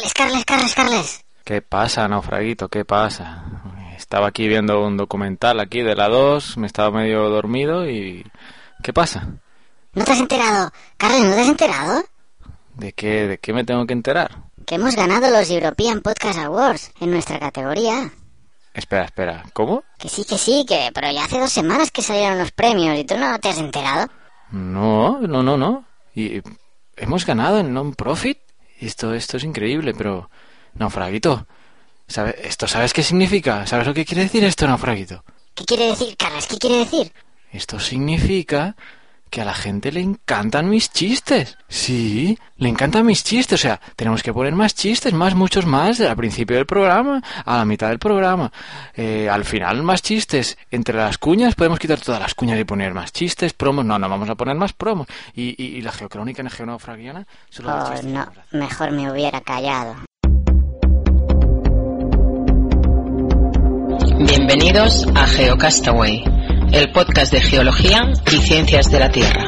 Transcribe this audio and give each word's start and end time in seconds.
Carles, 0.00 0.14
Carles, 0.14 0.44
Carles, 0.46 0.74
Carles. 0.74 1.24
¿Qué 1.44 1.60
pasa, 1.60 2.08
naufraguito? 2.08 2.68
¿Qué 2.68 2.86
pasa? 2.86 3.44
Estaba 3.98 4.28
aquí 4.28 4.48
viendo 4.48 4.82
un 4.82 4.96
documental 4.96 5.60
aquí 5.60 5.82
de 5.82 5.94
la 5.94 6.08
2, 6.08 6.56
me 6.56 6.66
estaba 6.66 6.90
medio 6.90 7.28
dormido 7.28 7.88
y... 7.88 8.24
¿Qué 8.82 8.94
pasa? 8.94 9.28
¿No 9.92 10.04
te 10.04 10.12
has 10.12 10.20
enterado? 10.20 10.72
Carles, 10.96 11.22
¿no 11.24 11.34
te 11.34 11.40
has 11.42 11.48
enterado? 11.48 12.04
¿De 12.76 12.92
qué, 12.94 13.26
de 13.26 13.38
qué 13.38 13.52
me 13.52 13.64
tengo 13.64 13.86
que 13.86 13.92
enterar? 13.92 14.44
Que 14.64 14.76
hemos 14.76 14.96
ganado 14.96 15.28
los 15.30 15.50
European 15.50 16.00
Podcast 16.00 16.38
Awards 16.38 16.92
en 17.00 17.10
nuestra 17.10 17.38
categoría. 17.38 18.10
Espera, 18.72 19.04
espera, 19.04 19.44
¿cómo? 19.52 19.84
Que 19.98 20.08
sí, 20.08 20.24
que 20.24 20.38
sí, 20.38 20.64
que 20.66 20.90
pero 20.94 21.10
ya 21.10 21.24
hace 21.24 21.38
dos 21.38 21.52
semanas 21.52 21.90
que 21.90 22.00
salieron 22.00 22.38
los 22.38 22.52
premios 22.52 22.98
y 22.98 23.04
tú 23.04 23.18
no 23.18 23.38
te 23.38 23.50
has 23.50 23.58
enterado. 23.58 24.08
No, 24.50 25.20
no, 25.20 25.42
no, 25.42 25.58
no. 25.58 25.84
Y 26.14 26.40
hemos 26.96 27.26
ganado 27.26 27.58
en 27.58 27.74
non-profit. 27.74 28.38
Esto, 28.80 29.14
esto 29.14 29.36
es 29.36 29.44
increíble, 29.44 29.94
pero... 29.94 30.30
Naufraguito, 30.74 31.46
¿sabe, 32.06 32.36
¿esto 32.44 32.68
sabes 32.68 32.92
qué 32.92 33.02
significa? 33.02 33.66
¿Sabes 33.66 33.86
lo 33.86 33.94
que 33.94 34.04
quiere 34.04 34.22
decir 34.22 34.44
esto, 34.44 34.66
naufraguito? 34.66 35.24
¿Qué 35.54 35.64
quiere 35.64 35.86
decir, 35.88 36.16
Carles? 36.16 36.46
¿Qué 36.46 36.56
quiere 36.58 36.76
decir? 36.78 37.12
Esto 37.52 37.80
significa 37.80 38.76
que 39.30 39.40
a 39.40 39.44
la 39.44 39.54
gente 39.54 39.92
le 39.92 40.00
encantan 40.00 40.68
mis 40.68 40.92
chistes. 40.92 41.56
Sí, 41.68 42.36
le 42.56 42.68
encantan 42.68 43.06
mis 43.06 43.22
chistes. 43.22 43.60
O 43.60 43.62
sea, 43.62 43.80
tenemos 43.96 44.22
que 44.22 44.32
poner 44.32 44.54
más 44.54 44.74
chistes, 44.74 45.12
más, 45.14 45.34
muchos 45.34 45.66
más, 45.66 46.00
al 46.00 46.16
principio 46.16 46.56
del 46.56 46.66
programa, 46.66 47.22
a 47.44 47.58
la 47.58 47.64
mitad 47.64 47.88
del 47.88 47.98
programa. 47.98 48.52
Eh, 48.94 49.28
al 49.30 49.44
final 49.44 49.82
más 49.82 50.02
chistes. 50.02 50.58
Entre 50.70 50.96
las 50.96 51.16
cuñas 51.18 51.54
podemos 51.54 51.78
quitar 51.78 52.00
todas 52.00 52.20
las 52.20 52.34
cuñas 52.34 52.58
y 52.58 52.64
poner 52.64 52.92
más 52.92 53.12
chistes, 53.12 53.52
promos. 53.52 53.84
No, 53.84 53.98
no, 53.98 54.08
vamos 54.08 54.28
a 54.28 54.34
poner 54.34 54.56
más 54.56 54.72
promos. 54.72 55.06
Y, 55.34 55.54
y, 55.62 55.76
y 55.78 55.80
la 55.82 55.92
geocrónica 55.92 56.42
en 56.42 56.50
geonaufragiana 56.50 57.26
solo 57.48 57.70
Oh, 57.72 57.90
chistes 57.92 58.10
no, 58.12 58.26
mejor 58.50 58.90
me 58.90 59.10
hubiera 59.10 59.40
callado. 59.40 59.94
Bienvenidos 64.18 65.06
a 65.14 65.26
GeoCastaway, 65.26 66.22
el 66.72 66.92
podcast 66.92 67.32
de 67.32 67.40
geología 67.40 68.12
y 68.30 68.36
ciencias 68.38 68.90
de 68.90 69.00
la 69.00 69.10
Tierra. 69.10 69.46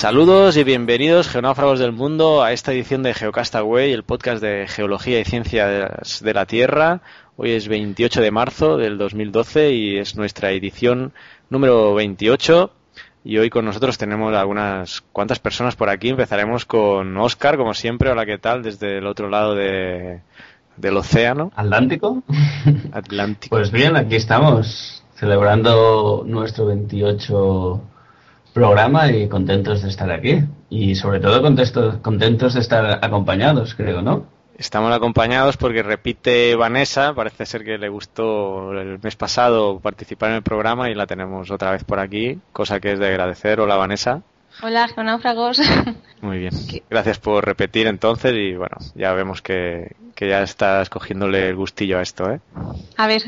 Saludos 0.00 0.56
y 0.56 0.64
bienvenidos, 0.64 1.28
geonáufragos 1.28 1.78
del 1.78 1.92
mundo, 1.92 2.42
a 2.42 2.52
esta 2.52 2.72
edición 2.72 3.02
de 3.02 3.12
Geocastaway, 3.12 3.92
el 3.92 4.02
podcast 4.02 4.42
de 4.42 4.66
geología 4.66 5.20
y 5.20 5.24
ciencias 5.26 6.22
de 6.22 6.32
la 6.32 6.46
Tierra. 6.46 7.02
Hoy 7.36 7.50
es 7.50 7.68
28 7.68 8.22
de 8.22 8.30
marzo 8.30 8.78
del 8.78 8.96
2012 8.96 9.74
y 9.74 9.98
es 9.98 10.16
nuestra 10.16 10.52
edición 10.52 11.12
número 11.50 11.92
28. 11.92 12.70
Y 13.24 13.36
hoy 13.36 13.50
con 13.50 13.66
nosotros 13.66 13.98
tenemos 13.98 14.34
algunas 14.34 15.02
cuantas 15.12 15.38
personas 15.38 15.76
por 15.76 15.90
aquí. 15.90 16.08
Empezaremos 16.08 16.64
con 16.64 17.14
Oscar, 17.18 17.58
como 17.58 17.74
siempre. 17.74 18.08
Hola, 18.08 18.24
¿qué 18.24 18.38
tal? 18.38 18.62
Desde 18.62 18.96
el 18.96 19.06
otro 19.06 19.28
lado 19.28 19.54
de, 19.54 20.22
del 20.78 20.96
océano 20.96 21.52
Atlántico. 21.54 22.22
Atlántico. 22.92 23.54
Pues 23.54 23.70
bien, 23.70 23.96
aquí 23.96 24.16
estamos 24.16 25.04
celebrando 25.14 26.24
nuestro 26.26 26.64
28 26.64 27.82
programa 28.52 29.10
y 29.10 29.28
contentos 29.28 29.82
de 29.82 29.88
estar 29.88 30.10
aquí. 30.10 30.42
Y 30.68 30.94
sobre 30.94 31.20
todo 31.20 31.42
contentos, 31.42 31.96
contentos 31.98 32.54
de 32.54 32.60
estar 32.60 33.04
acompañados, 33.04 33.74
creo, 33.74 34.02
¿no? 34.02 34.26
Estamos 34.56 34.92
acompañados 34.92 35.56
porque 35.56 35.82
repite 35.82 36.54
Vanessa, 36.54 37.14
parece 37.14 37.46
ser 37.46 37.64
que 37.64 37.78
le 37.78 37.88
gustó 37.88 38.72
el 38.72 38.98
mes 39.02 39.16
pasado 39.16 39.80
participar 39.80 40.30
en 40.30 40.36
el 40.36 40.42
programa 40.42 40.90
y 40.90 40.94
la 40.94 41.06
tenemos 41.06 41.50
otra 41.50 41.70
vez 41.70 41.82
por 41.84 41.98
aquí, 41.98 42.38
cosa 42.52 42.78
que 42.78 42.92
es 42.92 42.98
de 42.98 43.08
agradecer. 43.08 43.58
Hola 43.60 43.76
Vanessa. 43.76 44.20
Hola, 44.62 44.86
geonáufragos. 44.88 45.60
Muy 46.20 46.38
bien. 46.38 46.52
Gracias 46.90 47.18
por 47.18 47.44
repetir 47.46 47.86
entonces 47.86 48.34
y 48.34 48.54
bueno, 48.54 48.76
ya 48.94 49.14
vemos 49.14 49.40
que, 49.40 49.96
que 50.14 50.28
ya 50.28 50.42
estás 50.42 50.90
cogiéndole 50.90 51.48
el 51.48 51.56
gustillo 51.56 51.98
a 51.98 52.02
esto, 52.02 52.30
¿eh? 52.30 52.40
A 52.98 53.06
ver, 53.06 53.22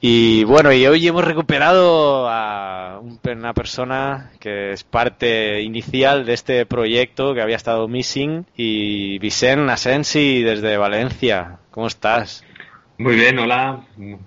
Y 0.00 0.44
bueno, 0.44 0.72
y 0.72 0.86
hoy 0.86 1.06
hemos 1.08 1.24
recuperado 1.24 2.28
a 2.28 3.00
un- 3.02 3.18
una 3.28 3.52
persona 3.52 4.30
que 4.38 4.72
es 4.72 4.84
parte 4.84 5.60
inicial 5.62 6.24
de 6.24 6.34
este 6.34 6.66
proyecto 6.66 7.34
que 7.34 7.42
había 7.42 7.56
estado 7.56 7.88
missing 7.88 8.46
y 8.56 9.18
Vicent 9.18 9.68
Asensi 9.68 10.42
desde 10.42 10.76
Valencia. 10.76 11.58
¿Cómo 11.72 11.88
estás? 11.88 12.44
Muy 12.96 13.16
bien, 13.16 13.38
hola, 13.40 13.80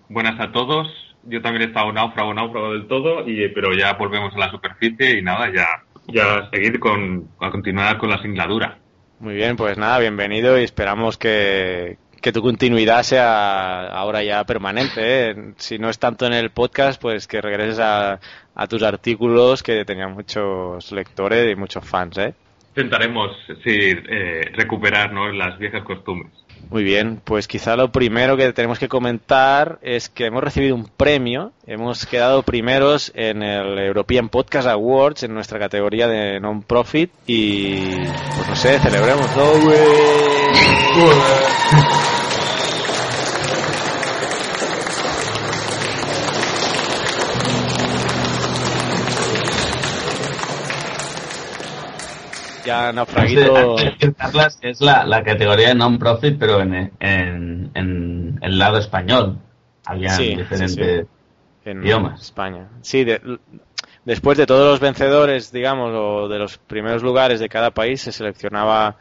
buenas 0.09 0.39
a 0.41 0.51
todos. 0.51 0.87
Yo 1.23 1.41
también 1.41 1.63
he 1.63 1.65
estado 1.67 1.91
náufrago, 1.93 2.33
náufrago 2.33 2.73
del 2.73 2.87
todo, 2.87 3.27
y, 3.27 3.47
pero 3.49 3.73
ya 3.73 3.93
volvemos 3.93 4.33
a 4.35 4.39
la 4.39 4.51
superficie 4.51 5.19
y 5.19 5.21
nada, 5.21 5.51
ya, 5.53 5.67
ya 6.07 6.49
seguir 6.51 6.79
con, 6.79 7.29
a 7.39 7.49
continuar 7.51 7.97
con 7.97 8.09
la 8.09 8.21
singladura. 8.21 8.77
Muy 9.19 9.35
bien, 9.35 9.55
pues 9.55 9.77
nada, 9.77 9.99
bienvenido 9.99 10.59
y 10.59 10.63
esperamos 10.63 11.17
que, 11.17 11.97
que 12.21 12.31
tu 12.31 12.41
continuidad 12.41 13.03
sea 13.03 13.87
ahora 13.87 14.23
ya 14.23 14.43
permanente. 14.43 15.31
¿eh? 15.31 15.53
Si 15.57 15.79
no 15.79 15.89
es 15.89 15.99
tanto 15.99 16.25
en 16.25 16.33
el 16.33 16.51
podcast, 16.51 17.01
pues 17.01 17.27
que 17.27 17.41
regreses 17.41 17.79
a, 17.79 18.19
a 18.55 18.67
tus 18.67 18.83
artículos 18.83 19.63
que 19.63 19.83
tenían 19.85 20.13
muchos 20.13 20.91
lectores 20.91 21.51
y 21.51 21.55
muchos 21.55 21.83
fans, 21.83 22.17
¿eh? 22.19 22.33
Intentaremos, 22.75 23.31
sí, 23.65 23.73
eh, 23.75 24.49
recuperar 24.53 25.11
¿no? 25.11 25.29
las 25.31 25.59
viejas 25.59 25.83
costumbres. 25.83 26.31
Muy 26.69 26.83
bien, 26.83 27.19
pues 27.21 27.47
quizá 27.47 27.75
lo 27.75 27.91
primero 27.91 28.37
que 28.37 28.53
tenemos 28.53 28.79
que 28.79 28.87
comentar 28.87 29.79
es 29.81 30.07
que 30.07 30.27
hemos 30.27 30.41
recibido 30.41 30.75
un 30.75 30.85
premio, 30.85 31.51
hemos 31.67 32.05
quedado 32.05 32.43
primeros 32.43 33.11
en 33.13 33.43
el 33.43 33.77
European 33.77 34.29
Podcast 34.29 34.69
Awards 34.69 35.23
en 35.23 35.33
nuestra 35.33 35.59
categoría 35.59 36.07
de 36.07 36.39
non-profit 36.39 37.11
y 37.27 37.97
pues 37.97 38.47
no 38.47 38.55
sé, 38.55 38.79
celebremoslo. 38.79 39.51
Ya 52.71 52.93
naufraguito. 52.93 53.77
Hay 53.77 53.91
que 53.97 54.09
darlas, 54.09 54.57
es 54.61 54.81
la, 54.81 55.03
la 55.05 55.23
categoría 55.23 55.69
de 55.69 55.75
non-profit, 55.75 56.37
pero 56.39 56.61
en, 56.61 56.91
en, 56.99 57.72
en 57.73 58.40
el 58.41 58.57
lado 58.57 58.78
español. 58.78 59.37
Había 59.85 60.11
Sí, 60.11 60.29
sí, 60.31 60.35
diferentes 60.35 61.07
en 61.66 61.84
idiomas. 61.84 62.22
España. 62.22 62.67
Sí, 62.81 63.03
de- 63.03 63.22
después 64.05 64.37
de 64.37 64.46
todos 64.46 64.69
los 64.72 64.79
vencedores, 64.79 65.51
digamos, 65.51 65.91
o 65.93 66.28
de 66.28 66.40
los 66.40 66.57
primeros 66.57 67.03
lugares 67.03 67.40
de 67.40 67.49
cada 67.49 67.72
país, 67.72 68.01
se 68.01 68.11
seleccionaba 68.11 68.96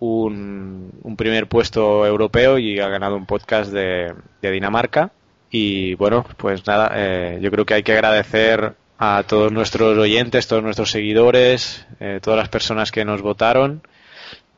un, 0.00 0.90
un 1.02 1.16
primer 1.16 1.46
puesto 1.48 2.06
europeo 2.06 2.58
y 2.58 2.78
ha 2.80 2.88
ganado 2.88 3.16
un 3.16 3.26
podcast 3.26 3.72
de, 3.72 4.12
de 4.42 4.50
Dinamarca. 4.50 5.10
Y 5.50 5.94
bueno, 5.94 6.24
pues 6.36 6.66
nada, 6.66 6.90
eh, 6.96 7.38
yo 7.40 7.50
creo 7.50 7.64
que 7.64 7.74
hay 7.74 7.82
que 7.82 7.92
agradecer 7.92 8.74
a 8.98 9.24
todos 9.26 9.52
nuestros 9.52 9.98
oyentes, 9.98 10.46
todos 10.46 10.62
nuestros 10.62 10.90
seguidores, 10.90 11.86
eh, 12.00 12.20
todas 12.22 12.38
las 12.38 12.48
personas 12.48 12.92
que 12.92 13.04
nos 13.04 13.22
votaron 13.22 13.82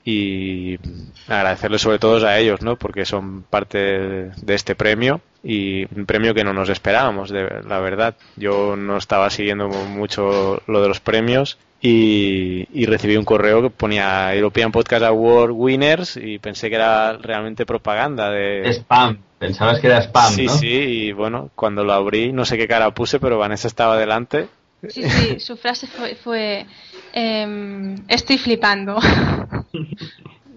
y 0.04 0.78
agradecerles 1.26 1.82
sobre 1.82 1.98
todo 1.98 2.24
a 2.24 2.38
ellos, 2.38 2.62
¿no? 2.62 2.76
Porque 2.76 3.04
son 3.04 3.42
parte 3.42 3.78
de 3.78 4.54
este 4.54 4.76
premio 4.76 5.20
y 5.42 5.84
un 5.96 6.06
premio 6.06 6.32
que 6.32 6.44
no 6.44 6.52
nos 6.52 6.68
esperábamos, 6.68 7.30
de, 7.30 7.62
la 7.66 7.80
verdad. 7.80 8.14
Yo 8.36 8.76
no 8.76 8.98
estaba 8.98 9.30
siguiendo 9.30 9.68
mucho 9.68 10.62
lo 10.68 10.80
de 10.80 10.88
los 10.88 11.00
premios 11.00 11.58
y, 11.80 12.68
y 12.72 12.86
recibí 12.86 13.16
un 13.16 13.24
correo 13.24 13.62
que 13.62 13.70
ponía 13.70 14.32
European 14.34 14.70
Podcast 14.70 15.02
Award 15.02 15.50
Winners 15.50 16.16
y 16.16 16.38
pensé 16.38 16.68
que 16.68 16.76
era 16.76 17.14
realmente 17.14 17.66
propaganda 17.66 18.30
de... 18.30 18.70
Spam, 18.74 19.18
pensabas 19.38 19.80
que 19.80 19.86
era 19.86 19.98
spam, 20.02 20.32
Sí, 20.32 20.46
¿no? 20.46 20.52
sí, 20.52 20.68
y 20.68 21.12
bueno, 21.12 21.50
cuando 21.54 21.84
lo 21.84 21.92
abrí, 21.92 22.32
no 22.32 22.44
sé 22.44 22.56
qué 22.56 22.66
cara 22.66 22.90
puse, 22.92 23.18
pero 23.20 23.38
Vanessa 23.38 23.68
estaba 23.68 23.98
delante. 23.98 24.48
Sí, 24.88 25.08
sí, 25.08 25.40
su 25.40 25.56
frase 25.56 25.86
fue, 25.86 26.14
fue 26.14 26.66
em, 27.12 27.96
estoy 28.08 28.38
flipando. 28.38 28.98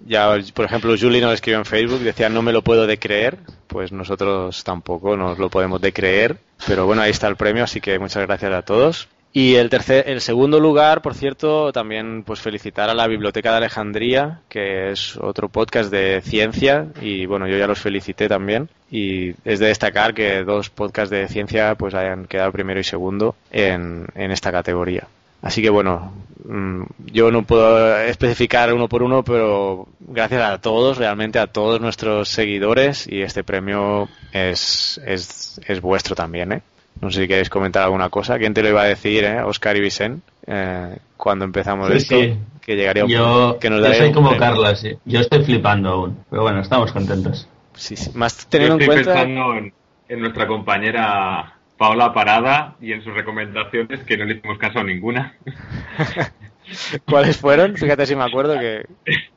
Ya, 0.05 0.35
por 0.55 0.65
ejemplo, 0.65 0.95
Julie 0.99 1.21
nos 1.21 1.35
escribió 1.35 1.59
en 1.59 1.65
Facebook, 1.65 1.99
decía 1.99 2.29
no 2.29 2.41
me 2.41 2.51
lo 2.51 2.63
puedo 2.63 2.87
de 2.87 2.97
creer, 2.97 3.37
pues 3.67 3.91
nosotros 3.91 4.63
tampoco 4.63 5.15
nos 5.15 5.37
lo 5.37 5.51
podemos 5.51 5.79
de 5.81 5.93
creer, 5.93 6.39
pero 6.65 6.87
bueno, 6.87 7.03
ahí 7.03 7.11
está 7.11 7.27
el 7.27 7.35
premio, 7.35 7.63
así 7.63 7.79
que 7.79 7.99
muchas 7.99 8.25
gracias 8.25 8.51
a 8.51 8.63
todos. 8.63 9.07
Y 9.31 9.55
el 9.55 9.69
tercer, 9.69 10.09
el 10.09 10.21
segundo 10.21 10.59
lugar, 10.59 11.03
por 11.03 11.13
cierto, 11.13 11.71
también 11.71 12.23
pues 12.23 12.39
felicitar 12.39 12.89
a 12.89 12.95
la 12.95 13.07
Biblioteca 13.07 13.51
de 13.51 13.57
Alejandría, 13.57 14.41
que 14.49 14.89
es 14.89 15.17
otro 15.17 15.49
podcast 15.49 15.91
de 15.91 16.21
ciencia, 16.21 16.87
y 16.99 17.27
bueno, 17.27 17.47
yo 17.47 17.55
ya 17.57 17.67
los 17.67 17.79
felicité 17.79 18.27
también. 18.27 18.69
Y 18.89 19.35
es 19.45 19.59
de 19.59 19.67
destacar 19.67 20.15
que 20.15 20.43
dos 20.43 20.71
podcasts 20.71 21.11
de 21.11 21.27
ciencia 21.27 21.75
pues 21.75 21.93
hayan 21.93 22.25
quedado 22.25 22.51
primero 22.51 22.79
y 22.79 22.83
segundo 22.83 23.35
en, 23.51 24.07
en 24.15 24.31
esta 24.31 24.51
categoría. 24.51 25.07
Así 25.41 25.61
que 25.61 25.69
bueno, 25.69 26.11
mm, 26.45 26.83
yo 27.05 27.31
no 27.31 27.43
puedo 27.43 27.97
especificar 27.99 28.73
uno 28.73 28.89
por 28.89 29.03
uno, 29.03 29.23
pero 29.23 29.87
gracias 29.99 30.41
a 30.41 30.59
todos, 30.59 30.97
realmente 30.97 31.37
a 31.39 31.47
todos 31.47 31.79
nuestros 31.79 32.29
seguidores 32.29 33.07
y 33.07 33.21
este 33.21 33.43
premio 33.43 34.09
es, 34.33 34.99
es, 35.05 35.61
es 35.65 35.81
vuestro 35.81 36.15
también, 36.15 36.51
¿eh? 36.51 36.61
No 37.01 37.09
sé 37.11 37.21
si 37.21 37.27
queréis 37.27 37.49
comentar 37.49 37.83
alguna 37.83 38.09
cosa. 38.09 38.37
¿Quién 38.37 38.53
te 38.53 38.61
lo 38.61 38.69
iba 38.69 38.81
a 38.81 38.85
decir, 38.85 39.23
eh? 39.23 39.41
Oscar 39.41 39.75
y 39.77 39.81
Vicente, 39.81 40.21
eh, 40.47 40.97
cuando 41.15 41.45
empezamos 41.45 41.89
Sí, 41.89 41.97
esto, 41.97 42.15
sí. 42.15 42.37
que 42.61 42.75
llegaría 42.75 43.05
un 43.05 43.09
Yo, 43.09 43.57
que 43.59 43.69
nos 43.69 43.85
yo 43.87 43.93
soy 43.93 44.11
como. 44.11 44.35
Carla, 44.37 44.75
sí. 44.75 44.97
Yo 45.05 45.19
estoy 45.21 45.43
flipando 45.43 45.89
aún. 45.89 46.17
Pero 46.29 46.41
bueno, 46.43 46.59
estamos 46.59 46.91
contentos. 46.91 47.47
Sí, 47.73 47.95
sí. 47.95 48.11
Más 48.15 48.37
Yo 48.43 48.49
teniendo 48.49 48.75
en 48.75 48.81
estoy 48.81 48.95
cuenta... 49.03 49.13
pensando 49.23 49.55
en, 49.55 49.73
en 50.09 50.19
nuestra 50.19 50.47
compañera 50.47 51.53
Paula 51.77 52.13
Parada 52.13 52.75
y 52.81 52.91
en 52.91 53.01
sus 53.03 53.13
recomendaciones 53.13 54.01
que 54.03 54.17
no 54.17 54.25
le 54.25 54.33
hicimos 54.35 54.57
caso 54.57 54.79
a 54.79 54.83
ninguna. 54.83 55.35
¿Cuáles 57.05 57.37
fueron? 57.37 57.75
Fíjate 57.77 58.05
si 58.05 58.15
me 58.15 58.23
acuerdo 58.23 58.59
que, 58.59 58.85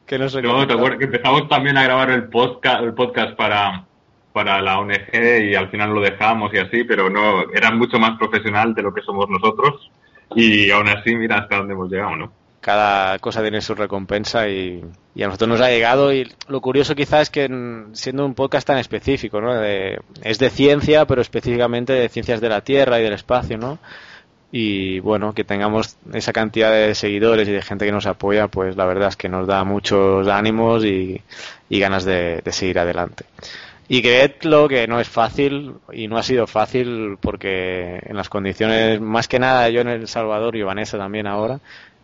que 0.06 0.18
no 0.18 0.28
sé 0.28 0.42
No, 0.42 0.66
te 0.66 0.74
acuerdas 0.74 0.98
que 0.98 1.04
empezamos 1.06 1.48
también 1.48 1.76
a 1.78 1.84
grabar 1.84 2.10
el 2.10 2.24
podcast, 2.24 2.82
el 2.82 2.94
podcast 2.94 3.36
para, 3.36 3.84
para 4.32 4.60
la 4.62 4.78
ONG 4.78 5.12
y 5.50 5.54
al 5.54 5.68
final 5.70 5.90
lo 5.94 6.00
dejamos 6.00 6.52
y 6.54 6.58
así, 6.58 6.84
pero 6.84 7.10
no, 7.10 7.42
era 7.52 7.70
mucho 7.70 7.98
más 7.98 8.18
profesional 8.18 8.74
de 8.74 8.82
lo 8.82 8.92
que 8.94 9.02
somos 9.02 9.28
nosotros 9.28 9.90
y 10.34 10.70
aún 10.70 10.88
así 10.88 11.14
mira 11.14 11.38
hasta 11.38 11.56
dónde 11.58 11.74
hemos 11.74 11.90
llegado, 11.90 12.16
¿no? 12.16 12.32
cada 12.62 13.18
cosa 13.18 13.42
tiene 13.42 13.60
su 13.60 13.74
recompensa 13.74 14.48
y, 14.48 14.84
y 15.16 15.22
a 15.24 15.26
nosotros 15.26 15.48
nos 15.48 15.60
ha 15.60 15.68
llegado 15.68 16.12
y 16.12 16.30
lo 16.46 16.60
curioso 16.60 16.94
quizás 16.94 17.22
es 17.22 17.30
que 17.30 17.50
siendo 17.92 18.24
un 18.24 18.34
podcast 18.34 18.64
tan 18.68 18.78
específico, 18.78 19.40
¿no? 19.40 19.52
De- 19.52 19.98
es 20.22 20.38
de 20.38 20.48
ciencia, 20.48 21.04
pero 21.04 21.20
específicamente 21.22 21.92
de 21.92 22.08
ciencias 22.08 22.40
de 22.40 22.48
la 22.48 22.60
Tierra 22.60 23.00
y 23.00 23.02
del 23.02 23.14
espacio, 23.14 23.58
¿no? 23.58 23.80
Y 24.52 25.00
bueno, 25.00 25.34
que 25.34 25.42
tengamos 25.42 25.96
esa 26.14 26.32
cantidad 26.32 26.70
de 26.70 26.94
seguidores 26.94 27.48
y 27.48 27.52
de 27.52 27.62
gente 27.62 27.84
que 27.84 27.90
nos 27.90 28.06
apoya, 28.06 28.46
pues 28.46 28.76
la 28.76 28.84
verdad 28.84 29.08
es 29.08 29.16
que 29.16 29.28
nos 29.28 29.48
da 29.48 29.64
muchos 29.64 30.28
ánimos 30.28 30.84
y, 30.84 31.20
y 31.68 31.80
ganas 31.80 32.04
de 32.04 32.42
seguir 32.52 32.78
adelante. 32.78 33.24
Y 33.88 34.00
creedlo 34.00 34.68
que 34.68 34.86
no 34.86 35.00
es 35.00 35.08
fácil 35.08 35.74
y 35.92 36.08
no 36.08 36.16
ha 36.16 36.22
sido 36.22 36.46
fácil 36.46 37.18
porque 37.20 38.00
en 38.02 38.16
las 38.16 38.28
condiciones, 38.28 39.00
más 39.00 39.28
que 39.28 39.38
nada 39.38 39.68
yo 39.68 39.80
en 39.80 39.88
El 39.88 40.08
Salvador 40.08 40.56
y 40.56 40.62
Vanessa 40.62 40.96
también 40.96 41.26
ahora, 41.26 41.60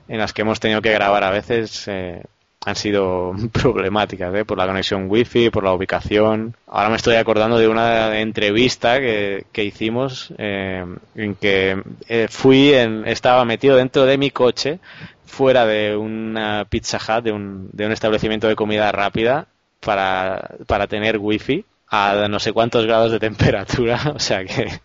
en 0.09 0.19
las 0.19 0.33
que 0.33 0.43
hemos 0.43 0.61
tenido 0.61 0.83
que 0.83 0.93
grabar 0.93 1.25
a 1.25 1.31
veces 1.31 1.87
eh, 1.89 2.23
han 2.65 2.77
sido 2.77 3.33
problemáticas, 3.53 4.35
¿eh? 4.35 4.45
por 4.45 4.59
la 4.59 4.67
conexión 4.67 5.07
wifi, 5.09 5.51
por 5.51 5.65
la 5.65 5.73
ubicación. 5.73 6.57
Ahora 6.67 6.91
me 6.91 6.97
estoy 6.97 7.17
acordando 7.17 7.59
de 7.59 7.69
una 7.69 8.21
entrevista 8.21 9.01
que, 9.01 9.47
que 9.53 9.65
hicimos 9.65 10.33
eh, 10.39 10.85
en 11.15 11.35
que 11.37 11.83
eh, 12.09 12.27
fui, 12.29 12.73
en, 12.75 13.07
estaba 13.07 13.45
metido 13.45 13.77
dentro 13.77 14.05
de 14.05 14.19
mi 14.19 14.31
coche, 14.31 14.81
fuera 15.25 15.67
de 15.67 15.97
una 15.97 16.67
Pizza 16.69 16.99
Hut, 16.99 17.25
de 17.25 17.33
un, 17.33 17.71
de 17.73 17.87
un 17.87 17.93
establecimiento 17.93 18.49
de 18.49 18.57
comida 18.57 18.91
rápida, 18.93 19.47
para, 19.81 20.57
para 20.67 20.87
tener 20.87 21.19
wifi 21.19 21.65
a 21.91 22.27
no 22.29 22.39
sé 22.39 22.53
cuántos 22.53 22.85
grados 22.85 23.13
de 23.13 23.19
temperatura, 23.19 24.01
o 24.15 24.19
sea 24.19 24.45
que 24.45 24.81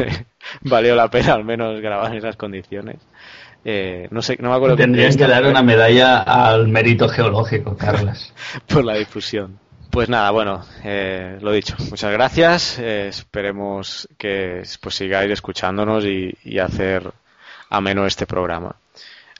valió 0.62 0.94
la 0.94 1.08
pena 1.08 1.34
al 1.34 1.44
menos 1.44 1.80
grabar 1.80 2.12
en 2.12 2.18
esas 2.18 2.36
condiciones. 2.36 2.96
Eh, 3.64 4.08
no 4.10 4.22
sé, 4.22 4.36
no 4.40 4.50
me 4.50 4.56
acuerdo 4.56 4.74
Tendrían 4.74 5.16
que 5.16 5.26
dar 5.26 5.46
una 5.46 5.62
medalla 5.62 6.18
al 6.18 6.66
mérito 6.66 7.08
geológico, 7.08 7.76
Carlas. 7.76 8.34
por 8.66 8.84
la 8.84 8.94
difusión. 8.94 9.60
Pues 9.90 10.08
nada, 10.08 10.30
bueno, 10.30 10.64
eh, 10.82 11.38
lo 11.40 11.52
dicho, 11.52 11.76
muchas 11.90 12.10
gracias. 12.12 12.78
eh, 12.78 13.08
esperemos 13.08 14.08
que 14.18 14.62
pues 14.80 14.94
sigáis 14.94 15.30
escuchándonos 15.30 16.04
y, 16.04 16.34
y 16.44 16.58
hacer 16.58 17.12
ameno 17.68 18.06
este 18.06 18.26
programa. 18.26 18.74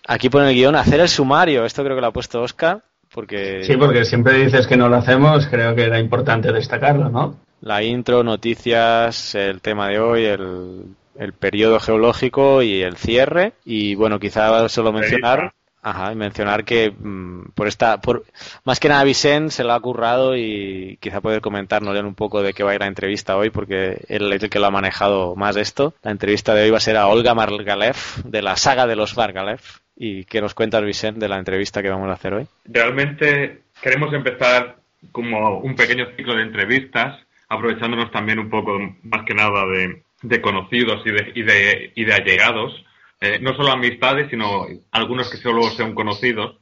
Aquí 0.07 0.29
pone 0.29 0.51
el 0.51 0.55
guion, 0.55 0.77
hacer 0.77 1.01
el 1.01 1.09
sumario. 1.09 1.65
Esto 1.65 1.83
creo 1.83 1.97
que 1.97 2.03
lo 2.03 2.09
ha 2.09 2.13
puesto 2.13 2.43
Oscar, 2.43 2.83
porque 3.13 3.65
Sí, 3.65 3.77
porque 3.77 4.05
siempre 4.05 4.35
dices 4.35 4.67
que 4.67 4.77
no 4.77 4.89
lo 4.89 4.97
hacemos, 4.97 5.47
creo 5.47 5.75
que 5.75 5.85
era 5.85 5.99
importante 5.99 6.53
destacarlo, 6.53 7.09
¿no? 7.09 7.37
la 7.63 7.83
intro, 7.83 8.23
noticias, 8.23 9.35
el 9.35 9.61
tema 9.61 9.89
de 9.89 10.01
hoy, 10.01 10.25
el, 10.25 10.97
el 11.17 11.33
periodo 11.33 11.81
geológico 11.81 12.61
y 12.63 12.83
el 12.83 12.97
cierre. 12.97 13.55
Y 13.65 13.95
bueno, 13.95 14.19
quizá 14.19 14.69
solo 14.69 14.93
mencionar, 14.93 15.55
ajá, 15.81 16.13
y 16.13 16.17
mencionar 16.17 16.65
que 16.65 16.91
mm, 16.91 17.53
por 17.55 17.69
esta, 17.69 18.01
por 18.01 18.25
más 18.65 18.81
que 18.81 18.89
nada 18.89 19.05
Vicente 19.05 19.53
se 19.53 19.65
lo 19.65 19.73
ha 19.73 19.81
currado 19.81 20.37
y 20.37 20.99
quizá 21.01 21.21
poder 21.21 21.41
comentarnos 21.41 21.95
ya 21.95 22.01
un 22.03 22.17
poco 22.17 22.43
de 22.43 22.53
qué 22.53 22.65
va 22.65 22.73
a 22.73 22.75
ir 22.75 22.81
la 22.81 22.89
entrevista 22.89 23.37
hoy, 23.37 23.51
porque 23.51 24.05
él 24.09 24.33
es 24.33 24.43
el 24.43 24.51
que 24.51 24.59
lo 24.59 24.67
ha 24.67 24.71
manejado 24.71 25.37
más 25.37 25.57
esto. 25.57 25.95
La 26.03 26.11
entrevista 26.11 26.55
de 26.55 26.65
hoy 26.65 26.71
va 26.71 26.79
a 26.79 26.81
ser 26.81 26.97
a 26.97 27.07
Olga 27.07 27.35
Margalev 27.35 27.97
de 28.25 28.43
la 28.43 28.57
saga 28.57 28.89
de 28.89 28.97
los 28.97 29.17
Margalev. 29.17 29.61
¿Y 30.05 30.25
qué 30.25 30.41
nos 30.41 30.53
cuentas, 30.53 30.85
Vicente, 30.85 31.21
de 31.21 31.29
la 31.29 31.39
entrevista 31.39 31.81
que 31.81 31.89
vamos 31.89 32.09
a 32.09 32.15
hacer 32.15 32.35
hoy? 32.35 32.49
Realmente 32.65 33.61
queremos 33.81 34.13
empezar 34.13 34.79
como 35.13 35.61
un 35.61 35.77
pequeño 35.77 36.09
ciclo 36.17 36.35
de 36.35 36.43
entrevistas, 36.43 37.25
aprovechándonos 37.49 38.11
también 38.11 38.41
un 38.41 38.51
poco 38.51 38.81
más 39.05 39.25
que 39.25 39.33
nada 39.33 39.65
de, 39.65 40.03
de 40.23 40.41
conocidos 40.41 41.07
y 41.07 41.13
de, 41.13 41.33
y 41.37 41.43
de, 41.43 41.93
y 41.95 42.05
de 42.05 42.15
allegados, 42.15 42.85
eh, 43.21 43.39
no 43.41 43.55
solo 43.55 43.71
amistades, 43.71 44.27
sino 44.29 44.67
algunos 44.91 45.31
que 45.31 45.37
solo 45.37 45.63
sean 45.71 45.95
conocidos, 45.95 46.59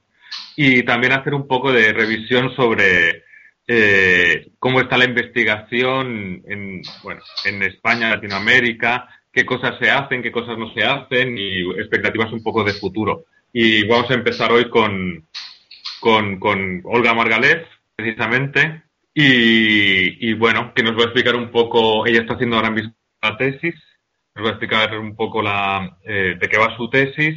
y 0.55 0.83
también 0.83 1.15
hacer 1.15 1.33
un 1.33 1.49
poco 1.49 1.73
de 1.73 1.95
revisión 1.95 2.55
sobre 2.55 3.25
eh, 3.67 4.51
cómo 4.59 4.83
está 4.83 4.99
la 4.99 5.07
investigación 5.07 6.43
en, 6.47 6.83
bueno, 7.03 7.23
en 7.47 7.63
España, 7.63 8.11
Latinoamérica, 8.11 9.09
qué 9.33 9.45
cosas 9.45 9.77
se 9.79 9.91
hacen, 9.91 10.23
qué 10.23 10.33
cosas 10.33 10.59
no 10.59 10.73
se 10.75 10.83
hacen 10.85 11.37
y 11.39 11.61
expectativas 11.79 12.33
un 12.33 12.43
poco 12.43 12.65
de 12.65 12.73
futuro. 12.73 13.25
Y 13.53 13.87
vamos 13.87 14.11
a 14.11 14.15
empezar 14.15 14.53
hoy 14.53 14.69
con, 14.69 15.27
con, 16.01 16.81
Olga 16.85 17.15
Margalef, 17.15 17.67
precisamente, 17.97 18.83
y, 19.13 20.33
bueno, 20.35 20.73
que 20.75 20.83
nos 20.83 20.97
va 20.97 21.03
a 21.03 21.05
explicar 21.05 21.37
un 21.37 21.51
poco, 21.51 22.07
ella 22.07 22.21
está 22.21 22.35
haciendo 22.35 22.57
ahora 22.57 22.71
mismo 22.71 22.95
la 23.21 23.37
tesis, 23.37 23.75
nos 24.35 24.45
va 24.45 24.49
a 24.51 24.53
explicar 24.53 24.99
un 24.99 25.15
poco 25.15 25.43
la, 25.43 25.99
eh, 26.05 26.37
de 26.41 26.49
qué 26.49 26.57
va 26.57 26.77
su 26.77 26.89
tesis 26.89 27.37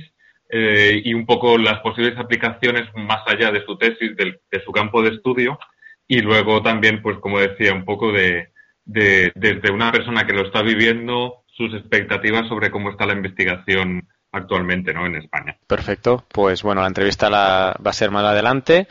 eh, 0.50 1.02
y 1.04 1.14
un 1.14 1.26
poco 1.26 1.58
las 1.58 1.80
posibles 1.80 2.18
aplicaciones 2.18 2.88
más 2.96 3.22
allá 3.26 3.52
de 3.52 3.66
su 3.66 3.76
tesis, 3.78 4.16
de, 4.16 4.40
su 4.64 4.72
campo 4.72 5.02
de 5.02 5.10
estudio, 5.10 5.60
y 6.08 6.22
luego 6.22 6.62
también, 6.62 7.02
pues 7.02 7.18
como 7.18 7.40
decía, 7.40 7.74
un 7.74 7.86
poco 7.86 8.12
de, 8.12 8.50
de 8.86 9.32
desde 9.36 9.72
una 9.72 9.92
persona 9.92 10.26
que 10.26 10.34
lo 10.34 10.46
está 10.46 10.62
viviendo, 10.62 11.43
sus 11.56 11.74
expectativas 11.74 12.48
sobre 12.48 12.72
cómo 12.72 12.90
está 12.90 13.06
la 13.06 13.14
investigación 13.14 14.08
actualmente 14.32 14.94
¿no? 14.94 15.06
en 15.06 15.16
España. 15.18 15.58
Perfecto, 15.68 16.26
pues 16.28 16.64
bueno, 16.64 16.82
la 16.82 16.88
entrevista 16.88 17.30
la, 17.30 17.76
va 17.86 17.92
a 17.92 17.94
ser 17.94 18.12
más 18.12 18.26
adelante 18.26 18.88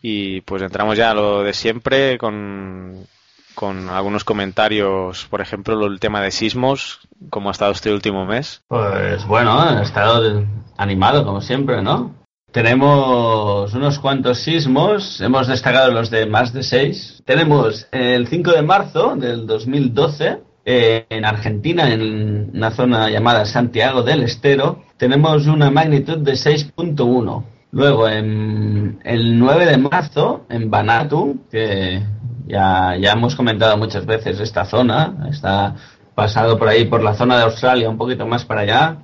y 0.00 0.40
pues 0.42 0.62
entramos 0.62 0.96
ya 0.96 1.10
a 1.10 1.14
lo 1.14 1.42
de 1.42 1.52
siempre 1.52 2.16
con, 2.18 3.06
con 3.54 3.90
algunos 3.90 4.24
comentarios, 4.24 5.26
por 5.26 5.40
ejemplo, 5.40 5.86
el 5.86 6.00
tema 6.00 6.22
de 6.22 6.30
sismos, 6.30 7.00
cómo 7.30 7.50
ha 7.50 7.52
estado 7.52 7.72
este 7.72 7.92
último 7.92 8.24
mes. 8.24 8.62
Pues 8.68 9.26
bueno, 9.26 9.60
ha 9.60 9.82
estado 9.82 10.44
animado 10.76 11.24
como 11.24 11.40
siempre, 11.40 11.82
¿no? 11.82 12.14
Tenemos 12.50 13.74
unos 13.74 13.98
cuantos 13.98 14.38
sismos, 14.38 15.20
hemos 15.20 15.48
destacado 15.48 15.92
los 15.92 16.08
de 16.08 16.24
más 16.24 16.54
de 16.54 16.62
seis. 16.62 17.22
Tenemos 17.26 17.86
el 17.92 18.26
5 18.26 18.52
de 18.52 18.62
marzo 18.62 19.16
del 19.16 19.46
2012 19.46 20.47
en 20.64 21.24
Argentina, 21.24 21.92
en 21.92 22.50
una 22.54 22.70
zona 22.70 23.10
llamada 23.10 23.44
Santiago 23.46 24.02
del 24.02 24.22
Estero, 24.22 24.82
tenemos 24.96 25.46
una 25.46 25.70
magnitud 25.70 26.18
de 26.18 26.32
6.1. 26.32 27.44
Luego, 27.70 28.08
en 28.08 28.98
el 29.04 29.38
9 29.38 29.66
de 29.66 29.78
marzo, 29.78 30.46
en 30.48 30.70
Vanuatu, 30.70 31.40
que 31.50 32.02
ya, 32.46 32.96
ya 32.96 33.12
hemos 33.12 33.34
comentado 33.34 33.76
muchas 33.76 34.06
veces 34.06 34.40
esta 34.40 34.64
zona, 34.64 35.28
está 35.30 35.74
pasado 36.14 36.58
por 36.58 36.68
ahí, 36.68 36.86
por 36.86 37.02
la 37.02 37.14
zona 37.14 37.36
de 37.36 37.44
Australia, 37.44 37.88
un 37.88 37.98
poquito 37.98 38.26
más 38.26 38.44
para 38.44 38.62
allá, 38.62 38.96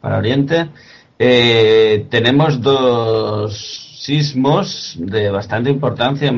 para 0.00 0.18
Oriente. 0.18 0.68
Eh, 1.18 2.06
tenemos 2.10 2.60
dos 2.60 3.98
sismos 4.00 4.94
de 4.98 5.30
bastante 5.30 5.70
importancia. 5.70 6.32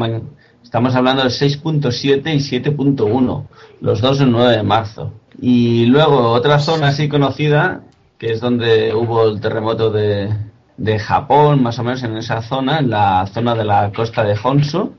Estamos 0.63 0.95
hablando 0.95 1.23
de 1.23 1.29
6.7 1.29 2.35
y 2.35 2.61
7.1, 2.61 3.47
los 3.81 4.01
dos 4.01 4.21
el 4.21 4.31
9 4.31 4.57
de 4.57 4.63
marzo. 4.63 5.13
Y 5.41 5.87
luego 5.87 6.31
otra 6.33 6.59
zona 6.59 6.89
así 6.89 7.09
conocida, 7.09 7.83
que 8.19 8.33
es 8.33 8.41
donde 8.41 8.95
hubo 8.95 9.29
el 9.29 9.41
terremoto 9.41 9.91
de, 9.91 10.31
de 10.77 10.99
Japón, 10.99 11.63
más 11.63 11.79
o 11.79 11.85
menos 11.85 12.03
en 12.03 12.17
esa 12.17 12.43
zona, 12.43 12.79
en 12.79 12.91
la 12.91 13.27
zona 13.27 13.55
de 13.55 13.65
la 13.65 13.93
costa 13.93 14.25
de 14.25 14.39
Honshu, 14.43 14.95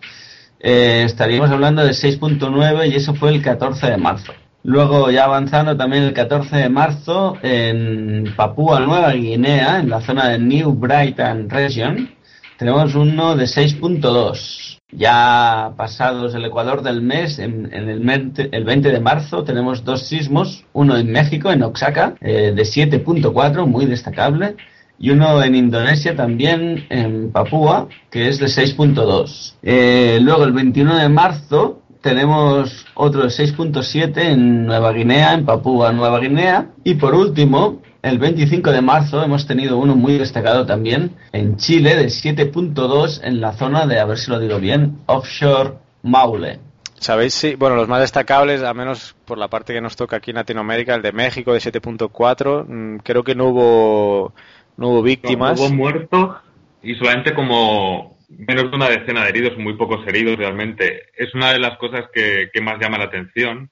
eh, 0.60 1.03
estaríamos 1.05 1.50
hablando 1.51 1.84
de 1.84 1.91
6.9 1.91 2.91
y 2.91 2.96
eso 2.96 3.13
fue 3.13 3.29
el 3.29 3.41
14 3.41 3.91
de 3.91 3.98
marzo. 3.98 4.34
Luego, 4.63 5.12
ya 5.12 5.25
avanzando 5.25 5.77
también 5.77 6.03
el 6.03 6.13
14 6.13 6.57
de 6.57 6.69
marzo, 6.69 7.38
en 7.41 8.34
Papúa 8.36 8.79
Nueva 8.79 9.13
Guinea, 9.13 9.79
en 9.79 9.89
la 9.89 10.01
zona 10.01 10.29
de 10.29 10.39
New 10.39 10.74
Brighton 10.74 11.50
Region, 11.50 12.10
tenemos 12.57 12.96
uno 12.96 13.36
de 13.36 13.46
6.2. 13.46 14.76
Ya 14.91 15.74
pasados 15.75 16.34
el 16.34 16.46
ecuador 16.46 16.82
del 16.82 17.01
mes, 17.01 17.39
en, 17.39 17.70
el, 17.74 18.00
20, 18.00 18.50
el, 18.53 18.63
20, 18.63 18.89
de 18.89 19.00
marzo, 19.01 19.44
tenemos 19.44 19.84
dos 19.84 20.03
sismos, 20.03 20.63
uno 20.72 20.96
en 20.96 21.12
México, 21.12 21.51
en 21.51 21.62
Oaxaca, 21.62 22.15
eh, 22.22 22.53
de 22.56 22.63
7.4, 22.63 23.65
muy 23.65 23.86
destacable, 23.86 24.56
y 24.98 25.10
uno 25.10 25.44
en 25.44 25.56
Indonesia 25.56 26.15
también, 26.15 26.86
en 26.89 27.34
Papúa, 27.34 27.89
que 28.10 28.29
es 28.29 28.39
de 28.39 28.46
6.2. 28.46 29.56
Eh, 29.62 30.20
luego, 30.22 30.46
el 30.46 30.53
21 30.53 30.98
de 31.00 31.10
marzo, 31.10 31.82
tenemos 32.01 32.86
otro 32.96 33.24
de 33.24 33.27
6.7 33.27 34.17
en 34.20 34.65
Nueva 34.65 34.94
Guinea, 34.94 35.34
en 35.34 35.46
Papúa 35.46 35.91
Nueva 35.91 36.20
Guinea. 36.20 36.70
Y 36.86 36.94
por 36.94 37.13
último, 37.13 37.82
el 38.07 38.19
25 38.19 38.71
de 38.71 38.81
marzo 38.81 39.23
hemos 39.23 39.45
tenido 39.45 39.77
uno 39.77 39.95
muy 39.95 40.17
destacado 40.17 40.65
también 40.65 41.15
en 41.31 41.57
Chile 41.57 41.95
de 41.95 42.05
7.2 42.05 43.21
en 43.23 43.41
la 43.41 43.53
zona 43.53 43.85
de, 43.85 43.99
a 43.99 44.05
ver 44.05 44.17
si 44.17 44.31
lo 44.31 44.39
digo 44.39 44.59
bien, 44.59 44.99
offshore 45.05 45.73
Maule. 46.03 46.59
¿Sabéis 46.99 47.33
si, 47.33 47.55
bueno, 47.55 47.75
los 47.75 47.87
más 47.87 48.01
destacables, 48.01 48.63
al 48.63 48.75
menos 48.75 49.15
por 49.25 49.37
la 49.37 49.49
parte 49.49 49.73
que 49.73 49.81
nos 49.81 49.95
toca 49.95 50.17
aquí 50.17 50.31
en 50.31 50.37
Latinoamérica, 50.37 50.95
el 50.95 51.01
de 51.01 51.11
México 51.11 51.53
de 51.53 51.59
7.4, 51.59 52.65
mm, 52.67 52.97
creo 53.03 53.23
que 53.23 53.35
no 53.35 53.49
hubo 53.49 54.33
no 54.77 54.89
hubo 54.89 55.03
víctimas. 55.03 55.59
No, 55.59 55.67
hubo 55.67 55.75
muertos 55.75 56.37
y 56.81 56.95
solamente 56.95 57.33
como 57.33 58.17
menos 58.29 58.69
de 58.69 58.75
una 58.75 58.89
decena 58.89 59.23
de 59.23 59.29
heridos, 59.29 59.57
muy 59.57 59.73
pocos 59.73 60.05
heridos 60.07 60.37
realmente. 60.37 61.03
Es 61.15 61.33
una 61.35 61.51
de 61.51 61.59
las 61.59 61.77
cosas 61.77 62.05
que, 62.13 62.49
más 62.61 62.79
llama 62.79 62.97
la 62.97 63.05
atención, 63.05 63.69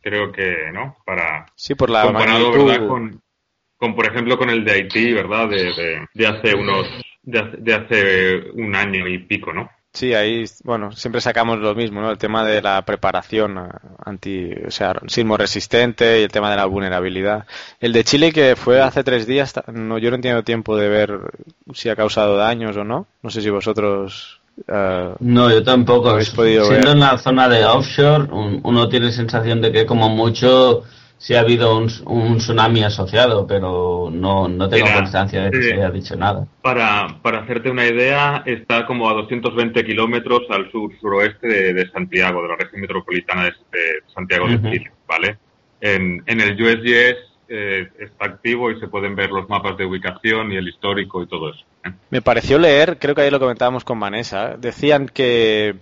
creo 0.00 0.32
que, 0.32 0.70
¿no? 0.72 0.96
Para 1.04 1.46
sí, 1.54 1.74
por 1.74 1.90
la 1.90 2.02
comparado, 2.02 2.52
¿verdad? 2.52 2.86
Con, 2.88 3.22
con, 3.78 3.94
por 3.94 4.06
ejemplo, 4.06 4.38
con 4.38 4.50
el 4.50 4.64
de 4.64 4.72
Haití, 4.72 5.12
¿verdad? 5.12 5.48
De, 5.48 6.06
de, 6.14 6.26
hace 6.26 6.54
unos, 6.54 6.86
de 7.22 7.74
hace 7.74 8.50
un 8.54 8.74
año 8.74 9.06
y 9.06 9.18
pico, 9.18 9.52
¿no? 9.52 9.68
Sí, 9.96 10.12
ahí, 10.12 10.44
bueno, 10.62 10.92
siempre 10.92 11.22
sacamos 11.22 11.58
lo 11.58 11.74
mismo, 11.74 12.02
¿no? 12.02 12.10
El 12.10 12.18
tema 12.18 12.44
de 12.44 12.60
la 12.60 12.82
preparación 12.82 13.56
anti, 14.04 14.50
o 14.66 14.70
sea, 14.70 14.94
sismo 15.06 15.38
resistente 15.38 16.20
y 16.20 16.24
el 16.24 16.30
tema 16.30 16.50
de 16.50 16.56
la 16.58 16.66
vulnerabilidad. 16.66 17.46
El 17.80 17.94
de 17.94 18.04
Chile 18.04 18.30
que 18.30 18.56
fue 18.56 18.82
hace 18.82 19.02
tres 19.04 19.26
días, 19.26 19.54
no, 19.72 19.96
yo 19.96 20.10
no 20.10 20.18
he 20.18 20.20
tenido 20.20 20.42
tiempo 20.42 20.76
de 20.76 20.90
ver 20.90 21.18
si 21.72 21.88
ha 21.88 21.96
causado 21.96 22.36
daños 22.36 22.76
o 22.76 22.84
no. 22.84 23.06
No 23.22 23.30
sé 23.30 23.40
si 23.40 23.48
vosotros 23.48 24.38
uh, 24.68 25.14
no, 25.18 25.50
yo 25.50 25.62
tampoco. 25.62 26.10
Habéis 26.10 26.28
podido 26.28 26.66
Siendo 26.66 26.92
en 26.92 27.00
la 27.00 27.16
zona 27.16 27.48
de 27.48 27.64
offshore, 27.64 28.28
uno 28.30 28.90
tiene 28.90 29.10
sensación 29.12 29.62
de 29.62 29.72
que 29.72 29.86
como 29.86 30.10
mucho 30.10 30.82
sí 31.18 31.34
ha 31.34 31.40
habido 31.40 31.78
un, 31.78 32.36
tsunami 32.36 32.84
asociado, 32.84 33.46
pero 33.46 34.10
no, 34.12 34.48
no 34.48 34.68
tengo 34.68 34.86
constancia 34.92 35.44
de 35.44 35.50
que 35.50 35.62
se 35.62 35.74
haya 35.74 35.90
dicho 35.90 36.16
nada. 36.16 36.46
Para, 36.62 37.18
para 37.22 37.40
hacerte 37.40 37.70
una 37.70 37.86
idea, 37.86 38.42
está 38.46 38.86
como 38.86 39.08
a 39.08 39.14
220 39.14 39.84
kilómetros 39.84 40.42
al 40.50 40.70
sur-suroeste 40.70 41.74
de, 41.74 41.90
Santiago, 41.90 42.42
de 42.42 42.48
la 42.48 42.56
región 42.56 42.80
metropolitana 42.80 43.44
de, 43.44 43.52
Santiago 44.14 44.48
de 44.48 44.60
Chile, 44.70 44.92
¿vale? 45.06 45.38
En, 45.80 46.22
en 46.26 46.40
el 46.40 46.60
USGS 46.60 47.36
eh, 47.48 47.88
está 48.00 48.26
activo 48.26 48.72
y 48.72 48.80
se 48.80 48.88
pueden 48.88 49.14
ver 49.14 49.30
los 49.30 49.48
mapas 49.48 49.76
de 49.76 49.84
ubicación 49.84 50.50
y 50.50 50.56
el 50.56 50.68
histórico 50.68 51.22
y 51.22 51.28
todo 51.28 51.50
eso. 51.50 51.64
¿eh? 51.84 51.92
Me 52.10 52.20
pareció 52.20 52.58
leer, 52.58 52.98
creo 52.98 53.14
que 53.14 53.22
ahí 53.22 53.30
lo 53.30 53.38
comentábamos 53.38 53.84
con 53.84 54.00
Vanessa, 54.00 54.56
decían 54.58 55.06
que, 55.08 55.76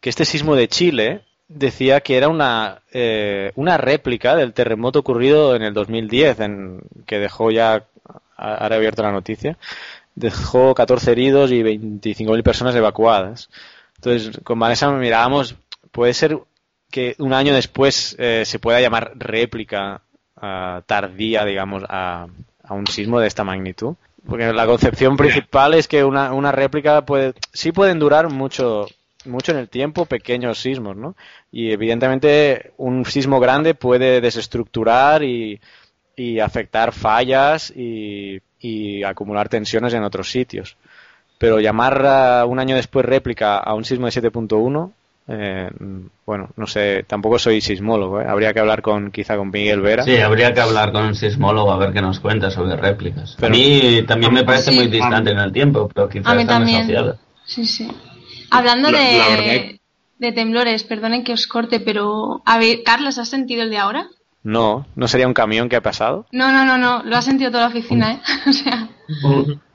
que 0.00 0.08
este 0.08 0.24
sismo 0.24 0.56
de 0.56 0.68
Chile 0.68 1.22
decía 1.50 2.00
que 2.00 2.16
era 2.16 2.28
una, 2.28 2.82
eh, 2.92 3.50
una 3.56 3.76
réplica 3.76 4.36
del 4.36 4.54
terremoto 4.54 5.00
ocurrido 5.00 5.56
en 5.56 5.62
el 5.62 5.74
2010, 5.74 6.40
en, 6.40 6.80
que 7.06 7.18
dejó 7.18 7.50
ya, 7.50 7.84
ahora 8.36 8.76
abierto 8.76 9.02
la 9.02 9.12
noticia, 9.12 9.58
dejó 10.14 10.74
14 10.74 11.10
heridos 11.10 11.50
y 11.50 11.62
25.000 11.62 12.42
personas 12.42 12.74
evacuadas. 12.76 13.50
Entonces, 13.96 14.40
con 14.44 14.58
Vanessa 14.58 14.90
mirábamos, 14.92 15.56
puede 15.90 16.14
ser 16.14 16.38
que 16.90 17.16
un 17.18 17.34
año 17.34 17.52
después 17.52 18.16
eh, 18.18 18.44
se 18.46 18.58
pueda 18.58 18.80
llamar 18.80 19.12
réplica 19.16 20.02
uh, 20.36 20.82
tardía, 20.86 21.44
digamos, 21.44 21.84
a, 21.88 22.26
a, 22.62 22.74
un 22.74 22.86
sismo 22.86 23.20
de 23.20 23.26
esta 23.26 23.44
magnitud. 23.44 23.94
Porque 24.26 24.52
la 24.52 24.66
concepción 24.66 25.16
principal 25.16 25.74
es 25.74 25.88
que 25.88 26.04
una, 26.04 26.32
una 26.32 26.52
réplica 26.52 27.04
puede, 27.04 27.34
sí 27.52 27.72
pueden 27.72 27.98
durar 27.98 28.28
mucho, 28.28 28.86
mucho 29.26 29.52
en 29.52 29.58
el 29.58 29.68
tiempo 29.68 30.06
pequeños 30.06 30.60
sismos, 30.60 30.96
¿no? 30.96 31.14
Y 31.52 31.72
evidentemente 31.72 32.72
un 32.78 33.04
sismo 33.04 33.40
grande 33.40 33.74
puede 33.74 34.20
desestructurar 34.20 35.22
y, 35.22 35.60
afectar 36.42 36.92
fallas 36.92 37.72
y, 37.74 38.40
acumular 39.04 39.48
tensiones 39.48 39.94
en 39.94 40.02
otros 40.02 40.30
sitios. 40.30 40.76
Pero 41.38 41.60
llamar 41.60 42.46
un 42.46 42.58
año 42.58 42.76
después 42.76 43.06
réplica 43.06 43.56
a 43.56 43.74
un 43.74 43.84
sismo 43.84 44.06
de 44.06 44.12
7.1, 44.12 44.92
eh, 45.28 45.70
bueno, 46.26 46.50
no 46.56 46.66
sé, 46.66 47.04
tampoco 47.06 47.38
soy 47.38 47.60
sismólogo, 47.60 48.20
¿eh? 48.20 48.26
habría 48.28 48.52
que 48.52 48.60
hablar 48.60 48.82
con 48.82 49.10
quizá 49.12 49.36
con 49.36 49.50
Miguel 49.50 49.80
Vera. 49.80 50.02
Sí, 50.02 50.16
habría 50.18 50.52
que 50.52 50.60
hablar 50.60 50.92
con 50.92 51.04
un 51.04 51.14
sismólogo 51.14 51.72
a 51.72 51.78
ver 51.78 51.92
qué 51.92 52.02
nos 52.02 52.20
cuenta 52.20 52.50
sobre 52.50 52.76
réplicas. 52.76 53.36
a 53.40 53.48
mí 53.48 54.02
también 54.06 54.34
me 54.34 54.44
parece 54.44 54.72
muy 54.72 54.88
distante 54.88 55.30
en 55.30 55.38
el 55.38 55.52
tiempo, 55.52 55.88
pero 55.94 56.08
quizá 56.08 56.38
está 56.38 56.56
asociado. 56.56 57.16
Sí, 57.46 57.64
sí. 57.64 57.88
Hablando 58.50 58.90
de, 58.90 59.80
de 60.18 60.32
temblores, 60.32 60.84
perdonen 60.84 61.24
que 61.24 61.32
os 61.32 61.46
corte, 61.46 61.80
pero 61.80 62.42
a 62.44 62.58
ver, 62.58 62.82
Carlos, 62.84 63.18
¿has 63.18 63.28
sentido 63.28 63.62
el 63.62 63.70
de 63.70 63.78
ahora? 63.78 64.08
No, 64.42 64.86
¿no 64.96 65.08
sería 65.08 65.26
un 65.26 65.34
camión 65.34 65.68
que 65.68 65.76
ha 65.76 65.82
pasado? 65.82 66.26
No, 66.32 66.50
no, 66.52 66.64
no, 66.64 66.78
no, 66.78 67.02
lo 67.02 67.16
ha 67.16 67.22
sentido 67.22 67.50
toda 67.50 67.64
la 67.64 67.68
oficina, 67.68 68.12
¿eh? 68.12 68.20
o 68.48 68.52
sea... 68.52 68.88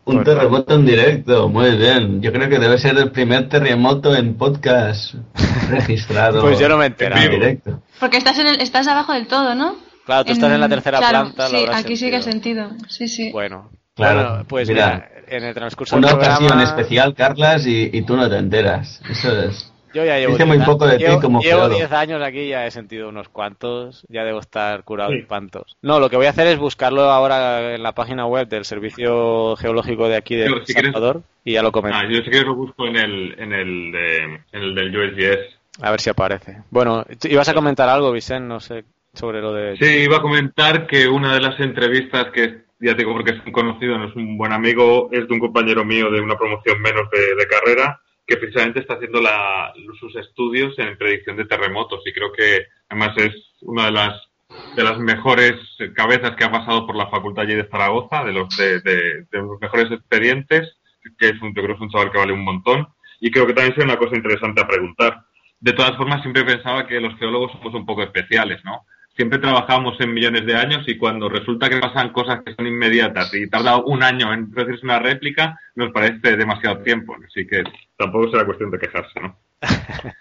Un, 0.05 0.23
terremoto 0.23 0.75
en 0.75 0.85
directo, 0.85 1.49
muy 1.49 1.75
bien. 1.75 2.21
Yo 2.21 2.31
creo 2.31 2.47
que 2.47 2.59
debe 2.59 2.77
ser 2.77 2.95
el 2.97 3.11
primer 3.11 3.49
terremoto 3.49 4.15
en 4.15 4.35
podcast 4.35 5.15
registrado. 5.69 6.41
pues 6.41 6.59
yo 6.59 6.69
no 6.69 6.77
me 6.77 6.83
he 6.83 6.87
enterado. 6.87 7.23
En 7.23 7.31
directo. 7.31 7.81
Porque 7.99 8.17
estás, 8.17 8.37
en 8.37 8.47
el, 8.47 8.61
estás 8.61 8.87
abajo 8.87 9.13
del 9.13 9.25
todo, 9.25 9.55
¿no? 9.55 9.77
Claro, 10.05 10.25
tú 10.25 10.33
estás 10.33 10.51
en 10.51 10.59
la 10.59 10.69
tercera 10.69 10.99
planta. 10.99 11.47
Sí, 11.47 11.65
aquí 11.71 11.97
sí 11.97 12.11
que 12.11 12.17
ha 12.17 12.21
sentido. 12.21 12.69
Sí, 12.87 13.07
sí. 13.07 13.31
Bueno, 13.31 13.71
Claro, 13.95 14.45
pues 14.47 14.67
mira, 14.67 15.09
en 15.27 15.43
el 15.43 15.53
transcurso 15.53 15.95
una 15.95 16.09
del 16.09 16.17
programa... 16.17 16.45
ocasión 16.45 16.61
especial, 16.61 17.13
Carlas, 17.13 17.65
y, 17.65 17.89
y, 17.91 18.01
tú 18.03 18.15
no 18.15 18.29
te 18.29 18.37
enteras. 18.37 19.01
Eso 19.09 19.39
es. 19.39 19.71
Yo 19.95 20.03
ya 20.03 20.17
llevo 20.19 20.33
Dice 20.33 20.43
muy 20.43 20.59
poco 20.59 20.85
de 20.85 20.97
llevo, 20.97 21.15
ti 21.15 21.21
como 21.21 21.41
Llevo 21.41 21.69
10 21.69 21.89
años 21.93 22.21
aquí 22.21 22.49
ya 22.49 22.67
he 22.67 22.71
sentido 22.71 23.07
unos 23.07 23.29
cuantos, 23.29 24.05
ya 24.09 24.25
debo 24.25 24.39
estar 24.39 24.83
curado 24.83 25.11
de 25.11 25.19
espantos. 25.19 25.77
No, 25.81 26.01
lo 26.01 26.09
que 26.09 26.17
voy 26.17 26.25
a 26.25 26.31
hacer 26.31 26.47
es 26.47 26.59
buscarlo 26.59 27.03
ahora 27.03 27.75
en 27.75 27.81
la 27.81 27.93
página 27.93 28.25
web 28.25 28.49
del 28.49 28.65
Servicio 28.65 29.55
Geológico 29.55 30.09
de 30.09 30.17
aquí 30.17 30.35
de 30.35 30.49
si 30.65 30.73
Salvador 30.73 31.21
y 31.45 31.53
ya 31.53 31.63
lo 31.63 31.71
comento. 31.71 31.97
Ah, 31.97 32.03
yo 32.09 32.17
si 32.17 32.29
quieres 32.29 32.45
lo 32.45 32.55
busco 32.55 32.85
en 32.87 32.97
el, 32.97 33.39
en 33.39 33.53
el, 33.53 33.91
de, 33.93 34.17
en 34.51 34.61
el 34.61 34.75
del 34.75 34.97
USGS. 34.97 35.59
A 35.81 35.91
ver 35.91 36.01
si 36.01 36.09
aparece. 36.09 36.57
Bueno, 36.71 37.05
ibas 37.23 37.47
a 37.47 37.53
comentar 37.53 37.87
algo, 37.87 38.11
Vicente, 38.11 38.49
no 38.49 38.59
sé, 38.59 38.83
sobre 39.13 39.39
lo 39.41 39.53
de... 39.53 39.77
Sí, 39.77 39.85
iba 39.85 40.17
a 40.17 40.21
comentar 40.21 40.87
que 40.87 41.07
una 41.07 41.33
de 41.33 41.39
las 41.39 41.57
entrevistas 41.61 42.31
que 42.33 42.64
ya 42.85 42.93
digo 42.93 43.13
porque 43.13 43.31
es 43.31 43.45
un 43.45 43.51
conocido, 43.51 43.97
no 43.97 44.09
es 44.09 44.15
un 44.15 44.37
buen 44.37 44.53
amigo, 44.53 45.09
es 45.11 45.27
de 45.27 45.33
un 45.33 45.39
compañero 45.39 45.83
mío 45.83 46.11
de 46.11 46.21
una 46.21 46.37
promoción 46.37 46.79
menos 46.81 47.09
de, 47.09 47.47
carrera, 47.47 47.99
que 48.27 48.37
precisamente 48.37 48.79
está 48.79 48.93
haciendo 48.93 49.21
la, 49.21 49.73
sus 49.99 50.15
estudios 50.15 50.77
en 50.77 50.97
predicción 50.97 51.35
de 51.35 51.45
terremotos 51.45 52.01
y 52.05 52.13
creo 52.13 52.31
que 52.31 52.67
además 52.89 53.17
es 53.17 53.33
una 53.61 53.85
de 53.85 53.91
las 53.91 54.21
de 54.75 54.83
las 54.83 54.99
mejores 54.99 55.55
cabezas 55.95 56.35
que 56.35 56.43
ha 56.43 56.51
pasado 56.51 56.85
por 56.85 56.95
la 56.95 57.07
facultad 57.07 57.43
allí 57.43 57.55
de 57.55 57.67
Zaragoza, 57.67 58.23
de 58.23 58.31
los 58.31 58.55
de, 58.55 58.79
de, 58.81 59.25
los 59.31 59.59
mejores 59.59 59.91
expedientes, 59.91 60.77
que 61.17 61.29
es 61.29 61.41
un, 61.41 61.53
yo 61.53 61.63
creo 61.63 61.67
que 61.67 61.73
es 61.73 61.81
un 61.81 61.89
chaval 61.89 62.11
que 62.11 62.19
vale 62.19 62.33
un 62.33 62.43
montón 62.43 62.87
y 63.19 63.31
creo 63.31 63.47
que 63.47 63.53
también 63.53 63.75
es 63.75 63.83
una 63.83 63.97
cosa 63.97 64.15
interesante 64.15 64.61
a 64.61 64.67
preguntar. 64.67 65.25
De 65.59 65.73
todas 65.73 65.97
formas, 65.97 66.21
siempre 66.21 66.45
pensaba 66.45 66.85
que 66.85 66.99
los 66.99 67.17
geólogos 67.17 67.51
somos 67.53 67.73
un 67.73 67.85
poco 67.85 68.03
especiales, 68.03 68.63
¿no? 68.63 68.85
Siempre 69.15 69.39
trabajamos 69.39 69.99
en 69.99 70.13
millones 70.13 70.45
de 70.45 70.55
años 70.55 70.83
y 70.87 70.97
cuando 70.97 71.29
resulta 71.29 71.69
que 71.69 71.79
pasan 71.79 72.11
cosas 72.11 72.41
que 72.45 72.53
son 72.53 72.67
inmediatas 72.67 73.33
y 73.33 73.49
tarda 73.49 73.77
un 73.77 74.03
año 74.03 74.33
en 74.33 74.51
producirse 74.51 74.85
una 74.85 74.99
réplica, 74.99 75.59
nos 75.75 75.91
parece 75.91 76.35
demasiado 76.35 76.79
tiempo. 76.79 77.15
Así 77.25 77.47
que 77.47 77.63
tampoco 77.97 78.31
será 78.31 78.45
cuestión 78.45 78.71
de 78.71 78.79
quejarse, 78.79 79.19
¿no? 79.21 79.37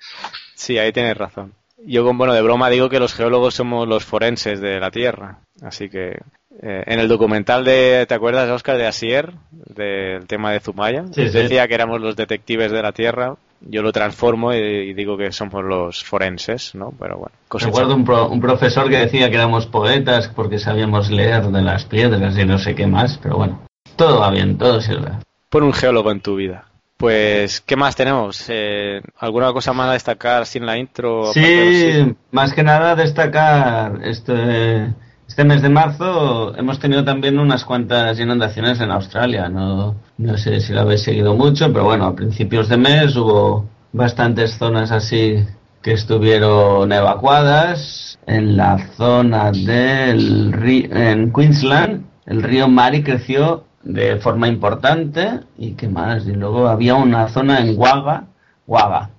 sí, 0.54 0.78
ahí 0.78 0.92
tienes 0.92 1.16
razón. 1.16 1.52
Yo, 1.86 2.04
bueno, 2.14 2.32
de 2.32 2.40
broma 2.40 2.70
digo 2.70 2.88
que 2.88 3.00
los 3.00 3.14
geólogos 3.14 3.54
somos 3.54 3.86
los 3.86 4.04
forenses 4.04 4.60
de 4.60 4.80
la 4.80 4.90
Tierra. 4.90 5.38
Así 5.60 5.88
que 5.88 6.18
Eh, 6.62 6.84
en 6.86 7.00
el 7.00 7.08
documental 7.08 7.64
de, 7.64 8.06
¿te 8.06 8.14
acuerdas, 8.14 8.48
Oscar, 8.48 8.78
de 8.78 8.86
Asier, 8.86 9.32
del 9.50 10.26
tema 10.26 10.52
de 10.52 10.60
Zumaya? 10.60 11.04
Sí, 11.12 11.28
sí. 11.28 11.38
Decía 11.38 11.66
que 11.66 11.74
éramos 11.74 12.00
los 12.00 12.14
detectives 12.14 12.70
de 12.70 12.82
la 12.82 12.92
Tierra. 12.92 13.34
Yo 13.66 13.82
lo 13.82 13.92
transformo 13.92 14.52
y, 14.52 14.92
digo 14.94 15.16
que 15.16 15.32
somos 15.32 15.64
los 15.64 16.04
forenses, 16.04 16.74
¿no? 16.74 16.92
Pero 16.98 17.16
bueno, 17.18 17.34
Recuerdo 17.50 17.94
un, 17.94 18.04
pro- 18.04 18.28
un 18.28 18.40
profesor 18.40 18.88
que 18.90 18.98
decía 18.98 19.30
que 19.30 19.36
éramos 19.36 19.66
poetas 19.66 20.28
porque 20.28 20.58
sabíamos 20.58 21.10
leer 21.10 21.44
de 21.46 21.62
las 21.62 21.84
piedras 21.84 22.36
y 22.38 22.44
no 22.44 22.58
sé 22.58 22.74
qué 22.74 22.86
más, 22.86 23.18
pero 23.22 23.36
bueno, 23.38 23.60
todo 23.96 24.20
va 24.20 24.30
bien, 24.30 24.58
todo 24.58 24.80
sirve. 24.80 25.10
Pon 25.48 25.62
un 25.62 25.72
geólogo 25.72 26.10
en 26.10 26.20
tu 26.20 26.36
vida. 26.36 26.66
Pues, 26.96 27.60
¿qué 27.60 27.74
más 27.76 27.96
tenemos? 27.96 28.44
Eh, 28.48 29.00
¿Alguna 29.18 29.52
cosa 29.52 29.72
más 29.72 29.88
a 29.90 29.92
destacar 29.94 30.46
sin 30.46 30.64
la 30.66 30.76
intro? 30.78 31.32
Sí, 31.32 32.14
más 32.30 32.52
que 32.54 32.62
nada 32.62 32.94
destacar 32.94 33.98
este, 34.04 34.92
este 35.34 35.42
mes 35.42 35.62
de 35.62 35.68
marzo 35.68 36.56
hemos 36.56 36.78
tenido 36.78 37.02
también 37.02 37.40
unas 37.40 37.64
cuantas 37.64 38.20
inundaciones 38.20 38.80
en 38.80 38.92
Australia. 38.92 39.48
No, 39.48 39.96
no 40.16 40.38
sé 40.38 40.60
si 40.60 40.72
lo 40.72 40.82
habéis 40.82 41.02
seguido 41.02 41.34
mucho, 41.34 41.72
pero 41.72 41.86
bueno, 41.86 42.04
a 42.04 42.14
principios 42.14 42.68
de 42.68 42.76
mes 42.76 43.16
hubo 43.16 43.68
bastantes 43.90 44.56
zonas 44.56 44.92
así 44.92 45.44
que 45.82 45.94
estuvieron 45.94 46.92
evacuadas. 46.92 48.16
En 48.28 48.56
la 48.56 48.78
zona 48.96 49.50
del 49.50 50.52
río, 50.52 50.94
en 50.94 51.32
Queensland, 51.32 52.04
el 52.26 52.40
río 52.40 52.68
Mari 52.68 53.02
creció 53.02 53.64
de 53.82 54.14
forma 54.18 54.46
importante 54.46 55.40
y 55.58 55.72
qué 55.72 55.88
más. 55.88 56.28
Y 56.28 56.32
luego 56.32 56.68
había 56.68 56.94
una 56.94 57.26
zona 57.26 57.58
en 57.58 57.76
Waga, 57.76 58.26
Waga, 58.68 59.10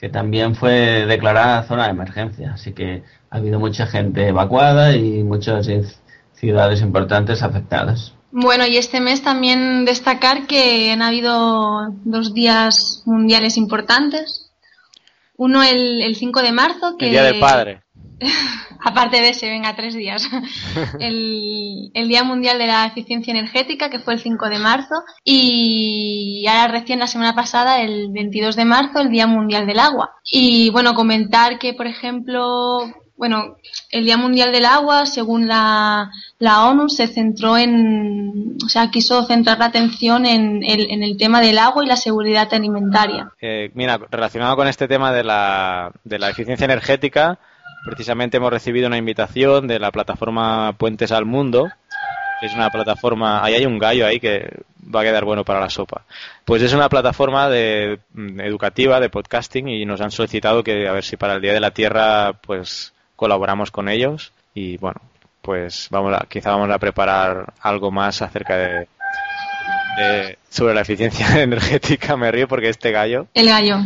que 0.00 0.08
también 0.08 0.54
fue 0.54 1.04
declarada 1.06 1.62
zona 1.64 1.84
de 1.84 1.90
emergencia. 1.90 2.52
Así 2.54 2.72
que 2.72 3.02
ha 3.28 3.36
habido 3.36 3.60
mucha 3.60 3.86
gente 3.86 4.26
evacuada 4.28 4.96
y 4.96 5.22
muchas 5.22 5.68
ci- 5.68 5.94
ciudades 6.32 6.80
importantes 6.80 7.42
afectadas. 7.42 8.14
Bueno, 8.32 8.64
y 8.66 8.76
este 8.78 9.00
mes 9.00 9.22
también 9.22 9.84
destacar 9.84 10.46
que 10.46 10.90
han 10.92 11.02
habido 11.02 11.88
dos 12.04 12.32
días 12.32 13.02
mundiales 13.04 13.56
importantes. 13.58 14.50
Uno 15.36 15.62
el, 15.62 16.00
el 16.02 16.16
5 16.16 16.42
de 16.42 16.52
marzo, 16.52 16.96
que 16.98 17.06
El 17.06 17.10
Día 17.12 17.22
del 17.24 17.40
Padre. 17.40 17.82
aparte 18.84 19.20
de 19.20 19.30
ese, 19.30 19.48
venga, 19.48 19.74
tres 19.74 19.94
días. 19.94 20.28
el, 21.00 21.90
el 21.94 22.08
Día 22.08 22.24
Mundial 22.24 22.58
de 22.58 22.66
la 22.66 22.86
Eficiencia 22.86 23.30
Energética, 23.32 23.90
que 23.90 23.98
fue 23.98 24.14
el 24.14 24.20
5 24.20 24.48
de 24.48 24.58
marzo, 24.58 24.94
y 25.24 26.44
ahora 26.48 26.68
recién 26.68 26.98
la 26.98 27.06
semana 27.06 27.34
pasada, 27.34 27.80
el 27.80 28.10
22 28.12 28.56
de 28.56 28.64
marzo, 28.64 29.00
el 29.00 29.10
Día 29.10 29.26
Mundial 29.26 29.66
del 29.66 29.78
Agua. 29.78 30.12
Y 30.24 30.70
bueno, 30.70 30.94
comentar 30.94 31.58
que, 31.58 31.74
por 31.74 31.86
ejemplo, 31.86 32.80
bueno, 33.20 33.56
el 33.90 34.06
Día 34.06 34.16
Mundial 34.16 34.50
del 34.50 34.64
Agua, 34.64 35.04
según 35.04 35.46
la, 35.46 36.10
la 36.38 36.64
ONU, 36.64 36.88
se 36.88 37.06
centró 37.06 37.58
en, 37.58 38.56
o 38.64 38.68
sea, 38.70 38.90
quiso 38.90 39.24
centrar 39.24 39.58
la 39.58 39.66
atención 39.66 40.24
en 40.24 40.62
el, 40.64 40.90
en 40.90 41.02
el 41.02 41.18
tema 41.18 41.42
del 41.42 41.58
agua 41.58 41.84
y 41.84 41.86
la 41.86 41.96
seguridad 41.96 42.48
alimentaria. 42.54 43.30
Eh, 43.42 43.70
mira, 43.74 43.98
relacionado 44.10 44.56
con 44.56 44.68
este 44.68 44.88
tema 44.88 45.12
de 45.12 45.22
la, 45.22 45.92
de 46.02 46.18
la 46.18 46.30
eficiencia 46.30 46.64
energética, 46.64 47.38
precisamente 47.84 48.36
hemos 48.36 48.50
recibido 48.52 48.86
una 48.86 48.96
invitación 48.98 49.66
de 49.66 49.78
la 49.78 49.90
plataforma 49.90 50.72
Puentes 50.74 51.12
al 51.12 51.24
Mundo, 51.26 51.70
que 52.40 52.46
es 52.46 52.54
una 52.54 52.70
plataforma, 52.70 53.44
ahí 53.44 53.54
hay 53.54 53.66
un 53.66 53.78
gallo 53.78 54.06
ahí 54.06 54.18
que 54.20 54.48
va 54.94 55.00
a 55.02 55.04
quedar 55.04 55.24
bueno 55.24 55.44
para 55.44 55.60
la 55.60 55.70
sopa. 55.70 56.02
Pues 56.44 56.62
es 56.62 56.72
una 56.72 56.88
plataforma 56.88 57.48
de, 57.48 57.98
mm, 58.14 58.40
educativa 58.40 58.98
de 59.00 59.10
podcasting 59.10 59.68
y 59.68 59.84
nos 59.84 60.00
han 60.00 60.10
solicitado 60.10 60.64
que 60.64 60.88
a 60.88 60.92
ver 60.92 61.04
si 61.04 61.16
para 61.16 61.34
el 61.34 61.42
Día 61.42 61.52
de 61.52 61.60
la 61.60 61.70
Tierra 61.72 62.32
pues 62.32 62.92
colaboramos 63.16 63.70
con 63.70 63.88
ellos 63.88 64.32
y 64.54 64.78
bueno, 64.78 65.00
pues 65.42 65.88
vamos 65.90 66.14
a, 66.14 66.26
quizá 66.28 66.50
vamos 66.52 66.70
a 66.70 66.78
preparar 66.78 67.52
algo 67.60 67.90
más 67.90 68.22
acerca 68.22 68.56
de, 68.56 68.88
de- 69.98 70.38
sobre 70.48 70.74
la 70.74 70.80
eficiencia 70.80 71.26
energética, 71.42 72.16
me 72.16 72.30
río 72.32 72.48
porque 72.48 72.68
este 72.70 72.90
gallo 72.90 73.26
El 73.34 73.48
gallo. 73.48 73.78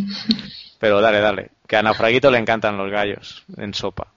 Pero 0.84 1.00
dale, 1.00 1.20
dale. 1.20 1.50
Que 1.66 1.76
a 1.76 1.82
Naufraguito 1.82 2.30
le 2.30 2.36
encantan 2.36 2.76
los 2.76 2.90
gallos 2.90 3.42
en 3.56 3.72
sopa. 3.72 4.08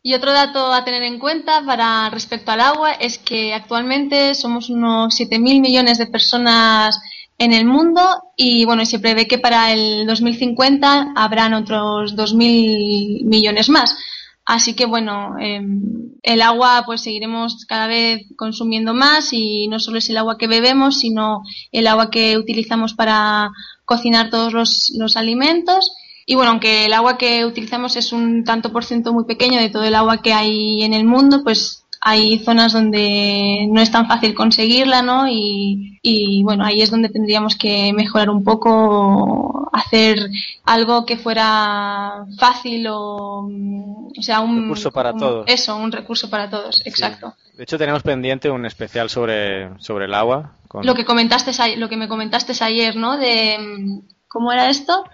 Y 0.00 0.14
otro 0.14 0.32
dato 0.32 0.72
a 0.72 0.84
tener 0.84 1.02
en 1.02 1.18
cuenta 1.18 1.60
para 1.66 2.08
respecto 2.08 2.52
al 2.52 2.60
agua 2.60 2.92
es 2.92 3.18
que 3.18 3.52
actualmente 3.52 4.36
somos 4.36 4.70
unos 4.70 5.18
7.000 5.18 5.60
millones 5.60 5.98
de 5.98 6.06
personas 6.06 7.00
en 7.36 7.52
el 7.52 7.64
mundo 7.64 8.00
y 8.36 8.64
bueno, 8.64 8.86
se 8.86 9.00
prevé 9.00 9.26
que 9.26 9.38
para 9.38 9.72
el 9.72 10.06
2050 10.06 11.14
habrán 11.16 11.52
otros 11.52 12.14
2.000 12.14 13.24
millones 13.24 13.68
más. 13.68 13.96
Así 14.44 14.74
que 14.74 14.86
bueno, 14.86 15.36
em, 15.40 16.12
el 16.22 16.42
agua 16.42 16.84
pues 16.86 17.00
seguiremos 17.00 17.64
cada 17.66 17.88
vez 17.88 18.22
consumiendo 18.36 18.94
más 18.94 19.32
y 19.32 19.66
no 19.66 19.80
solo 19.80 19.98
es 19.98 20.08
el 20.10 20.18
agua 20.18 20.38
que 20.38 20.46
bebemos, 20.46 21.00
sino 21.00 21.42
el 21.72 21.88
agua 21.88 22.08
que 22.10 22.38
utilizamos 22.38 22.94
para 22.94 23.50
cocinar 23.84 24.30
todos 24.30 24.52
los, 24.52 24.92
los 24.96 25.16
alimentos. 25.16 25.90
Y 26.26 26.34
bueno, 26.36 26.52
aunque 26.52 26.86
el 26.86 26.92
agua 26.94 27.18
que 27.18 27.44
utilizamos 27.44 27.96
es 27.96 28.12
un 28.12 28.44
tanto 28.44 28.72
por 28.72 28.84
ciento 28.84 29.12
muy 29.12 29.24
pequeño 29.24 29.60
de 29.60 29.70
todo 29.70 29.84
el 29.84 29.94
agua 29.94 30.22
que 30.22 30.32
hay 30.32 30.82
en 30.82 30.94
el 30.94 31.04
mundo, 31.04 31.42
pues 31.44 31.80
hay 32.06 32.38
zonas 32.40 32.72
donde 32.74 33.66
no 33.70 33.80
es 33.80 33.90
tan 33.90 34.06
fácil 34.06 34.34
conseguirla, 34.34 35.00
¿no? 35.00 35.26
Y, 35.26 35.98
y 36.02 36.42
bueno, 36.42 36.64
ahí 36.64 36.82
es 36.82 36.90
donde 36.90 37.08
tendríamos 37.08 37.56
que 37.56 37.92
mejorar 37.94 38.28
un 38.28 38.44
poco, 38.44 39.70
hacer 39.72 40.18
algo 40.64 41.06
que 41.06 41.16
fuera 41.16 42.26
fácil 42.38 42.86
o, 42.90 43.48
mm, 43.50 44.06
o 44.18 44.22
sea, 44.22 44.40
un 44.40 44.62
Recurso 44.62 44.92
para 44.92 45.12
un- 45.12 45.18
todos. 45.18 45.44
Eso, 45.48 45.76
un 45.76 45.92
recurso 45.92 46.28
para 46.28 46.50
todos, 46.50 46.82
exacto. 46.86 47.34
De 47.56 47.62
hecho, 47.62 47.78
tenemos 47.78 48.02
pendiente 48.02 48.50
un 48.50 48.66
especial 48.66 49.08
sobre, 49.08 49.70
sobre 49.80 50.04
el 50.06 50.14
agua. 50.14 50.52
con- 50.68 50.84
Lo 50.84 50.94
que 50.94 51.04
comentaste, 51.04 51.52
a- 51.62 51.76
lo 51.76 51.88
que 51.88 51.96
me 51.96 52.08
comentaste 52.08 52.52
ayer, 52.64 52.96
¿no? 52.96 53.16
De 53.16 53.56
mm, 53.58 54.00
cómo 54.28 54.52
era 54.52 54.68
esto, 54.68 55.04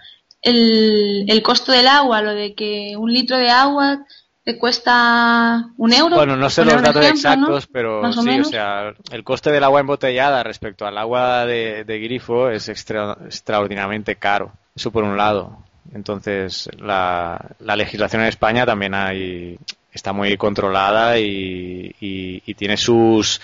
el, 0.41 1.25
el 1.27 1.41
costo 1.43 1.71
del 1.71 1.87
agua, 1.87 2.21
lo 2.21 2.33
de 2.33 2.53
que 2.55 2.95
un 2.97 3.11
litro 3.13 3.37
de 3.37 3.49
agua 3.49 4.05
te 4.43 4.57
cuesta 4.57 5.69
un 5.77 5.93
euro. 5.93 6.15
Bueno, 6.15 6.35
no 6.35 6.49
sé 6.49 6.65
los 6.65 6.81
datos 6.81 7.03
ejemplo, 7.05 7.29
¿no? 7.29 7.35
exactos, 7.57 7.67
pero 7.71 8.01
Más 8.01 8.15
sí, 8.15 8.21
o 8.21 8.23
menos. 8.23 8.49
sea, 8.49 8.93
el 9.11 9.23
coste 9.23 9.51
del 9.51 9.63
agua 9.63 9.81
embotellada 9.81 10.41
respecto 10.43 10.85
al 10.87 10.97
agua 10.97 11.45
de, 11.45 11.83
de 11.83 11.99
grifo 11.99 12.49
es 12.49 12.67
extra- 12.69 13.17
extraordinariamente 13.25 14.15
caro. 14.15 14.51
Eso 14.75 14.89
por 14.91 15.03
un 15.03 15.15
lado. 15.15 15.57
Entonces, 15.93 16.69
la, 16.79 17.39
la 17.59 17.75
legislación 17.75 18.21
en 18.23 18.29
España 18.29 18.65
también 18.65 18.93
hay, 18.95 19.59
está 19.93 20.11
muy 20.13 20.35
controlada 20.37 21.19
y, 21.19 21.93
y- 21.99 22.41
y 22.45 22.53
tiene 22.55 22.77
sus 22.77 23.41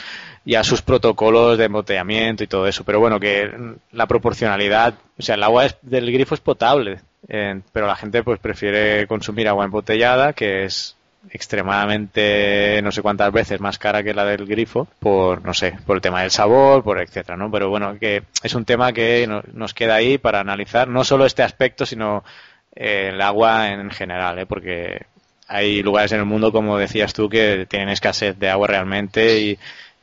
ya 0.49 0.63
sus 0.63 0.81
protocolos 0.81 1.57
de 1.57 1.65
embotellamiento 1.65 2.43
y 2.43 2.47
todo 2.47 2.67
eso. 2.67 2.83
Pero 2.83 2.99
bueno, 2.99 3.19
que 3.19 3.51
la 3.91 4.05
proporcionalidad, 4.07 4.93
o 5.17 5.21
sea, 5.21 5.35
el 5.35 5.43
agua 5.43 5.65
es- 5.65 5.77
del 5.81 6.11
grifo 6.11 6.35
es 6.35 6.41
potable, 6.41 6.99
eh, 7.27 7.59
pero 7.73 7.85
la 7.87 7.95
gente 7.95 8.23
pues 8.23 8.39
prefiere 8.39 9.05
consumir 9.07 9.47
agua 9.47 9.65
embotellada, 9.65 10.33
que 10.33 10.63
es 10.65 10.95
extremadamente 11.77 12.79
no 12.83 12.91
sé 12.91 13.01
cuántas 13.01 13.31
veces 13.33 13.59
más 13.59 13.77
cara 13.77 14.01
que 14.03 14.13
la 14.13 14.23
del 14.25 14.45
grifo 14.45 14.87
por 14.99 15.43
no 15.43 15.53
sé 15.53 15.73
por 15.85 15.97
el 15.97 16.01
tema 16.01 16.21
del 16.21 16.31
sabor 16.31 16.83
por 16.83 17.01
etcétera 17.01 17.35
no 17.37 17.51
pero 17.51 17.69
bueno 17.69 17.97
que 17.99 18.23
es 18.43 18.53
un 18.55 18.63
tema 18.63 18.93
que 18.93 19.25
no- 19.27 19.41
nos 19.53 19.73
queda 19.73 19.95
ahí 19.95 20.17
para 20.17 20.39
analizar 20.39 20.87
no 20.87 21.03
solo 21.03 21.25
este 21.25 21.43
aspecto 21.43 21.85
sino 21.85 22.23
eh, 22.75 23.09
el 23.11 23.21
agua 23.21 23.69
en 23.71 23.89
general 23.91 24.39
¿eh? 24.39 24.45
porque 24.45 25.01
hay 25.49 25.81
lugares 25.83 26.11
en 26.13 26.19
el 26.19 26.25
mundo 26.25 26.51
como 26.53 26.77
decías 26.77 27.13
tú 27.13 27.27
que 27.29 27.65
tienen 27.69 27.89
escasez 27.89 28.37
de 28.39 28.49
agua 28.49 28.67
realmente 28.67 29.39
y 29.39 29.59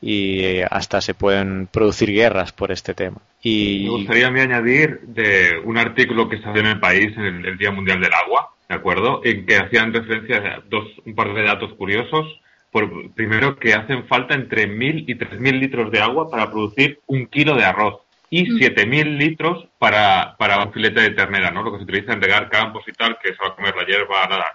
y 0.06 0.60
hasta 0.70 1.00
se 1.00 1.14
pueden 1.14 1.66
producir 1.66 2.12
guerras 2.12 2.52
por 2.52 2.70
este 2.70 2.92
tema 2.92 3.22
y 3.42 3.84
Me 3.84 3.90
gustaría 3.90 4.26
a 4.26 4.30
mí 4.30 4.40
añadir 4.40 5.00
de 5.02 5.60
un 5.64 5.78
artículo 5.78 6.28
que 6.28 6.40
salió 6.40 6.60
en 6.60 6.68
el 6.68 6.80
país 6.80 7.16
en 7.16 7.24
el, 7.24 7.46
el 7.46 7.58
Día 7.58 7.70
Mundial 7.70 8.00
del 8.00 8.12
Agua, 8.12 8.50
¿de 8.68 8.74
acuerdo? 8.74 9.20
En 9.22 9.46
que 9.46 9.56
hacían 9.56 9.92
referencia 9.92 10.36
a 10.38 10.62
dos, 10.68 10.86
un 11.04 11.14
par 11.14 11.32
de 11.32 11.42
datos 11.42 11.72
curiosos. 11.74 12.40
Por, 12.70 13.12
primero, 13.12 13.56
que 13.56 13.72
hacen 13.72 14.06
falta 14.08 14.34
entre 14.34 14.66
1.000 14.66 15.04
y 15.06 15.14
3.000 15.14 15.60
litros 15.60 15.92
de 15.92 16.00
agua 16.00 16.30
para 16.30 16.50
producir 16.50 17.00
un 17.06 17.26
kilo 17.26 17.54
de 17.54 17.64
arroz 17.64 18.00
y 18.30 18.46
7.000 18.46 19.16
litros 19.16 19.68
para, 19.78 20.34
para 20.38 20.64
un 20.64 20.72
filete 20.72 21.02
de 21.02 21.10
ternera, 21.10 21.50
¿no? 21.50 21.62
Lo 21.62 21.70
que 21.72 21.78
se 21.78 21.84
utiliza 21.84 22.14
en 22.14 22.20
regar 22.20 22.48
campos 22.50 22.82
y 22.88 22.92
tal, 22.92 23.16
que 23.22 23.28
se 23.28 23.38
va 23.40 23.48
a 23.48 23.54
comer 23.54 23.74
la 23.76 23.86
hierba, 23.86 24.28
la, 24.28 24.38
la, 24.38 24.46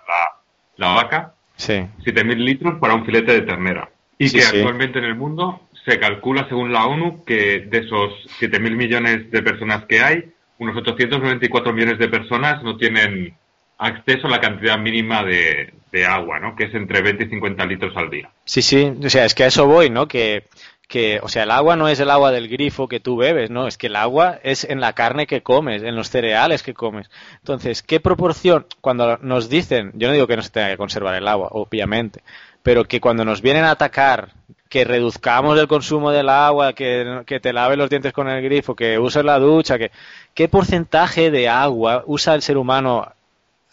la 0.75 0.87
vaca. 0.95 1.33
sí 1.55 1.73
7.000 2.03 2.35
litros 2.37 2.79
para 2.79 2.95
un 2.95 3.05
filete 3.05 3.33
de 3.33 3.41
ternera. 3.41 3.87
Y 4.19 4.29
Sí, 4.29 4.37
que 4.37 4.43
sí. 4.43 4.57
actualmente 4.57 4.99
en 4.99 5.05
el 5.05 5.15
mundo 5.15 5.61
se 5.85 5.97
calcula, 5.97 6.47
según 6.47 6.71
la 6.71 6.85
ONU, 6.85 7.23
que 7.25 7.61
de 7.61 7.77
esos 7.79 8.11
7.000 8.39 8.75
millones 8.75 9.31
de 9.31 9.41
personas 9.41 9.85
que 9.85 10.01
hay, 10.01 10.25
unos 10.59 10.75
894 10.77 11.73
millones 11.73 11.97
de 11.97 12.09
personas 12.09 12.61
no 12.61 12.77
tienen 12.77 13.33
acceso 13.77 14.27
a 14.27 14.29
la 14.29 14.41
cantidad 14.41 14.77
mínima 14.77 15.23
de, 15.23 15.73
de 15.91 16.05
agua, 16.05 16.39
¿no? 16.39 16.55
Que 16.55 16.65
es 16.65 16.73
entre 16.75 17.01
20 17.01 17.23
y 17.23 17.29
50 17.29 17.65
litros 17.65 17.95
al 17.95 18.09
día. 18.09 18.29
Sí, 18.43 18.61
sí, 18.61 18.91
o 19.03 19.09
sea, 19.09 19.23
es 19.25 19.33
que 19.33 19.45
a 19.45 19.47
eso 19.47 19.65
voy, 19.65 19.89
¿no? 19.89 20.07
Que, 20.09 20.43
que, 20.89 21.19
o 21.23 21.29
sea, 21.29 21.43
el 21.43 21.51
agua 21.51 21.77
no 21.77 21.87
es 21.87 21.99
el 22.01 22.09
agua 22.09 22.31
del 22.31 22.49
grifo 22.49 22.89
que 22.89 22.99
tú 22.99 23.15
bebes, 23.15 23.49
¿no? 23.49 23.67
Es 23.67 23.77
que 23.77 23.87
el 23.87 23.95
agua 23.95 24.39
es 24.43 24.65
en 24.65 24.81
la 24.81 24.93
carne 24.93 25.27
que 25.27 25.41
comes, 25.43 25.81
en 25.81 25.95
los 25.95 26.09
cereales 26.09 26.61
que 26.61 26.73
comes. 26.73 27.09
Entonces, 27.37 27.81
¿qué 27.81 27.99
proporción, 28.01 28.65
cuando 28.81 29.17
nos 29.21 29.49
dicen, 29.49 29.91
yo 29.93 30.07
no 30.09 30.13
digo 30.13 30.27
que 30.27 30.35
no 30.35 30.41
se 30.41 30.49
tenga 30.49 30.69
que 30.69 30.77
conservar 30.77 31.15
el 31.15 31.27
agua, 31.27 31.47
obviamente, 31.51 32.21
pero 32.63 32.85
que 32.85 33.01
cuando 33.01 33.25
nos 33.25 33.41
vienen 33.41 33.63
a 33.65 33.71
atacar 33.71 34.29
que 34.69 34.83
reduzcamos 34.83 35.59
el 35.59 35.67
consumo 35.67 36.11
del 36.11 36.29
agua, 36.29 36.73
que, 36.73 37.23
que 37.25 37.39
te 37.39 37.53
laves 37.53 37.77
los 37.77 37.89
dientes 37.89 38.13
con 38.13 38.29
el 38.29 38.43
grifo, 38.43 38.75
que 38.75 38.99
uses 38.99 39.25
la 39.25 39.39
ducha, 39.39 39.77
que 39.79 39.91
¿qué 40.33 40.47
porcentaje 40.47 41.31
de 41.31 41.49
agua 41.49 42.03
usa 42.05 42.35
el 42.35 42.43
ser 42.43 42.57
humano 42.57 43.11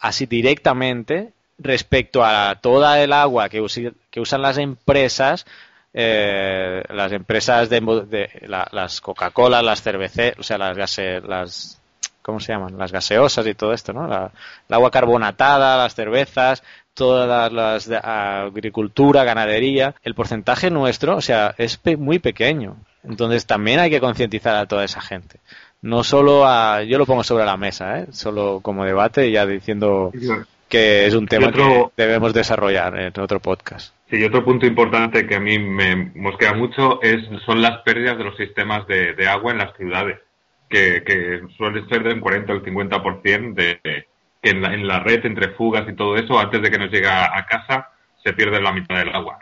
así 0.00 0.26
directamente 0.26 1.32
respecto 1.58 2.24
a 2.24 2.56
toda 2.60 3.02
el 3.02 3.12
agua 3.12 3.48
que, 3.48 3.64
que 4.10 4.20
usan 4.20 4.42
las 4.42 4.58
empresas 4.58 5.46
eh, 5.98 6.82
las 6.90 7.10
empresas 7.12 7.70
de, 7.70 8.28
las 8.70 9.00
Coca-Cola, 9.00 9.62
las 9.62 9.80
cerveceras, 9.80 10.38
o 10.38 10.42
sea, 10.42 10.58
las 10.58 10.76
gase, 10.76 11.22
las 11.22 11.80
¿cómo 12.20 12.38
se 12.38 12.52
llaman? 12.52 12.76
Las 12.76 12.92
gaseosas 12.92 13.46
y 13.46 13.54
todo 13.54 13.72
esto, 13.72 13.94
¿no? 13.94 14.06
La, 14.06 14.30
el 14.68 14.74
agua 14.74 14.90
carbonatada, 14.90 15.78
las 15.78 15.94
cervezas, 15.94 16.62
todas 16.96 17.52
las 17.52 17.86
de 17.86 17.98
agricultura, 18.02 19.22
ganadería, 19.22 19.94
el 20.02 20.14
porcentaje 20.14 20.70
nuestro, 20.70 21.16
o 21.16 21.20
sea, 21.20 21.54
es 21.58 21.78
muy 21.98 22.18
pequeño. 22.18 22.76
Entonces 23.04 23.46
también 23.46 23.78
hay 23.78 23.90
que 23.90 24.00
concientizar 24.00 24.56
a 24.56 24.66
toda 24.66 24.84
esa 24.84 25.00
gente. 25.00 25.38
No 25.82 26.02
solo 26.02 26.46
a, 26.46 26.82
yo 26.82 26.98
lo 26.98 27.06
pongo 27.06 27.22
sobre 27.22 27.44
la 27.44 27.56
mesa, 27.56 28.00
¿eh? 28.00 28.06
solo 28.10 28.60
como 28.62 28.84
debate, 28.84 29.30
ya 29.30 29.46
diciendo 29.46 30.10
que 30.68 31.06
es 31.06 31.14
un 31.14 31.28
tema 31.28 31.52
que 31.52 31.84
debemos 31.96 32.32
desarrollar 32.32 32.98
en 32.98 33.20
otro 33.20 33.38
podcast. 33.40 33.94
Sí, 34.10 34.16
y 34.16 34.24
otro 34.24 34.44
punto 34.44 34.66
importante 34.66 35.26
que 35.26 35.36
a 35.36 35.40
mí 35.40 35.58
me 35.58 36.12
mosquea 36.14 36.54
mucho 36.54 37.00
es, 37.02 37.20
son 37.44 37.60
las 37.60 37.82
pérdidas 37.82 38.16
de 38.16 38.24
los 38.24 38.36
sistemas 38.36 38.86
de, 38.88 39.28
agua 39.28 39.52
en 39.52 39.58
las 39.58 39.76
ciudades, 39.76 40.18
que, 40.68 41.04
que 41.04 41.42
suele 41.56 41.86
ser 41.88 42.02
del 42.02 42.20
40 42.20 42.52
al 42.52 42.62
50% 42.64 43.54
de, 43.54 44.06
que 44.42 44.50
en 44.50 44.62
la, 44.62 44.74
en 44.74 44.86
la 44.86 45.00
red, 45.00 45.24
entre 45.24 45.50
fugas 45.50 45.88
y 45.88 45.94
todo 45.94 46.16
eso, 46.16 46.38
antes 46.38 46.62
de 46.62 46.70
que 46.70 46.78
nos 46.78 46.90
llegue 46.90 47.08
a, 47.08 47.46
casa, 47.48 47.90
se 48.22 48.32
pierde 48.32 48.60
la 48.60 48.72
mitad 48.72 48.96
del 48.98 49.14
agua. 49.14 49.38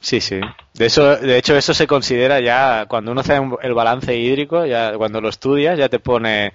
Sí, 0.00 0.20
sí. 0.20 0.40
De, 0.74 0.86
eso, 0.86 1.16
de 1.16 1.38
hecho, 1.38 1.56
eso 1.56 1.74
se 1.74 1.86
considera 1.86 2.40
ya, 2.40 2.86
cuando 2.86 3.12
uno 3.12 3.20
hace 3.20 3.40
el 3.62 3.74
balance 3.74 4.16
hídrico, 4.16 4.66
ya 4.66 4.96
cuando 4.96 5.20
lo 5.20 5.28
estudias, 5.28 5.78
ya 5.78 5.88
te 5.88 6.00
pone 6.00 6.52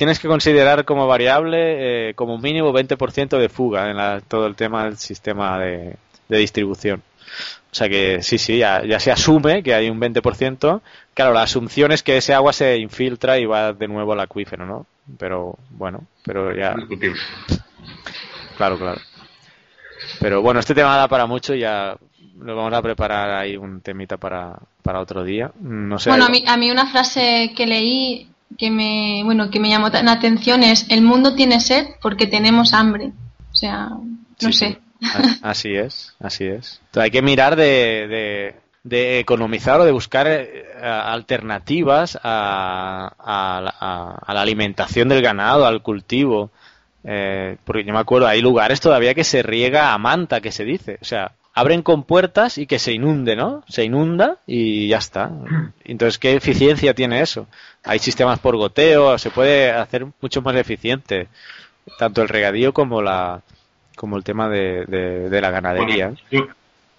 tienes 0.00 0.18
que 0.18 0.28
considerar 0.28 0.86
como 0.86 1.06
variable 1.06 2.08
eh, 2.08 2.14
como 2.14 2.38
mínimo 2.38 2.72
20% 2.72 3.38
de 3.38 3.50
fuga 3.50 3.90
en 3.90 4.22
todo 4.28 4.46
el 4.46 4.56
tema 4.56 4.84
del 4.84 4.96
sistema 4.96 5.58
de, 5.58 5.94
distribución. 6.26 7.02
O 7.70 7.74
sea 7.74 7.86
que 7.86 8.22
sí, 8.22 8.38
sí, 8.38 8.56
ya, 8.56 8.80
se 8.98 9.12
asume 9.12 9.62
que 9.62 9.74
hay 9.74 9.90
un 9.90 10.00
20%. 10.00 10.80
Claro, 11.12 11.34
la 11.34 11.42
asunción 11.42 11.92
es 11.92 12.02
que 12.02 12.16
ese 12.16 12.32
agua 12.32 12.54
se 12.54 12.78
infiltra 12.78 13.38
y 13.38 13.44
va 13.44 13.74
de 13.74 13.88
nuevo 13.88 14.14
al 14.14 14.20
acuífero, 14.20 14.64
¿no? 14.64 14.86
Pero 15.18 15.58
bueno, 15.70 16.06
pero 16.24 16.54
ya. 16.54 16.74
Claro, 18.56 18.78
claro. 18.78 19.00
Pero 20.20 20.42
bueno, 20.42 20.60
este 20.60 20.74
tema 20.74 20.96
da 20.96 21.08
para 21.08 21.26
mucho 21.26 21.54
y 21.54 21.60
ya 21.60 21.96
lo 22.38 22.56
vamos 22.56 22.72
a 22.72 22.82
preparar 22.82 23.30
ahí 23.30 23.56
un 23.56 23.80
temita 23.80 24.16
para, 24.16 24.58
para 24.82 25.00
otro 25.00 25.24
día. 25.24 25.52
No 25.60 25.98
sé. 25.98 26.10
Bueno, 26.10 26.26
a 26.26 26.28
mí, 26.28 26.44
a 26.46 26.56
mí 26.56 26.70
una 26.70 26.86
frase 26.86 27.52
que 27.56 27.66
leí 27.66 28.30
que 28.58 28.70
me, 28.70 29.22
bueno, 29.24 29.50
que 29.50 29.60
me 29.60 29.68
llamó 29.68 29.88
la 29.88 30.12
atención 30.12 30.62
es 30.62 30.86
el 30.90 31.02
mundo 31.02 31.34
tiene 31.34 31.60
sed 31.60 31.86
porque 32.02 32.26
tenemos 32.26 32.72
hambre. 32.72 33.12
O 33.52 33.54
sea, 33.54 33.88
no 34.42 34.52
sé. 34.52 34.78
Así 35.42 35.74
es, 35.74 36.14
así 36.20 36.44
es. 36.44 36.80
hay 36.94 37.10
que 37.10 37.22
mirar 37.22 37.56
de, 37.56 38.06
de, 38.06 38.54
economizar 38.88 39.80
o 39.80 39.84
de 39.84 39.92
buscar 39.92 40.26
eh, 40.26 40.66
alternativas 40.82 42.18
a, 42.22 43.12
a, 43.18 44.32
la 44.32 44.40
alimentación 44.40 45.08
del 45.08 45.22
ganado, 45.22 45.66
al 45.66 45.82
cultivo. 45.82 46.50
Eh, 47.04 47.56
porque 47.64 47.84
yo 47.84 47.92
me 47.92 47.98
acuerdo, 47.98 48.26
hay 48.26 48.40
lugares 48.40 48.80
todavía 48.80 49.14
que 49.14 49.24
se 49.24 49.42
riega 49.42 49.92
a 49.92 49.98
manta, 49.98 50.40
que 50.40 50.52
se 50.52 50.64
dice. 50.64 50.98
O 51.00 51.04
sea, 51.04 51.32
abren 51.54 51.82
con 51.82 52.04
puertas 52.04 52.58
y 52.58 52.66
que 52.66 52.78
se 52.78 52.92
inunde, 52.92 53.36
¿no? 53.36 53.64
Se 53.68 53.84
inunda 53.84 54.38
y 54.46 54.88
ya 54.88 54.98
está. 54.98 55.30
Entonces, 55.84 56.18
¿qué 56.18 56.34
eficiencia 56.34 56.94
tiene 56.94 57.20
eso? 57.20 57.46
Hay 57.84 57.98
sistemas 57.98 58.38
por 58.38 58.56
goteo, 58.56 59.18
se 59.18 59.30
puede 59.30 59.70
hacer 59.70 60.06
mucho 60.20 60.42
más 60.42 60.56
eficiente 60.56 61.28
tanto 61.98 62.22
el 62.22 62.28
regadío 62.28 62.72
como 62.72 63.02
la 63.02 63.42
como 63.96 64.16
el 64.16 64.24
tema 64.24 64.48
de, 64.48 64.86
de, 64.86 65.40
la 65.42 65.50
ganadería. 65.50 66.14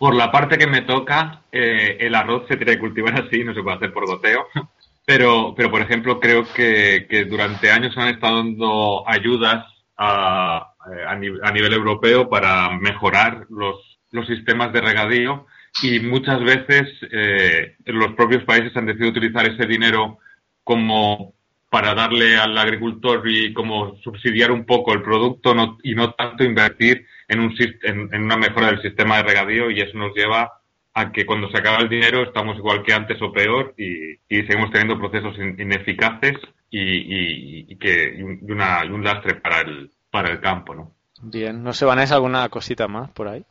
Por 0.02 0.16
la 0.16 0.32
parte 0.32 0.58
que 0.58 0.66
me 0.66 0.82
toca, 0.82 1.44
eh, 1.52 1.98
el 2.00 2.16
arroz 2.16 2.48
se 2.48 2.58
tiene 2.58 2.72
que 2.72 2.80
cultivar 2.80 3.14
así, 3.22 3.44
no 3.44 3.54
se 3.54 3.62
puede 3.62 3.78
hacer 3.78 3.94
por 3.94 4.08
goteo. 4.08 4.48
Pero, 5.04 5.56
pero 5.58 5.72
por 5.72 5.82
ejemplo, 5.82 6.20
creo 6.20 6.46
que, 6.54 7.26
durante 7.28 7.72
años 7.72 7.98
han 7.98 8.10
estado 8.10 8.38
dando 8.38 9.04
ayudas 9.08 9.66
a, 9.98 10.74
a, 11.08 11.16
nivel 11.16 11.74
europeo 11.74 12.30
para 12.30 12.70
mejorar 12.78 13.48
los 13.50 13.92
los 14.12 14.28
sistemas 14.28 14.72
de 14.74 14.82
regadío 14.82 15.48
y 15.82 16.00
muchas 16.02 16.40
veces 16.44 16.88
eh, 17.12 17.78
los 17.86 18.14
propios 18.14 18.44
países 18.44 18.76
han 18.78 18.86
decidido 18.86 19.10
utilizar 19.10 19.50
ese 19.50 19.66
dinero 19.66 20.20
como 20.64 21.34
para 21.72 21.96
darle 21.96 22.36
al 22.36 22.58
agricultor 22.58 23.24
y 23.30 23.54
como 23.54 23.96
subsidiar 24.04 24.52
un 24.52 24.66
poco 24.66 24.92
el 24.92 25.02
producto 25.02 25.56
y 25.84 25.96
no 25.96 26.12
tanto 26.16 26.44
invertir 26.44 27.08
en, 27.30 27.40
un, 27.40 27.56
en, 27.84 28.24
una 28.26 28.36
mejora 28.36 28.68
del 28.68 28.82
sistema 28.82 29.16
de 29.16 29.24
regadío 29.24 29.72
y 29.72 29.80
eso 29.80 29.98
nos 29.98 30.14
lleva 30.14 30.52
a 30.94 31.12
que 31.14 31.26
cuando 31.26 31.50
se 31.50 31.58
acaba 31.58 31.78
el 31.78 31.88
dinero 31.88 32.24
estamos 32.24 32.58
igual 32.58 32.84
que 32.84 32.94
antes 32.94 33.22
o 33.22 33.32
peor 33.32 33.74
y, 33.78 34.18
seguimos 34.28 34.70
teniendo 34.72 35.00
procesos 35.00 35.34
ineficaces 35.38 36.36
y, 36.70 37.74
que 37.78 38.18
y 38.18 38.52
una, 38.52 38.84
un 38.84 39.06
lastre 39.06 39.36
para 39.36 39.62
el, 39.62 39.92
para 40.10 40.30
el 40.30 40.42
campo, 40.42 40.76
¿no? 40.76 40.94
Bien, 41.22 41.64
no 41.64 41.74
se 41.74 41.86
van 41.86 42.00
a 42.00 42.04
alguna 42.04 42.50
cosita 42.50 42.88
más 42.88 43.12
por 43.12 43.28
ahí. 43.28 43.44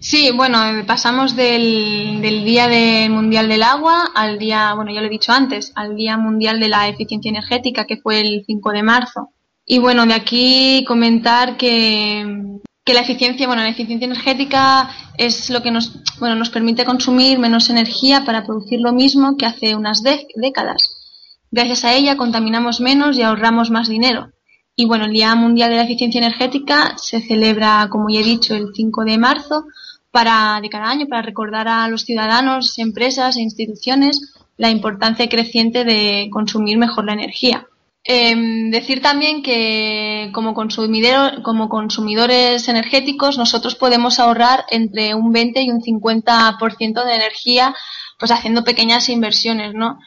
Sí, 0.00 0.30
bueno, 0.30 0.58
pasamos 0.86 1.34
del, 1.34 2.20
del 2.22 2.44
Día 2.44 2.68
de 2.68 3.08
Mundial 3.08 3.48
del 3.48 3.64
Agua 3.64 4.10
al 4.14 4.38
día, 4.38 4.72
bueno, 4.74 4.92
ya 4.92 5.00
lo 5.00 5.08
he 5.08 5.10
dicho 5.10 5.32
antes, 5.32 5.72
al 5.74 5.96
Día 5.96 6.16
Mundial 6.16 6.60
de 6.60 6.68
la 6.68 6.88
Eficiencia 6.88 7.30
Energética, 7.30 7.84
que 7.84 7.96
fue 7.96 8.20
el 8.20 8.44
5 8.46 8.70
de 8.70 8.82
marzo. 8.84 9.30
Y 9.66 9.78
bueno, 9.78 10.06
de 10.06 10.14
aquí 10.14 10.84
comentar 10.86 11.56
que, 11.56 12.60
que 12.84 12.94
la 12.94 13.00
eficiencia, 13.00 13.48
bueno, 13.48 13.62
la 13.62 13.68
eficiencia 13.68 14.06
energética 14.06 14.88
es 15.18 15.50
lo 15.50 15.62
que 15.62 15.72
nos, 15.72 15.92
bueno, 16.20 16.36
nos 16.36 16.50
permite 16.50 16.84
consumir 16.84 17.40
menos 17.40 17.68
energía 17.68 18.24
para 18.24 18.44
producir 18.44 18.80
lo 18.80 18.92
mismo 18.92 19.36
que 19.36 19.46
hace 19.46 19.74
unas 19.74 20.02
décadas. 20.02 20.82
Gracias 21.50 21.84
a 21.84 21.94
ella 21.94 22.16
contaminamos 22.16 22.80
menos 22.80 23.18
y 23.18 23.22
ahorramos 23.22 23.70
más 23.70 23.88
dinero. 23.88 24.30
Y 24.80 24.84
bueno, 24.84 25.06
el 25.06 25.12
Día 25.12 25.34
Mundial 25.34 25.70
de 25.70 25.76
la 25.76 25.82
Eficiencia 25.82 26.20
Energética 26.20 26.94
se 26.98 27.20
celebra, 27.20 27.88
como 27.90 28.10
ya 28.10 28.20
he 28.20 28.22
dicho, 28.22 28.54
el 28.54 28.68
5 28.72 29.04
de 29.04 29.18
marzo 29.18 29.64
para, 30.12 30.60
de 30.62 30.68
cada 30.68 30.88
año 30.88 31.08
para 31.08 31.20
recordar 31.20 31.66
a 31.66 31.88
los 31.88 32.02
ciudadanos, 32.02 32.78
empresas 32.78 33.36
e 33.36 33.40
instituciones 33.40 34.34
la 34.56 34.70
importancia 34.70 35.28
creciente 35.28 35.84
de 35.84 36.28
consumir 36.30 36.78
mejor 36.78 37.06
la 37.06 37.14
energía. 37.14 37.66
Em, 38.04 38.70
decir 38.70 39.02
también 39.02 39.42
que 39.42 40.30
como, 40.32 40.54
como 40.54 41.68
consumidores 41.68 42.68
energéticos 42.68 43.36
nosotros 43.36 43.74
podemos 43.74 44.20
ahorrar 44.20 44.64
entre 44.70 45.12
un 45.16 45.32
20 45.32 45.60
y 45.60 45.70
un 45.72 45.82
50% 45.82 47.04
de 47.04 47.14
energía 47.16 47.74
pues 48.16 48.30
haciendo 48.30 48.62
pequeñas 48.62 49.08
inversiones, 49.08 49.74
¿no? 49.74 49.98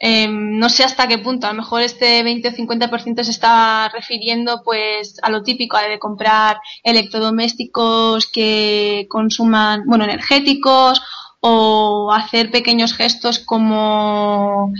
Em, 0.00 0.58
no 0.58 0.68
sé 0.68 0.84
hasta 0.84 1.08
qué 1.08 1.18
punto, 1.18 1.46
a 1.46 1.52
lo 1.52 1.56
mejor 1.62 1.82
este 1.82 2.22
20 2.22 2.48
o 2.48 2.52
50% 2.52 3.24
se 3.24 3.30
está 3.32 3.88
refiriendo 3.88 4.62
pues 4.64 5.16
a 5.22 5.30
lo 5.30 5.42
típico, 5.42 5.76
de 5.76 5.98
comprar 5.98 6.60
electrodomésticos 6.84 8.28
que 8.28 9.06
consuman, 9.08 9.84
bueno, 9.86 10.04
energéticos 10.04 11.02
o 11.40 12.12
hacer 12.12 12.50
pequeños 12.50 12.94
gestos 12.94 13.40
como 13.40 14.72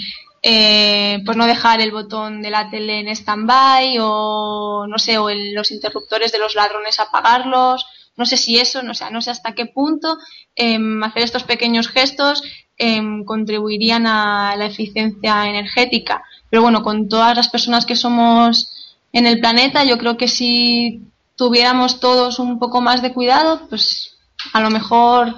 eh, 0.42 1.20
pues 1.24 1.37
no 1.37 1.46
dejar 1.46 1.81
el 1.81 1.90
botón 1.90 2.40
de 2.42 2.50
la 2.50 2.70
tele 2.70 3.00
en 3.00 3.09
stand-by 3.09 3.98
o 4.00 4.87
no 4.88 4.98
sé, 4.98 5.18
o 5.18 5.31
los 5.31 5.70
interruptores 5.72 6.31
de 6.33 6.38
los 6.38 6.54
ladrones 6.54 7.00
apagarlos. 7.00 7.87
No 8.16 8.26
sé 8.26 8.37
si 8.37 8.59
eso, 8.59 8.83
no 8.83 8.94
sé, 8.94 9.11
no 9.11 9.20
sé 9.20 9.31
hasta 9.31 9.54
qué 9.54 9.66
punto 9.66 10.16
em, 10.57 11.02
hacer 11.04 11.22
estos 11.22 11.44
pequeños 11.44 11.88
gestos 11.88 12.42
Em, 12.80 13.24
contribuirían 13.24 14.06
a 14.06 14.54
la 14.56 14.66
eficiencia 14.66 15.48
energética. 15.48 16.22
Pero 16.48 16.62
bueno, 16.62 16.84
con 16.84 17.08
todas 17.08 17.36
las 17.36 17.48
personas 17.48 17.84
que 17.84 17.96
somos 17.96 18.72
en 19.12 19.26
el 19.26 19.40
planeta, 19.40 19.82
yo 19.82 19.98
creo 19.98 20.16
que 20.16 20.28
si 20.28 21.02
tuviéramos 21.34 21.98
todos 21.98 22.38
un 22.38 22.60
poco 22.60 22.80
más 22.80 23.02
de 23.02 23.12
cuidado, 23.12 23.66
pues 23.68 24.16
a 24.52 24.60
lo 24.60 24.70
mejor 24.70 25.34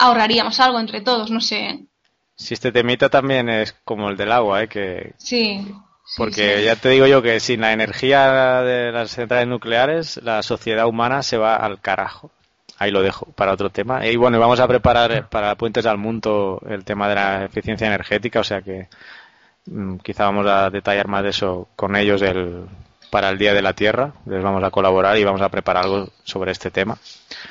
ahorraríamos 0.00 0.58
algo 0.58 0.80
entre 0.80 1.00
todos, 1.00 1.30
no 1.30 1.40
sé. 1.40 1.86
Si 2.34 2.54
este 2.54 2.72
temita 2.72 3.08
también 3.08 3.48
es 3.48 3.76
como 3.84 4.10
el 4.10 4.16
del 4.16 4.32
agua, 4.32 4.64
¿eh? 4.64 4.68
Que... 4.68 5.14
Sí. 5.16 5.64
Porque 6.16 6.64
ya 6.64 6.74
te 6.74 6.88
digo 6.88 7.06
yo 7.06 7.22
que 7.22 7.38
sin 7.38 7.60
la 7.60 7.72
energía 7.72 8.62
de 8.62 8.90
las 8.90 9.12
centrales 9.12 9.46
nucleares, 9.46 10.18
la 10.24 10.42
sociedad 10.42 10.88
humana 10.88 11.22
se 11.22 11.36
va 11.36 11.54
al 11.54 11.80
carajo 11.80 12.32
ahí 12.78 12.90
lo 12.90 13.02
dejo 13.02 13.26
para 13.34 13.52
otro 13.52 13.70
tema. 13.70 14.06
Y 14.06 14.16
bueno, 14.16 14.38
vamos 14.38 14.60
a 14.60 14.68
preparar 14.68 15.28
para 15.28 15.54
Puentes 15.56 15.86
al 15.86 15.98
Mundo 15.98 16.60
el 16.68 16.84
tema 16.84 17.08
de 17.08 17.14
la 17.14 17.44
eficiencia 17.44 17.86
energética, 17.86 18.40
o 18.40 18.44
sea 18.44 18.62
que 18.62 18.88
mm, 19.66 19.96
quizá 19.98 20.24
vamos 20.24 20.46
a 20.46 20.70
detallar 20.70 21.08
más 21.08 21.22
de 21.22 21.30
eso 21.30 21.68
con 21.76 21.96
ellos 21.96 22.22
el, 22.22 22.66
para 23.10 23.30
el 23.30 23.38
Día 23.38 23.54
de 23.54 23.62
la 23.62 23.72
Tierra. 23.72 24.12
Les 24.26 24.42
vamos 24.42 24.62
a 24.62 24.70
colaborar 24.70 25.16
y 25.18 25.24
vamos 25.24 25.42
a 25.42 25.48
preparar 25.48 25.84
algo 25.84 26.08
sobre 26.24 26.52
este 26.52 26.70
tema. 26.70 26.96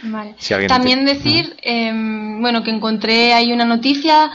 Vale. 0.04 0.36
Si 0.38 0.54
También 0.68 1.06
te- 1.06 1.14
decir, 1.14 1.56
em, 1.62 2.42
bueno, 2.42 2.64
que 2.64 2.72
encontré 2.72 3.34
ahí 3.34 3.52
una 3.52 3.66
noticia 3.66 4.32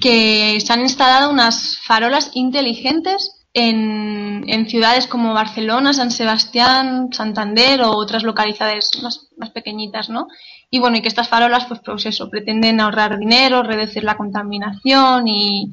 que 0.00 0.58
se 0.60 0.72
han 0.72 0.80
instalado 0.80 1.30
unas 1.30 1.78
farolas 1.82 2.30
inteligentes 2.34 3.35
en, 3.58 4.44
en 4.48 4.68
ciudades 4.68 5.06
como 5.06 5.32
Barcelona, 5.32 5.94
San 5.94 6.10
Sebastián, 6.10 7.08
Santander 7.10 7.80
o 7.80 7.92
otras 7.96 8.22
localidades 8.22 8.90
más, 9.02 9.28
más 9.38 9.48
pequeñitas, 9.50 10.10
¿no? 10.10 10.26
Y 10.70 10.78
bueno, 10.78 10.98
y 10.98 11.00
que 11.00 11.08
estas 11.08 11.28
farolas, 11.28 11.64
pues, 11.64 11.80
pues 11.82 12.04
eso, 12.04 12.28
pretenden 12.28 12.80
ahorrar 12.80 13.18
dinero, 13.18 13.62
reducir 13.62 14.04
la 14.04 14.18
contaminación 14.18 15.26
y, 15.26 15.72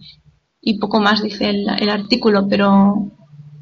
y 0.61 0.79
poco 0.79 1.01
más 1.01 1.21
dice 1.21 1.49
el, 1.49 1.67
el 1.77 1.89
artículo, 1.89 2.47
pero 2.47 3.11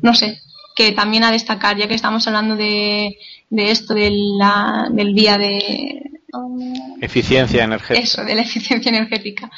no 0.04 0.14
sé, 0.14 0.40
que 0.76 0.92
también 0.92 1.24
a 1.24 1.32
destacar, 1.32 1.76
ya 1.78 1.88
que 1.88 1.96
estamos 1.96 2.28
hablando 2.28 2.56
de, 2.56 3.18
de 3.50 3.72
esto, 3.72 3.96
de 3.96 4.12
la- 4.12 4.88
del 4.92 5.16
día 5.16 5.38
de... 5.40 6.04
Eficiencia 7.02 7.64
energética. 7.64 8.00
Eso, 8.04 8.24
de 8.24 8.36
la 8.36 8.42
eficiencia 8.44 8.90
energética. 8.90 9.50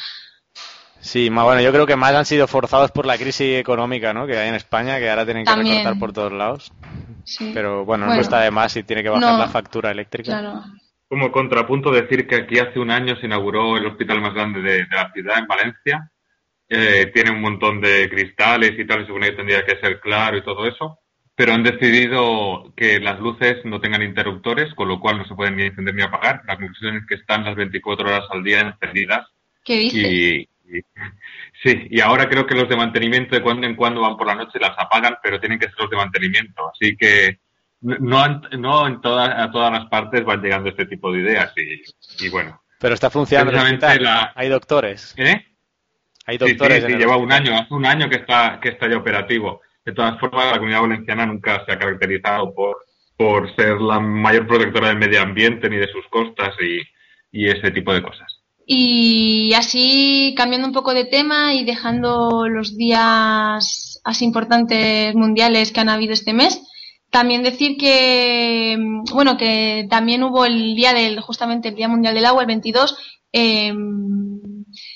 Sí, 1.03 1.29
más 1.29 1.43
bueno, 1.43 1.61
yo 1.61 1.71
creo 1.73 1.85
que 1.85 1.97
más 1.97 2.13
han 2.15 2.25
sido 2.25 2.47
forzados 2.47 2.91
por 2.91 3.05
la 3.05 3.17
crisis 3.17 3.57
económica, 3.59 4.13
¿no? 4.13 4.25
Que 4.25 4.37
hay 4.37 4.47
en 4.49 4.55
España, 4.55 4.99
que 4.99 5.09
ahora 5.09 5.25
tienen 5.25 5.43
que 5.43 5.51
También. 5.51 5.75
recortar 5.79 5.99
por 5.99 6.13
todos 6.13 6.31
lados. 6.31 6.71
Sí. 7.25 7.51
Pero 7.53 7.83
bueno, 7.83 8.05
no 8.05 8.11
Bueno. 8.11 8.21
cuesta 8.21 8.39
de 8.41 8.51
más 8.51 8.71
si 8.71 8.83
tiene 8.83 9.03
que 9.03 9.09
bajar 9.09 9.33
No. 9.33 9.37
la 9.37 9.49
factura 9.49 9.91
eléctrica. 9.91 10.31
Claro. 10.39 10.61
Como 11.09 11.29
contrapunto 11.31 11.91
decir 11.91 12.25
que 12.25 12.35
aquí 12.37 12.57
hace 12.57 12.79
un 12.79 12.89
año 12.89 13.15
se 13.17 13.25
inauguró 13.25 13.75
el 13.77 13.85
hospital 13.85 14.21
más 14.21 14.33
grande 14.33 14.61
de, 14.61 14.77
de 14.85 14.87
la 14.95 15.11
ciudad, 15.11 15.39
en 15.39 15.47
Valencia. 15.47 16.09
Eh, 16.69 17.11
tiene 17.13 17.31
un 17.31 17.41
montón 17.41 17.81
de 17.81 18.09
cristales 18.09 18.71
y 18.79 18.85
tal, 18.87 19.03
y 19.03 19.05
supone 19.05 19.29
que 19.29 19.35
tendría 19.35 19.65
que 19.65 19.77
ser 19.79 19.99
claro 19.99 20.37
y 20.37 20.43
todo 20.43 20.65
eso. 20.65 20.99
Pero 21.35 21.53
han 21.53 21.63
decidido 21.63 22.71
que 22.75 22.99
las 22.99 23.19
luces 23.19 23.57
no 23.65 23.81
tengan 23.81 24.01
interruptores, 24.03 24.73
con 24.73 24.87
lo 24.87 24.99
cual 24.99 25.17
no 25.17 25.25
se 25.25 25.35
pueden 25.35 25.57
ni 25.57 25.63
encender 25.63 25.93
ni 25.95 26.01
apagar. 26.03 26.41
La 26.47 26.55
conclusión 26.55 26.95
es 26.97 27.03
que 27.07 27.15
están 27.15 27.43
las 27.43 27.55
24 27.55 28.07
horas 28.07 28.23
al 28.31 28.43
día 28.43 28.61
encendidas. 28.61 29.27
¿Qué 29.65 29.77
dices? 29.77 30.03
Y, 30.11 30.49
y- 30.65 30.81
sí, 31.63 31.87
y 31.89 31.99
ahora 32.01 32.27
creo 32.29 32.45
que 32.45 32.55
los 32.55 32.69
de 32.69 32.75
mantenimiento 32.77 33.35
de 33.35 33.41
cuando 33.41 33.67
en 33.67 33.75
cuando 33.75 34.01
van 34.01 34.17
por 34.17 34.27
la 34.27 34.35
noche 34.35 34.57
y 34.59 34.59
las 34.59 34.77
apagan, 34.77 35.17
pero 35.21 35.39
tienen 35.39 35.59
que 35.59 35.65
ser 35.67 35.75
los 35.79 35.89
de 35.89 35.97
mantenimiento. 35.97 36.69
Así 36.71 36.95
que 36.97 37.39
no, 37.81 38.41
no 38.57 38.87
en 38.87 39.01
todas, 39.01 39.29
a 39.29 39.51
todas 39.51 39.71
las 39.71 39.85
partes 39.87 40.23
van 40.23 40.41
llegando 40.41 40.69
este 40.69 40.85
tipo 40.85 41.11
de 41.11 41.19
ideas. 41.21 41.53
Y, 41.57 42.25
y 42.25 42.29
bueno, 42.29 42.61
Pero 42.79 42.93
está 42.93 43.09
funcionando 43.09 43.51
el 43.51 44.03
la- 44.03 44.31
Hay 44.35 44.49
doctores. 44.49 45.13
¿eh? 45.17 45.45
Hay 46.25 46.37
Sí, 46.37 46.45
sí, 46.45 46.49
doctores. 46.53 46.85
sí, 46.85 46.93
lleva 46.93 47.17
un 47.17 47.31
año, 47.31 47.53
hace 47.57 47.73
un 47.73 47.85
año 47.85 48.09
que 48.09 48.15
está, 48.17 48.59
que 48.61 48.69
está 48.69 48.87
ya 48.89 48.97
operativo. 48.97 49.61
De 49.85 49.91
todas 49.91 50.17
formas, 50.19 50.45
la 50.45 50.53
comunidad 50.57 50.81
valenciana 50.81 51.25
nunca 51.25 51.65
se 51.65 51.73
ha 51.73 51.77
caracterizado 51.79 52.53
por, 52.55 52.77
por 53.17 53.53
ser 53.57 53.81
la 53.81 53.99
mayor 53.99 54.47
protectora 54.47 54.87
del 54.87 54.97
medio 54.97 55.21
ambiente 55.21 55.69
ni 55.69 55.75
de 55.75 55.89
sus 55.89 56.07
costas 56.07 56.55
y, 56.61 56.81
y 57.33 57.49
ese 57.49 57.71
tipo 57.71 57.93
de 57.93 58.01
cosas. 58.01 58.42
Y 58.65 59.53
así, 59.55 60.33
cambiando 60.37 60.67
un 60.67 60.73
poco 60.73 60.93
de 60.93 61.05
tema 61.05 61.53
y 61.53 61.65
dejando 61.65 62.47
los 62.47 62.77
días 62.77 63.99
así 64.03 64.25
importantes 64.25 65.13
mundiales 65.15 65.71
que 65.71 65.81
han 65.81 65.89
habido 65.89 66.13
este 66.13 66.33
mes, 66.33 66.61
también 67.09 67.43
decir 67.43 67.77
que, 67.77 68.77
bueno, 69.13 69.37
que 69.37 69.85
también 69.89 70.23
hubo 70.23 70.45
el 70.45 70.75
día 70.75 70.93
del, 70.93 71.19
justamente 71.19 71.69
el 71.69 71.75
Día 71.75 71.87
Mundial 71.87 72.15
del 72.15 72.25
Agua, 72.25 72.41
el 72.41 72.47
22, 72.47 72.97
eh, 73.33 73.73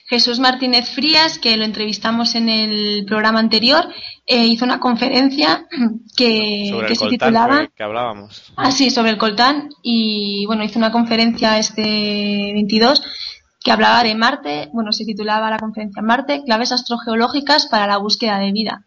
Jesús 0.08 0.40
Martínez 0.40 0.90
Frías, 0.90 1.38
que 1.38 1.58
lo 1.58 1.66
entrevistamos 1.66 2.36
en 2.36 2.50
el 2.50 3.06
programa 3.06 3.40
anterior, 3.40 3.88
eh, 4.26 4.46
hizo 4.46 4.66
una 4.66 4.80
conferencia 4.80 5.68
que, 6.18 6.70
Sobre 6.72 6.88
que 6.88 6.94
el 6.94 6.98
se 6.98 7.06
coltán 7.06 7.10
titulaba... 7.10 7.68
que 7.76 7.84
hablábamos. 7.84 8.54
Ah, 8.56 8.72
sí, 8.72 8.90
sobre 8.90 9.12
el 9.12 9.18
coltán. 9.18 9.70
Y 9.84 10.46
bueno, 10.48 10.64
hizo 10.64 10.80
una 10.80 10.92
conferencia 10.92 11.60
este 11.60 11.82
22 11.82 13.04
que 13.68 13.74
hablaba 13.74 14.02
de 14.02 14.16
Marte. 14.16 14.70
Bueno, 14.72 14.94
se 14.94 15.04
titulaba 15.04 15.50
la 15.50 15.60
conferencia 15.60 16.02
Marte, 16.02 16.42
claves 16.46 16.72
astrogeológicas 16.72 17.68
para 17.68 17.86
la 17.86 17.98
búsqueda 17.98 18.40
de 18.40 18.54
vida. 18.54 18.86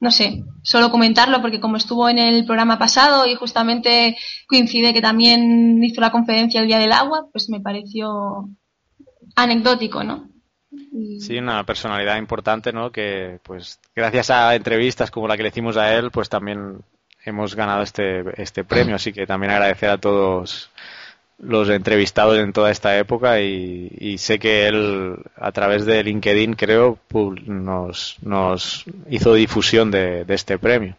No 0.00 0.10
sé, 0.10 0.44
solo 0.62 0.90
comentarlo 0.90 1.42
porque 1.42 1.60
como 1.60 1.76
estuvo 1.76 2.08
en 2.08 2.18
el 2.18 2.46
programa 2.46 2.78
pasado 2.78 3.26
y 3.26 3.34
justamente 3.34 4.16
coincide 4.48 4.94
que 4.94 5.02
también 5.02 5.84
hizo 5.84 6.00
la 6.00 6.10
conferencia 6.10 6.62
el 6.62 6.68
Día 6.68 6.78
del 6.78 6.92
Agua, 6.92 7.26
pues 7.32 7.50
me 7.50 7.60
pareció 7.60 8.48
anecdótico, 9.36 10.02
¿no? 10.02 10.30
Sí, 11.20 11.36
una 11.36 11.64
personalidad 11.64 12.16
importante, 12.16 12.72
¿no? 12.72 12.90
Que, 12.90 13.40
pues, 13.42 13.78
gracias 13.94 14.30
a 14.30 14.54
entrevistas 14.54 15.10
como 15.10 15.28
la 15.28 15.36
que 15.36 15.42
le 15.42 15.50
hicimos 15.50 15.76
a 15.76 15.94
él, 15.94 16.10
pues 16.10 16.30
también 16.30 16.78
hemos 17.26 17.54
ganado 17.54 17.82
este, 17.82 18.24
este 18.42 18.64
premio. 18.64 18.96
Así 18.96 19.12
que 19.12 19.26
también 19.26 19.52
agradecer 19.52 19.90
a 19.90 19.98
todos 19.98 20.70
los 21.38 21.68
entrevistados 21.68 22.38
en 22.38 22.52
toda 22.52 22.70
esta 22.70 22.96
época 22.98 23.40
y, 23.40 24.16
sé 24.18 24.38
que 24.38 24.66
él, 24.68 25.16
a 25.36 25.52
través 25.52 25.84
de 25.84 26.02
LinkedIn, 26.02 26.54
creo, 26.54 26.98
nos, 27.46 28.16
nos 28.22 28.84
hizo 29.10 29.34
difusión 29.34 29.90
de, 29.90 30.24
este 30.28 30.58
premio. 30.58 30.94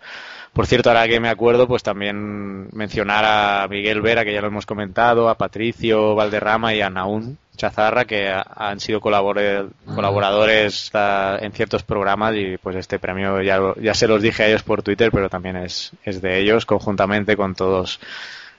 Por 0.54 0.68
cierto, 0.68 0.90
ahora 0.90 1.08
que 1.08 1.20
me 1.20 1.28
acuerdo, 1.30 1.68
pues 1.68 1.84
también 1.84 2.68
mencionar 2.72 3.26
a 3.26 3.68
Miguel 3.70 4.02
Vera, 4.02 4.24
que 4.24 4.34
ya 4.34 4.40
lo 4.42 4.48
hemos 4.48 4.66
comentado, 4.66 5.28
a 5.30 5.36
Patricio 5.38 6.16
Valderrama 6.16 6.74
y 6.74 6.82
a 6.82 6.90
Naún 6.90 7.38
Chazarra, 7.58 8.06
que 8.06 8.30
ha- 8.30 8.46
han 8.56 8.80
sido 8.80 9.02
colaboradores 9.02 10.92
ah, 10.94 11.38
en 11.42 11.52
ciertos 11.52 11.84
programas 11.84 12.36
y 12.36 12.58
pues 12.58 12.76
este 12.78 13.00
premio 13.00 13.42
ya, 13.42 13.60
ya 13.82 13.94
se 13.94 14.08
los 14.08 14.22
dije 14.22 14.44
a 14.44 14.48
ellos 14.48 14.64
por 14.64 14.82
Twitter, 14.84 15.12
pero 15.12 15.30
también 15.30 15.58
es, 15.58 15.92
es 16.04 16.22
de 16.22 16.40
ellos, 16.40 16.66
conjuntamente 16.66 17.36
con 17.36 17.56
todos 17.56 18.00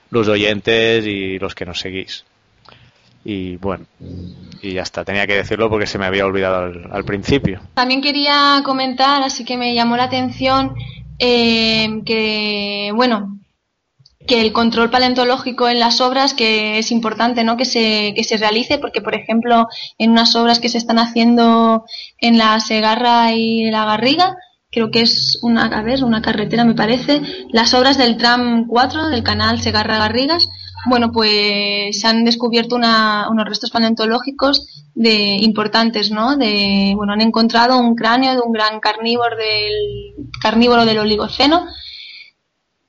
los 0.09 0.27
oyentes 0.27 1.05
y 1.05 1.39
los 1.39 1.55
que 1.55 1.65
nos 1.65 1.79
seguís. 1.79 2.25
Y 3.25 3.57
bueno, 3.57 3.85
y 4.61 4.73
ya 4.73 4.83
está, 4.83 5.03
tenía 5.03 5.27
que 5.27 5.35
decirlo 5.35 5.69
porque 5.69 5.87
se 5.87 5.97
me 5.97 6.05
había 6.05 6.25
olvidado 6.25 6.57
al- 6.57 6.89
al 6.91 7.03
principio. 7.03 7.59
También 7.73 8.01
quería 8.01 8.61
comentar, 8.63 9.21
así 9.21 9.43
que 9.43 9.57
me 9.57 9.73
llamó 9.75 9.97
la 9.97 10.03
atención 10.05 10.75
eh, 11.19 12.01
que, 12.05 12.91
bueno, 12.95 13.37
que 14.27 14.39
el 14.41 14.53
control 14.53 14.89
paleontológico 14.89 15.67
en 15.67 15.79
las 15.79 15.99
obras 15.99 16.33
que 16.33 16.77
es 16.79 16.91
importante, 16.91 17.43
¿no? 17.43 17.57
Que 17.57 17.65
se 17.65 18.13
que 18.15 18.23
se 18.23 18.37
realice, 18.37 18.77
porque 18.77 19.01
por 19.01 19.15
ejemplo 19.15 19.67
en 19.97 20.11
unas 20.11 20.35
obras 20.35 20.59
que 20.59 20.69
se 20.69 20.77
están 20.77 20.99
haciendo 20.99 21.85
en 22.19 22.37
la 22.37 22.59
Segarra 22.59 23.33
y 23.33 23.69
la 23.71 23.85
Garriga, 23.85 24.35
creo 24.77 24.91
que 24.91 25.01
es 25.01 25.39
una, 25.41 25.65
a 25.65 25.81
ver, 25.81 26.03
una 26.03 26.21
carretera 26.21 26.63
me 26.63 26.75
parece, 26.75 27.19
las 27.49 27.73
obras 27.73 27.97
del 27.97 28.15
tram 28.15 28.67
4 28.67 29.07
del 29.09 29.23
canal 29.23 29.59
Segarra 29.59 29.97
Garrigas, 29.97 30.49
bueno, 30.85 31.11
pues 31.11 31.99
se 31.99 32.07
han 32.07 32.23
descubierto 32.23 32.75
una- 32.75 33.27
unos 33.31 33.45
restos 33.45 33.71
paleontológicos 33.71 34.85
de 34.93 35.37
importantes, 35.41 36.11
¿no? 36.11 36.35
De, 36.37 36.93
bueno, 36.95 37.13
han 37.13 37.21
encontrado 37.21 37.79
un 37.79 37.95
cráneo 37.95 38.33
de 38.35 38.41
un 38.41 38.51
gran 38.53 38.79
carnívoro 38.79 39.35
del 39.35 40.13
carnívoro 40.39 40.85
del 40.85 40.99
Oligoceno. 40.99 41.65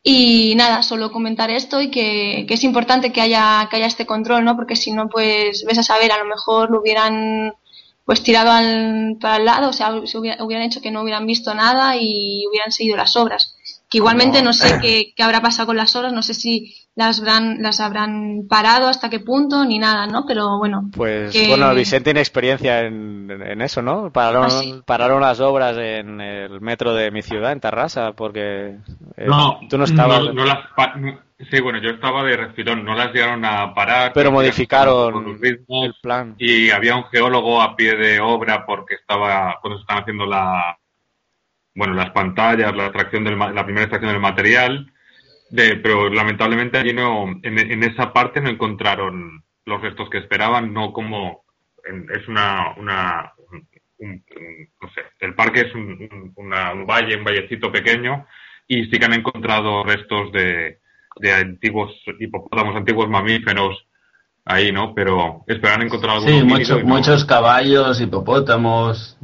Y 0.03 0.55
nada, 0.57 0.83
solo 0.83 1.11
comentar 1.11 1.51
esto 1.51 1.81
y 1.81 1.91
que, 1.91 2.45
que 2.47 2.55
es 2.55 2.65
importante 2.65 3.13
que 3.13 3.21
haya, 3.21 3.67
que 3.71 3.77
haya 3.77 3.87
este 3.87 4.07
control, 4.07 4.45
¿no? 4.45 4.57
Porque 4.57 4.77
si 4.77 4.93
no, 4.93 5.09
pues 5.09 5.65
ves 5.67 5.79
a 5.79 5.83
saber, 5.83 6.13
a 6.13 6.19
lo 6.19 6.25
mejor 6.25 6.71
lo 6.71 6.81
hubieran 6.81 7.53
pues 8.09 8.23
tirado 8.23 8.51
al, 8.51 9.19
para 9.21 9.37
el 9.37 9.45
lado, 9.45 9.69
o 9.69 9.73
sea, 9.75 9.93
se 10.07 10.17
hubiera- 10.17 10.43
hubieran 10.43 10.65
hecho 10.65 10.81
que 10.81 10.91
no 10.91 11.03
hubieran 11.03 11.27
visto 11.27 11.53
nada 11.55 11.95
y 12.01 12.43
hubieran 12.49 12.73
seguido 12.73 12.97
las 12.97 13.15
obras. 13.17 13.55
Que 13.91 13.99
igualmente 13.99 14.41
no 14.43 14.55
sé 14.55 14.79
qué, 14.81 15.13
qué 15.15 15.23
habrá 15.23 15.43
pasado 15.43 15.67
con 15.67 15.77
las 15.77 15.95
obras, 15.95 16.15
no 16.15 16.23
sé 16.23 16.33
si 16.33 16.75
las 16.95 17.19
habrán, 17.21 17.61
las 17.61 17.81
habrán 17.81 18.47
parado 18.49 18.89
hasta 18.89 19.11
qué 19.11 19.21
punto 19.21 19.63
ni 19.67 19.79
nada, 19.79 20.07
¿no? 20.07 20.25
Pero 20.27 20.57
bueno. 20.57 20.89
Pues 20.97 21.33
que- 21.35 21.49
bueno, 21.49 21.75
Vicente 21.75 22.05
tiene 22.05 22.21
experiencia 22.21 22.81
en, 22.81 23.31
en 23.31 23.61
eso, 23.61 23.83
¿no? 23.83 24.11
Pararon, 24.11 24.47
Ah, 24.47 24.51
sí. 24.63 24.75
pararon 24.87 25.21
las 25.21 25.41
obras 25.41 25.77
en 25.77 26.19
el 26.23 26.63
metro 26.63 26.95
de 26.95 27.11
mi 27.11 27.21
ciudad, 27.21 27.53
en 27.53 27.61
Tarrasa, 27.61 28.13
porque 28.13 28.77
eh, 29.19 29.27
No, 29.27 29.61
tú 29.69 29.77
no 29.77 29.85
estabas. 29.85 30.23
no- 30.23 30.33
no 30.33 30.45
las 30.47 30.59
pa- 30.75 30.95
no- 30.97 31.19
sí, 31.51 31.61
bueno, 31.61 31.79
yo 31.81 31.91
estaba 31.91 32.25
de 32.25 32.37
refilón, 32.37 32.85
no 32.85 32.95
las 32.95 33.13
llegaron 33.13 33.45
a 33.45 33.75
parar. 33.75 34.13
pero 34.15 34.33
modificaron 34.33 35.41
ritmos, 35.41 35.87
el 35.87 35.95
plan. 36.03 36.35
y 36.39 36.71
había 36.71 36.97
un 36.97 37.05
geólogo 37.05 37.61
a 37.63 37.77
pie 37.77 37.95
de 37.97 38.21
obra 38.21 38.67
porque 38.67 38.95
estaba 38.95 39.59
cuando 39.61 39.79
se 39.79 39.83
estaban 39.83 40.03
haciendo 40.03 40.27
la 40.27 40.79
bueno 41.75 41.95
las 41.95 42.11
pantallas 42.11 42.75
la 42.75 42.87
extracción 42.87 43.23
del 43.25 43.39
la 43.39 43.65
primera 43.65 43.83
extracción 43.85 44.11
del 44.13 44.21
material 44.21 44.93
de, 45.51 45.77
pero 45.77 46.11
lamentablemente 46.11 46.77
allí 46.77 46.93
no 46.93 47.29
en, 47.43 47.59
en 47.59 47.83
esa 47.85 48.13
parte 48.13 48.41
no 48.41 48.49
encontraron 48.51 49.45
los 49.65 49.81
restos 49.81 50.11
que 50.11 50.19
esperaban 50.19 50.73
no 50.75 50.93
como 50.93 51.45
en- 51.85 52.09
es 52.11 52.27
una 52.27 52.75
una 52.79 53.33
un- 54.01 54.25
no 54.83 54.89
sé 54.91 55.03
el 55.21 55.35
parque 55.35 55.61
es 55.61 55.75
un, 55.75 55.83
un- 56.11 56.33
una- 56.37 56.73
un 56.73 56.85
valle 56.87 57.17
un 57.17 57.25
vallecito 57.25 57.71
pequeño 57.71 58.27
y 58.67 58.85
sí 58.87 58.99
que 58.99 59.05
han 59.05 59.15
encontrado 59.15 59.85
restos 59.85 60.33
de 60.33 60.81
de 61.21 61.33
antiguos 61.33 61.93
hipopótamos 62.19 62.77
antiguos 62.77 63.09
mamíferos 63.09 63.87
ahí, 64.45 64.73
¿no? 64.73 64.95
Pero 64.95 65.45
esperan 65.47 65.83
encontrar 65.83 66.17
algún 66.17 66.29
Sí, 66.29 66.43
mucho- 66.45 66.79
no. 66.81 66.87
muchos 66.87 67.25
caballos, 67.25 68.01
hipopótamos. 68.01 69.17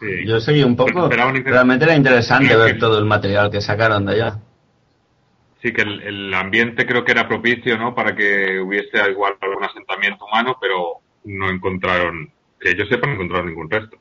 Sí. 0.00 0.26
Yo 0.26 0.40
seguí 0.40 0.62
un 0.62 0.76
poco. 0.76 1.08
Realmente 1.08 1.84
era 1.84 1.94
interesante 1.96 2.48
Sí, 2.52 2.56
ver 2.56 2.78
todo 2.78 2.98
el 2.98 3.06
material 3.06 3.50
que 3.50 3.60
sacaron 3.62 4.04
de 4.06 4.12
allá. 4.12 4.38
sí 5.62 5.72
que 5.72 5.82
el, 5.82 6.02
el 6.02 6.34
ambiente 6.34 6.86
creo 6.86 7.04
que 7.04 7.12
era 7.12 7.26
propicio, 7.26 7.76
¿no? 7.78 7.94
Para 7.94 8.14
que 8.14 8.60
hubiese 8.60 8.98
igual 9.10 9.34
algún 9.40 9.64
asentamiento 9.64 10.24
humano, 10.26 10.58
pero 10.60 10.98
no 11.24 11.48
encontraron, 11.50 12.30
que 12.60 12.76
yo 12.76 12.84
sepa, 12.84 13.06
no 13.08 13.14
encontraron 13.14 13.46
ningún 13.46 13.70
resto. 13.70 13.96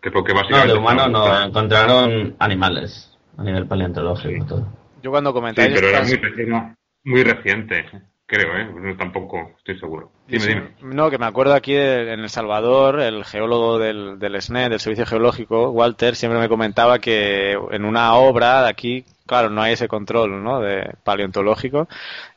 Que 0.00 0.10
que 0.10 0.18
No, 0.18 0.34
básicamente... 0.34 0.72
de 0.72 0.78
humano 0.78 1.08
no, 1.08 1.42
encontraron 1.42 2.36
animales 2.38 3.12
a 3.36 3.42
nivel 3.42 3.66
paleontológico. 3.66 4.42
Sí. 4.44 4.48
todo. 4.48 4.68
Yo 5.02 5.10
cuando 5.10 5.30
Sí, 5.30 5.34
comentáis 5.34 5.72
pero 5.74 5.88
era 5.88 6.02
muy, 6.02 6.20
era 6.38 6.76
muy 7.04 7.22
reciente, 7.22 7.84
creo, 8.26 8.56
¿eh? 8.56 8.68
No, 8.74 8.96
tampoco 8.96 9.52
estoy 9.58 9.78
seguro. 9.78 10.10
Dime, 10.26 10.40
Sí, 10.42 10.48
dime. 10.48 10.70
No, 10.82 11.10
que 11.10 11.18
me 11.18 11.26
acuerdo 11.26 11.54
aquí 11.54 11.74
en 11.76 12.20
El 12.20 12.28
Salvador, 12.28 13.00
el 13.00 13.24
geólogo 13.24 13.78
del, 13.78 14.18
del 14.18 14.34
SNE, 14.42 14.68
del 14.68 14.80
Servicio 14.80 15.06
Geológico, 15.06 15.70
Walter, 15.70 16.16
siempre 16.16 16.40
me 16.40 16.48
comentaba 16.48 16.98
que 16.98 17.52
en 17.70 17.84
una 17.84 18.14
obra 18.14 18.62
de 18.62 18.68
aquí, 18.70 19.04
claro, 19.26 19.50
no 19.50 19.62
hay 19.62 19.74
ese 19.74 19.86
control 19.88 20.42
¿no? 20.42 20.60
de 20.60 20.94
paleontológico, 21.04 21.88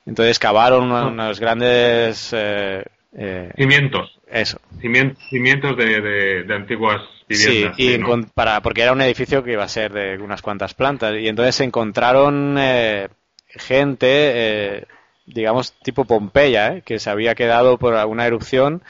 entonces 0.06 0.38
cavaron 0.40 0.92
una- 0.92 1.08
unos 1.08 1.40
grandes... 1.40 2.32
eh, 2.34 2.84
eh, 3.14 3.52
Cimientos. 3.56 4.19
Eso. 4.32 4.60
Cimien- 4.82 5.16
Cimientos 5.30 5.76
de, 5.78 6.02
de, 6.02 6.44
de 6.44 6.56
antiguas 6.56 7.02
Sí, 7.30 7.48
viviendas. 7.48 7.80
y 7.80 7.88
sí, 7.92 7.98
¿no? 7.98 8.08
encon- 8.08 8.30
para, 8.34 8.62
porque 8.62 8.82
era 8.82 8.92
un 8.92 9.02
edificio 9.02 9.44
que 9.44 9.52
iba 9.54 9.64
a 9.64 9.68
ser 9.70 9.92
de 9.94 10.18
unas 10.18 10.42
cuantas 10.42 10.74
plantas, 10.74 11.16
y 11.20 11.28
entonces 11.28 11.56
se 11.56 11.64
encontraron 11.64 12.56
eh, 12.60 13.08
gente, 13.48 14.08
eh, 14.10 14.84
digamos, 15.26 15.74
tipo 15.84 16.06
Pompeya, 16.06 16.74
¿eh? 16.78 16.82
que 16.86 16.98
se 17.00 17.10
había 17.10 17.36
quedado 17.36 17.78
por 17.78 17.94
una 18.08 18.26
erupción, 18.26 18.82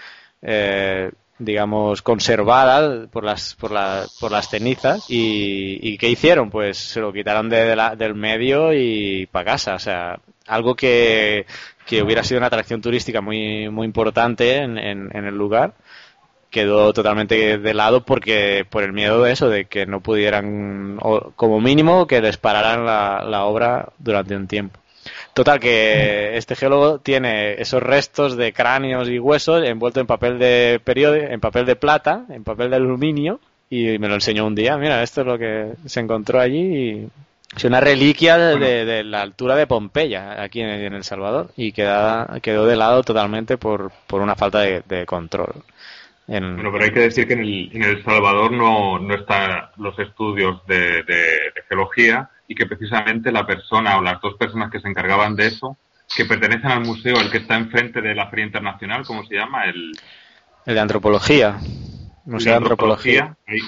eh, 0.41 1.11
digamos, 1.37 2.01
conservada 2.01 3.07
por 3.07 3.23
las, 3.23 3.55
por, 3.55 3.71
la- 3.71 4.05
por 4.19 4.31
las 4.31 4.49
cenizas. 4.49 5.05
Y, 5.09 5.79
y 5.81 5.97
¿qué 5.97 6.09
hicieron? 6.09 6.49
Pues 6.49 6.77
se 6.77 6.99
lo 7.01 7.11
quitaron 7.13 7.49
de, 7.49 7.63
de 7.65 7.75
la- 7.75 7.95
del 7.95 8.15
medio 8.15 8.73
y 8.73 9.25
para 9.31 9.45
casa. 9.51 9.75
O 9.75 9.79
sea, 9.79 10.19
algo 10.49 10.75
que, 10.75 11.45
que 11.85 12.01
hubiera 12.03 12.23
sido 12.23 12.39
una 12.39 12.47
atracción 12.47 12.81
turística 12.81 13.21
muy, 13.21 13.69
muy 13.69 13.85
importante 13.85 14.57
en, 14.57 14.77
en, 14.77 15.25
el 15.25 15.35
lugar 15.35 15.73
quedó 16.49 16.93
totalmente 16.93 17.57
de 17.59 17.73
lado 17.73 18.03
porque 18.03 18.65
por 18.69 18.83
el 18.83 18.91
miedo 18.91 19.21
de 19.23 19.31
eso, 19.31 19.49
de 19.49 19.65
que 19.65 19.85
no 19.85 20.01
pudieran, 20.01 20.97
o 21.01 21.31
como 21.35 21.61
mínimo, 21.61 22.07
que 22.07 22.21
les 22.21 22.37
pararan 22.37 22.85
la, 22.85 23.23
la 23.23 23.45
obra 23.45 23.89
durante 23.99 24.35
un 24.35 24.47
tiempo. 24.47 24.79
Total, 25.33 25.59
que 25.59 26.37
este 26.37 26.55
geólogo 26.55 26.99
tiene 26.99 27.53
esos 27.61 27.81
restos 27.81 28.35
de 28.35 28.51
cráneos 28.51 29.09
y 29.09 29.19
huesos 29.19 29.63
envueltos 29.65 30.01
en 30.01 30.07
papel 30.07 30.39
de 30.39 30.81
periódico, 30.83 31.27
en 31.27 31.39
papel 31.39 31.65
de 31.65 31.75
plata, 31.75 32.25
en 32.29 32.43
papel 32.43 32.71
de 32.71 32.75
aluminio, 32.77 33.39
y 33.69 33.99
me 33.99 34.07
lo 34.07 34.15
enseñó 34.15 34.45
un 34.45 34.55
día. 34.55 34.77
Mira, 34.77 35.03
esto 35.03 35.21
es 35.21 35.27
lo 35.27 35.37
que 35.37 35.73
se 35.85 35.99
encontró 35.99 36.39
allí. 36.39 36.59
Y 36.59 37.09
es 37.55 37.63
una 37.63 37.79
reliquia 37.79 38.37
de, 38.37 38.57
de- 38.59 38.85
de 38.85 39.03
la 39.03 39.21
altura 39.21 39.55
de 39.55 39.67
Pompeya, 39.67 40.41
aquí 40.41 40.61
en, 40.61 40.69
en 40.69 40.93
El 40.93 41.03
Salvador, 41.03 41.51
y 41.57 41.71
queda, 41.71 42.39
quedó 42.41 42.65
de 42.65 42.75
lado 42.75 43.03
totalmente 43.03 43.57
por, 43.57 43.91
por 44.07 44.21
una 44.21 44.35
falta 44.35 44.59
de, 44.59 44.81
de 44.87 45.05
control. 45.05 45.53
En- 46.27 46.55
Bueno, 46.55 46.71
pero 46.71 46.83
hay 46.85 46.91
que 46.91 46.99
decir 46.99 47.27
que 47.27 47.33
en 47.33 47.39
El, 47.39 47.69
en 47.73 47.83
el 47.83 48.03
Salvador 48.03 48.51
no, 48.51 48.99
no 48.99 49.15
están 49.15 49.69
los 49.77 49.97
estudios 49.99 50.65
de, 50.67 51.03
de- 51.03 51.51
de 51.55 51.61
geología 51.67 52.29
y 52.47 52.55
que 52.55 52.65
precisamente 52.67 53.31
la 53.31 53.45
persona 53.45 53.97
o 53.97 54.01
las 54.01 54.21
dos 54.21 54.35
personas 54.35 54.71
que 54.71 54.79
se 54.79 54.87
encargaban 54.87 55.35
de 55.35 55.47
eso, 55.47 55.75
que 56.15 56.25
pertenecen 56.25 56.71
al 56.71 56.81
museo, 56.85 57.19
el 57.19 57.29
que 57.31 57.37
está 57.39 57.55
enfrente 57.55 58.01
de 58.01 58.15
la 58.15 58.27
Feria 58.29 58.45
Internacional, 58.45 59.03
¿cómo 59.05 59.23
se 59.25 59.35
llama? 59.35 59.65
El, 59.65 59.91
el 60.65 60.73
de 60.75 60.79
antropología. 60.79 61.57
Museo 62.29 62.51
de 62.53 62.57
antropología. 62.57 63.35
Ahí, 63.47 63.59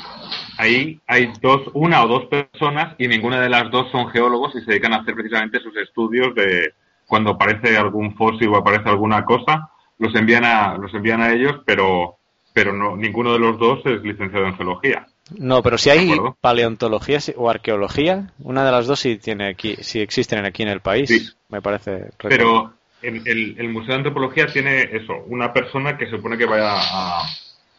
ahí 0.58 1.00
hay 1.08 1.34
dos, 1.42 1.62
una 1.74 2.04
o 2.04 2.08
dos 2.08 2.26
personas 2.26 2.96
y 2.98 3.08
ninguna 3.08 3.40
de 3.42 3.50
las 3.50 3.70
dos 3.72 3.92
son 3.92 4.10
geólogos 4.10 4.54
y 4.56 4.60
se 4.62 4.72
dedican 4.72 4.94
a 4.94 4.98
hacer 4.98 5.16
precisamente 5.16 5.60
sus 5.60 5.76
estudios 5.78 6.34
de 6.36 6.74
cuando 7.08 7.32
aparece 7.32 7.78
algún 7.78 8.16
fósil 8.16 8.48
o 8.50 8.58
aparece 8.58 8.88
alguna 8.90 9.26
cosa, 9.26 9.70
los 9.98 10.14
envían 10.16 10.46
a, 10.46 10.78
los 10.78 10.94
envían 10.94 11.22
a 11.22 11.34
ellos, 11.34 11.58
pero, 11.66 12.16
pero 12.54 12.74
no, 12.74 12.96
ninguno 12.96 13.34
de 13.34 13.40
los 13.40 13.60
dos 13.60 13.80
es 13.86 14.02
licenciado 14.02 14.46
en 14.48 14.56
geología. 14.56 15.06
No, 15.38 15.62
pero 15.64 15.78
si 15.78 15.90
hay 15.90 16.12
paleontología 16.42 17.20
o 17.38 17.50
arqueología, 17.50 18.32
una 18.40 18.66
de 18.66 18.72
las 18.72 18.88
dos 18.88 19.00
sí 19.00 19.18
tiene 19.18 19.48
aquí, 19.50 19.76
sí 19.80 20.00
existen 20.02 20.46
aquí 20.46 20.64
en 20.64 20.70
el 20.70 20.82
país, 20.82 21.10
Sí. 21.10 21.30
me 21.50 21.62
parece. 21.62 22.10
Pero 22.18 22.74
el, 23.02 23.26
el- 23.28 23.56
el 23.58 23.70
Museo 23.70 23.90
de 23.90 23.96
Antropología 23.96 24.48
tiene 24.48 24.82
eso, 24.92 25.14
una 25.28 25.54
persona 25.54 25.98
que 25.98 26.06
se 26.06 26.12
supone 26.18 26.38
que 26.38 26.46
vaya 26.46 26.72
a, 26.74 27.22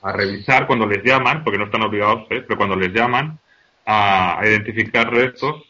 a 0.03 0.13
revisar 0.13 0.67
cuando 0.67 0.87
les 0.87 1.03
llaman, 1.05 1.45
porque 1.45 1.59
no 1.59 1.67
están 1.67 1.83
obligados, 1.83 2.23
¿eh? 2.31 2.43
pero 2.47 2.57
cuando 2.57 2.77
les 2.77 2.93
llaman, 2.93 3.39
a, 3.87 4.41
a 4.41 4.47
identificar 4.47 5.11
restos. 5.13 5.63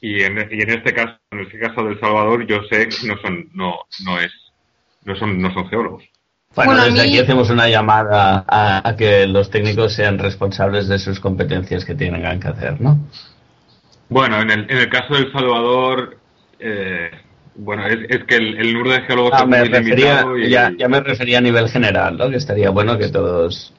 Y 0.00 0.22
en, 0.22 0.36
y 0.50 0.60
en 0.60 0.70
este 0.70 0.92
caso, 0.92 1.16
en 1.30 1.40
este 1.40 1.58
caso 1.58 1.82
del 1.84 1.98
Salvador, 1.98 2.46
yo 2.46 2.62
sé 2.70 2.88
que 2.88 3.06
no 3.06 3.16
son, 3.22 3.48
no, 3.54 3.74
no 4.04 4.20
es, 4.20 4.30
no 5.04 5.16
son, 5.16 5.40
no 5.40 5.52
son 5.54 5.68
geólogos. 5.68 6.04
Bueno, 6.54 6.76
desde 6.84 6.92
mí- 6.92 7.00
aquí 7.00 7.18
hacemos 7.18 7.50
una 7.50 7.68
llamada 7.68 8.44
a, 8.46 8.86
a 8.88 8.96
que 8.96 9.26
los 9.26 9.50
técnicos 9.50 9.94
sean 9.94 10.18
responsables 10.18 10.88
de 10.88 10.98
sus 10.98 11.18
competencias 11.20 11.84
que 11.84 11.94
tengan 11.94 12.38
que 12.38 12.48
hacer, 12.48 12.80
¿no? 12.80 12.98
Bueno, 14.08 14.40
en 14.42 14.50
el, 14.50 14.70
en 14.70 14.76
el 14.78 14.88
caso 14.90 15.14
del 15.14 15.32
Salvador, 15.32 16.18
eh, 16.60 17.10
bueno, 17.56 17.86
es, 17.86 17.98
es 18.08 18.24
que 18.24 18.36
el, 18.36 18.58
el 18.58 18.72
número 18.74 18.92
de 18.94 19.00
geólogos 19.02 19.32
Ah, 19.34 19.42
es 19.42 19.46
me 19.48 19.58
muy 19.60 19.68
refería, 19.68 19.94
limitado 20.22 20.38
y- 20.38 20.48
ya, 20.50 20.72
ya 20.76 20.88
me 20.88 21.00
refería 21.00 21.38
a 21.38 21.42
nivel 21.42 21.68
general, 21.68 22.16
¿no? 22.16 22.28
Que 22.30 22.36
estaría 22.36 22.70
bueno 22.70 22.98
que 22.98 23.08
todos, 23.08 23.72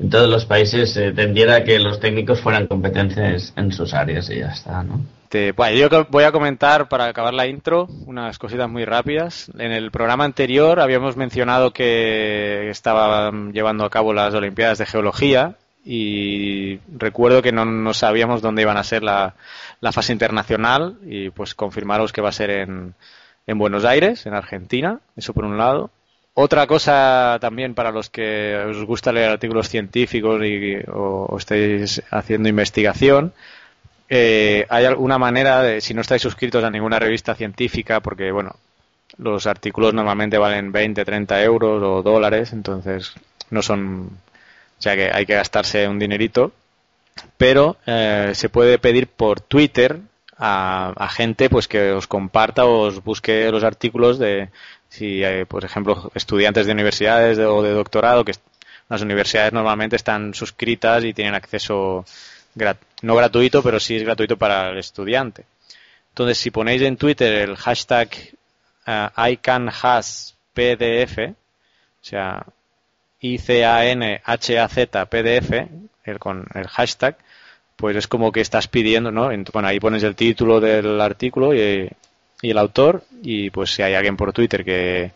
en 0.00 0.10
todos 0.10 0.28
los 0.28 0.44
países 0.46 0.92
se 0.92 1.12
tendiera 1.12 1.56
a 1.56 1.64
que 1.64 1.78
los 1.78 2.00
técnicos 2.00 2.40
fueran 2.40 2.66
competencias 2.66 3.52
en 3.56 3.72
sus 3.72 3.94
áreas 3.94 4.28
y 4.30 4.40
ya 4.40 4.48
está, 4.48 4.82
¿no? 4.82 5.00
Este, 5.24 5.52
bueno, 5.52 5.76
yo 5.76 6.06
voy 6.10 6.24
a 6.24 6.32
comentar 6.32 6.88
para 6.88 7.04
acabar 7.04 7.34
la 7.34 7.46
intro 7.46 7.86
unas 8.06 8.38
cositas 8.38 8.68
muy 8.68 8.86
rápidas. 8.86 9.50
En 9.58 9.72
el 9.72 9.90
programa 9.90 10.24
anterior 10.24 10.80
habíamos 10.80 11.18
mencionado 11.18 11.72
que 11.74 12.70
estaban 12.70 13.52
llevando 13.52 13.84
a 13.84 13.90
cabo 13.90 14.14
las 14.14 14.32
Olimpiadas 14.32 14.78
de 14.78 14.86
Geología 14.86 15.56
y 15.84 16.78
recuerdo 16.96 17.42
que 17.42 17.52
no, 17.52 17.64
no 17.66 17.92
sabíamos 17.92 18.40
dónde 18.40 18.62
iban 18.62 18.78
a 18.78 18.84
ser 18.84 19.02
la, 19.02 19.34
la 19.80 19.92
fase 19.92 20.12
internacional 20.12 20.98
y 21.04 21.30
pues 21.30 21.54
confirmaros 21.54 22.12
que 22.12 22.20
va 22.20 22.30
a 22.30 22.32
ser 22.32 22.50
en, 22.50 22.94
en 23.46 23.58
Buenos 23.58 23.84
Aires, 23.84 24.26
en 24.26 24.34
Argentina, 24.34 25.00
eso 25.16 25.32
por 25.34 25.44
un 25.44 25.58
lado. 25.58 25.90
Otra 26.34 26.66
cosa 26.66 27.38
también 27.40 27.74
para 27.74 27.90
los 27.90 28.10
que 28.10 28.56
os 28.56 28.84
gusta 28.84 29.12
leer 29.12 29.30
artículos 29.30 29.68
científicos 29.68 30.40
y, 30.44 30.76
o, 30.88 31.26
o 31.28 31.38
estéis 31.38 32.02
haciendo 32.10 32.48
investigación, 32.48 33.32
eh, 34.08 34.64
hay 34.68 34.84
alguna 34.86 35.18
manera 35.18 35.62
de, 35.62 35.80
si 35.80 35.92
no 35.94 36.00
estáis 36.00 36.22
suscritos 36.22 36.64
a 36.64 36.70
ninguna 36.70 36.98
revista 36.98 37.34
científica, 37.34 38.00
porque 38.00 38.32
bueno, 38.32 38.56
los 39.18 39.46
artículos 39.46 39.92
normalmente 39.92 40.38
valen 40.38 40.72
20, 40.72 41.04
30 41.04 41.42
euros 41.42 41.82
o 41.82 42.02
dólares, 42.02 42.52
entonces 42.52 43.14
no 43.50 43.62
son, 43.62 44.10
o 44.78 44.82
sea 44.82 44.96
que 44.96 45.10
hay 45.12 45.26
que 45.26 45.34
gastarse 45.34 45.86
un 45.88 45.98
dinerito, 45.98 46.52
pero 47.36 47.76
eh, 47.86 48.32
se 48.34 48.48
puede 48.48 48.78
pedir 48.78 49.08
por 49.08 49.40
Twitter 49.40 49.98
a, 50.36 51.08
gente 51.10 51.50
pues 51.50 51.66
que 51.66 51.90
os 51.92 52.06
comparta 52.06 52.64
o 52.64 52.86
os 52.86 53.02
busque 53.02 53.50
los 53.50 53.64
artículos 53.64 54.18
de 54.18 54.50
si 54.88 55.24
hay, 55.24 55.44
por 55.44 55.64
ejemplo 55.64 56.12
estudiantes 56.14 56.66
de 56.66 56.72
universidades 56.72 57.36
de- 57.36 57.46
o 57.46 57.62
de 57.62 57.72
doctorado 57.72 58.24
que 58.24 58.32
las 58.88 59.02
universidades 59.02 59.52
normalmente 59.52 59.96
están 59.96 60.32
suscritas 60.34 61.04
y 61.04 61.12
tienen 61.12 61.34
acceso 61.34 62.04
no 63.02 63.14
gratuito 63.16 63.62
pero 63.62 63.80
sí 63.80 63.96
es 63.96 64.04
gratuito 64.04 64.36
para 64.36 64.70
el 64.70 64.78
estudiante. 64.78 65.44
Entonces 66.10 66.38
si 66.38 66.50
ponéis 66.50 66.82
en 66.82 66.96
Twitter 66.96 67.32
el 67.48 67.56
hashtag 67.56 68.08
eh, 68.86 69.08
ICANHASPDF 69.32 71.18
o 71.30 71.34
sea 72.04 72.44
I-C-A-N-H-A-Z-P-D-F 73.20 75.68
el, 76.08 76.18
con 76.18 76.46
el 76.54 76.66
hashtag 76.68 77.16
pues 77.76 77.96
es 77.96 78.08
como 78.08 78.32
que 78.32 78.40
estás 78.40 78.66
pidiendo, 78.68 79.12
¿no? 79.12 79.30
Bueno, 79.52 79.68
ahí 79.68 79.78
pones 79.78 80.02
el 80.02 80.16
título 80.16 80.60
del 80.60 81.00
artículo 81.00 81.54
y, 81.54 81.88
y 82.42 82.50
el 82.50 82.58
autor 82.58 83.04
y 83.22 83.50
pues 83.50 83.70
si 83.70 83.82
hay 83.82 83.94
alguien 83.94 84.16
por 84.16 84.32
Twitter 84.32 84.64
que, 84.64 85.12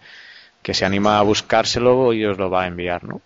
que 0.63 0.75
se 0.75 0.85
anima 0.85 1.19
a 1.19 1.23
buscárselo 1.23 2.13
y 2.13 2.25
os 2.25 2.39
lo 2.39 2.51
va 2.51 2.63
a 2.63 2.67
enviar, 2.69 3.03
¿no? 3.05 3.21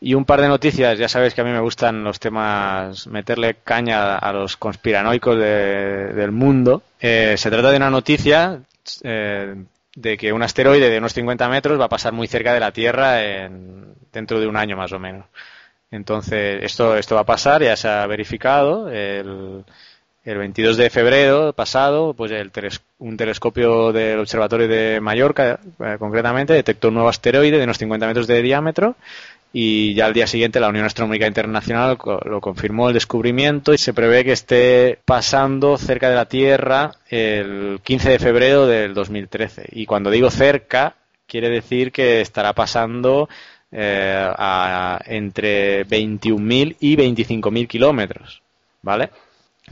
Y 0.00 0.14
un 0.14 0.24
par 0.26 0.40
de 0.42 0.48
noticias, 0.48 0.98
ya 0.98 1.08
sabéis 1.08 1.32
que 1.34 1.40
a 1.40 1.44
mí 1.44 1.50
me 1.50 1.60
gustan 1.60 2.04
los 2.04 2.20
temas, 2.20 3.06
meterle 3.06 3.56
caña 3.64 4.16
a 4.18 4.32
los 4.32 4.56
conspiranoicos 4.56 5.38
de- 5.38 6.12
del 6.12 6.32
mundo. 6.32 6.82
Eh, 7.00 7.34
se 7.38 7.50
trata 7.50 7.70
de 7.70 7.78
una 7.78 7.88
noticia 7.88 8.60
eh, 9.02 9.54
de 9.94 10.16
que 10.18 10.32
un 10.32 10.42
asteroide 10.42 10.90
de 10.90 10.98
unos 10.98 11.14
50 11.14 11.48
metros 11.48 11.80
va 11.80 11.86
a 11.86 11.88
pasar 11.88 12.12
muy 12.12 12.26
cerca 12.26 12.52
de 12.52 12.60
la 12.60 12.72
Tierra 12.72 13.22
en- 13.24 13.94
dentro 14.12 14.38
de 14.38 14.46
un 14.46 14.56
año 14.56 14.76
más 14.76 14.92
o 14.92 14.98
menos. 14.98 15.24
Entonces, 15.90 16.62
esto, 16.64 16.96
esto 16.96 17.14
va 17.14 17.22
a 17.22 17.24
pasar, 17.26 17.62
ya 17.62 17.76
se 17.76 17.88
ha 17.88 18.06
verificado. 18.06 18.88
El, 18.90 19.64
el 20.24 20.38
22 20.38 20.76
de 20.76 20.90
febrero 20.90 21.52
pasado, 21.52 22.12
pues 22.14 22.32
el 22.32 22.50
teles- 22.52 22.80
un 22.98 23.16
telescopio 23.16 23.92
del 23.92 24.18
Observatorio 24.18 24.66
de 24.68 25.00
Mallorca, 25.00 25.60
eh, 25.80 25.96
concretamente, 25.98 26.52
detectó 26.52 26.88
un 26.88 26.94
nuevo 26.94 27.08
asteroide 27.08 27.58
de 27.58 27.64
unos 27.64 27.78
50 27.78 28.06
metros 28.06 28.26
de 28.26 28.42
diámetro 28.42 28.96
y 29.52 29.94
ya 29.94 30.06
al 30.06 30.12
día 30.12 30.26
siguiente 30.26 30.60
la 30.60 30.68
Unión 30.68 30.84
Astronómica 30.84 31.26
Internacional 31.26 31.96
lo 32.24 32.40
confirmó 32.40 32.88
el 32.88 32.94
descubrimiento 32.94 33.72
y 33.72 33.78
se 33.78 33.94
prevé 33.94 34.24
que 34.24 34.32
esté 34.32 34.98
pasando 35.04 35.78
cerca 35.78 36.10
de 36.10 36.16
la 36.16 36.26
Tierra 36.26 36.90
el 37.08 37.80
15 37.82 38.10
de 38.10 38.18
febrero 38.18 38.66
del 38.66 38.92
2013. 38.92 39.66
Y 39.72 39.86
cuando 39.86 40.10
digo 40.10 40.30
cerca, 40.30 40.96
quiere 41.26 41.48
decir 41.48 41.92
que 41.92 42.20
estará 42.20 42.52
pasando 42.52 43.28
eh, 43.72 44.30
a 44.36 45.00
entre 45.06 45.86
21.000 45.86 46.76
y 46.80 46.96
25.000 46.96 47.66
kilómetros, 47.66 48.42
¿vale? 48.82 49.10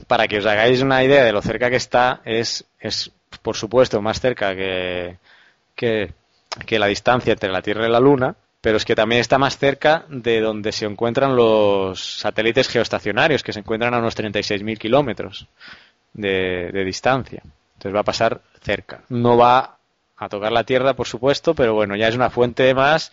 Para 0.06 0.26
que 0.26 0.38
os 0.38 0.46
hagáis 0.46 0.82
una 0.82 1.04
idea 1.04 1.24
de 1.24 1.32
lo 1.32 1.42
cerca 1.42 1.70
que 1.70 1.76
está, 1.76 2.20
es, 2.24 2.64
es 2.80 3.12
por 3.42 3.56
supuesto 3.56 4.02
más 4.02 4.20
cerca 4.20 4.54
que, 4.54 5.18
que, 5.74 6.12
que 6.66 6.78
la 6.78 6.86
distancia 6.86 7.32
entre 7.32 7.52
la 7.52 7.62
Tierra 7.62 7.86
y 7.86 7.90
la 7.90 8.00
Luna, 8.00 8.34
pero 8.64 8.78
es 8.78 8.86
que 8.86 8.94
también 8.94 9.20
está 9.20 9.36
más 9.36 9.58
cerca 9.58 10.06
de 10.08 10.40
donde 10.40 10.72
se 10.72 10.86
encuentran 10.86 11.36
los 11.36 12.18
satélites 12.20 12.66
geoestacionarios, 12.68 13.42
que 13.42 13.52
se 13.52 13.60
encuentran 13.60 13.92
a 13.92 13.98
unos 13.98 14.16
36.000 14.16 14.78
kilómetros 14.78 15.46
de, 16.14 16.82
distancia. 16.82 17.42
Entonces 17.74 17.94
va 17.94 18.00
a 18.00 18.04
pasar 18.04 18.40
cerca. 18.62 19.02
No 19.10 19.36
va 19.36 19.76
a 20.16 20.28
tocar 20.30 20.50
la 20.50 20.64
Tierra, 20.64 20.94
por 20.94 21.06
supuesto, 21.06 21.54
pero 21.54 21.74
bueno, 21.74 21.94
ya 21.94 22.08
es 22.08 22.14
una 22.14 22.30
fuente 22.30 22.72
más 22.72 23.12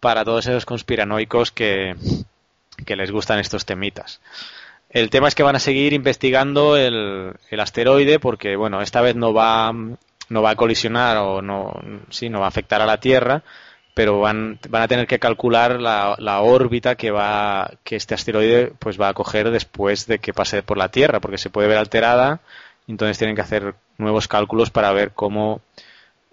para 0.00 0.24
todos 0.24 0.46
esos 0.46 0.66
conspiranoicos 0.66 1.52
que, 1.52 1.94
que 2.84 2.96
les 2.96 3.10
gustan 3.10 3.38
estos 3.38 3.64
temitas. 3.64 4.20
El 4.88 5.10
tema 5.10 5.28
es 5.28 5.34
que 5.34 5.44
van 5.44 5.56
a 5.56 5.60
seguir 5.60 5.92
investigando 5.92 6.76
el, 6.76 7.34
el, 7.48 7.60
asteroide 7.60 8.18
porque, 8.18 8.56
bueno, 8.56 8.82
esta 8.82 9.00
vez 9.00 9.14
no 9.14 9.32
va, 9.32 9.72
no 9.72 10.42
va 10.42 10.50
a 10.50 10.56
colisionar 10.56 11.18
o 11.18 11.42
no, 11.42 11.72
sí, 12.10 12.28
no 12.28 12.40
va 12.40 12.46
a 12.46 12.48
afectar 12.48 12.82
a 12.82 12.86
la 12.86 12.98
Tierra, 12.98 13.44
pero 13.94 14.18
van, 14.18 14.58
van 14.68 14.82
a 14.82 14.88
tener 14.88 15.06
que 15.06 15.20
calcular 15.20 15.80
la, 15.80 16.16
la, 16.18 16.40
órbita 16.40 16.96
que 16.96 17.12
va 17.12 17.70
que 17.84 17.96
este 17.96 18.14
asteroide 18.14 18.72
pues 18.78 19.00
va 19.00 19.08
a 19.08 19.14
coger 19.14 19.50
después 19.50 20.06
de 20.06 20.18
que 20.18 20.32
pase 20.32 20.62
por 20.62 20.76
la 20.76 20.88
Tierra, 20.88 21.20
porque 21.20 21.38
se 21.38 21.50
puede 21.50 21.68
ver 21.68 21.78
alterada, 21.78 22.40
entonces 22.88 23.18
tienen 23.18 23.36
que 23.36 23.42
hacer 23.42 23.74
nuevos 23.98 24.26
cálculos 24.26 24.70
para 24.70 24.92
ver 24.92 25.12
cómo, 25.12 25.60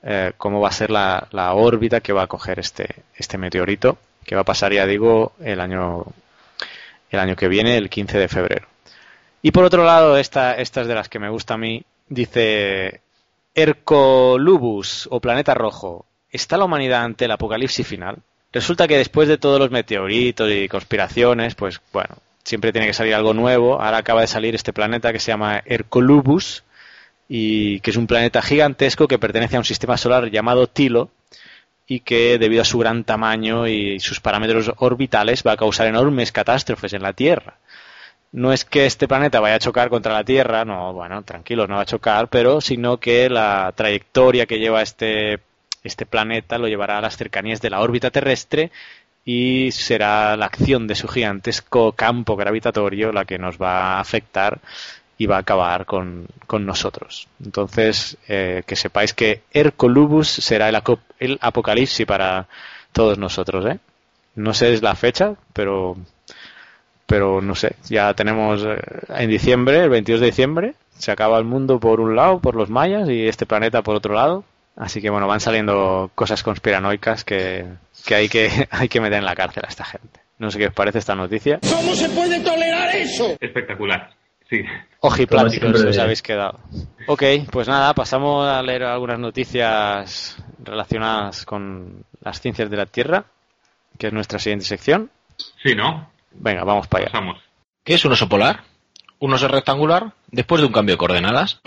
eh, 0.04 0.34
cómo 0.38 0.60
va 0.60 0.70
a 0.70 0.74
ser 0.74 0.90
la, 0.90 1.28
órbita 1.54 2.02
que 2.02 2.14
va 2.14 2.24
a 2.24 2.28
coger 2.28 2.60
este, 2.60 3.04
este 3.16 3.38
meteorito, 3.38 3.98
que 4.26 4.36
va 4.36 4.42
a 4.42 4.46
pasar, 4.46 4.74
ya 4.74 4.86
digo, 4.86 5.34
el 5.40 5.60
año, 5.60 6.06
el 7.10 7.20
año 7.20 7.36
que 7.36 7.48
viene, 7.48 7.78
el 7.78 7.90
15 7.90 8.18
de 8.18 8.28
febrero. 8.28 8.68
Y 9.42 9.52
por 9.52 9.64
otro 9.64 9.84
lado, 9.84 10.18
esta, 10.18 10.56
esta 10.56 10.82
es 10.82 10.88
de 10.88 10.96
las 10.96 11.10
que 11.10 11.20
me 11.20 11.30
gusta 11.30 11.54
a 11.54 11.58
mí, 11.58 11.84
dice 12.10 13.02
Hercolubus 13.54 15.08
o 15.12 15.20
planeta 15.20 15.54
rojo, 15.54 16.06
¿Está 16.32 16.58
la 16.58 16.66
humanidad 16.66 17.04
ante 17.04 17.26
el 17.26 17.32
apocalipsis 17.32 17.88
final? 17.88 18.18
Resulta 18.52 18.88
que 18.88 18.98
después 18.98 19.28
de 19.28 19.38
todos 19.38 19.60
los 19.60 19.72
meteoritos 19.72 20.50
y 20.52 20.68
conspiraciones, 20.68 21.56
pues 21.56 21.82
bueno, 21.94 22.18
siempre 22.44 22.72
tiene 22.72 22.88
que 22.88 22.94
salir 22.94 23.16
algo 23.16 23.34
nuevo. 23.34 23.82
Ahora 23.82 23.98
acaba 23.98 24.22
de 24.22 24.28
salir 24.28 24.54
este 24.54 24.74
planeta 24.74 25.14
que 25.14 25.20
se 25.20 25.32
llama 25.32 25.62
Hercolubus 25.66 26.64
y 27.30 27.80
que 27.82 27.92
es 27.92 27.98
un 27.98 28.08
planeta 28.08 28.42
gigantesco 28.42 29.08
que 29.08 29.20
pertenece 29.20 29.56
a 29.56 29.60
un 29.60 29.66
sistema 29.66 29.98
solar 29.98 30.30
llamado 30.32 30.68
Tilo 30.68 31.10
y 31.88 32.02
que 32.02 32.38
debido 32.38 32.62
a 32.62 32.66
su 32.66 32.80
gran 32.80 33.04
tamaño 33.04 33.68
y 33.68 34.00
sus 34.00 34.20
parámetros 34.20 34.72
orbitales 34.78 35.44
va 35.46 35.54
a 35.54 35.58
causar 35.58 35.88
enormes 35.88 36.32
catástrofes 36.32 36.94
en 36.94 37.04
la 37.04 37.14
Tierra. 37.14 37.58
No 38.32 38.52
es 38.52 38.66
que 38.66 38.86
este 38.86 39.08
planeta 39.08 39.40
vaya 39.40 39.56
a 39.56 39.60
chocar 39.60 39.90
contra 39.90 40.14
la 40.14 40.24
Tierra, 40.24 40.66
no, 40.66 40.94
bueno, 40.94 41.24
tranquilo, 41.24 41.66
no 41.66 41.76
va 41.76 41.82
a 41.82 41.86
chocar, 41.86 42.28
pero 42.28 42.60
sino 42.60 42.98
que 42.98 43.30
la 43.30 43.72
trayectoria 43.76 44.46
que 44.46 44.60
lleva 44.60 44.82
este 44.82 45.40
este 45.84 46.06
planeta 46.06 46.58
lo 46.58 46.68
llevará 46.68 46.98
a 46.98 47.02
las 47.02 47.18
cercanías 47.18 47.62
de 47.62 47.70
la 47.70 47.80
órbita 47.80 48.12
terrestre 48.12 48.72
y 49.24 49.72
será 49.72 50.36
la 50.38 50.46
acción 50.46 50.88
de 50.88 50.96
su 50.96 51.08
gigantesco 51.08 51.94
campo 51.94 52.36
gravitatorio 52.36 53.12
la 53.12 53.26
que 53.26 53.38
nos 53.38 53.58
va 53.58 53.94
a 53.94 54.00
afectar 54.00 54.60
y 55.18 55.26
va 55.26 55.38
a 55.38 55.40
acabar 55.40 55.86
con, 55.86 56.28
nosotros. 56.60 57.28
Entonces, 57.44 58.18
eh, 58.28 58.64
que 58.66 58.76
sepáis 58.76 59.14
que 59.14 59.42
Hercolubus 59.52 60.28
será 60.28 60.70
el, 60.70 60.80
el, 61.20 61.38
apocalipsis 61.42 62.06
para 62.06 62.48
todos 62.92 63.18
nosotros. 63.18 63.66
¿eh? 63.66 63.80
No 64.36 64.54
sé 64.54 64.74
es 64.74 64.82
la 64.82 64.96
fecha, 64.96 65.34
pero, 65.54 65.98
pero 67.06 67.42
no 67.42 67.56
sé. 67.56 67.76
Ya 67.90 68.14
tenemos 68.14 68.64
eh, 68.64 68.78
en 69.10 69.30
diciembre, 69.30 69.84
el 69.84 69.90
22 69.90 70.22
de 70.22 70.28
diciembre, 70.28 70.74
se 70.98 71.12
acaba 71.12 71.38
el 71.40 71.46
mundo 71.46 71.80
por 71.80 72.00
un 72.00 72.16
lado, 72.16 72.40
por 72.40 72.56
los 72.56 72.70
mayas, 72.70 73.10
y 73.10 73.28
este 73.28 73.46
planeta 73.46 73.82
por 73.82 73.96
otro 73.96 74.14
lado. 74.14 74.44
Así 74.76 75.02
que 75.02 75.10
bueno, 75.10 75.28
van 75.28 75.40
saliendo 75.40 76.12
cosas 76.14 76.44
conspiranoicas 76.44 77.24
que, 77.24 77.66
hay 78.14 78.30
que 78.30 78.68
hay 78.72 78.88
que 78.88 79.02
meter 79.02 79.18
en 79.18 79.26
la 79.26 79.36
cárcel 79.36 79.64
a 79.66 79.70
esta 79.70 79.86
gente. 79.86 80.20
No 80.38 80.52
sé 80.52 80.60
qué 80.60 80.68
os 80.68 80.74
parece 80.74 81.00
esta 81.00 81.16
noticia. 81.16 81.60
¿Cómo 81.68 81.96
se 81.96 82.08
puede 82.10 82.40
tolerar 82.42 82.96
eso? 82.96 83.36
Espectacular. 83.40 84.12
Sí. 84.50 84.62
Ojipláticos 85.08 85.82
os 85.82 85.98
habéis 85.98 86.22
quedado. 86.22 86.60
Ok, 87.08 87.24
pues 87.52 87.68
nada, 87.68 87.94
pasamos 87.94 88.48
a 88.48 88.62
leer 88.62 88.84
algunas 88.84 89.18
noticias 89.18 90.38
relacionadas 90.64 91.46
con 91.46 92.04
las 92.22 92.42
ciencias 92.42 92.70
de 92.70 92.78
la 92.78 92.86
Tierra, 92.86 93.26
que 93.98 94.08
es 94.08 94.14
nuestra 94.14 94.38
siguiente 94.40 94.66
sección. 94.66 95.10
Sí, 95.64 95.76
¿no? 95.76 96.10
Venga, 96.32 96.64
vamos 96.64 96.88
para 96.88 97.06
allá. 97.06 97.12
Pasamos. 97.12 97.42
¿Qué 97.84 97.94
es 97.94 98.04
un 98.04 98.12
oso 98.12 98.28
polar? 98.28 98.64
Un 99.20 99.34
oso 99.34 99.48
rectangular 99.48 100.12
después 100.30 100.60
de 100.62 100.68
un 100.68 100.74
cambio 100.74 100.96
de 100.96 101.00
coordenadas. 101.00 101.62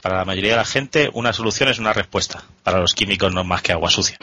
Para 0.00 0.18
la 0.18 0.24
mayoría 0.24 0.52
de 0.52 0.56
la 0.58 0.64
gente, 0.64 1.10
una 1.12 1.32
solución 1.32 1.68
es 1.68 1.80
una 1.80 1.92
respuesta. 1.92 2.44
Para 2.62 2.78
los 2.78 2.94
químicos 2.94 3.34
no 3.34 3.40
es 3.40 3.46
más 3.46 3.62
que 3.62 3.72
agua 3.72 3.90
sucia. 3.90 4.16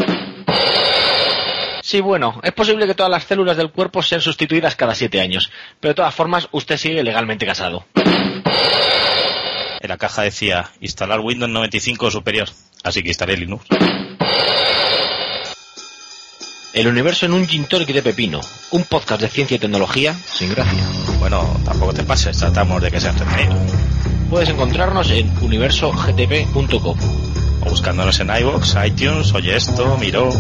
Sí, 1.86 2.02
bueno, 2.02 2.40
es 2.42 2.52
posible 2.52 2.88
que 2.88 2.96
todas 2.96 3.12
las 3.12 3.26
células 3.26 3.58
del 3.58 3.70
cuerpo 3.70 4.02
sean 4.02 4.20
sustituidas 4.20 4.76
cada 4.76 4.96
siete 4.96 5.22
años, 5.22 5.52
pero 5.80 5.92
de 5.92 5.96
todas 5.98 6.16
formas 6.16 6.48
usted 6.52 6.78
sigue 6.78 7.04
legalmente 7.04 7.46
casado. 7.46 7.86
En 9.82 9.90
la 9.90 9.96
caja 9.96 10.24
decía 10.24 10.72
instalar 10.82 11.20
Windows 11.20 11.52
95 11.52 12.08
o 12.08 12.10
superior, 12.10 12.50
así 12.84 13.04
que 13.04 13.10
instalé 13.10 13.38
Linux. 13.38 13.68
El 16.74 16.88
universo 16.88 17.28
en 17.28 17.34
un 17.34 17.48
gin 17.48 17.66
tonic 17.66 17.90
de 17.90 18.02
pepino, 18.02 18.42
un 18.72 18.84
podcast 18.86 19.22
de 19.22 19.30
ciencia 19.30 19.54
y 19.54 19.60
tecnología 19.60 20.16
sin 20.16 20.50
gracia. 20.50 20.88
Bueno, 21.20 21.56
tampoco 21.66 21.94
te 21.94 22.04
pases, 22.04 22.36
tratamos 22.40 22.82
de 22.82 22.90
que 22.90 23.00
sea 23.00 23.12
entretenido. 23.12 23.56
Puedes 24.32 24.50
encontrarnos 24.50 25.12
en 25.12 25.32
universogtp.com 25.38 26.98
o 27.62 27.70
buscándonos 27.70 28.20
en 28.22 28.36
iVoox, 28.36 28.76
iTunes, 28.88 29.32
Oye 29.34 29.56
Esto, 29.56 29.96
Miro. 30.00 30.32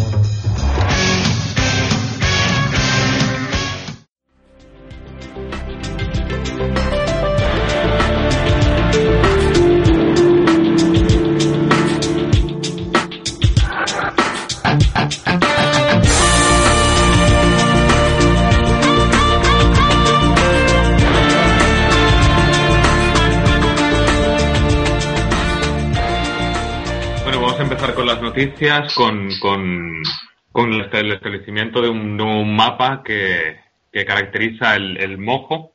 Noticias 28.22 28.93
con, 28.95 29.30
con, 29.39 30.03
con 30.51 30.74
el 30.74 30.82
establecimiento 31.11 31.82
de 31.82 31.89
un, 31.89 32.55
mapa 32.55 33.03
que, 33.03 33.57
que 33.91 34.05
caracteriza 34.05 34.76
el, 34.76 34.97
el, 34.97 35.18
mojo. 35.18 35.74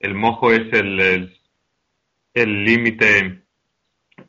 El 0.00 0.14
mojo 0.14 0.52
es 0.52 0.72
el 0.72 1.30
límite 2.34 3.46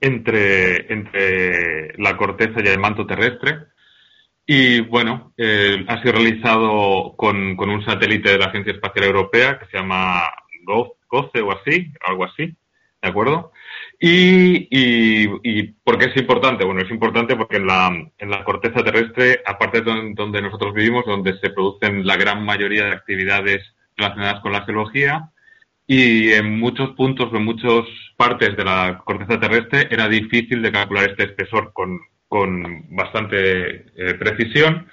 entre, 0.02 0.92
entre 0.94 1.94
la 1.98 2.18
corteza 2.18 2.60
y 2.64 2.68
el 2.68 2.80
manto 2.80 3.06
terrestre. 3.06 3.68
Y 4.46 4.80
bueno, 4.82 5.34
eh, 5.38 5.84
ha 5.88 6.02
sido 6.02 6.14
realizado 6.14 7.16
con, 7.18 7.56
con, 7.58 7.70
un 7.70 7.84
satélite 7.84 8.32
de 8.32 8.38
la 8.38 8.46
Agencia 8.46 8.74
Espacial 8.74 9.06
Europea 9.06 9.60
que 9.60 9.66
se 9.66 9.78
llama 9.78 10.24
GOCE 10.64 11.42
o 11.42 11.52
así, 11.52 11.92
algo 12.06 12.24
así, 12.24 12.56
¿de 13.02 13.10
acuerdo? 13.10 13.52
Y, 14.00 14.68
y, 14.70 15.64
por 15.84 15.98
qué 15.98 16.06
es 16.06 16.18
importante? 16.18 16.64
Bueno, 16.64 16.82
es 16.82 16.92
importante 16.92 17.36
porque 17.36 17.58
en 17.58 17.66
la, 17.66 18.12
en 18.18 18.30
la 18.30 18.44
corteza 18.44 18.84
terrestre, 18.84 19.42
aparte 19.46 19.82
de 19.82 20.14
donde 20.14 20.42
nosotros 20.42 20.74
vivimos, 20.74 21.06
donde 21.06 21.40
se 21.40 21.50
producen 21.50 22.06
la 22.06 22.16
gran 22.16 22.46
mayoría 22.46 22.86
de 22.86 22.92
actividades 22.92 23.64
relacionadas 23.96 24.42
con 24.42 24.52
la 24.52 24.64
geología, 24.66 25.32
y 25.88 26.32
en 26.34 26.60
muchos 26.60 26.92
puntos, 26.92 27.34
en 27.34 27.46
muchas 27.46 27.86
partes 28.18 28.56
de 28.56 28.66
la 28.66 29.02
corteza 29.04 29.40
terrestre, 29.40 29.88
era 29.90 30.08
difícil 30.08 30.62
de 30.62 30.72
calcular 30.72 31.10
este 31.10 31.24
espesor 31.24 31.72
con, 31.74 32.00
con 32.28 32.86
bastante 32.96 33.86
eh, 33.96 34.14
precisión. 34.20 34.88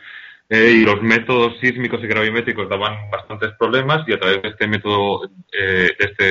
Eh, 0.51 0.73
y 0.81 0.85
los 0.85 1.01
métodos 1.03 1.59
sísmicos 1.61 2.03
y 2.05 2.07
gravimétricos 2.07 2.69
daban 2.69 3.11
bastantes 3.11 3.53
problemas 3.59 4.07
y 4.07 4.13
a 4.13 4.19
través 4.21 4.43
de 4.43 4.49
este 4.51 4.67
método, 4.67 5.31
eh, 5.53 5.91
de, 5.99 6.05
este, 6.05 6.25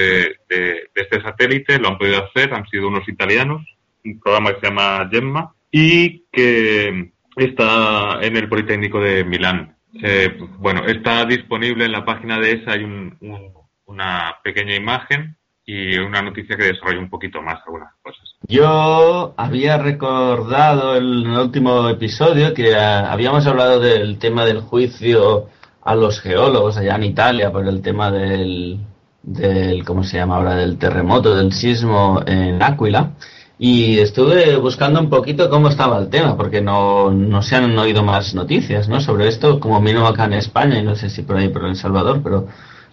de, 0.50 0.90
este 0.94 1.22
satélite, 1.22 1.80
lo 1.80 1.90
han 1.90 1.98
podido 1.98 2.24
hacer, 2.24 2.54
han 2.54 2.68
sido 2.68 2.88
unos 2.90 3.08
italianos, 3.10 3.62
un 4.06 4.20
programa 4.20 4.54
que 4.54 4.60
se 4.60 4.68
llama 4.68 5.10
Gemma 5.12 5.54
y 5.72 6.26
que, 6.32 7.12
está 7.36 8.20
en 8.22 8.38
el 8.38 8.48
Politécnico 8.48 9.02
de 9.02 9.24
Milán. 9.24 9.76
Eh, 10.04 10.38
bueno, 10.60 10.86
está 10.86 11.26
disponible 11.26 11.86
en 11.86 11.92
la 11.94 12.06
página 12.06 12.40
de 12.40 12.52
esa, 12.52 12.74
hay 12.74 12.84
un- 12.84 13.18
un- 13.22 13.52
una 13.86 14.36
pequeña 14.44 14.76
imagen 14.76 15.36
y 15.66 15.98
una 15.98 16.22
noticia 16.22 16.58
que 16.58 16.66
desarrolla 16.66 17.00
un 17.00 17.10
poquito 17.10 17.42
más 17.42 17.60
algunas 17.66 17.94
cosas. 18.02 18.36
Yo 18.48 19.34
había 19.38 19.78
recordado 19.78 20.98
en 20.98 21.04
el 21.04 21.38
último 21.38 21.88
episodio 21.90 22.54
que 22.54 22.76
ah, 22.76 23.12
habíamos 23.12 23.48
hablado 23.48 23.80
del 23.80 24.18
tema 24.20 24.46
del 24.46 24.62
juicio 24.62 25.48
a 25.82 25.96
los 25.96 26.20
geólogos 26.20 26.78
allá 26.78 26.96
en 26.96 27.04
Italia 27.04 27.52
por 27.52 27.68
el 27.68 27.82
tema 27.82 28.12
del, 28.12 28.80
del 29.22 29.86
¿cómo 29.86 30.04
se 30.04 30.18
llama 30.18 30.38
ahora? 30.38 30.56
del 30.56 30.78
terremoto, 30.78 31.36
del 31.36 31.54
sismo 31.54 32.22
en 32.26 32.62
Áquila. 32.62 33.12
Y 33.58 34.00
estuve 34.00 34.58
buscando 34.58 35.00
un 35.00 35.10
poquito 35.10 35.50
cómo 35.50 35.70
estaba 35.70 36.00
el 36.00 36.10
tema, 36.10 36.36
porque 36.36 36.60
no, 36.60 37.12
no 37.12 37.42
se 37.42 37.56
han 37.56 37.78
oído 37.78 38.04
más 38.04 38.36
noticias 38.36 38.90
¿no? 38.90 39.00
sobre 39.00 39.30
esto, 39.30 39.60
como 39.60 39.80
mínimo 39.80 40.08
acá 40.08 40.26
en 40.26 40.34
España, 40.34 40.80
y 40.80 40.84
no 40.84 40.96
sé 40.96 41.10
si 41.10 41.22
por 41.22 41.38
ahí 41.38 41.48
por 41.48 41.64
El 41.66 41.78
Salvador, 41.78 42.20
pero 42.22 42.48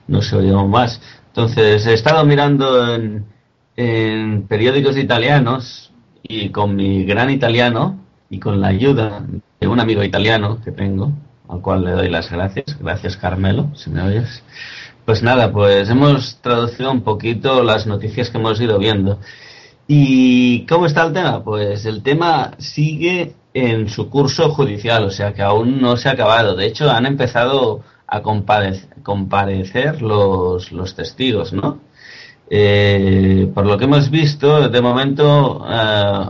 no 0.07 0.23
se 0.23 0.37
oyeron 0.37 0.71
más. 0.71 1.01
Entonces 1.31 1.87
he 1.87 1.95
estado 1.95 2.24
mirando 2.24 2.93
en, 2.95 3.24
en 3.76 4.43
periódicos 4.49 4.97
italianos 4.97 5.93
y 6.22 6.51
con 6.51 6.76
mi 6.76 7.05
gran 7.05 7.31
italiano 7.31 7.99
y 8.28 8.39
con 8.39 8.61
la 8.61 8.68
ayuda 8.68 9.24
de 9.61 9.68
un 9.68 9.81
amigo 9.81 10.03
italiano 10.03 10.61
que 10.64 10.72
tengo, 10.72 11.12
al 11.49 11.61
cual 11.61 11.85
le 11.85 11.93
doy 11.93 12.09
las 12.09 12.31
gracias. 12.31 12.76
Gracias 12.81 13.16
Carmelo, 13.16 13.70
si 13.74 13.91
me 13.91 14.03
oyes. 14.03 14.43
Pues 15.05 15.22
nada, 15.22 15.53
pues 15.53 15.89
hemos 15.89 16.41
traducido 16.41 16.91
un 16.93 17.03
poquito 17.03 17.62
las 17.62 17.87
noticias 17.87 18.31
que 18.31 18.39
hemos 18.39 18.61
ido 18.61 18.78
viendo. 18.78 19.18
¿Y 19.87 20.66
cómo 20.66 20.87
está 20.87 21.05
el 21.05 21.12
tema? 21.12 21.43
Pues 21.43 21.85
el 21.85 22.03
tema 22.03 22.53
sigue 22.59 23.35
en 23.55 23.89
su 23.89 24.09
curso 24.09 24.51
judicial, 24.51 25.05
o 25.05 25.11
sea 25.11 25.33
que 25.33 25.43
aún 25.43 25.81
no 25.81 25.97
se 25.97 26.09
ha 26.09 26.12
acabado. 26.12 26.55
De 26.55 26.66
hecho, 26.66 26.89
han 26.91 27.07
empezado 27.07 27.83
a 28.11 28.23
comparec- 28.23 29.03
comparecer 29.03 30.03
los, 30.03 30.69
testigos, 30.97 31.53
¿no? 31.53 31.81
Eh, 32.51 33.49
por 33.55 33.65
lo 33.65 33.79
que 33.79 33.85
hemos 33.85 34.11
visto, 34.11 34.69
de 34.69 34.81
momento 34.81 35.65
eh, 35.71 36.25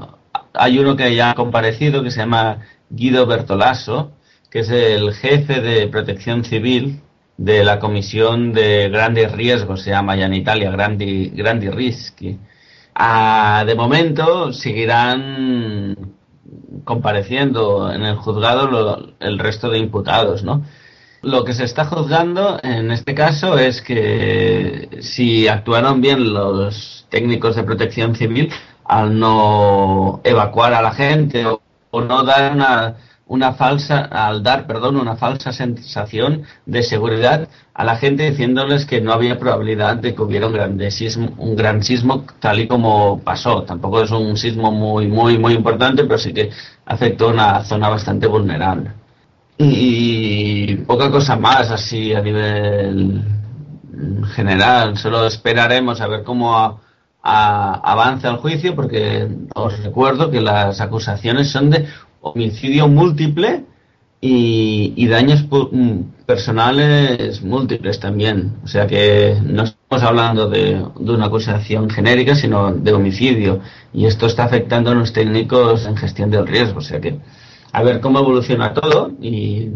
hay 0.52 0.78
uno 0.78 0.94
que 0.94 1.14
ya 1.14 1.30
ha 1.30 1.34
comparecido 1.34 2.02
que 2.02 2.10
se 2.10 2.18
llama 2.20 2.58
Guido 2.90 3.26
Bertolaso, 3.26 4.12
que 4.50 4.60
es 4.60 4.70
el 4.70 5.14
jefe 5.14 5.62
de 5.62 5.88
protección 5.88 6.44
civil 6.44 7.00
de 7.38 7.64
la 7.64 7.78
Comisión 7.78 8.52
de 8.52 8.90
Grandes 8.90 9.32
Riesgos, 9.32 9.82
se 9.82 9.90
llama 9.90 10.16
ya 10.16 10.26
en 10.26 10.34
Italia, 10.34 10.70
Grandi, 10.70 11.70
Rischi. 11.70 12.38
Ah, 12.94 13.64
de 13.66 13.74
momento 13.74 14.52
seguirán 14.52 15.96
compareciendo 16.84 17.90
en 17.90 18.02
el 18.02 18.16
juzgado 18.16 19.14
el 19.20 19.38
resto 19.38 19.70
de 19.70 19.78
imputados, 19.78 20.42
¿no? 20.44 20.62
Lo 21.22 21.44
que 21.44 21.52
se 21.52 21.64
está 21.64 21.84
juzgando 21.84 22.58
en 22.62 22.90
este 22.90 23.14
caso 23.14 23.58
es 23.58 23.82
que 23.82 24.88
si 25.02 25.48
actuaron 25.48 26.00
bien 26.00 26.32
los 26.32 27.06
técnicos 27.10 27.56
de 27.56 27.62
protección 27.62 28.14
civil 28.14 28.50
al 28.84 29.18
no 29.18 30.22
evacuar 30.24 30.72
a 30.72 30.80
la 30.80 30.92
gente 30.92 31.44
o, 31.46 31.60
no 32.00 32.22
dar 32.24 32.54
una, 32.54 32.96
una 33.26 33.52
falsa, 33.52 33.98
al 34.10 34.42
dar, 34.42 34.66
perdón, 34.66 34.96
una 34.96 35.16
falsa 35.16 35.52
sensación 35.52 36.44
de 36.64 36.82
seguridad 36.82 37.48
a 37.74 37.84
la 37.84 37.96
gente 37.96 38.30
diciéndoles 38.30 38.86
que 38.86 39.02
no 39.02 39.12
había 39.12 39.38
probabilidad 39.38 39.96
de 39.96 40.14
que 40.14 40.22
hubiera 40.22 40.46
un 40.46 40.90
sismo, 40.90 41.34
un 41.36 41.54
gran 41.54 41.82
sismo 41.82 42.24
tal 42.38 42.60
y 42.60 42.66
como 42.66 43.20
pasó. 43.20 43.64
Tampoco 43.64 44.02
es 44.02 44.10
un 44.10 44.38
sismo 44.38 44.72
muy, 44.72 45.06
muy, 45.06 45.36
muy 45.38 45.52
importante, 45.52 46.04
pero 46.04 46.16
sí 46.16 46.32
que 46.32 46.50
afectó 46.86 47.28
una 47.28 47.62
zona 47.64 47.90
bastante 47.90 48.26
vulnerable. 48.26 48.99
Y 49.62 50.74
poca 50.86 51.10
cosa 51.10 51.36
más 51.36 51.70
así 51.70 52.14
a 52.14 52.22
nivel 52.22 53.22
general. 54.34 54.96
Solo 54.96 55.26
esperaremos 55.26 56.00
a 56.00 56.06
ver 56.06 56.22
cómo 56.24 56.56
a- 57.22 57.74
avanza 57.84 58.30
el 58.30 58.36
juicio, 58.38 58.74
porque 58.74 59.28
os 59.54 59.82
recuerdo 59.84 60.30
que 60.30 60.40
las 60.40 60.80
acusaciones 60.80 61.50
son 61.50 61.68
de 61.68 61.86
homicidio 62.22 62.88
múltiple 62.88 63.64
y, 64.22 64.94
y 64.96 65.06
daños 65.08 65.44
mm, 65.50 66.00
personales 66.24 67.42
múltiples 67.42 68.00
también. 68.00 68.56
O 68.64 68.66
sea 68.66 68.86
que 68.86 69.36
no 69.44 69.64
estamos 69.64 70.02
hablando 70.02 70.48
de, 70.48 70.82
de 70.98 71.12
una 71.12 71.26
acusación 71.26 71.90
genérica, 71.90 72.34
sino 72.34 72.72
de 72.72 72.92
homicidio. 72.94 73.60
Y 73.92 74.06
esto 74.06 74.24
está 74.24 74.44
afectando 74.44 74.90
a 74.90 74.94
los 74.94 75.12
técnicos 75.12 75.84
en 75.84 75.98
gestión 75.98 76.30
del 76.30 76.46
riesgo. 76.46 76.78
O 76.78 76.82
sea 76.82 76.98
que 76.98 77.18
a 77.72 77.82
ver 77.82 78.00
cómo 78.00 78.18
evoluciona 78.18 78.74
todo 78.74 79.12
y 79.20 79.70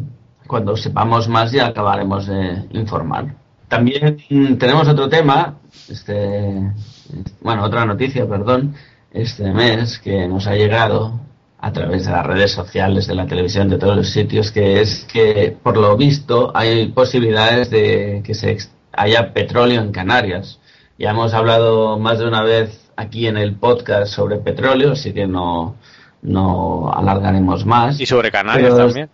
cuando 0.47 0.77
sepamos 0.77 1.29
más 1.29 1.53
ya 1.53 1.67
acabaremos 1.67 2.27
de 2.27 2.65
informar. 2.73 3.35
También 3.69 4.19
mm, 4.29 4.55
tenemos 4.55 4.89
otro 4.89 5.09
tema, 5.09 5.59
este, 5.89 6.71
bueno, 7.41 7.65
otra 7.65 7.85
noticia, 7.85 8.29
perdón, 8.29 8.75
este 9.11 9.53
mes 9.53 9.99
que 9.99 10.29
nos 10.29 10.47
ha 10.47 10.55
llegado 10.55 11.21
a 11.59 11.73
través 11.73 12.05
de 12.05 12.13
las 12.13 12.27
redes 12.27 12.53
sociales, 12.53 13.07
de 13.07 13.15
la 13.15 13.27
televisión, 13.27 13.71
de 13.71 13.79
todos 13.79 13.97
los 13.97 14.11
sitios, 14.11 14.53
que 14.53 14.83
es 14.83 15.07
que 15.11 15.57
por 15.63 15.79
lo 15.79 15.97
visto 15.97 16.53
hay 16.55 16.89
posibilidades 16.89 17.71
de 17.71 18.23
que 18.25 18.35
se 18.35 18.59
haya 18.93 19.33
petróleo 19.33 19.81
en 19.81 19.91
Canarias. 19.91 20.61
Ya 20.99 21.11
hemos 21.11 21.33
hablado 21.33 21.99
más 21.99 22.19
de 22.19 22.27
una 22.27 22.43
vez 22.43 22.91
aquí 22.97 23.27
en 23.27 23.39
el 23.39 23.55
podcast 23.55 24.13
sobre 24.13 24.37
petróleo, 24.37 24.93
así 24.93 25.15
que 25.15 25.27
no, 25.27 25.77
no 26.25 26.91
alargaremos 26.93 27.65
más. 27.65 28.01
Y 28.01 28.07
sobre 28.07 28.31
Canarias 28.33 28.73
Pero- 28.75 28.87
también. 28.87 29.09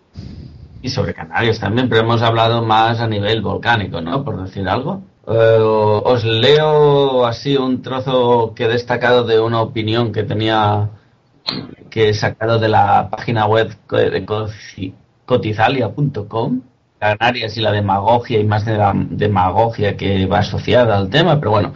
y 0.81 0.89
sobre 0.89 1.13
Canarias 1.13 1.59
también, 1.59 1.87
pero 1.87 2.01
hemos 2.01 2.21
hablado 2.23 2.63
más 2.63 2.99
a 2.99 3.07
nivel 3.07 3.41
volcánico, 3.41 4.01
¿no? 4.01 4.23
Por 4.23 4.43
decir 4.43 4.67
algo. 4.67 5.03
Eh, 5.27 5.57
os 5.61 6.23
leo 6.25 7.25
así 7.27 7.55
un 7.55 7.83
trozo 7.83 8.53
que 8.55 8.63
he 8.65 8.67
destacado 8.67 9.23
de 9.23 9.39
una 9.39 9.61
opinión 9.61 10.11
que 10.11 10.23
tenía 10.23 10.89
que 11.91 12.09
he 12.09 12.13
sacado 12.13 12.57
de 12.57 12.69
la 12.69 13.09
página 13.11 13.45
web 13.45 13.75
de 13.89 14.25
cotizalia.com 15.25 16.61
Canarias 16.99 17.57
y 17.57 17.61
la 17.61 17.71
demagogia 17.71 18.39
y 18.39 18.43
más 18.43 18.63
de 18.65 18.77
la 18.77 18.93
demagogia 18.95 19.97
que 19.97 20.25
va 20.27 20.39
asociada 20.39 20.97
al 20.97 21.09
tema, 21.09 21.39
pero 21.39 21.49
bueno, 21.51 21.73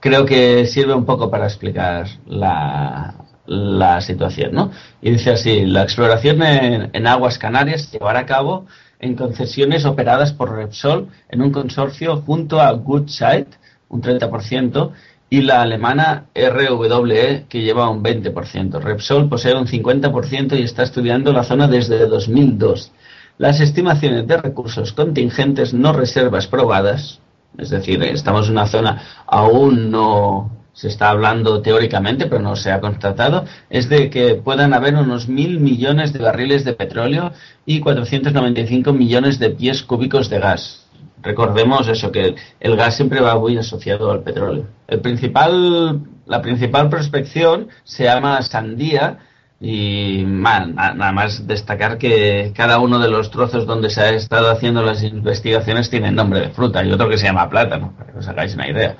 creo 0.00 0.26
que 0.26 0.66
sirve 0.66 0.92
un 0.92 1.06
poco 1.06 1.30
para 1.30 1.46
explicar 1.46 2.06
la, 2.26 3.14
la 3.46 4.00
situación, 4.00 4.52
¿no? 4.52 4.70
Y 5.00 5.10
dice 5.10 5.30
así, 5.30 5.64
la 5.66 5.82
exploración 5.82 6.42
en, 6.42 7.06
aguas 7.06 7.38
canarias 7.38 7.82
se 7.82 7.98
llevará 7.98 8.20
a 8.20 8.26
cabo 8.26 8.66
en 8.98 9.14
concesiones 9.14 9.84
operadas 9.84 10.32
por 10.32 10.54
Repsol 10.54 11.08
en 11.28 11.42
un 11.42 11.52
consorcio 11.52 12.22
junto 12.22 12.60
a 12.60 12.72
Goodside, 12.72 13.48
un 13.88 14.02
30%, 14.02 14.92
y 15.28 15.42
la 15.42 15.62
alemana 15.62 16.26
RWE, 16.34 17.46
que 17.48 17.62
lleva 17.62 17.90
un 17.90 18.02
20%. 18.02 18.80
Repsol 18.80 19.28
posee 19.28 19.54
un 19.54 19.66
50% 19.66 20.58
y 20.58 20.62
está 20.62 20.84
estudiando 20.84 21.32
la 21.32 21.42
zona 21.42 21.66
desde 21.66 22.06
2002. 22.06 22.92
Las 23.38 23.60
estimaciones 23.60 24.26
de 24.26 24.36
recursos 24.38 24.92
contingentes 24.92 25.74
no 25.74 25.92
reservas 25.92 26.46
probadas, 26.46 27.20
es 27.58 27.70
decir, 27.70 28.02
estamos 28.02 28.46
en 28.46 28.52
una 28.52 28.66
zona 28.66 29.02
aún 29.26 29.90
no 29.90 30.55
se 30.76 30.88
está 30.88 31.08
hablando 31.08 31.62
teóricamente, 31.62 32.26
pero 32.26 32.42
no 32.42 32.54
se 32.54 32.70
ha 32.70 32.80
constatado, 32.80 33.46
es 33.70 33.88
de 33.88 34.10
que 34.10 34.34
puedan 34.34 34.74
haber 34.74 34.94
unos 34.94 35.26
mil 35.26 35.58
millones 35.58 36.12
de 36.12 36.18
barriles 36.18 36.66
de 36.66 36.74
petróleo 36.74 37.32
y 37.64 37.80
495 37.80 38.92
millones 38.92 39.38
de 39.38 39.50
pies 39.50 39.82
cúbicos 39.82 40.28
de 40.28 40.38
gas. 40.38 40.86
Recordemos 41.22 41.88
eso, 41.88 42.12
que 42.12 42.34
el 42.60 42.76
gas 42.76 42.94
siempre 42.94 43.22
va 43.22 43.38
muy 43.38 43.56
asociado 43.56 44.12
al 44.12 44.22
petróleo. 44.22 44.66
El 44.86 45.00
principal, 45.00 46.02
la 46.26 46.42
principal 46.42 46.90
prospección 46.90 47.68
se 47.82 48.04
llama 48.04 48.42
Sandía 48.42 49.18
y 49.58 50.24
nada 50.26 51.12
más 51.12 51.46
destacar 51.46 51.96
que 51.96 52.52
cada 52.54 52.78
uno 52.78 52.98
de 52.98 53.08
los 53.08 53.30
trozos 53.30 53.64
donde 53.66 53.88
se 53.88 54.02
ha 54.02 54.10
estado 54.10 54.50
haciendo 54.50 54.82
las 54.82 55.02
investigaciones 55.02 55.88
tiene 55.88 56.12
nombre 56.12 56.40
de 56.40 56.50
fruta 56.50 56.84
y 56.84 56.92
otro 56.92 57.08
que 57.08 57.16
se 57.16 57.24
llama 57.24 57.48
plátano, 57.48 57.94
para 57.96 58.12
que 58.12 58.18
os 58.18 58.28
hagáis 58.28 58.54
una 58.54 58.68
idea. 58.68 58.96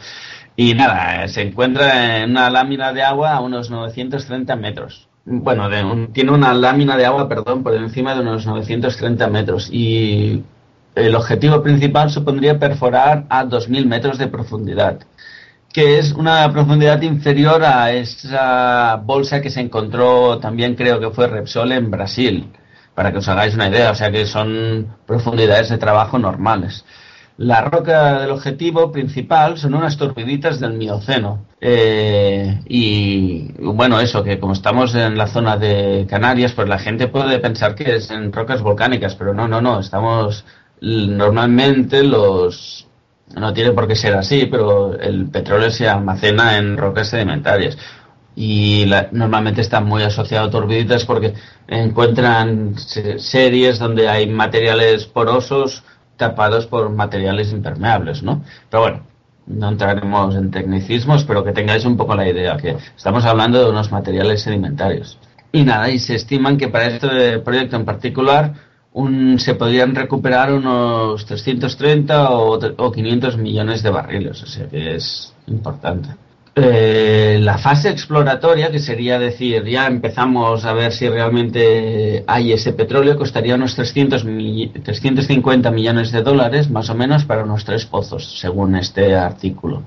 Y 0.57 0.75
nada, 0.75 1.29
se 1.29 1.43
encuentra 1.43 2.19
en 2.23 2.31
una 2.31 2.49
lámina 2.51 2.93
de 2.93 3.03
agua 3.03 3.33
a 3.35 3.41
unos 3.41 3.71
930 3.71 4.57
metros. 4.57 5.09
Bueno, 5.25 5.69
de 5.69 5.85
un- 5.85 6.13
tiene 6.13 6.31
una 6.33 6.55
lámina 6.55 6.97
de 6.97 7.05
agua, 7.05 7.29
perdón, 7.29 7.63
por 7.63 7.75
encima 7.75 8.15
de 8.15 8.21
unos 8.23 8.47
930 8.47 9.27
metros. 9.29 9.69
Y 9.71 10.43
el 10.95 11.15
objetivo 11.15 11.63
principal 11.63 12.11
supondría 12.11 12.59
perforar 12.59 13.25
a 13.29 13.45
2.000 13.45 13.87
metros 13.87 14.19
de 14.19 14.29
profundidad, 14.29 15.01
que 15.73 15.99
es 15.99 16.13
una 16.13 16.51
profundidad 16.53 17.03
inferior 17.03 17.63
a 17.65 17.93
esa 17.93 18.97
bolsa 19.05 19.43
que 19.43 19.51
se 19.51 19.61
encontró 19.61 20.39
también, 20.39 20.75
creo 20.75 21.01
que 21.01 21.11
fue 21.11 21.27
Repsol 21.27 21.73
en 21.73 21.91
Brasil, 21.91 22.51
para 22.95 23.13
que 23.13 23.19
os 23.19 23.29
hagáis 23.29 23.55
una 23.55 23.69
idea. 23.69 23.91
O 23.91 23.95
sea 23.95 24.11
que 24.11 24.25
son 24.25 24.87
profundidades 25.07 25.69
de 25.69 25.77
trabajo 25.77 26.19
normales. 26.19 26.85
La 27.39 27.61
roca 27.61 28.21
del 28.21 28.31
objetivo 28.31 28.91
principal 28.91 29.59
son 29.59 29.75
unas 29.75 29.99
torpiditas 29.99 30.59
del 30.59 30.73
Mioceno. 30.73 31.45
Eh, 31.61 32.63
y 32.67 33.53
bueno, 33.59 34.01
eso, 34.01 34.25
que 34.25 34.41
como 34.41 34.55
estamos 34.55 34.95
en 34.95 35.19
la 35.19 35.27
zona 35.27 35.59
de 35.59 36.07
Canarias, 36.09 36.53
pues 36.53 36.67
la 36.67 36.79
gente 36.79 37.09
puede 37.09 37.39
pensar 37.39 37.75
que 37.75 37.97
es 37.97 38.11
en 38.11 38.33
rocas 38.33 38.63
volcánicas, 38.63 39.17
pero 39.17 39.35
no, 39.35 39.47
no, 39.47 39.61
no, 39.61 39.81
estamos 39.81 40.45
normalmente 40.81 42.03
los... 42.03 42.87
No 43.35 43.53
tiene 43.53 43.73
por 43.73 43.89
qué 43.89 43.97
ser 43.97 44.15
así, 44.15 44.47
pero 44.47 44.99
el 44.99 45.29
petróleo 45.29 45.71
se 45.71 45.89
almacena 45.89 46.59
en 46.59 46.77
rocas 46.79 47.09
sedimentarias 47.11 47.77
y 48.37 48.85
normalmente 49.13 49.63
están 49.63 49.87
muy 49.87 50.03
asociados 50.03 50.49
a 50.49 50.51
torbiditas 50.53 51.05
porque 51.07 51.35
encuentran 51.67 52.77
series 52.79 53.79
donde 53.79 54.09
hay 54.09 54.29
materiales 54.29 55.07
porosos 55.07 55.83
tapados 56.17 56.67
por 56.67 56.91
materiales 56.91 57.53
impermeables, 57.53 58.23
¿no? 58.23 58.43
Pero 58.71 58.83
bueno, 58.83 59.03
no 59.47 59.69
entraremos 59.69 60.35
en 60.35 60.51
tecnicismos, 60.51 61.25
pero 61.25 61.45
que 61.45 61.53
tengáis 61.53 61.85
un 61.85 61.97
poco 61.97 62.15
la 62.15 62.29
idea, 62.29 62.57
que 62.57 62.77
estamos 62.97 63.25
hablando 63.25 63.63
de 63.63 63.71
unos 63.71 63.93
materiales 63.93 64.43
sedimentarios. 64.43 65.19
Y 65.53 65.63
nada, 65.63 65.89
y 65.91 65.99
se 65.99 66.15
estiman 66.17 66.57
que 66.57 66.69
para 66.69 66.87
este 66.87 67.39
proyecto 67.39 67.77
en 67.77 67.85
particular 67.85 68.55
un, 68.93 69.39
se 69.39 69.55
podrían 69.55 69.95
recuperar 69.95 70.53
unos 70.53 71.25
330 71.27 72.31
o, 72.31 72.59
o 72.59 72.93
500 72.93 73.37
millones 73.37 73.83
de 73.83 73.91
barriles, 73.91 74.43
o 74.43 74.47
sea 74.47 74.69
que 74.69 74.97
es 74.97 75.35
importante. 75.47 76.09
Eh, 76.59 77.39
la 77.43 77.59
fase 77.59 77.91
exploratoria, 77.91 78.71
que 78.71 78.79
sería 78.79 79.19
decir, 79.19 79.63
ya 79.67 79.87
empezamos 79.87 80.65
a 80.65 80.73
ver 80.73 80.91
si 80.93 81.07
realmente 81.07 82.25
hay 82.27 82.53
ese 82.53 82.73
petróleo, 82.73 83.19
costaría 83.19 83.57
unos 83.57 83.75
300 83.75 84.25
350 84.83 85.71
millones 85.71 86.13
de 86.13 86.23
dólares, 86.23 86.71
más 86.71 86.89
o 86.89 86.95
menos, 86.95 87.27
para 87.27 87.45
unos 87.45 87.67
tres 87.67 87.85
pozos, 87.85 88.41
según 88.41 88.75
este 88.75 89.15
artículo. 89.15 89.83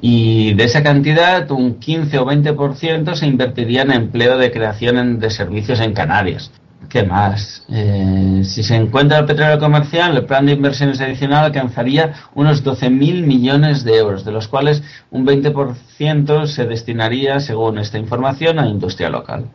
Y 0.00 0.54
de 0.54 0.64
esa 0.64 0.82
cantidad, 0.82 1.48
un 1.52 1.78
15 1.78 2.18
o 2.18 2.26
20% 2.26 3.14
se 3.14 3.26
invertiría 3.26 3.82
en 3.82 3.92
empleo 3.92 4.36
de 4.38 4.50
creación 4.50 5.20
de 5.20 5.30
servicios 5.30 5.78
en 5.78 5.92
Canarias. 5.92 6.50
¿Qué 6.88 7.04
más? 7.04 7.64
Eh, 7.70 8.42
si 8.44 8.62
se 8.62 8.74
encuentra 8.76 9.18
el 9.18 9.26
petróleo 9.26 9.58
comercial, 9.58 10.16
el 10.16 10.24
plan 10.24 10.46
de 10.46 10.52
inversiones 10.52 11.00
adicional 11.00 11.46
alcanzaría 11.46 12.14
unos 12.34 12.64
12.000 12.64 13.24
millones 13.24 13.84
de 13.84 13.96
euros, 13.96 14.24
de 14.24 14.32
los 14.32 14.48
cuales 14.48 14.82
un 15.10 15.26
20% 15.26 16.46
se 16.46 16.66
destinaría, 16.66 17.40
según 17.40 17.78
esta 17.78 17.98
información, 17.98 18.58
a 18.58 18.66
industria 18.66 19.10
local. 19.10 19.46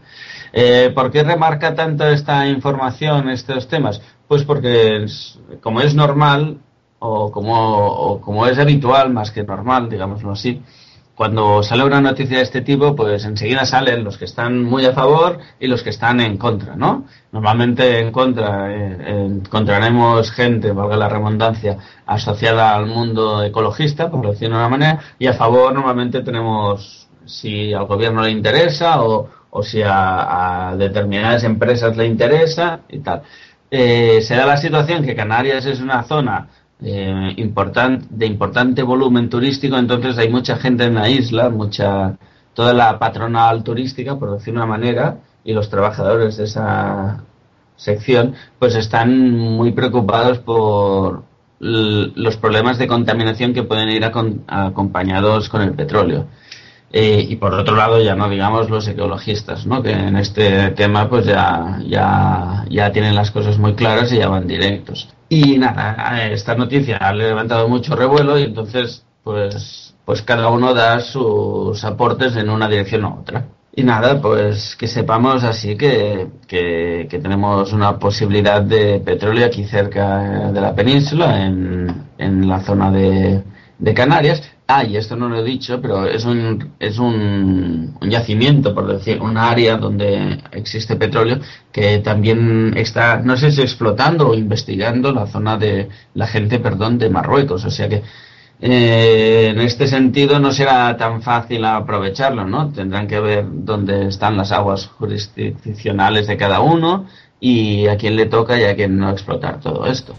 Eh, 0.53 0.91
¿Por 0.95 1.11
qué 1.11 1.23
remarca 1.23 1.75
tanto 1.75 2.07
esta 2.07 2.47
información, 2.47 3.29
estos 3.29 3.67
temas? 3.67 4.01
Pues 4.27 4.43
porque, 4.43 5.05
como 5.61 5.81
es 5.81 5.93
normal, 5.93 6.59
o 6.99 7.31
como, 7.31 7.77
o 7.77 8.21
como 8.21 8.47
es 8.47 8.57
habitual, 8.57 9.13
más 9.13 9.31
que 9.31 9.43
normal, 9.43 9.89
digámoslo 9.89 10.31
así, 10.31 10.61
cuando 11.17 11.63
sale 11.63 11.83
una 11.83 11.99
noticia 11.99 12.37
de 12.37 12.43
este 12.43 12.61
tipo, 12.61 12.95
pues 12.95 13.25
enseguida 13.25 13.65
salen 13.65 14.03
los 14.03 14.19
que 14.19 14.25
están 14.25 14.63
muy 14.63 14.85
a 14.85 14.93
favor 14.93 15.39
y 15.59 15.65
los 15.65 15.81
que 15.81 15.89
están 15.89 16.19
en 16.21 16.37
contra, 16.37 16.75
¿no? 16.75 17.05
Normalmente 17.31 17.99
en 17.99 18.11
contra 18.11 18.71
eh, 18.71 19.25
encontraremos 19.25 20.29
gente, 20.31 20.71
valga 20.73 20.95
la 20.95 21.09
redundancia, 21.09 21.79
asociada 22.05 22.75
al 22.75 22.85
mundo 22.85 23.43
ecologista, 23.43 24.11
por 24.11 24.29
decirlo 24.29 24.57
de 24.57 24.61
una 24.61 24.69
manera, 24.69 24.99
y 25.17 25.25
a 25.25 25.33
favor 25.33 25.73
normalmente 25.73 26.21
tenemos 26.21 27.07
si 27.25 27.73
al 27.73 27.85
gobierno 27.85 28.21
le 28.21 28.29
interesa 28.29 29.01
o, 29.01 29.27
o 29.49 29.63
si 29.63 29.81
a, 29.83 30.75
determinadas 30.77 31.43
empresas 31.43 31.97
le 31.97 32.05
interesa 32.05 32.81
y 32.89 32.99
tal. 32.99 33.23
Eh, 33.71 34.21
se 34.21 34.35
da 34.35 34.45
la 34.45 34.57
situación 34.57 35.03
que 35.03 35.15
Canarias 35.15 35.65
es 35.65 35.81
una 35.81 36.03
zona 36.03 36.47
eh, 36.81 37.51
de 38.09 38.25
importante 38.25 38.83
volumen 38.83 39.29
turístico, 39.29 39.77
entonces 39.77 40.17
hay 40.17 40.29
mucha 40.29 40.57
gente 40.57 40.85
en 40.85 40.95
la 40.95 41.09
isla, 41.09 41.49
mucha 41.49 42.17
toda 42.53 42.73
la 42.73 42.97
patronal 42.97 43.63
turística, 43.63 44.17
por 44.17 44.31
decir 44.31 44.53
una 44.53 44.65
manera, 44.65 45.17
y 45.43 45.53
los 45.53 45.69
trabajadores 45.69 46.37
de 46.37 46.45
esa 46.45 47.23
sección, 47.75 48.33
pues 48.59 48.75
están 48.75 49.31
muy 49.31 49.71
preocupados 49.71 50.39
por 50.39 51.23
los 51.59 52.37
problemas 52.37 52.77
de 52.77 52.87
contaminación 52.87 53.53
que 53.53 53.63
pueden 53.63 53.89
ir 53.89 54.03
acompañados 54.05 55.49
con 55.49 55.61
el 55.61 55.73
petróleo. 55.73 56.27
Eh, 56.91 57.25
y 57.29 57.35
por 57.35 57.53
otro 57.53 57.75
lado, 57.75 58.01
ya 58.01 58.15
no 58.15 58.29
digamos 58.29 58.69
los 58.69 58.87
ecologistas, 58.87 59.65
¿no? 59.65 59.83
que 59.83 59.91
en 59.91 60.15
este 60.15 60.69
tema 60.71 61.09
pues 61.09 61.25
ya, 61.25 61.79
ya, 61.85 62.65
ya 62.69 62.91
tienen 62.91 63.13
las 63.15 63.31
cosas 63.31 63.57
muy 63.57 63.75
claras 63.75 64.11
y 64.13 64.17
ya 64.19 64.29
van 64.29 64.47
directos. 64.47 65.09
Y 65.29 65.57
nada, 65.57 66.25
esta 66.31 66.55
noticia 66.55 66.97
ha 66.97 67.13
levantado 67.13 67.67
mucho 67.67 67.95
revuelo 67.95 68.39
y 68.39 68.43
entonces 68.43 69.05
pues, 69.23 69.93
pues 70.05 70.21
cada 70.21 70.47
uno 70.49 70.73
da 70.73 71.01
sus 71.01 71.83
aportes 71.83 72.37
en 72.37 72.49
una 72.49 72.69
dirección 72.69 73.03
u 73.03 73.19
otra. 73.19 73.47
Y 73.75 73.83
nada, 73.83 74.19
pues 74.21 74.75
que 74.75 74.87
sepamos 74.87 75.43
así 75.43 75.77
que, 75.77 76.27
que, 76.47 77.07
tenemos 77.21 77.73
una 77.73 77.99
posibilidad 77.99 78.61
de 78.61 78.99
petróleo 78.99 79.45
aquí 79.45 79.65
cerca 79.65 80.51
de 80.51 80.61
la 80.61 80.73
península, 80.73 81.45
en, 81.45 82.05
en 82.17 82.47
la 82.47 82.61
zona 82.61 82.89
de, 82.89 83.43
de 83.77 83.93
Canarias, 83.93 84.41
Ah, 84.69 84.83
y 84.83 84.97
esto 84.97 85.15
no 85.15 85.29
lo 85.29 85.39
he 85.39 85.43
dicho, 85.45 85.81
pero 85.81 86.05
es 86.05 86.25
un, 86.25 86.73
es 86.77 86.99
un, 86.99 87.95
un, 88.01 88.09
yacimiento, 88.09 88.75
por 88.75 88.85
decir, 88.87 89.21
un 89.21 89.37
área 89.37 89.77
donde 89.77 90.39
existe 90.51 90.97
petróleo 90.97 91.39
que 91.71 91.99
también 91.99 92.73
está, 92.75 93.21
no 93.21 93.37
sé 93.37 93.51
si 93.51 93.61
explotando 93.61 94.27
o 94.27 94.33
investigando 94.33 95.13
la 95.13 95.25
zona 95.27 95.57
de 95.57 95.87
la 96.15 96.27
gente, 96.27 96.59
perdón, 96.59 96.97
de 96.97 97.09
Marruecos. 97.09 97.63
O 97.63 97.71
sea 97.71 97.87
que 97.87 98.03
eh, 98.59 99.49
en 99.51 99.61
este 99.61 99.87
sentido 99.87 100.39
no 100.39 100.51
será 100.51 100.97
tan 100.97 101.21
fácil 101.21 101.63
aprovecharlo, 101.63 102.45
¿no? 102.45 102.69
Tendrán 102.73 103.07
que 103.07 103.21
ver 103.21 103.45
dónde 103.49 104.07
están 104.07 104.35
las 104.35 104.51
aguas 104.51 104.87
jurisdiccionales 104.87 106.27
de 106.27 106.35
cada 106.35 106.59
uno 106.59 107.05
y 107.39 107.87
a 107.87 107.95
quién 107.97 108.17
le 108.17 108.25
toca 108.25 108.59
y 108.59 108.63
a 108.63 108.75
quién 108.75 108.97
no 108.97 109.11
explotar 109.11 109.61
todo 109.61 109.85
esto. 109.85 110.13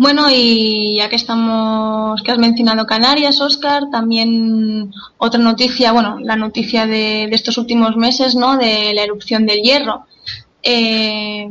Bueno, 0.00 0.28
y 0.30 0.96
ya 0.96 1.10
que 1.10 1.16
estamos, 1.16 2.22
que 2.22 2.30
has 2.30 2.38
mencionado 2.38 2.86
Canarias, 2.86 3.38
Oscar, 3.42 3.90
también 3.92 4.90
otra 5.18 5.38
noticia, 5.38 5.92
bueno, 5.92 6.18
la 6.20 6.36
noticia 6.36 6.86
de, 6.86 7.24
estos 7.24 7.58
últimos 7.58 7.96
meses, 7.98 8.34
¿no? 8.34 8.56
De 8.56 8.94
la 8.94 9.02
erupción 9.02 9.44
del 9.44 9.60
hierro. 9.60 10.06
Eh, 10.62 11.46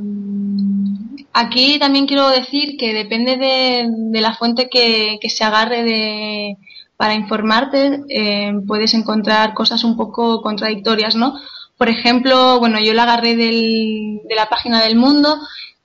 aquí 1.31 1.77
también 1.77 2.07
quiero 2.07 2.27
decir 2.29 2.75
que 2.75 2.91
depende 2.91 3.37
de, 3.37 4.19
la 4.19 4.33
fuente 4.33 4.67
que, 4.67 5.19
se 5.29 5.43
agarre 5.43 5.83
de, 5.83 6.57
para 6.97 7.13
informarte, 7.13 8.01
eh, 8.09 8.51
puedes 8.65 8.95
encontrar 8.95 9.53
cosas 9.53 9.83
un 9.83 9.95
poco 9.95 10.41
contradictorias, 10.41 11.15
¿no? 11.15 11.35
Por 11.77 11.87
ejemplo, 11.87 12.57
bueno, 12.57 12.79
yo 12.79 12.95
la 12.95 13.03
agarré 13.03 13.35
de 13.35 14.35
la 14.35 14.49
página 14.49 14.81
del 14.81 14.95
Mundo 14.95 15.37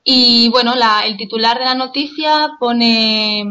y 0.04 0.50
bueno, 0.50 0.74
la, 0.74 1.06
el 1.06 1.16
titular 1.16 1.58
de 1.58 1.64
la 1.64 1.74
noticia 1.74 2.50
pone 2.60 3.42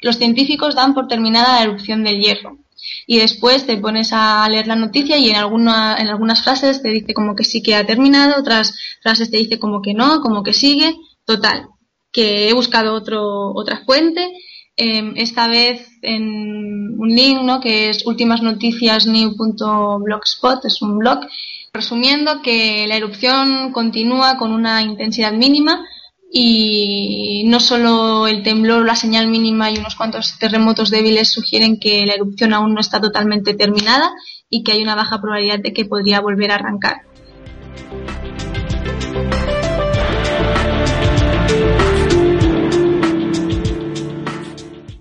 los 0.00 0.16
científicos 0.16 0.76
dan 0.76 0.94
por 0.94 1.08
terminada 1.08 1.56
la 1.56 1.64
erupción 1.64 2.04
del 2.04 2.20
hierro. 2.20 2.58
Y 3.06 3.18
después 3.18 3.66
te 3.66 3.76
pones 3.76 4.10
a 4.12 4.48
leer 4.48 4.68
la 4.68 4.76
noticia 4.76 5.18
y 5.18 5.30
en, 5.30 5.36
alguna, 5.36 5.96
en 5.98 6.06
algunas 6.06 6.44
frases 6.44 6.80
te 6.82 6.90
dice 6.90 7.14
como 7.14 7.34
que 7.34 7.42
sí 7.42 7.60
que 7.62 7.74
ha 7.74 7.84
terminado, 7.84 8.38
otras 8.38 8.78
frases 9.02 9.28
te 9.30 9.38
dice 9.38 9.58
como 9.58 9.82
que 9.82 9.92
no, 9.92 10.20
como 10.20 10.44
que 10.44 10.52
sigue. 10.52 10.94
Total, 11.24 11.66
que 12.12 12.48
he 12.48 12.52
buscado 12.52 12.94
otro, 12.94 13.52
otra 13.54 13.82
fuente, 13.84 14.30
em, 14.76 15.14
esta 15.16 15.48
vez 15.48 15.88
en 16.02 16.94
un 16.98 17.08
link 17.08 17.42
¿no? 17.42 17.60
que 17.60 17.88
es 17.90 18.06
ultimasnoticiasnew.blogspot, 18.06 20.64
es 20.64 20.80
un 20.80 20.98
blog 20.98 21.26
Resumiendo 21.72 22.40
que 22.42 22.86
la 22.88 22.96
erupción 22.96 23.72
continúa 23.72 24.38
con 24.38 24.52
una 24.52 24.82
intensidad 24.82 25.32
mínima 25.32 25.84
y 26.30 27.44
no 27.46 27.60
solo 27.60 28.26
el 28.26 28.42
temblor, 28.42 28.84
la 28.84 28.96
señal 28.96 29.28
mínima 29.28 29.70
y 29.70 29.78
unos 29.78 29.94
cuantos 29.94 30.38
terremotos 30.38 30.90
débiles 30.90 31.30
sugieren 31.30 31.78
que 31.78 32.06
la 32.06 32.14
erupción 32.14 32.54
aún 32.54 32.74
no 32.74 32.80
está 32.80 33.00
totalmente 33.00 33.54
terminada 33.54 34.12
y 34.50 34.62
que 34.62 34.72
hay 34.72 34.82
una 34.82 34.94
baja 34.94 35.20
probabilidad 35.20 35.60
de 35.60 35.72
que 35.72 35.84
podría 35.84 36.20
volver 36.20 36.52
a 36.52 36.56
arrancar. 36.56 37.02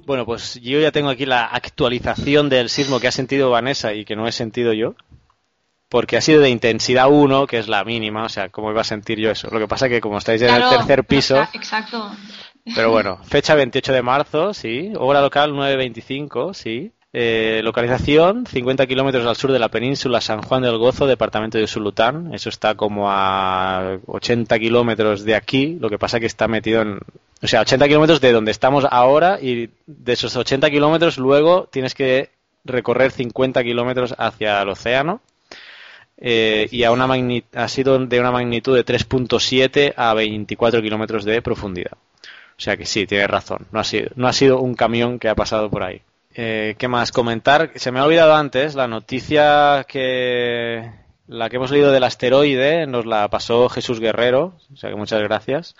Bueno, 0.05 0.26
pues 0.26 0.59
yo 0.61 0.80
ya 0.80 0.93
tengo 0.93 1.09
aquí 1.09 1.26
la 1.26 1.43
actualización 1.43 2.47
del 2.47 2.70
sismo 2.70 3.01
que 3.01 3.09
ha 3.09 3.11
sentido 3.11 3.49
Vanessa 3.49 3.93
y 3.93 4.05
que 4.05 4.15
no 4.15 4.26
he 4.26 4.32
sentido 4.32 4.72
yo 4.72 4.95
porque 5.89 6.17
ha 6.17 6.21
sido 6.21 6.41
de 6.41 6.49
intensidad 6.49 7.09
1, 7.09 7.47
que 7.47 7.59
es 7.59 7.67
la 7.67 7.83
mínima, 7.83 8.25
o 8.25 8.29
sea, 8.29 8.49
¿cómo 8.49 8.71
iba 8.71 8.81
a 8.81 8.85
sentir 8.85 9.19
yo 9.19 9.31
eso? 9.31 9.49
Lo 9.51 9.59
que 9.59 9.67
pasa 9.67 9.85
es 9.85 9.91
que 9.91 10.01
como 10.01 10.17
estáis 10.17 10.41
en 10.41 10.53
el 10.53 10.69
tercer 10.69 11.05
piso... 11.05 11.38
Exacto. 11.53 12.11
Pero 12.75 12.91
bueno, 12.91 13.17
fecha 13.23 13.55
28 13.55 13.93
de 13.93 14.01
marzo, 14.01 14.53
sí. 14.53 14.91
Hora 14.97 15.21
local 15.21 15.53
9.25, 15.53 16.53
sí. 16.53 16.91
Eh, 17.13 17.61
localización, 17.63 18.45
50 18.45 18.85
kilómetros 18.85 19.25
al 19.25 19.35
sur 19.38 19.51
de 19.51 19.59
la 19.59 19.69
península 19.69 20.19
San 20.19 20.41
Juan 20.41 20.61
del 20.61 20.77
Gozo, 20.77 21.07
departamento 21.07 21.57
de 21.57 21.63
Usulután. 21.63 22.33
Eso 22.33 22.49
está 22.49 22.75
como 22.75 23.09
a 23.09 23.97
80 24.05 24.59
kilómetros 24.59 25.23
de 25.23 25.35
aquí, 25.35 25.77
lo 25.79 25.89
que 25.89 25.97
pasa 25.97 26.19
que 26.19 26.25
está 26.25 26.47
metido 26.47 26.81
en... 26.81 26.99
O 27.41 27.47
sea, 27.47 27.61
80 27.61 27.88
kilómetros 27.88 28.19
de 28.19 28.33
donde 28.33 28.51
estamos 28.51 28.85
ahora 28.89 29.39
y 29.41 29.69
de 29.85 30.13
esos 30.13 30.35
80 30.35 30.69
kilómetros 30.69 31.17
luego 31.17 31.69
tienes 31.71 31.95
que 31.95 32.31
recorrer 32.65 33.11
50 33.11 33.63
kilómetros 33.63 34.13
hacia 34.17 34.61
el 34.61 34.69
océano. 34.69 35.21
Eh, 36.20 36.68
y 36.72 36.84
a 36.84 36.91
una 36.91 37.07
ha 37.53 37.68
sido 37.68 37.99
de 37.99 38.20
una 38.20 38.32
magnitud 38.32 38.76
de 38.76 38.86
3.7 38.86 39.93
a 39.95 40.13
24 40.13 40.82
kilómetros 40.82 41.26
de 41.26 41.41
profundidad. 41.41 41.93
O 41.93 42.59
sea 42.59 42.76
que 42.76 42.86
sí, 42.86 43.05
tienes 43.05 43.28
razón. 43.28 43.68
No 43.72 43.80
ha 43.80 43.84
sido, 43.84 44.09
no 44.15 44.28
ha 44.28 44.34
sido 44.34 44.59
un 44.59 44.74
camión 44.74 45.20
que 45.20 45.30
ha 45.30 45.36
pasado 45.36 45.70
por 45.70 45.84
ahí. 45.84 46.01
Eh, 46.34 46.76
¿Qué 46.78 46.88
más 46.88 47.11
comentar? 47.11 47.72
Se 47.76 47.91
me 47.91 47.99
ha 47.99 48.05
olvidado 48.05 48.36
antes 48.36 48.76
la 48.76 48.88
noticia 48.88 49.86
que 49.88 50.91
la 51.28 51.49
que 51.49 51.57
hemos 51.57 51.72
leído 51.72 51.91
del 51.91 52.03
asteroide 52.03 52.88
nos 52.88 53.05
la 53.05 53.28
pasó 53.28 53.70
Jesús 53.70 53.99
Guerrero, 53.99 54.53
o 54.74 54.78
sea 54.78 54.89
que 54.89 54.95
muchas 54.95 55.22
gracias 55.22 55.76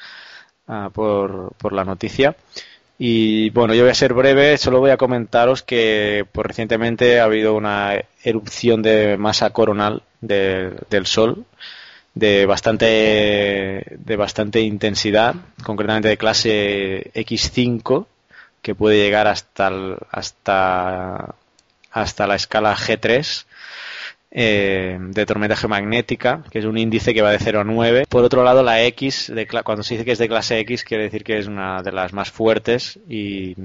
ah, 0.68 0.90
por, 0.94 1.54
por 1.58 1.74
la 1.74 1.86
noticia. 1.86 2.36
Y 3.00 3.52
bueno, 3.52 3.76
yo 3.76 3.84
voy 3.84 3.92
a 3.92 3.96
ser 3.96 4.14
breve, 4.14 4.58
solo 4.58 4.80
voy 4.80 4.90
a 4.90 4.98
comentaros 4.98 5.62
que 5.62 6.26
pues, 6.32 6.48
recientemente 6.48 7.20
ha 7.20 7.26
habido 7.26 7.54
una 7.54 7.94
erupción 8.24 8.82
de 8.82 9.18
masa 9.18 9.52
coronal 9.52 10.04
de- 10.22 10.74
del 10.90 11.06
Sol 11.06 11.46
de 12.14 12.46
bastante 12.48 12.86
de 14.00 14.16
bastante 14.16 14.62
intensidad, 14.62 15.36
concretamente 15.64 16.08
de 16.10 16.18
clase 16.18 17.12
X5, 17.14 18.08
que 18.62 18.74
puede 18.76 18.98
llegar 18.98 19.28
hasta 19.28 19.68
el- 19.68 19.98
hasta 20.12 21.36
hasta 21.92 22.28
la 22.28 22.36
escala 22.36 22.76
G3 22.76 23.46
eh, 24.32 24.98
de 25.00 25.26
tormenta 25.26 25.56
geomagnética, 25.56 26.44
que 26.52 26.60
es 26.60 26.66
un 26.66 26.78
índice 26.78 27.14
que 27.14 27.22
va 27.22 27.32
de 27.32 27.40
0 27.40 27.62
a 27.62 27.64
9. 27.64 28.06
Por 28.10 28.24
otro 28.24 28.44
lado, 28.44 28.62
la 28.62 28.84
X, 28.84 29.32
de 29.34 29.48
cuando 29.48 29.84
se 29.84 29.94
dice 29.96 30.06
que 30.06 30.12
es 30.12 30.18
de 30.20 30.28
clase 30.28 30.60
X, 30.60 30.84
quiere 30.84 31.04
decir 31.04 31.24
que 31.24 31.38
es 31.38 31.48
una 31.48 31.82
de 31.82 31.92
las 31.92 32.14
más 32.14 32.30
fuertes 32.30 33.00
y, 33.10 33.56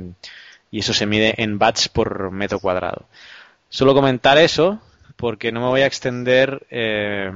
y 0.71 0.79
eso 0.79 0.95
se 0.95 1.05
mide 1.07 1.35
en 1.43 1.61
watts 1.61 1.89
por 1.89 2.31
metro 2.31 2.61
cuadrado. 2.61 3.07
Solo 3.69 3.93
comentar 3.93 4.39
eso, 4.39 4.81
porque 5.23 5.53
no 5.53 5.61
me 5.61 5.69
voy 5.69 5.83
a 5.83 5.87
extender, 5.87 6.67
eh, 6.69 7.31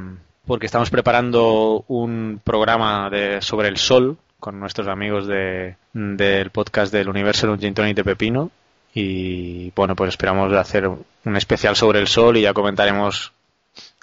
porque 0.45 0.67
estamos 0.67 0.91
preparando 0.91 1.85
un 1.87 2.41
programa 2.43 3.09
de, 3.11 3.41
sobre 3.41 3.69
el 3.69 3.77
Sol 3.77 4.19
con 4.41 4.59
nuestros 4.59 4.89
amigos 4.89 5.29
de, 5.29 5.77
del 5.93 6.51
podcast 6.51 6.93
del 6.93 7.09
Universo 7.09 7.47
en 7.47 7.53
un 7.53 7.61
Gin 7.61 7.75
Tonic 7.75 7.95
de 7.95 8.03
Pepino. 8.03 8.51
Y 8.93 9.71
bueno, 9.77 9.95
pues 9.95 10.09
esperamos 10.09 10.53
hacer 10.55 10.89
un 10.89 11.37
especial 11.37 11.77
sobre 11.77 12.01
el 12.01 12.09
Sol 12.09 12.37
y 12.37 12.41
ya 12.41 12.53
comentaremos 12.53 13.33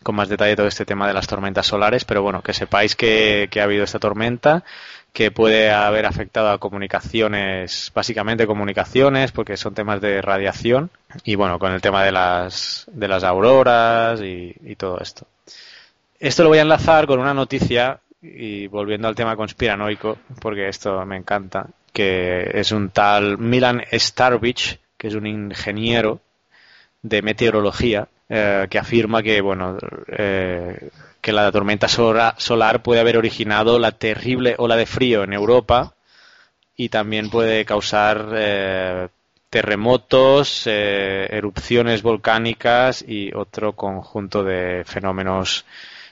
con 0.01 0.15
más 0.15 0.29
detalle 0.29 0.55
todo 0.55 0.67
este 0.67 0.85
tema 0.85 1.05
de 1.05 1.13
las 1.13 1.27
tormentas 1.27 1.67
solares. 1.67 2.05
Pero 2.05 2.21
bueno, 2.21 2.41
que 2.41 2.53
sepáis 2.53 2.95
que 2.95 3.49
ha 3.53 3.63
habido 3.63 3.83
esta 3.83 3.99
tormenta, 3.99 4.63
que 5.13 5.29
puede 5.29 5.71
haber 5.71 6.07
afectado 6.07 6.49
a 6.49 6.57
comunicaciones, 6.57 7.91
básicamente 7.93 8.47
comunicaciones, 8.47 9.31
porque 9.31 9.57
son 9.57 9.75
temas 9.75 10.01
de 10.01 10.21
radiación. 10.21 10.89
Y 11.23 11.35
bueno, 11.35 11.59
con 11.59 11.71
el 11.71 11.81
tema 11.81 12.03
de 12.03 12.11
las, 12.11 12.85
de 12.91 13.07
las 13.07 13.23
auroras 13.23 14.19
y, 14.21 14.55
y 14.63 14.75
todo 14.75 14.99
esto. 14.99 15.27
Esto 16.19 16.43
lo 16.43 16.49
voy 16.49 16.57
a 16.57 16.63
enlazar 16.63 17.05
con 17.05 17.19
una 17.19 17.33
noticia 17.33 17.99
y 18.23 18.67
volviendo 18.67 19.07
al 19.07 19.15
tema 19.15 19.35
conspiranoico, 19.35 20.17
porque 20.39 20.67
esto 20.69 21.05
me 21.05 21.17
encanta, 21.17 21.67
que 21.91 22.49
es 22.53 22.71
un 22.71 22.89
tal 22.89 23.37
Milan 23.37 23.83
Starvich, 23.91 24.79
que 24.97 25.07
es 25.07 25.15
un 25.15 25.27
ingeniero 25.27 26.21
de 27.01 27.21
meteorología, 27.21 28.07
eh, 28.29 28.67
que 28.69 28.79
afirma 28.79 29.21
que, 29.21 29.41
bueno, 29.41 29.77
eh, 30.07 30.89
que 31.23 31.31
la 31.31 31.49
tormenta 31.53 31.87
solar 31.87 32.83
puede 32.83 32.99
haber 32.99 33.17
originado 33.17 33.79
la 33.79 33.93
terrible 33.93 34.55
ola 34.57 34.75
de 34.75 34.85
frío 34.85 35.23
en 35.23 35.31
Europa 35.31 35.95
y 36.75 36.89
también 36.89 37.29
puede 37.29 37.63
causar 37.63 38.27
eh, 38.35 39.07
terremotos, 39.49 40.67
eh, 40.67 41.25
erupciones 41.31 42.01
volcánicas 42.01 43.05
y 43.07 43.33
otro 43.33 43.71
conjunto 43.71 44.43
de 44.43 44.83
fenómenos 44.85 45.63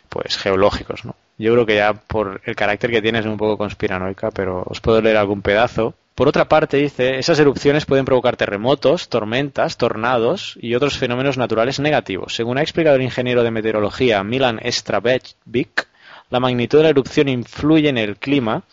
pues 0.08 0.38
geológicos, 0.38 1.04
¿no? 1.04 1.16
Yo 1.38 1.52
creo 1.54 1.66
que 1.66 1.76
ya 1.76 1.94
por 1.94 2.40
el 2.46 2.56
carácter 2.56 2.90
que 2.90 3.02
tiene 3.02 3.20
es 3.20 3.26
un 3.26 3.38
poco 3.38 3.58
conspiranoica, 3.58 4.32
pero 4.32 4.64
os 4.66 4.80
puedo 4.80 5.02
leer 5.02 5.18
algún 5.18 5.42
pedazo. 5.42 5.94
Por 6.16 6.28
otra 6.28 6.50
parte, 6.50 6.78
dice, 6.78 7.18
esas 7.18 7.40
erupciones 7.40 7.86
pueden 7.86 8.06
provocar 8.06 8.36
terremotos, 8.36 9.08
tormentas, 9.08 9.78
tornados 9.78 10.58
y 10.62 10.76
otros 10.76 10.98
fenómenos 10.98 11.38
naturales 11.38 11.80
negativos. 11.80 12.36
Según 12.36 12.58
ha 12.58 12.62
explicado 12.62 12.98
el 12.98 13.02
ingeniero 13.02 13.44
de 13.44 13.52
meteorología 13.52 14.24
Milan 14.24 14.60
Strabevic, 14.64 15.88
la 16.30 16.40
magnitud 16.40 16.80
de 16.80 16.84
la 16.84 16.90
erupción 16.90 17.30
influye 17.30 17.90
en 17.90 17.98
el 17.98 18.18
clima, 18.18 18.64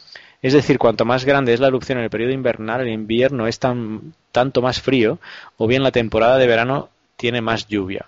es 0.43 0.53
decir, 0.53 0.78
cuanto 0.78 1.05
más 1.05 1.24
grande 1.24 1.53
es 1.53 1.61
la 1.61 1.68
erupción 1.68 1.99
en 1.99 2.05
el 2.05 2.11
periodo 2.11 2.32
invernal, 2.32 2.80
el 2.80 2.89
invierno 2.89 3.47
es 3.47 3.59
tan, 3.59 4.14
tanto 4.32 4.61
más 4.61 4.80
frío, 4.80 5.18
o 5.57 5.66
bien 5.66 5.82
la 5.82 5.93
temporada 5.93 6.39
de 6.39 6.47
verano 6.47 6.91
tiene 7.16 7.41
más 7.41 7.66
lluvia. 7.66 8.07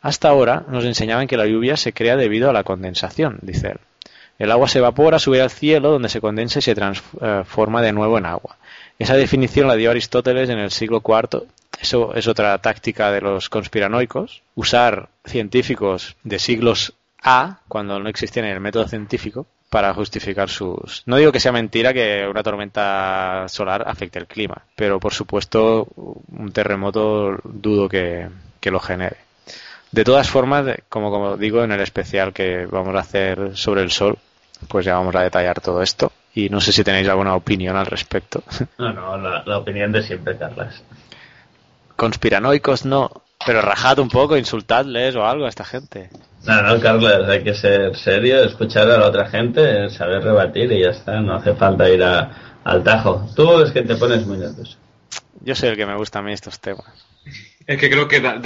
Hasta 0.00 0.28
ahora 0.28 0.64
nos 0.68 0.84
enseñaban 0.84 1.26
que 1.26 1.36
la 1.36 1.46
lluvia 1.46 1.76
se 1.76 1.92
crea 1.92 2.16
debido 2.16 2.50
a 2.50 2.52
la 2.52 2.64
condensación, 2.64 3.38
dice 3.42 3.68
él. 3.68 3.80
El 4.38 4.52
agua 4.52 4.68
se 4.68 4.78
evapora, 4.78 5.18
sube 5.18 5.42
al 5.42 5.50
cielo, 5.50 5.90
donde 5.90 6.08
se 6.08 6.20
condensa 6.20 6.60
y 6.60 6.62
se 6.62 6.74
transforma 6.74 7.82
de 7.82 7.92
nuevo 7.92 8.18
en 8.18 8.26
agua. 8.26 8.56
Esa 8.98 9.16
definición 9.16 9.66
la 9.66 9.74
dio 9.74 9.90
Aristóteles 9.90 10.48
en 10.48 10.58
el 10.58 10.70
siglo 10.70 11.02
IV. 11.04 11.42
Eso 11.80 12.14
es 12.14 12.28
otra 12.28 12.56
táctica 12.58 13.10
de 13.10 13.20
los 13.20 13.48
conspiranoicos. 13.48 14.42
Usar 14.54 15.08
científicos 15.24 16.16
de 16.22 16.38
siglos 16.38 16.94
A, 17.20 17.58
cuando 17.66 17.98
no 17.98 18.08
existía 18.08 18.42
ni 18.42 18.50
el 18.50 18.60
método 18.60 18.86
científico, 18.86 19.46
para 19.70 19.92
justificar 19.92 20.48
sus... 20.48 21.02
No 21.06 21.16
digo 21.16 21.32
que 21.32 21.40
sea 21.40 21.52
mentira 21.52 21.92
que 21.92 22.26
una 22.28 22.42
tormenta 22.42 23.46
solar 23.48 23.84
afecte 23.86 24.20
el 24.20 24.26
clima, 24.26 24.62
pero 24.76 25.00
por 25.00 25.12
supuesto 25.12 25.88
un 25.96 26.52
terremoto 26.52 27.38
dudo 27.44 27.88
que, 27.88 28.28
que 28.60 28.70
lo 28.70 28.78
genere. 28.80 29.16
De 29.90 30.04
todas 30.04 30.28
formas, 30.28 30.66
como, 30.88 31.10
como 31.10 31.36
digo 31.36 31.64
en 31.64 31.72
el 31.72 31.80
especial 31.80 32.32
que 32.32 32.66
vamos 32.66 32.94
a 32.94 33.00
hacer 33.00 33.56
sobre 33.56 33.82
el 33.82 33.90
sol, 33.90 34.18
pues 34.66 34.84
ya 34.86 34.94
vamos 34.94 35.14
a 35.14 35.22
detallar 35.22 35.60
todo 35.60 35.82
esto. 35.82 36.12
Y 36.34 36.48
no 36.50 36.60
sé 36.60 36.72
si 36.72 36.84
tenéis 36.84 37.08
alguna 37.08 37.34
opinión 37.34 37.76
al 37.76 37.86
respecto. 37.86 38.42
No, 38.78 38.92
no, 38.92 39.16
la, 39.18 39.42
la 39.44 39.58
opinión 39.58 39.90
de 39.92 40.02
siempre, 40.02 40.36
Carlas. 40.36 40.82
Conspiranoicos 41.96 42.84
no, 42.84 43.10
pero 43.44 43.60
rajad 43.60 43.98
un 43.98 44.08
poco, 44.08 44.36
insultadles 44.36 45.16
o 45.16 45.26
algo 45.26 45.46
a 45.46 45.48
esta 45.48 45.64
gente. 45.64 46.10
No, 46.46 46.62
no, 46.62 46.80
Carlas, 46.80 47.28
hay 47.28 47.42
que 47.42 47.54
ser 47.54 47.96
serio, 47.96 48.44
escuchar 48.44 48.88
a 48.88 48.98
la 48.98 49.06
otra 49.08 49.28
gente, 49.28 49.90
saber 49.90 50.22
rebatir 50.22 50.70
y 50.72 50.82
ya 50.82 50.90
está, 50.90 51.20
no 51.20 51.34
hace 51.34 51.54
falta 51.54 51.90
ir 51.90 52.02
a, 52.04 52.60
al 52.64 52.84
tajo. 52.84 53.28
Tú 53.34 53.62
es 53.62 53.72
que 53.72 53.82
te 53.82 53.96
pones 53.96 54.24
muy 54.26 54.38
nervioso. 54.38 54.76
Yo 55.40 55.54
soy 55.56 55.70
el 55.70 55.76
que 55.76 55.86
me 55.86 55.96
gusta 55.96 56.20
a 56.20 56.22
mí 56.22 56.32
estos 56.32 56.60
temas. 56.60 56.86
Es 57.66 57.78
que 57.78 57.90
creo 57.90 58.06
que 58.06 58.20
da- 58.20 58.38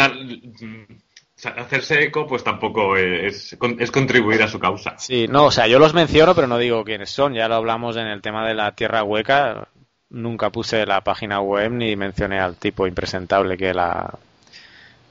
hacerse 1.44 2.02
eco 2.02 2.26
pues 2.26 2.44
tampoco 2.44 2.96
es, 2.96 3.56
es 3.78 3.90
contribuir 3.90 4.42
a 4.42 4.48
su 4.48 4.58
causa. 4.58 4.94
Sí, 4.98 5.26
no, 5.28 5.46
o 5.46 5.50
sea, 5.50 5.66
yo 5.66 5.78
los 5.78 5.94
menciono, 5.94 6.34
pero 6.34 6.46
no 6.46 6.58
digo 6.58 6.84
quiénes 6.84 7.10
son. 7.10 7.34
Ya 7.34 7.48
lo 7.48 7.56
hablamos 7.56 7.96
en 7.96 8.06
el 8.06 8.22
tema 8.22 8.46
de 8.46 8.54
la 8.54 8.72
tierra 8.74 9.02
hueca. 9.02 9.68
Nunca 10.10 10.50
puse 10.50 10.86
la 10.86 11.00
página 11.00 11.40
web 11.40 11.72
ni 11.72 11.96
mencioné 11.96 12.38
al 12.38 12.56
tipo 12.56 12.86
impresentable 12.86 13.56
que 13.56 13.72
la 13.72 14.18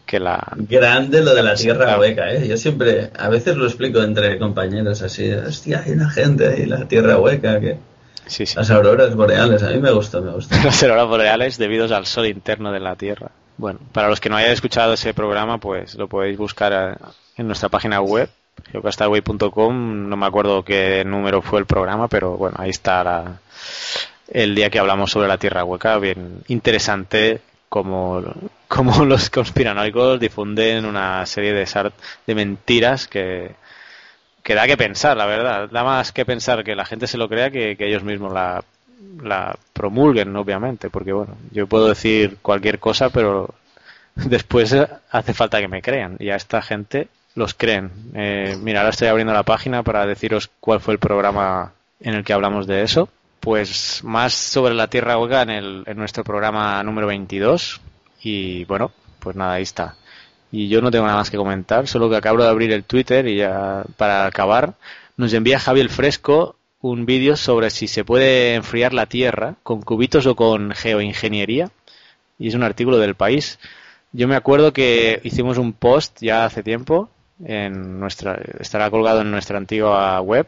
que 0.06 0.20
la 0.20 0.46
Grande 0.56 1.22
lo 1.22 1.34
de 1.34 1.42
la 1.42 1.56
tierra 1.56 1.98
hueca, 1.98 2.32
¿eh? 2.34 2.48
Yo 2.48 2.58
siempre, 2.58 3.12
a 3.18 3.30
veces 3.30 3.56
lo 3.56 3.66
explico 3.66 4.02
entre 4.04 4.38
compañeros 4.38 5.02
así, 5.02 5.32
hostia, 5.32 5.84
hay 5.86 5.94
una 5.94 6.10
gente 6.10 6.48
ahí, 6.48 6.66
la 6.66 6.86
tierra 6.88 7.18
hueca, 7.18 7.60
que... 7.62 7.78
Sí, 8.26 8.46
sí. 8.46 8.56
Las 8.58 8.70
auroras 8.72 9.16
boreales, 9.16 9.64
a 9.64 9.70
mí 9.70 9.80
me 9.80 9.92
gusta, 9.92 10.20
me 10.20 10.32
gusta. 10.32 10.56
las 10.64 10.84
auroras 10.84 11.08
boreales 11.08 11.58
debidos 11.58 11.92
al 11.92 12.06
sol 12.06 12.28
interno 12.28 12.72
de 12.72 12.80
la 12.80 12.96
Tierra. 12.96 13.32
Bueno, 13.58 13.80
para 13.92 14.10
los 14.10 14.20
que 14.20 14.30
no 14.30 14.38
hayan 14.38 14.52
escuchado 14.52 14.94
ese 14.94 15.14
programa, 15.14 15.58
pues 15.60 15.96
lo 15.96 16.08
podéis 16.08 16.38
buscar 16.38 16.98
en 17.38 17.48
nuestra 17.48 17.70
página 17.70 18.02
web, 18.02 18.30
geocastaway.com. 18.72 20.10
No 20.10 20.18
me 20.18 20.26
acuerdo 20.26 20.64
qué 20.64 21.04
número 21.06 21.42
fue 21.42 21.60
el 21.60 21.66
programa, 21.66 22.08
pero 22.08 22.38
bueno, 22.38 22.56
ahí 22.60 22.70
está 22.70 23.04
la- 23.04 23.40
el 24.30 24.56
día 24.56 24.70
que 24.70 24.80
hablamos 24.80 25.12
sobre 25.12 25.28
la 25.28 25.38
Tierra 25.38 25.64
hueca. 25.64 25.98
Bien 26.00 26.42
interesante 26.48 27.42
como, 27.70 28.24
como 28.68 29.06
los 29.06 29.30
conspiranoicos 29.30 30.20
difunden 30.20 30.86
una 30.86 31.26
serie 31.26 31.54
de, 31.54 31.68
de 32.28 32.36
mentiras 32.36 33.08
que, 33.08 33.52
que 34.44 34.56
da 34.56 34.66
que 34.68 34.78
pensar, 34.78 35.18
la 35.18 35.26
verdad. 35.26 35.70
Da 35.70 35.84
más 35.84 36.12
que 36.12 36.26
pensar 36.26 36.64
que 36.64 36.76
la 36.76 36.86
gente 36.86 37.08
se 37.08 37.18
lo 37.18 37.30
crea 37.30 37.52
que, 37.52 37.76
que 37.78 37.88
ellos 37.88 38.04
mismos 38.04 38.34
la, 38.34 38.64
la 39.22 39.58
promulguen, 39.74 40.36
obviamente, 40.36 40.90
porque 40.90 41.14
bueno, 41.14 41.36
yo 41.52 41.68
puedo 41.68 41.88
decir 41.88 42.38
cualquier 42.42 42.80
cosa, 42.80 43.10
pero 43.10 43.54
después 44.16 44.76
hace 45.12 45.34
falta 45.34 45.60
que 45.60 45.68
me 45.68 45.82
crean 45.82 46.18
y 46.20 46.30
a 46.30 46.36
esta 46.36 46.62
gente 46.62 47.08
los 47.36 47.54
creen. 47.54 47.92
Eh, 48.14 48.58
mira, 48.62 48.82
ahora 48.82 48.90
estoy 48.92 49.08
abriendo 49.08 49.34
la 49.34 49.44
página 49.44 49.84
para 49.84 50.06
deciros 50.06 50.50
cuál 50.60 50.82
fue 50.82 50.94
el 50.94 51.00
programa 51.00 51.74
en 52.00 52.16
el 52.16 52.24
que 52.24 52.34
hablamos 52.34 52.68
de 52.68 52.84
eso. 52.84 53.10
Pues 53.40 54.04
más 54.04 54.34
sobre 54.34 54.76
la 54.76 54.88
Tierra 54.88 55.18
hueca 55.18 55.42
en, 55.42 55.50
el, 55.50 55.84
en 55.88 55.98
nuestro 55.98 56.24
programa 56.24 56.84
número 56.84 57.08
22 57.08 57.82
Y 58.22 58.66
bueno, 58.66 58.92
pues 59.20 59.36
nada, 59.36 59.54
ahí 59.54 59.64
está. 59.64 59.96
Y 60.52 60.68
yo 60.68 60.82
no 60.82 60.92
tengo 60.92 61.06
nada 61.06 61.18
más 61.18 61.32
que 61.32 61.38
comentar, 61.38 61.88
solo 61.88 62.10
que 62.10 62.18
acabo 62.18 62.44
de 62.44 62.50
abrir 62.50 62.72
el 62.72 62.84
Twitter 62.84 63.26
y 63.28 63.38
ya 63.38 63.84
para 63.98 64.26
acabar 64.26 64.74
nos 65.18 65.34
envía 65.34 65.60
Javier 65.60 65.90
Fresco 65.90 66.56
un 66.82 67.06
vídeo 67.06 67.38
sobre 67.38 67.70
si 67.70 67.88
se 67.88 68.04
puede 68.04 68.56
enfriar 68.56 68.94
la 68.94 69.06
Tierra 69.06 69.56
con 69.64 69.82
cubitos 69.82 70.26
o 70.26 70.36
con 70.36 70.72
geoingeniería. 70.72 71.70
Y 72.40 72.48
es 72.48 72.56
un 72.56 72.64
artículo 72.64 72.98
del 72.98 73.16
país. 73.16 73.60
Yo 74.12 74.28
me 74.28 74.36
acuerdo 74.36 74.74
que 74.74 75.22
hicimos 75.24 75.58
un 75.58 75.74
post 75.74 76.18
ya 76.22 76.46
hace 76.46 76.64
tiempo, 76.64 77.10
en 77.44 78.00
nuestra, 78.00 78.40
estará 78.60 78.90
colgado 78.90 79.22
en 79.22 79.32
nuestra 79.32 79.58
antigua 79.58 80.20
web 80.22 80.48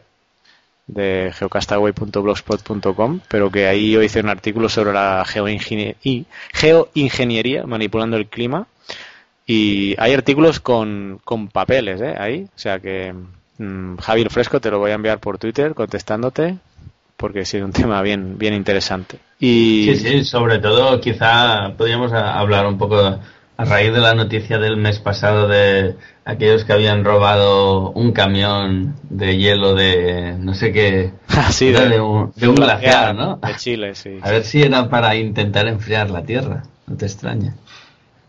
de 0.86 1.32
geocastaway.blogspot.com, 1.34 3.20
pero 3.28 3.50
que 3.50 3.66
ahí 3.66 3.92
yo 3.92 4.02
hice 4.02 4.20
un 4.20 4.28
artículo 4.28 4.68
sobre 4.68 4.92
la 4.92 5.24
geoingeniería, 5.24 7.64
manipulando 7.66 8.16
el 8.16 8.26
clima. 8.26 8.66
Y 9.46 9.94
hay 9.98 10.14
artículos 10.14 10.60
con, 10.60 11.20
con 11.24 11.48
papeles, 11.48 12.00
¿eh? 12.00 12.14
Ahí, 12.18 12.44
o 12.44 12.58
sea 12.58 12.80
que 12.80 13.14
mm, 13.58 13.96
Javier 13.96 14.30
Fresco 14.30 14.60
te 14.60 14.70
lo 14.70 14.78
voy 14.78 14.90
a 14.90 14.94
enviar 14.94 15.18
por 15.18 15.38
Twitter 15.38 15.74
contestándote 15.74 16.58
porque 17.16 17.40
es 17.40 17.54
un 17.54 17.72
tema 17.72 18.02
bien 18.02 18.38
bien 18.38 18.54
interesante. 18.54 19.18
Y 19.38 19.86
Sí, 19.94 19.96
sí, 19.96 20.24
sobre 20.24 20.58
todo 20.58 21.00
quizá 21.00 21.74
podríamos 21.76 22.12
hablar 22.12 22.66
un 22.66 22.78
poco 22.78 23.18
a 23.56 23.64
raíz 23.64 23.92
de 23.92 24.00
la 24.00 24.14
noticia 24.14 24.58
del 24.58 24.76
mes 24.76 24.98
pasado 24.98 25.46
de 25.46 25.94
aquellos 26.24 26.64
que 26.64 26.72
habían 26.72 27.04
robado 27.04 27.90
un 27.92 28.12
camión 28.12 28.96
de 29.08 29.36
hielo 29.36 29.74
de 29.74 30.36
no 30.38 30.54
sé 30.54 30.72
qué, 30.72 31.12
era 31.60 31.82
de, 31.82 31.88
de 31.90 32.00
un, 32.00 32.32
de 32.34 32.48
un 32.48 32.54
glaciar, 32.56 33.14
¿no? 33.14 33.36
De 33.36 33.56
Chile, 33.56 33.94
sí. 33.94 34.18
A 34.22 34.30
ver 34.30 34.44
si 34.44 34.62
era 34.62 34.88
para 34.88 35.14
intentar 35.14 35.68
enfriar 35.68 36.10
la 36.10 36.24
Tierra, 36.24 36.64
no 36.86 36.96
te 36.96 37.06
extraña. 37.06 37.54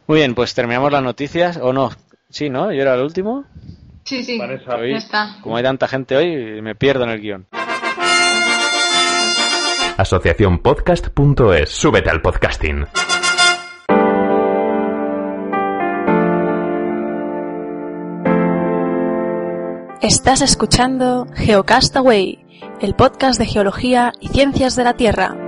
Muy 0.07 0.19
bien, 0.19 0.36
pues 0.36 0.53
terminamos 0.53 0.91
las 0.91 1.01
noticias, 1.01 1.57
o 1.57 1.73
no. 1.73 1.91
Sí, 2.30 2.49
¿no? 2.49 2.71
Yo 2.71 2.82
era 2.82 2.93
el 2.93 3.01
último. 3.01 3.45
Sí, 4.05 4.23
sí. 4.23 4.37
Vanessa. 4.37 4.77
Ya 4.77 4.97
está. 4.97 5.37
Como 5.41 5.57
hay 5.57 5.63
tanta 5.63 5.87
gente 5.87 6.15
hoy, 6.15 6.61
me 6.61 6.75
pierdo 6.75 7.03
en 7.05 7.09
el 7.09 7.19
guion. 7.19 7.47
Asociaciónpodcast.es. 9.97 11.69
Súbete 11.69 12.09
al 12.11 12.21
podcasting. 12.21 12.85
Estás 20.01 20.41
escuchando 20.43 21.25
Geocastaway, 21.33 22.45
el 22.81 22.93
podcast 22.93 23.39
de 23.39 23.47
geología 23.47 24.13
y 24.19 24.27
ciencias 24.27 24.75
de 24.75 24.83
la 24.83 24.93
Tierra. 24.93 25.44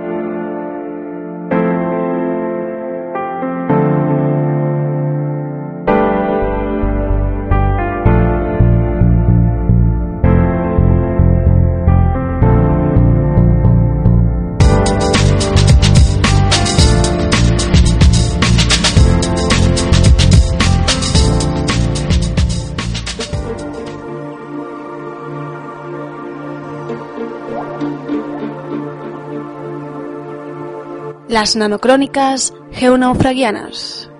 Las 31.28 31.56
nanocrónicas 31.56 32.54
geonaufragianas. 32.72 34.10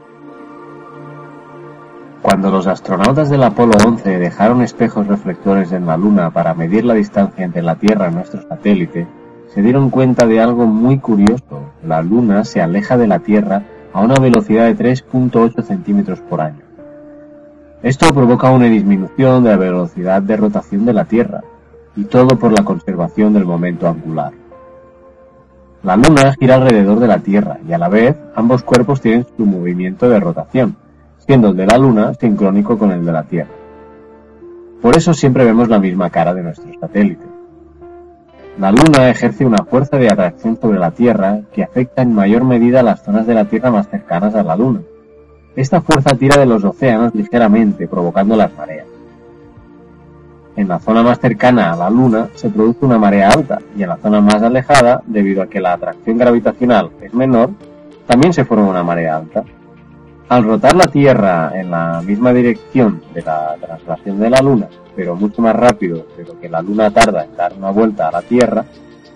Cuando 2.21 2.51
los 2.51 2.67
astronautas 2.67 3.31
del 3.31 3.45
Apolo 3.45 3.79
11 3.83 4.19
dejaron 4.19 4.61
espejos 4.61 5.07
reflectores 5.07 5.73
en 5.73 5.87
la 5.87 5.97
Luna 5.97 6.31
para 6.31 6.53
medir 6.53 6.85
la 6.85 6.93
distancia 6.93 7.47
entre 7.47 7.63
la 7.63 7.77
Tierra 7.77 8.11
y 8.11 8.15
nuestro 8.15 8.47
satélite, 8.47 9.07
se 9.55 9.63
dieron 9.63 9.89
cuenta 9.89 10.27
de 10.27 10.39
algo 10.39 10.67
muy 10.67 10.99
curioso. 10.99 11.73
La 11.83 12.03
Luna 12.03 12.45
se 12.45 12.61
aleja 12.61 12.99
de 12.99 13.07
la 13.07 13.21
Tierra 13.21 13.63
a 13.95 14.03
una 14.03 14.17
velocidad 14.17 14.67
de 14.67 14.77
3.8 14.77 15.63
centímetros 15.63 16.21
por 16.21 16.43
año. 16.43 16.61
Esto 17.83 18.13
provoca 18.13 18.51
una 18.51 18.67
disminución 18.67 19.45
de 19.45 19.51
la 19.51 19.57
velocidad 19.57 20.21
de 20.21 20.37
rotación 20.37 20.85
de 20.85 20.93
la 20.93 21.07
Tierra, 21.07 21.43
y 21.97 22.05
todo 22.05 22.39
por 22.39 22.53
la 22.53 22.67
conservación 22.67 23.33
del 23.33 23.47
momento 23.47 23.89
angular. 23.89 24.33
La 25.83 25.97
Luna 25.97 26.35
gira 26.39 26.57
alrededor 26.57 26.99
de 26.99 27.07
la 27.07 27.21
Tierra 27.21 27.59
y 27.67 27.73
a 27.73 27.79
la 27.79 27.89
vez 27.89 28.17
ambos 28.35 28.65
cuerpos 28.65 29.01
tienen 29.01 29.25
su 29.37 29.47
movimiento 29.47 30.09
de 30.09 30.19
rotación, 30.19 30.77
siendo 31.19 31.51
el 31.51 31.57
de 31.57 31.67
la 31.67 31.79
Luna 31.79 32.15
sincrónico 32.15 32.77
con 32.77 32.91
el 32.91 33.07
de 33.07 33.13
la 33.13 33.23
Tierra. 33.23 33.51
Por 34.83 34.97
eso 34.97 35.15
siempre 35.15 35.45
vemos 35.45 35.69
la 35.69 35.79
misma 35.79 36.11
cara 36.11 36.35
de 36.35 36.43
nuestro 36.43 36.69
satélite. 36.81 37.25
La 38.59 38.73
Luna 38.73 39.09
ejerce 39.09 39.47
una 39.47 39.65
fuerza 39.65 39.99
de 39.99 40.09
atracción 40.09 40.59
sobre 40.61 40.81
la 40.81 40.91
Tierra 40.91 41.43
que 41.53 41.63
afecta 41.63 42.03
en 42.03 42.13
mayor 42.13 42.43
medida 42.43 42.83
las 42.83 43.05
zonas 43.05 43.29
de 43.29 43.35
la 43.35 43.45
Tierra 43.45 43.71
más 43.71 43.89
cercanas 43.89 44.35
a 44.35 44.43
la 44.43 44.57
Luna. 44.57 44.81
Esta 45.55 45.81
fuerza 45.81 46.17
tira 46.17 46.39
de 46.39 46.47
los 46.47 46.65
océanos 46.65 47.15
ligeramente, 47.15 47.87
provocando 47.87 48.37
las 48.37 48.53
mareas. 48.57 48.98
En 50.59 50.67
la 50.67 50.81
zona 50.81 51.05
más 51.05 51.21
cercana 51.21 51.73
a 51.73 51.77
la 51.77 51.89
Luna 51.89 52.31
se 52.35 52.51
produce 52.51 52.85
una 52.85 52.99
marea 52.99 53.29
alta 53.29 53.61
y 53.77 53.85
en 53.85 53.91
la 53.91 53.97
zona 53.97 54.21
más 54.21 54.43
alejada, 54.43 55.01
debido 55.07 55.41
a 55.41 55.47
que 55.47 55.61
la 55.61 55.75
atracción 55.75 56.19
gravitacional 56.19 56.91
es 57.01 57.15
menor, 57.15 57.51
también 58.09 58.33
se 58.33 58.45
forma 58.45 58.69
una 58.69 58.83
marea 58.83 59.19
alta. 59.19 59.45
Al 60.29 60.43
rotar 60.43 60.75
la 60.75 60.89
Tierra 60.89 61.53
en 61.55 61.71
la 61.71 62.03
misma 62.05 62.33
dirección 62.33 63.01
de 63.15 63.23
la 63.23 63.55
traslación 63.61 64.19
de 64.19 64.31
la 64.31 64.43
Luna, 64.43 64.67
pero 64.97 65.15
mucho 65.15 65.43
más 65.43 65.55
rápido 65.55 66.05
de 66.17 66.25
lo 66.25 66.41
que 66.41 66.49
la 66.49 66.61
Luna 66.61 66.91
tarda 66.91 67.23
en 67.23 67.37
dar 67.37 67.55
una 67.57 67.71
vuelta 67.71 68.09
a 68.09 68.11
la 68.11 68.23
Tierra, 68.23 68.65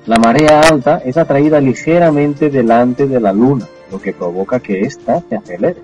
la 0.06 0.18
marea 0.18 0.60
alta 0.60 1.02
es 1.04 1.16
atraída 1.16 1.60
ligeramente 1.60 2.50
delante 2.50 3.08
de 3.08 3.18
la 3.18 3.32
Luna, 3.32 3.66
lo 3.90 4.00
que 4.00 4.12
provoca 4.12 4.60
que 4.60 4.82
ésta 4.82 5.20
se 5.28 5.34
acelere. 5.34 5.82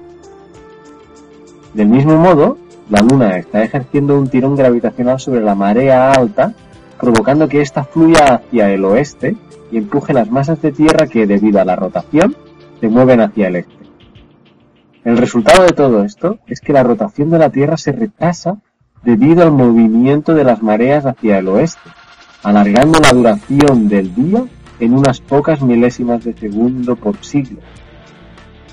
Del 1.75 1.89
mismo 1.89 2.17
modo, 2.17 2.59
la 2.91 3.03
Luna 3.03 3.37
está 3.37 3.63
ejerciendo 3.63 4.19
un 4.19 4.29
tirón 4.29 4.57
gravitacional 4.57 5.21
sobre 5.21 5.43
la 5.43 5.55
marea 5.55 6.13
alta, 6.13 6.55
provocando 6.99 7.49
que 7.49 7.61
ésta 7.61 7.85
fluya 7.85 8.37
hacia 8.37 8.71
el 8.71 8.85
oeste 8.85 9.37
y 9.71 9.77
empuje 9.77 10.15
las 10.15 10.31
masas 10.31 10.63
de 10.63 10.73
tierra 10.73 11.07
que, 11.07 11.27
debido 11.27 11.61
a 11.61 11.65
la 11.65 11.77
rotación, 11.77 12.35
se 12.81 12.89
mueven 12.89 13.21
hacia 13.21 13.49
el 13.49 13.57
este. 13.57 13.79
El 15.05 15.17
resultado 15.17 15.65
de 15.65 15.73
todo 15.73 16.03
esto 16.05 16.39
es 16.47 16.61
que 16.61 16.73
la 16.73 16.83
rotación 16.83 17.31
de 17.31 17.39
la 17.39 17.51
Tierra 17.51 17.77
se 17.77 17.93
retrasa 17.93 18.59
debido 19.05 19.43
al 19.43 19.53
movimiento 19.53 20.35
de 20.35 20.45
las 20.45 20.63
mareas 20.63 21.07
hacia 21.07 21.39
el 21.39 21.49
oeste, 21.49 21.89
alargando 22.43 22.99
la 23.01 23.13
duración 23.13 23.89
del 23.89 24.15
día 24.15 24.45
en 24.81 24.95
unas 24.95 25.21
pocas 25.21 25.63
milésimas 25.63 26.25
de 26.25 26.35
segundo 26.35 26.97
por 26.97 27.17
siglo. 27.25 27.61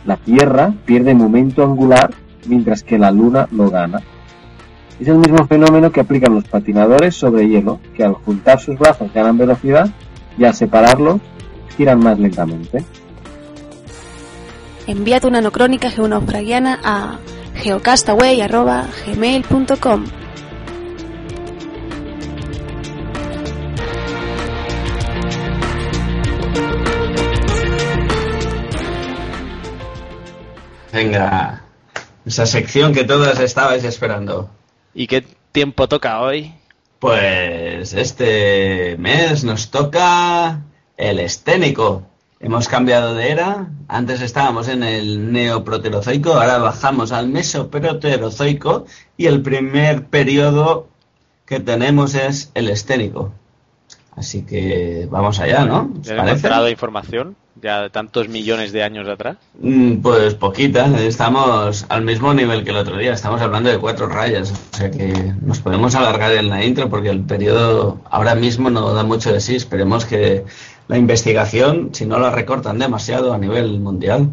La 0.06 0.18
Tierra 0.18 0.74
pierde 0.86 1.14
momento 1.14 1.64
angular 1.64 2.12
mientras 2.48 2.84
que 2.84 2.98
la 2.98 3.12
Luna 3.12 3.48
lo 3.52 3.70
gana. 3.70 4.02
Es 5.00 5.08
el 5.08 5.18
mismo 5.18 5.46
fenómeno 5.46 5.92
que 5.92 6.00
aplican 6.00 6.34
los 6.34 6.46
patinadores 6.46 7.14
sobre 7.16 7.48
hielo, 7.48 7.80
que 7.96 8.04
al 8.04 8.14
juntar 8.14 8.60
sus 8.60 8.80
brazos 8.80 9.14
ganan 9.14 9.38
velocidad 9.38 9.90
y 10.38 10.46
al 10.46 10.54
separarlos 10.54 11.20
giran 11.78 12.00
más 12.00 12.20
lentamente. 12.20 12.84
Envía 14.88 15.20
tu 15.20 15.30
nanocrónica 15.30 15.90
geonaufragiana 15.90 16.80
a 16.84 17.20
geocastaway.gmail.com 17.56 20.06
Venga, 30.96 31.62
esa 32.26 32.46
sección 32.46 32.94
que 32.94 33.04
todos 33.04 33.40
estabais 33.40 33.84
esperando. 33.84 34.50
¿Y 34.94 35.08
qué 35.08 35.24
tiempo 35.52 35.88
toca 35.88 36.22
hoy? 36.22 36.54
Pues 37.00 37.94
este 37.94 38.96
mes 38.98 39.44
nos 39.44 39.70
toca 39.70 40.62
el 40.98 41.20
esténico. 41.20 42.04
Hemos 42.40 42.68
cambiado 42.68 43.14
de 43.16 43.32
era. 43.32 43.68
Antes 43.88 44.22
estábamos 44.22 44.68
en 44.68 44.84
el 44.84 45.32
neoproterozoico, 45.32 46.34
ahora 46.34 46.58
bajamos 46.58 47.12
al 47.12 47.28
mesoproterozoico 47.28 48.86
y 49.18 49.28
el 49.28 49.42
primer 49.42 50.06
periodo 50.06 50.88
que 51.46 51.60
tenemos 51.60 52.16
es 52.16 52.52
el 52.56 52.70
esténico. 52.70 53.32
Así 54.16 54.44
que 54.46 55.08
vamos 55.12 55.40
allá, 55.40 55.66
¿no? 55.66 55.92
¿Os 56.00 56.08
¿Ya 56.08 56.14
he 56.14 56.18
parece? 56.18 56.38
encontrado 56.38 56.70
información? 56.70 57.36
Ya 57.62 57.82
de 57.84 57.90
tantos 57.90 58.28
millones 58.30 58.72
de 58.74 58.84
años 58.84 59.06
de 59.08 59.14
atrás. 59.14 59.38
Mm, 59.60 59.98
Pues 59.98 60.36
poquita, 60.36 60.86
estamos 61.02 61.86
al 61.90 62.04
mismo 62.04 62.34
nivel 62.34 62.64
que 62.64 62.72
el 62.72 62.78
otro 62.78 62.98
día, 62.98 63.14
estamos 63.14 63.42
hablando 63.42 63.70
de 63.70 63.78
cuatro 63.78 64.08
rayas, 64.08 64.52
o 64.74 64.76
sea 64.78 64.92
que 64.92 65.34
nos 65.42 65.60
podemos 65.60 65.96
alargar 65.96 66.32
en 66.34 66.50
la 66.50 66.64
intro 66.66 66.90
porque 66.90 67.10
el 67.10 67.22
periodo 67.22 68.02
ahora 68.10 68.36
mismo 68.36 68.70
no 68.70 68.94
da 68.94 69.04
mucho 69.04 69.32
de 69.34 69.40
sí, 69.40 69.56
esperemos 69.56 70.06
que 70.06 70.44
la 70.88 70.98
investigación, 70.98 71.90
si 71.94 72.06
no 72.06 72.20
la 72.20 72.30
recortan 72.30 72.78
demasiado 72.78 73.34
a 73.34 73.38
nivel 73.38 73.80
mundial, 73.80 74.30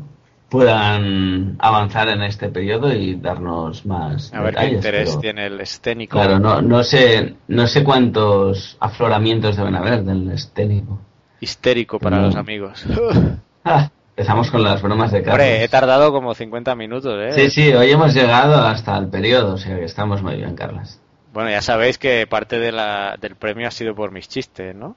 puedan 0.53 1.57
avanzar 1.59 2.09
en 2.11 2.23
este 2.23 2.49
periodo 2.51 2.93
y 2.93 3.17
darnos 3.17 3.85
más 3.87 4.33
A 4.35 4.41
ver 4.43 4.55
qué 4.55 4.61
detalles, 4.61 4.75
interés 4.77 5.09
pero- 5.09 5.21
tiene 5.21 5.47
el 5.47 5.61
esténico. 5.61 6.19
Claro, 6.19 6.39
no, 6.39 6.61
no 6.61 6.85
sé 6.85 7.35
no 7.49 7.67
sé 7.67 7.83
cuántos 7.83 8.77
afloramientos 8.79 9.57
deben 9.57 9.75
haber 9.75 10.05
del 10.05 10.31
esténico. 10.31 11.01
Histérico 11.41 11.99
para 11.99 12.19
No. 12.19 12.27
los 12.27 12.37
amigos. 12.37 12.85
Ah, 13.65 13.89
empezamos 14.17 14.51
con 14.51 14.63
las 14.65 14.83
bromas 14.83 15.13
de 15.13 15.23
Carlos. 15.23 15.35
Hombre, 15.35 15.63
he 15.63 15.69
tardado 15.69 16.11
como 16.13 16.35
50 16.35 16.75
minutos, 16.75 17.15
¿eh? 17.17 17.31
Sí, 17.33 17.51
sí, 17.51 17.73
hoy 17.73 17.93
hemos 17.93 18.13
llegado 18.13 18.61
hasta 18.67 18.99
el 18.99 19.07
periodo, 19.09 19.55
o 19.55 19.57
sea 19.57 19.77
que 19.77 19.85
estamos 19.85 20.21
muy 20.21 20.35
bien, 20.35 20.57
Carlos. 20.57 20.99
Bueno, 21.33 21.49
ya 21.49 21.63
sabéis 21.63 21.97
que 21.97 22.27
parte 22.27 22.59
de 22.59 22.73
la, 22.73 23.17
del 23.21 23.37
premio 23.37 23.69
ha 23.69 23.71
sido 23.71 23.95
por 23.95 24.11
mis 24.11 24.29
chistes, 24.29 24.75
¿no? 24.75 24.97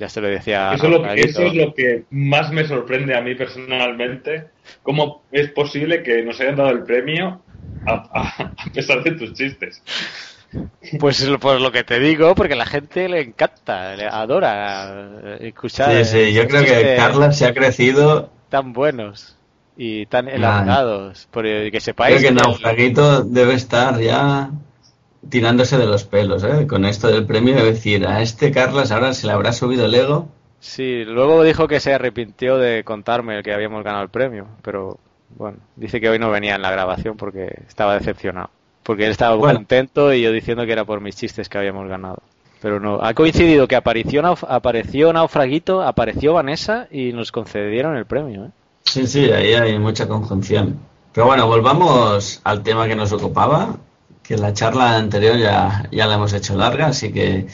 Ya 0.00 0.08
se 0.08 0.20
lo 0.22 0.28
decía. 0.28 0.72
Eso, 0.72 0.86
es 0.86 0.90
lo, 0.92 0.98
Rafaelito. 1.02 1.28
eso 1.28 1.42
es 1.42 1.54
lo 1.54 1.74
que 1.74 2.04
más 2.10 2.50
me 2.50 2.66
sorprende 2.66 3.14
a 3.14 3.20
mí 3.20 3.34
personalmente. 3.34 4.46
¿Cómo 4.82 5.22
es 5.30 5.50
posible 5.50 6.02
que 6.02 6.22
nos 6.22 6.40
hayan 6.40 6.56
dado 6.56 6.70
el 6.70 6.82
premio 6.84 7.42
a, 7.86 7.92
a- 8.12 8.52
a 8.56 8.72
pesar 8.72 9.04
de 9.04 9.10
tus 9.12 9.34
chistes? 9.34 9.82
Pues 10.98 11.24
por 11.40 11.60
lo 11.60 11.70
que 11.70 11.84
te 11.84 12.00
digo, 12.00 12.34
porque 12.34 12.56
la 12.56 12.64
gente 12.66 13.08
le 13.10 13.20
encanta, 13.20 13.94
le 13.94 14.06
adora 14.06 15.10
eh, 15.22 15.48
escuchar. 15.48 16.02
Sí, 16.04 16.10
sí, 16.10 16.32
yo 16.32 16.42
esos 16.42 16.52
creo 16.62 16.64
que 16.64 16.96
Carla 16.96 17.30
se 17.32 17.46
ha 17.46 17.54
crecido. 17.54 18.30
Tan 18.48 18.72
buenos 18.72 19.36
y 19.76 20.06
tan 20.06 20.28
elaborados. 20.28 21.28
Por, 21.30 21.44
que 21.44 21.68
Creo 21.70 21.80
sepáis 21.80 22.16
que 22.22 22.28
que- 22.28 22.32
Naufraguito 22.32 23.22
debe 23.22 23.54
estar 23.54 24.00
ya 24.00 24.50
tirándose 25.28 25.76
de 25.78 25.86
los 25.86 26.04
pelos, 26.04 26.42
¿eh? 26.44 26.66
Con 26.66 26.84
esto 26.84 27.08
del 27.08 27.26
premio, 27.26 27.54
de 27.56 27.64
decir, 27.64 28.06
a 28.06 28.22
este 28.22 28.50
Carlas 28.50 28.90
ahora 28.92 29.12
se 29.12 29.26
le 29.26 29.32
habrá 29.32 29.52
subido 29.52 29.86
el 29.86 29.94
ego. 29.94 30.28
Sí, 30.60 31.04
luego 31.04 31.42
dijo 31.42 31.68
que 31.68 31.80
se 31.80 31.94
arrepintió 31.94 32.58
de 32.58 32.84
contarme 32.84 33.42
que 33.42 33.52
habíamos 33.52 33.82
ganado 33.82 34.02
el 34.02 34.10
premio, 34.10 34.46
pero 34.62 34.98
bueno, 35.36 35.58
dice 35.76 36.00
que 36.00 36.08
hoy 36.08 36.18
no 36.18 36.30
venía 36.30 36.54
en 36.56 36.62
la 36.62 36.70
grabación 36.70 37.16
porque 37.16 37.48
estaba 37.68 37.94
decepcionado. 37.94 38.50
Porque 38.82 39.04
él 39.04 39.10
estaba 39.12 39.36
Bueno. 39.36 39.58
contento 39.58 40.12
y 40.12 40.22
yo 40.22 40.32
diciendo 40.32 40.64
que 40.66 40.72
era 40.72 40.84
por 40.84 41.00
mis 41.00 41.16
chistes 41.16 41.48
que 41.48 41.58
habíamos 41.58 41.88
ganado. 41.88 42.18
Pero 42.60 42.78
no, 42.78 43.00
ha 43.02 43.14
coincidido 43.14 43.66
que 43.68 43.76
apareció, 43.76 44.22
apareció 44.48 45.12
Naufraguito, 45.12 45.82
apareció 45.82 46.34
Vanessa 46.34 46.88
y 46.90 47.12
nos 47.12 47.32
concedieron 47.32 47.96
el 47.96 48.04
premio. 48.04 48.46
¿eh? 48.46 48.50
Sí, 48.84 49.06
sí, 49.06 49.30
ahí 49.30 49.54
hay 49.54 49.78
mucha 49.78 50.06
conjunción. 50.08 50.78
Pero 51.12 51.26
bueno, 51.26 51.46
volvamos 51.46 52.40
al 52.44 52.62
tema 52.62 52.86
que 52.86 52.96
nos 52.96 53.12
ocupaba, 53.12 53.76
que 54.30 54.36
la 54.36 54.52
charla 54.54 54.96
anterior 54.96 55.36
ya, 55.36 55.88
ya 55.90 56.06
la 56.06 56.14
hemos 56.14 56.32
hecho 56.32 56.54
larga, 56.54 56.86
así 56.86 57.10
que 57.12 57.48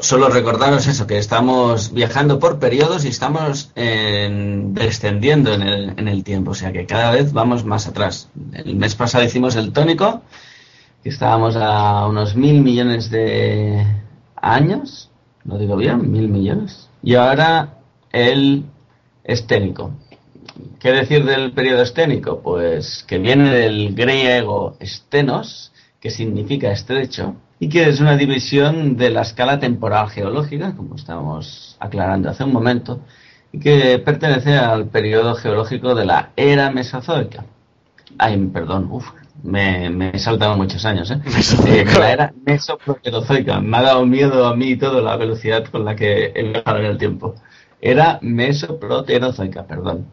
solo 0.00 0.28
recordaros 0.28 0.86
eso, 0.86 1.08
que 1.08 1.18
estamos 1.18 1.92
viajando 1.92 2.38
por 2.38 2.60
periodos 2.60 3.04
y 3.04 3.08
estamos 3.08 3.72
en- 3.74 4.74
descendiendo 4.74 5.52
en 5.52 5.62
el, 5.62 5.94
en 5.96 6.06
el 6.06 6.22
tiempo, 6.22 6.52
o 6.52 6.54
sea 6.54 6.70
que 6.70 6.86
cada 6.86 7.10
vez 7.10 7.32
vamos 7.32 7.64
más 7.64 7.88
atrás. 7.88 8.28
El 8.52 8.76
mes 8.76 8.94
pasado 8.94 9.24
hicimos 9.24 9.56
el 9.56 9.72
tónico, 9.72 10.22
que 11.02 11.08
estábamos 11.08 11.56
a 11.56 12.06
unos 12.06 12.36
mil 12.36 12.60
millones 12.60 13.10
de 13.10 13.84
años, 14.36 15.10
lo 15.46 15.58
digo 15.58 15.74
bien, 15.74 16.12
mil 16.12 16.28
millones, 16.28 16.88
y 17.02 17.16
ahora 17.16 17.70
el 18.12 18.66
esténico. 19.24 19.90
¿Qué 20.78 20.92
decir 20.92 21.24
del 21.24 21.50
periodo 21.50 21.82
esténico? 21.82 22.38
Pues 22.38 23.02
que 23.08 23.18
viene 23.18 23.50
del 23.52 23.96
griego 23.96 24.76
stenos, 24.80 25.72
que 26.00 26.10
significa 26.10 26.70
estrecho, 26.70 27.36
y 27.60 27.68
que 27.68 27.88
es 27.88 28.00
una 28.00 28.16
división 28.16 28.96
de 28.96 29.10
la 29.10 29.22
escala 29.22 29.58
temporal 29.58 30.08
geológica, 30.10 30.74
como 30.76 30.94
estamos 30.94 31.76
aclarando 31.80 32.30
hace 32.30 32.44
un 32.44 32.52
momento, 32.52 33.00
y 33.52 33.58
que 33.58 33.98
pertenece 33.98 34.56
al 34.56 34.86
periodo 34.86 35.34
geológico 35.34 35.94
de 35.94 36.06
la 36.06 36.30
era 36.36 36.70
mesozoica. 36.70 37.44
Ay, 38.18 38.38
perdón, 38.52 38.88
uf, 38.90 39.10
me, 39.42 39.90
me 39.90 40.10
he 40.10 40.18
saltado 40.18 40.56
muchos 40.56 40.84
años, 40.84 41.10
¿eh? 41.10 41.20
Eh, 41.66 41.84
la 41.98 42.12
era 42.12 42.34
mesoproterozoica. 42.46 43.60
Me 43.60 43.76
ha 43.76 43.82
dado 43.82 44.06
miedo 44.06 44.46
a 44.46 44.56
mí 44.56 44.76
todo 44.76 45.00
la 45.00 45.16
velocidad 45.16 45.64
con 45.66 45.84
la 45.84 45.94
que 45.94 46.32
he 46.34 46.42
viajado 46.44 46.78
en 46.78 46.86
el 46.86 46.98
tiempo. 46.98 47.34
Era 47.80 48.18
mesoproterozoica, 48.22 49.66
perdón. 49.66 50.06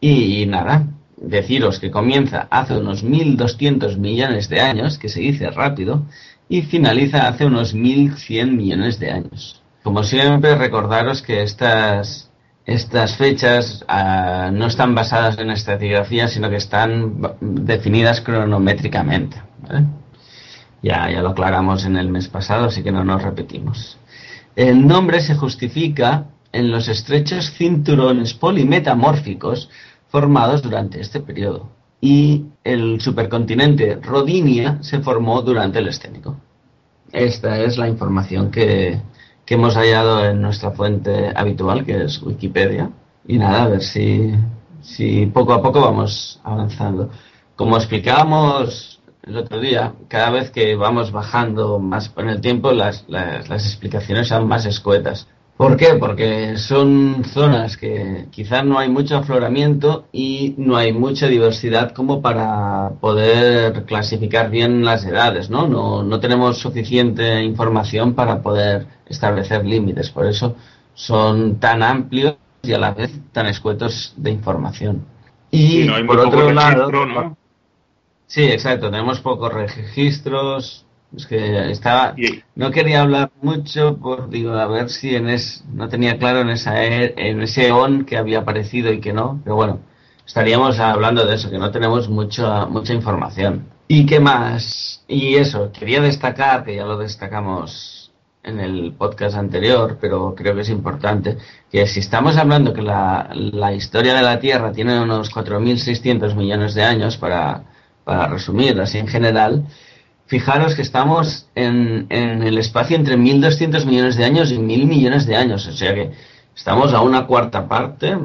Y, 0.00 0.46
nada, 0.46 0.86
deciros 1.22 1.78
que 1.78 1.90
comienza 1.90 2.48
hace 2.50 2.76
unos 2.76 3.04
1.200 3.04 3.96
millones 3.96 4.48
de 4.48 4.60
años, 4.60 4.98
que 4.98 5.08
se 5.08 5.20
dice 5.20 5.50
rápido, 5.50 6.04
y 6.48 6.62
finaliza 6.62 7.28
hace 7.28 7.46
unos 7.46 7.74
1.100 7.74 8.50
millones 8.50 8.98
de 8.98 9.10
años. 9.10 9.62
Como 9.82 10.02
siempre, 10.02 10.54
recordaros 10.54 11.22
que 11.22 11.42
estas, 11.42 12.30
estas 12.66 13.16
fechas 13.16 13.84
ah, 13.88 14.50
no 14.52 14.66
están 14.66 14.94
basadas 14.94 15.38
en 15.38 15.50
estratigrafía, 15.50 16.28
sino 16.28 16.50
que 16.50 16.56
están 16.56 17.20
definidas 17.40 18.20
cronométricamente. 18.20 19.40
Ya, 20.82 21.10
ya 21.10 21.22
lo 21.22 21.30
aclaramos 21.30 21.84
en 21.84 21.96
el 21.96 22.08
mes 22.08 22.28
pasado, 22.28 22.66
así 22.66 22.82
que 22.82 22.92
no 22.92 23.04
nos 23.04 23.22
repetimos. 23.22 23.98
El 24.56 24.86
nombre 24.86 25.20
se 25.20 25.34
justifica 25.34 26.26
en 26.52 26.70
los 26.70 26.88
estrechos 26.88 27.52
cinturones 27.52 28.34
polimetamórficos 28.34 29.70
formados 30.12 30.60
durante 30.62 31.00
este 31.00 31.20
periodo. 31.20 31.70
Y 32.00 32.44
el 32.62 33.00
supercontinente 33.00 33.96
Rodinia 33.96 34.78
se 34.82 35.00
formó 35.00 35.40
durante 35.40 35.78
el 35.78 35.88
esténico. 35.88 36.36
Esta 37.10 37.58
es 37.60 37.78
la 37.78 37.88
información 37.88 38.50
que, 38.50 39.00
que 39.46 39.54
hemos 39.54 39.74
hallado 39.74 40.24
en 40.24 40.42
nuestra 40.42 40.72
fuente 40.72 41.32
habitual, 41.34 41.84
que 41.86 42.04
es 42.04 42.22
Wikipedia. 42.22 42.90
Y 43.26 43.38
nada, 43.38 43.64
a 43.64 43.68
ver 43.68 43.82
si, 43.82 44.34
si 44.82 45.26
poco 45.26 45.54
a 45.54 45.62
poco 45.62 45.80
vamos 45.80 46.40
avanzando. 46.44 47.08
Como 47.56 47.76
explicábamos 47.76 49.00
el 49.22 49.36
otro 49.38 49.60
día, 49.60 49.94
cada 50.08 50.30
vez 50.30 50.50
que 50.50 50.76
vamos 50.76 51.10
bajando 51.10 51.78
más 51.78 52.12
en 52.16 52.28
el 52.28 52.40
tiempo, 52.42 52.72
las, 52.72 53.04
las, 53.08 53.48
las 53.48 53.64
explicaciones 53.64 54.28
son 54.28 54.46
más 54.46 54.66
escuetas. 54.66 55.26
¿Por 55.62 55.76
qué? 55.76 55.94
Porque 55.94 56.56
son 56.56 57.22
zonas 57.24 57.76
que 57.76 58.26
quizás 58.32 58.64
no 58.64 58.80
hay 58.80 58.88
mucho 58.88 59.16
afloramiento 59.16 60.06
y 60.10 60.56
no 60.58 60.76
hay 60.76 60.92
mucha 60.92 61.28
diversidad 61.28 61.92
como 61.92 62.20
para 62.20 62.90
poder 63.00 63.84
clasificar 63.84 64.50
bien 64.50 64.84
las 64.84 65.04
edades, 65.04 65.50
¿no? 65.50 65.68
No, 65.68 66.02
no 66.02 66.18
tenemos 66.18 66.58
suficiente 66.58 67.44
información 67.44 68.14
para 68.14 68.42
poder 68.42 68.88
establecer 69.06 69.64
límites. 69.64 70.10
Por 70.10 70.26
eso 70.26 70.56
son 70.94 71.60
tan 71.60 71.84
amplios 71.84 72.34
y 72.64 72.72
a 72.72 72.78
la 72.78 72.90
vez 72.90 73.12
tan 73.30 73.46
escuetos 73.46 74.14
de 74.16 74.32
información. 74.32 75.04
Y, 75.52 75.82
Y 75.82 75.86
no 75.86 75.94
hay 75.94 76.02
por 76.02 76.18
otro 76.18 76.50
lado. 76.52 77.36
Sí, 78.26 78.42
exacto, 78.42 78.90
tenemos 78.90 79.20
pocos 79.20 79.52
registros. 79.52 80.84
Es 81.16 81.26
que 81.26 81.70
estaba. 81.70 82.14
No 82.54 82.70
quería 82.70 83.02
hablar 83.02 83.30
mucho 83.42 83.98
por, 83.98 84.30
digo, 84.30 84.52
a 84.54 84.66
ver 84.66 84.88
si 84.88 85.14
en 85.14 85.28
es, 85.28 85.62
no 85.72 85.88
tenía 85.88 86.18
claro 86.18 86.40
en, 86.40 86.50
esa, 86.50 86.82
e- 86.84 87.14
en 87.16 87.42
ese 87.42 87.70
on 87.70 88.04
que 88.04 88.16
había 88.16 88.40
aparecido 88.40 88.92
y 88.92 89.00
que 89.00 89.12
no, 89.12 89.40
pero 89.44 89.56
bueno, 89.56 89.80
estaríamos 90.26 90.78
hablando 90.78 91.26
de 91.26 91.34
eso, 91.34 91.50
que 91.50 91.58
no 91.58 91.70
tenemos 91.70 92.08
mucha, 92.08 92.64
mucha 92.66 92.94
información. 92.94 93.66
¿Y 93.88 94.06
qué 94.06 94.20
más? 94.20 95.04
Y 95.06 95.34
eso, 95.36 95.70
quería 95.70 96.00
destacar, 96.00 96.64
que 96.64 96.76
ya 96.76 96.84
lo 96.86 96.96
destacamos 96.96 98.10
en 98.42 98.58
el 98.58 98.94
podcast 98.94 99.36
anterior, 99.36 99.98
pero 100.00 100.34
creo 100.34 100.54
que 100.54 100.62
es 100.62 100.70
importante, 100.70 101.36
que 101.70 101.86
si 101.86 102.00
estamos 102.00 102.36
hablando 102.38 102.72
que 102.72 102.82
la, 102.82 103.28
la 103.34 103.72
historia 103.74 104.14
de 104.14 104.22
la 104.22 104.40
Tierra 104.40 104.72
tiene 104.72 105.00
unos 105.00 105.30
4.600 105.30 106.34
millones 106.34 106.74
de 106.74 106.82
años, 106.84 107.18
para, 107.18 107.64
para 108.04 108.28
resumir 108.28 108.80
así 108.80 108.98
en 108.98 109.06
general, 109.08 109.66
fijaros 110.26 110.74
que 110.74 110.82
estamos 110.82 111.48
en, 111.54 112.06
el 112.10 112.58
espacio 112.58 112.96
entre 112.96 113.16
1.200 113.16 113.84
millones 113.86 114.16
de 114.16 114.24
años 114.24 114.50
y 114.50 114.58
1.000 114.58 114.86
millones 114.86 115.26
de 115.26 115.36
años, 115.36 115.66
o 115.66 115.72
sea 115.72 115.94
que 115.94 116.10
estamos 116.56 116.92
a 116.94 117.00
una 117.00 117.26
cuarta 117.26 117.68
parte, 117.68 118.16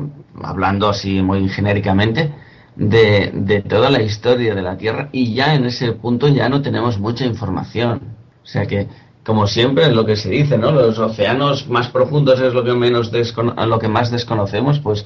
hablando 0.42 0.90
así 0.90 1.22
muy 1.22 1.50
genéricamente, 1.50 2.32
de, 2.76 3.64
toda 3.68 3.90
la 3.90 4.02
historia 4.02 4.54
de 4.54 4.62
la 4.62 4.78
Tierra 4.78 5.10
y 5.12 5.34
ya 5.34 5.56
en 5.56 5.66
ese 5.66 5.94
punto 5.94 6.28
ya 6.28 6.48
no 6.48 6.62
tenemos 6.62 7.00
mucha 7.00 7.26
información. 7.26 8.02
O 8.44 8.46
sea 8.46 8.66
que, 8.66 8.88
como 9.26 9.48
siempre, 9.48 9.92
lo 9.92 10.06
que 10.06 10.16
se 10.16 10.30
dice, 10.30 10.58
¿no? 10.58 10.72
Los 10.72 10.98
océanos 11.00 11.68
más 11.68 11.90
profundos 11.90 12.40
es 12.40 12.54
lo 12.54 12.64
que, 12.64 12.74
menos 12.74 13.12
lo 13.12 13.80
que 13.80 13.88
más 13.88 14.12
desconocemos, 14.12 14.80
pues 14.80 15.06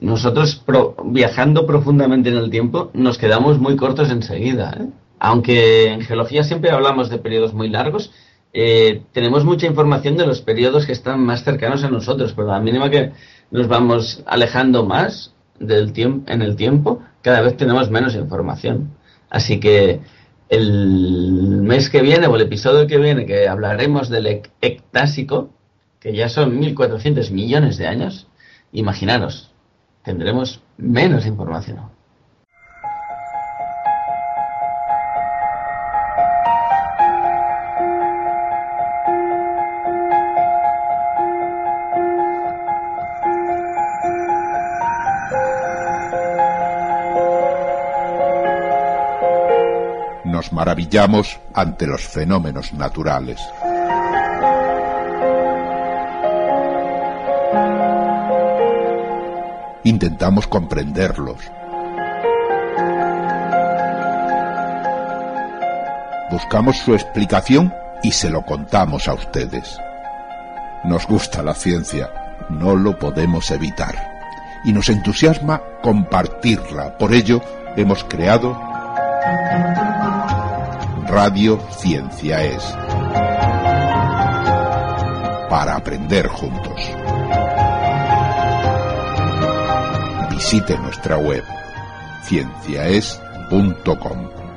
nosotros 0.00 0.56
pro- 0.56 0.96
viajando 1.04 1.66
profundamente 1.66 2.28
en 2.28 2.36
el 2.36 2.50
tiempo 2.50 2.90
nos 2.94 3.16
quedamos 3.16 3.58
muy 3.58 3.76
cortos 3.76 4.10
enseguida. 4.10 4.76
¿eh? 4.78 4.86
Aunque 5.20 5.92
en 5.92 6.00
geología 6.02 6.44
siempre 6.44 6.70
hablamos 6.70 7.10
de 7.10 7.18
periodos 7.18 7.54
muy 7.54 7.68
largos, 7.68 8.12
eh, 8.52 9.02
tenemos 9.12 9.44
mucha 9.44 9.66
información 9.66 10.16
de 10.16 10.26
los 10.26 10.40
periodos 10.40 10.86
que 10.86 10.92
están 10.92 11.20
más 11.20 11.44
cercanos 11.44 11.84
a 11.84 11.90
nosotros, 11.90 12.32
pero 12.34 12.50
a 12.50 12.54
la 12.54 12.60
mínima 12.60 12.88
que 12.90 13.12
nos 13.50 13.68
vamos 13.68 14.22
alejando 14.26 14.84
más 14.84 15.34
del 15.58 15.92
en 15.96 16.42
el 16.42 16.56
tiempo, 16.56 17.02
cada 17.22 17.40
vez 17.40 17.56
tenemos 17.56 17.90
menos 17.90 18.14
información. 18.14 18.92
Así 19.28 19.60
que 19.60 20.00
el 20.48 21.60
mes 21.62 21.90
que 21.90 22.00
viene 22.00 22.26
o 22.26 22.36
el 22.36 22.42
episodio 22.42 22.86
que 22.86 22.98
viene 22.98 23.26
que 23.26 23.48
hablaremos 23.48 24.08
del 24.08 24.26
ec- 24.26 24.50
ectásico, 24.60 25.50
que 26.00 26.14
ya 26.14 26.28
son 26.28 26.58
1.400 26.60 27.30
millones 27.32 27.76
de 27.76 27.86
años, 27.88 28.28
imaginaros, 28.72 29.52
tendremos 30.04 30.62
menos 30.78 31.26
información. 31.26 31.80
Maravillamos 50.58 51.38
ante 51.54 51.86
los 51.86 52.02
fenómenos 52.02 52.72
naturales. 52.72 53.38
Intentamos 59.84 60.48
comprenderlos. 60.48 61.36
Buscamos 66.32 66.76
su 66.78 66.92
explicación 66.92 67.72
y 68.02 68.10
se 68.10 68.28
lo 68.28 68.42
contamos 68.42 69.06
a 69.06 69.14
ustedes. 69.14 69.78
Nos 70.82 71.06
gusta 71.06 71.44
la 71.44 71.54
ciencia, 71.54 72.10
no 72.48 72.74
lo 72.74 72.98
podemos 72.98 73.52
evitar. 73.52 73.94
Y 74.64 74.72
nos 74.72 74.88
entusiasma 74.88 75.62
compartirla. 75.82 76.98
Por 76.98 77.14
ello, 77.14 77.40
hemos 77.76 78.02
creado 78.02 78.68
Radio 81.08 81.58
Ciencia 81.70 82.44
es. 82.44 82.62
Para 85.48 85.76
aprender 85.76 86.28
juntos. 86.28 86.78
Visite 90.30 90.76
nuestra 90.78 91.16
web 91.16 91.42
cienciaes.com. 92.24 94.47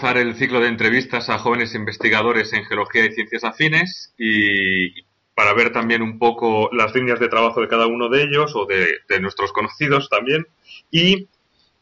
Empezar 0.00 0.16
el 0.16 0.34
ciclo 0.34 0.60
de 0.60 0.68
entrevistas 0.68 1.28
a 1.28 1.38
jóvenes 1.38 1.74
investigadores 1.74 2.54
en 2.54 2.64
geología 2.64 3.04
y 3.04 3.12
ciencias 3.12 3.44
afines 3.44 4.14
y 4.16 5.02
para 5.34 5.52
ver 5.52 5.74
también 5.74 6.00
un 6.00 6.18
poco 6.18 6.70
las 6.72 6.94
líneas 6.94 7.20
de 7.20 7.28
trabajo 7.28 7.60
de 7.60 7.68
cada 7.68 7.86
uno 7.86 8.08
de 8.08 8.22
ellos 8.22 8.52
o 8.56 8.64
de, 8.64 8.94
de 9.06 9.20
nuestros 9.20 9.52
conocidos 9.52 10.08
también 10.08 10.46
y, 10.90 11.28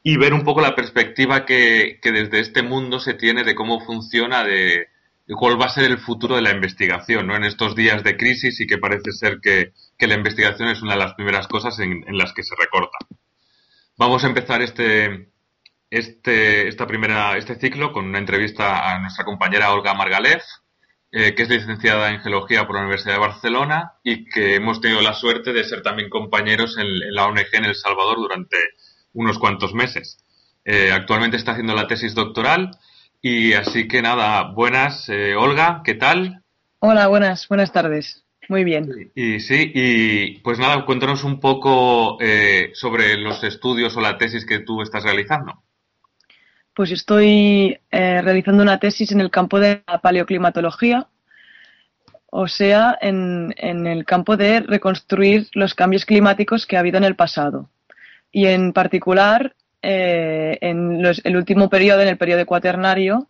y, 0.02 0.16
ver 0.16 0.34
un 0.34 0.42
poco 0.42 0.60
la 0.60 0.74
perspectiva 0.74 1.46
que, 1.46 2.00
que, 2.02 2.10
desde 2.10 2.40
este 2.40 2.64
mundo 2.64 2.98
se 2.98 3.14
tiene 3.14 3.44
de 3.44 3.54
cómo 3.54 3.78
funciona, 3.86 4.42
de, 4.42 4.88
de, 5.28 5.34
cuál 5.36 5.60
va 5.60 5.66
a 5.66 5.68
ser 5.68 5.84
el 5.84 5.98
futuro 5.98 6.34
de 6.34 6.42
la 6.42 6.50
investigación 6.50 7.28
¿no? 7.28 7.36
en 7.36 7.44
estos 7.44 7.76
días 7.76 8.02
de 8.02 8.16
crisis 8.16 8.60
y 8.60 8.66
que 8.66 8.78
parece 8.78 9.12
ser 9.12 9.38
que, 9.40 9.70
que 9.96 10.08
la 10.08 10.16
investigación 10.16 10.70
es 10.70 10.82
una 10.82 10.94
de 10.94 10.98
las 10.98 11.14
primeras 11.14 11.46
cosas 11.46 11.78
en, 11.78 12.02
en 12.04 12.18
las 12.18 12.32
que 12.32 12.42
se 12.42 12.56
recorta. 12.58 12.98
Vamos 13.96 14.24
a 14.24 14.26
empezar 14.26 14.60
este, 14.60 15.28
este, 15.90 16.68
esta 16.68 16.86
primera, 16.86 17.36
este 17.36 17.56
ciclo 17.56 17.92
con 17.92 18.06
una 18.06 18.18
entrevista 18.18 18.92
a 18.92 18.98
nuestra 19.00 19.24
compañera 19.24 19.72
Olga 19.72 19.94
Margalef, 19.94 20.42
eh, 21.10 21.34
que 21.34 21.44
es 21.44 21.48
licenciada 21.48 22.10
en 22.10 22.20
Geología 22.20 22.66
por 22.66 22.76
la 22.76 22.82
Universidad 22.82 23.14
de 23.14 23.20
Barcelona 23.20 23.92
y 24.04 24.26
que 24.26 24.56
hemos 24.56 24.80
tenido 24.80 25.00
la 25.00 25.14
suerte 25.14 25.52
de 25.54 25.64
ser 25.64 25.82
también 25.82 26.10
compañeros 26.10 26.76
en, 26.76 26.86
en 26.86 27.14
la 27.14 27.26
ONG 27.26 27.46
en 27.52 27.64
El 27.64 27.74
Salvador 27.74 28.16
durante 28.18 28.56
unos 29.14 29.38
cuantos 29.38 29.72
meses. 29.72 30.18
Eh, 30.66 30.92
actualmente 30.92 31.38
está 31.38 31.52
haciendo 31.52 31.74
la 31.74 31.86
tesis 31.86 32.14
doctoral 32.14 32.72
y 33.22 33.54
así 33.54 33.88
que 33.88 34.02
nada, 34.02 34.52
buenas, 34.52 35.08
eh, 35.08 35.34
Olga, 35.34 35.80
¿qué 35.82 35.94
tal? 35.94 36.42
Hola, 36.80 37.06
buenas, 37.06 37.48
buenas 37.48 37.72
tardes. 37.72 38.24
Muy 38.50 38.64
bien. 38.64 39.10
Y, 39.14 39.36
y 39.36 39.40
sí, 39.40 39.72
y 39.74 40.38
pues 40.40 40.58
nada, 40.58 40.84
cuéntanos 40.84 41.24
un 41.24 41.40
poco 41.40 42.18
sobre 42.74 43.16
los 43.16 43.42
estudios 43.44 43.96
o 43.96 44.00
la 44.00 44.16
tesis 44.16 44.46
que 44.46 44.60
tú 44.60 44.82
estás 44.82 45.02
realizando. 45.02 45.62
Pues 46.78 46.92
estoy 46.92 47.76
eh, 47.90 48.22
realizando 48.22 48.62
una 48.62 48.78
tesis 48.78 49.10
en 49.10 49.20
el 49.20 49.32
campo 49.32 49.58
de 49.58 49.82
la 49.84 49.98
paleoclimatología, 49.98 51.08
o 52.30 52.46
sea, 52.46 52.96
en, 53.00 53.52
el 53.58 54.04
campo 54.04 54.36
de 54.36 54.60
reconstruir 54.60 55.48
los 55.54 55.74
cambios 55.74 56.04
climáticos 56.04 56.66
que 56.66 56.76
ha 56.76 56.78
habido 56.78 56.98
en 56.98 57.02
el 57.02 57.16
pasado. 57.16 57.68
Y 58.30 58.46
en 58.46 58.72
particular, 58.72 59.56
eh, 59.82 60.56
en 60.60 61.04
el 61.04 61.36
último 61.36 61.68
periodo, 61.68 62.02
en 62.02 62.10
el 62.10 62.16
periodo 62.16 62.46
cuaternario, 62.46 63.26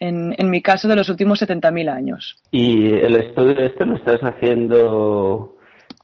en, 0.00 0.34
en 0.36 0.50
mi 0.50 0.60
caso, 0.60 0.88
de 0.88 0.96
los 0.96 1.08
últimos 1.08 1.40
70.000 1.42 1.88
años. 1.88 2.42
Y 2.50 2.92
el 2.92 3.14
estudio 3.14 3.56
este 3.60 3.86
lo 3.86 3.94
estás 3.94 4.18
haciendo 4.20 5.58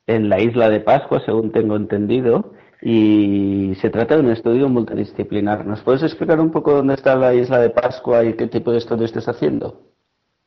en 0.06 0.28
la 0.28 0.40
isla 0.40 0.70
de 0.70 0.78
Pascua, 0.78 1.20
según 1.26 1.50
tengo 1.50 1.74
entendido 1.74 2.52
y 2.82 3.74
se 3.80 3.90
trata 3.90 4.16
de 4.16 4.22
un 4.22 4.30
estudio 4.30 4.68
multidisciplinar. 4.68 5.66
¿Nos 5.66 5.80
puedes 5.80 6.02
explicar 6.02 6.40
un 6.40 6.50
poco 6.50 6.72
dónde 6.72 6.94
está 6.94 7.14
la 7.14 7.34
isla 7.34 7.58
de 7.58 7.70
Pascua 7.70 8.24
y 8.24 8.34
qué 8.34 8.46
tipo 8.46 8.72
de 8.72 8.78
estudio 8.78 9.04
estás 9.04 9.28
haciendo? 9.28 9.90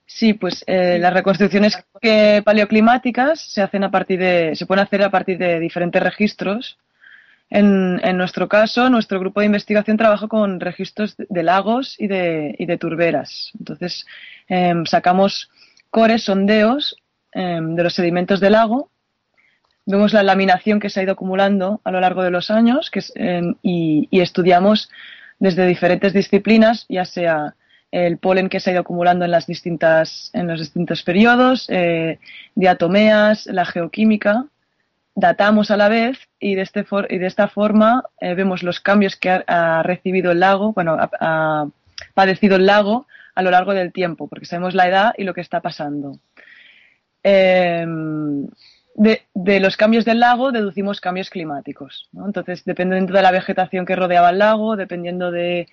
Sí, 0.06 0.34
pues 0.34 0.64
eh, 0.68 0.98
las 1.00 1.14
reconstrucciones 1.14 1.78
paleoclimáticas 2.44 3.40
se 3.40 3.62
hacen 3.62 3.84
a 3.84 3.92
partir 3.92 4.20
de, 4.20 4.56
se 4.56 4.66
pueden 4.66 4.84
hacer 4.84 5.02
a 5.04 5.12
partir 5.12 5.38
de 5.38 5.60
diferentes 5.60 6.02
registros. 6.02 6.78
En, 7.50 8.00
en 8.04 8.18
nuestro 8.18 8.48
caso, 8.48 8.90
nuestro 8.90 9.20
grupo 9.20 9.40
de 9.40 9.46
investigación 9.46 9.96
trabaja 9.96 10.28
con 10.28 10.60
registros 10.60 11.16
de, 11.18 11.28
de 11.30 11.44
lagos 11.44 11.96
y 12.00 12.08
de, 12.08 12.56
y 12.58 12.66
de, 12.66 12.78
turberas. 12.78 13.52
Entonces, 13.60 14.06
eh, 14.50 14.74
sacamos 14.86 15.52
cores, 15.90 16.24
sondeos 16.24 16.96
eh, 17.34 17.60
de 17.62 17.84
los 17.84 17.94
sedimentos 17.94 18.40
del 18.40 18.54
lago 18.54 18.90
vemos 19.86 20.14
la 20.14 20.24
laminación 20.24 20.80
que 20.80 20.90
se 20.90 21.00
ha 21.00 21.04
ido 21.04 21.14
acumulando 21.14 21.82
a 21.84 21.92
lo 21.92 22.00
largo 22.00 22.24
de 22.24 22.32
los 22.32 22.52
años 22.52 22.90
que 22.90 23.02
eh, 23.16 23.42
y, 23.62 24.08
estudiamos 24.20 24.90
desde 25.40 25.66
diferentes 25.66 26.14
disciplinas, 26.14 26.86
ya 26.88 27.06
sea 27.06 27.56
el 27.92 28.18
polen 28.18 28.50
que 28.50 28.60
se 28.60 28.70
ha 28.70 28.74
ido 28.74 28.82
acumulando 28.82 29.26
en, 29.26 29.32
las 29.32 29.46
distintas, 29.46 30.32
en 30.34 30.48
los 30.48 30.60
distintos 30.60 31.04
periodos, 31.04 31.68
eh, 31.70 32.20
diatomeas, 32.56 33.46
la 33.48 33.66
geoquímica, 33.66 34.46
datamos 35.16 35.70
a 35.70 35.78
la 35.78 35.90
vez 35.90 36.18
y 36.40 36.56
de, 36.56 36.64
este 36.64 36.84
for, 36.84 37.08
y 37.12 37.20
de 37.20 37.28
esta 37.28 37.48
forma 37.48 38.04
eh, 38.20 38.34
vemos 38.34 38.64
los 38.64 38.80
cambios 38.80 39.16
que 39.16 39.30
ha, 39.30 39.84
recibido 39.84 40.32
el 40.32 40.40
lago, 40.40 40.74
bueno, 40.74 40.98
ha, 41.00 41.68
padecido 42.16 42.56
el 42.56 42.66
lago 42.66 43.06
a 43.36 43.44
lo 43.44 43.52
largo 43.52 43.74
del 43.74 43.92
tiempo, 43.92 44.28
porque 44.28 44.46
sabemos 44.46 44.74
la 44.74 44.88
edad 44.88 45.14
y 45.18 45.24
lo 45.24 45.34
que 45.34 45.42
está 45.42 45.62
pasando. 45.62 46.18
Eh, 47.24 47.86
de, 48.96 49.60
los 49.60 49.78
cambios 49.78 50.06
del 50.06 50.20
lago 50.20 50.52
deducimos 50.52 51.02
cambios 51.02 51.30
climáticos. 51.30 52.08
¿no? 52.12 52.26
Entonces, 52.26 52.64
dependiendo 52.66 53.14
de 53.14 53.22
la 53.22 53.32
vegetación 53.32 53.86
que 53.86 53.96
rodeaba 53.96 54.30
el 54.30 54.40
lago, 54.40 54.76
dependiendo 54.76 55.32
de, 55.32 55.68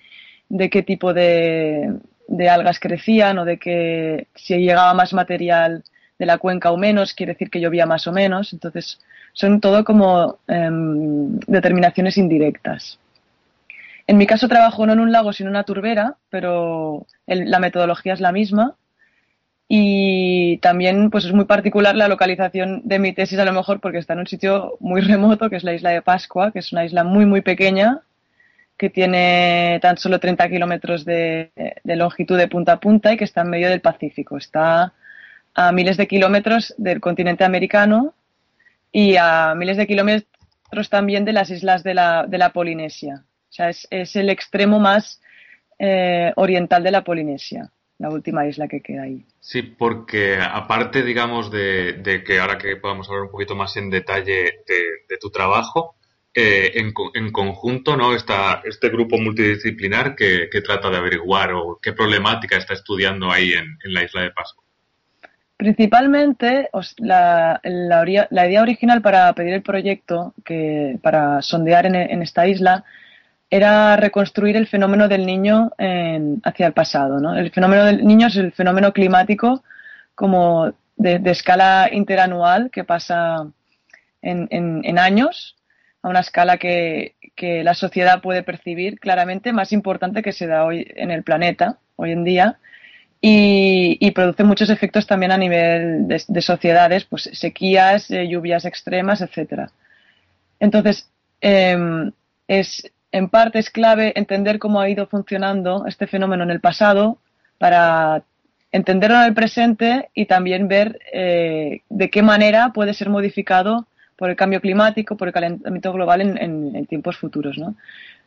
de 0.49 0.69
qué 0.69 0.83
tipo 0.83 1.13
de, 1.13 1.93
de, 2.27 2.49
algas 2.49 2.79
crecían 2.79 3.37
o 3.39 3.45
de 3.45 3.57
que 3.57 4.27
si 4.35 4.57
llegaba 4.57 4.93
más 4.93 5.13
material 5.13 5.83
de 6.17 6.25
la 6.25 6.37
cuenca 6.37 6.71
o 6.71 6.77
menos, 6.77 7.13
quiere 7.13 7.33
decir 7.33 7.49
que 7.49 7.61
llovía 7.61 7.85
más 7.85 8.07
o 8.07 8.11
menos. 8.11 8.53
Entonces, 8.53 8.99
son 9.33 9.61
todo 9.61 9.83
como 9.83 10.39
eh, 10.47 10.69
determinaciones 11.47 12.17
indirectas. 12.17 12.99
En 14.07 14.17
mi 14.17 14.25
caso 14.25 14.47
trabajo 14.47 14.85
no 14.85 14.93
en 14.93 14.99
un 14.99 15.11
lago, 15.11 15.31
sino 15.31 15.49
en 15.49 15.55
una 15.55 15.63
turbera, 15.63 16.15
pero 16.29 17.05
la 17.27 17.59
metodología 17.59 18.13
es 18.13 18.19
la 18.19 18.31
misma 18.31 18.75
y 19.73 20.57
también 20.57 21.09
pues 21.09 21.23
es 21.23 21.31
muy 21.31 21.45
particular 21.45 21.95
la 21.95 22.09
localización 22.09 22.81
de 22.83 22.99
mi 22.99 23.13
tesis 23.13 23.39
a 23.39 23.45
lo 23.45 23.53
mejor 23.53 23.79
porque 23.79 23.99
está 23.99 24.11
en 24.11 24.19
un 24.19 24.27
sitio 24.27 24.75
muy 24.81 24.99
remoto 24.99 25.49
que 25.49 25.55
es 25.55 25.63
la 25.63 25.73
isla 25.73 25.91
de 25.91 26.01
Pascua, 26.01 26.51
que 26.51 26.59
es 26.59 26.73
una 26.73 26.83
isla 26.83 27.05
muy 27.05 27.25
muy 27.25 27.39
pequeña 27.39 28.01
que 28.77 28.89
tiene 28.89 29.79
tan 29.81 29.95
solo 29.97 30.19
30 30.19 30.49
kilómetros 30.49 31.05
de, 31.05 31.51
longitud 31.85 32.37
de 32.37 32.49
punta 32.49 32.73
a 32.73 32.79
punta 32.81 33.13
y 33.13 33.17
que 33.17 33.23
está 33.23 33.43
en 33.43 33.49
medio 33.49 33.69
del 33.69 33.79
Pacífico. 33.79 34.35
Está 34.35 34.91
a 35.53 35.71
miles 35.71 35.95
de 35.95 36.07
kilómetros 36.07 36.75
del 36.77 36.99
continente 36.99 37.45
americano 37.45 38.13
y 38.91 39.15
a 39.15 39.53
miles 39.55 39.77
de 39.77 39.87
kilómetros 39.87 40.89
también 40.89 41.23
de 41.23 41.31
las 41.31 41.49
islas 41.49 41.81
de 41.83 41.93
la, 41.93 42.25
de 42.27 42.37
la 42.37 42.49
Polinesia. 42.49 43.23
O 43.49 43.53
sea, 43.53 43.69
es, 43.69 43.87
es 43.89 44.17
el 44.17 44.29
extremo 44.29 44.79
más 44.79 45.21
eh, 45.79 46.33
oriental 46.35 46.83
de 46.83 46.91
la 46.91 47.05
Polinesia 47.05 47.71
la 48.01 48.09
última 48.09 48.47
isla 48.47 48.67
que 48.67 48.81
queda 48.81 49.03
ahí. 49.03 49.25
Sí, 49.39 49.61
porque 49.63 50.37
aparte, 50.39 51.03
digamos, 51.03 51.51
de, 51.51 51.93
de, 51.93 52.23
que 52.23 52.39
ahora 52.39 52.57
que 52.57 52.75
podamos 52.77 53.07
hablar 53.09 53.23
un 53.23 53.31
poquito 53.31 53.55
más 53.55 53.75
en 53.77 53.89
detalle 53.89 54.63
de, 54.67 54.81
de 55.09 55.17
tu 55.19 55.29
trabajo, 55.31 55.95
eh, 56.33 56.71
en, 56.75 56.93
en 57.13 57.31
conjunto, 57.31 57.97
¿no? 57.97 58.15
Esta, 58.15 58.61
este 58.63 58.89
grupo 58.89 59.17
multidisciplinar 59.17 60.15
que, 60.15 60.47
que 60.51 60.61
trata 60.61 60.89
de 60.89 60.97
averiguar 60.97 61.53
o 61.53 61.79
qué 61.81 61.91
problemática 61.93 62.57
está 62.57 62.73
estudiando 62.73 63.31
ahí 63.31 63.51
en, 63.53 63.77
en 63.83 63.93
la 63.93 64.03
isla 64.03 64.21
de 64.21 64.31
Pascua. 64.31 64.63
Principalmente, 65.57 66.69
os- 66.73 66.95
la, 66.97 67.59
la 67.63 68.27
la 68.31 68.47
idea 68.47 68.61
original 68.63 69.01
para 69.01 69.31
pedir 69.33 69.53
el 69.53 69.61
proyecto, 69.61 70.33
que 70.43 70.97
para 71.03 71.41
sondear 71.41 71.85
en, 71.85 71.95
en 71.95 72.21
esta 72.23 72.47
isla, 72.47 72.83
era 73.51 73.97
reconstruir 73.97 74.55
el 74.55 74.65
fenómeno 74.65 75.09
del 75.09 75.25
niño 75.25 75.71
hacia 76.43 76.67
el 76.67 76.73
pasado. 76.73 77.19
¿no? 77.19 77.35
El 77.37 77.51
fenómeno 77.51 77.83
del 77.83 78.07
niño 78.07 78.27
es 78.27 78.37
el 78.37 78.53
fenómeno 78.53 78.93
climático 78.93 79.61
como 80.15 80.73
de, 80.95 81.21
escala 81.25 81.89
interanual 81.91 82.71
que 82.71 82.85
pasa 82.85 83.45
en, 84.21 84.99
años, 84.99 85.57
a 86.01 86.09
una 86.09 86.21
escala 86.21 86.57
que, 86.57 87.15
la 87.41 87.73
sociedad 87.73 88.21
puede 88.21 88.43
percibir 88.43 88.99
claramente, 88.99 89.51
más 89.51 89.73
importante 89.73 90.21
que 90.21 90.31
se 90.31 90.45
da 90.45 90.63
hoy 90.63 90.85
en 90.95 91.09
el 91.09 91.23
planeta, 91.23 91.79
hoy 91.95 92.11
en 92.11 92.23
día, 92.23 92.59
y, 93.19 94.11
produce 94.11 94.43
muchos 94.43 94.69
efectos 94.69 95.07
también 95.07 95.31
a 95.31 95.37
nivel 95.37 96.07
de, 96.07 96.23
de 96.27 96.41
sociedades, 96.41 97.05
pues 97.05 97.29
sequías, 97.33 98.11
eh, 98.11 98.27
lluvias 98.27 98.65
extremas, 98.65 99.21
etcétera. 99.21 99.71
Entonces, 100.59 101.09
em, 101.41 102.11
es, 102.47 102.91
en 103.11 103.29
parte 103.29 103.59
es 103.59 103.69
clave 103.69 104.13
entender 104.15 104.59
cómo 104.59 104.79
ha 104.79 104.89
ido 104.89 105.07
funcionando 105.07 105.85
este 105.85 106.07
fenómeno 106.07 106.43
en 106.43 106.51
el 106.51 106.61
pasado 106.61 107.17
para 107.57 108.23
entenderlo 108.71 109.17
en 109.17 109.23
el 109.23 109.33
presente 109.33 110.09
y 110.13 110.25
también 110.25 110.67
ver 110.67 110.99
eh, 111.11 111.81
de 111.89 112.09
qué 112.09 112.21
manera 112.21 112.71
puede 112.73 112.93
ser 112.93 113.09
modificado 113.09 113.87
por 114.15 114.29
el 114.29 114.35
cambio 114.35 114.61
climático, 114.61 115.17
por 115.17 115.27
el 115.27 115.33
calentamiento 115.33 115.91
global 115.91 116.21
en, 116.21 116.85
tiempos 116.85 117.17
futuros. 117.17 117.57
¿no? 117.57 117.75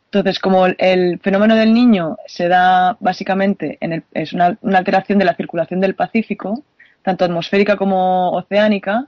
Entonces, 0.05 0.39
como 0.39 0.67
el, 0.67 1.19
fenómeno 1.19 1.55
del 1.55 1.73
niño 1.73 2.17
se 2.27 2.47
da 2.47 2.97
básicamente, 2.99 3.77
en 3.81 3.93
el- 3.93 4.03
es 4.13 4.33
una 4.33 4.57
alteración 4.73 5.17
de 5.17 5.25
la 5.25 5.35
circulación 5.35 5.79
del 5.79 5.95
Pacífico, 5.95 6.63
tanto 7.01 7.25
atmosférica 7.25 7.75
como 7.75 8.31
oceánica, 8.31 9.07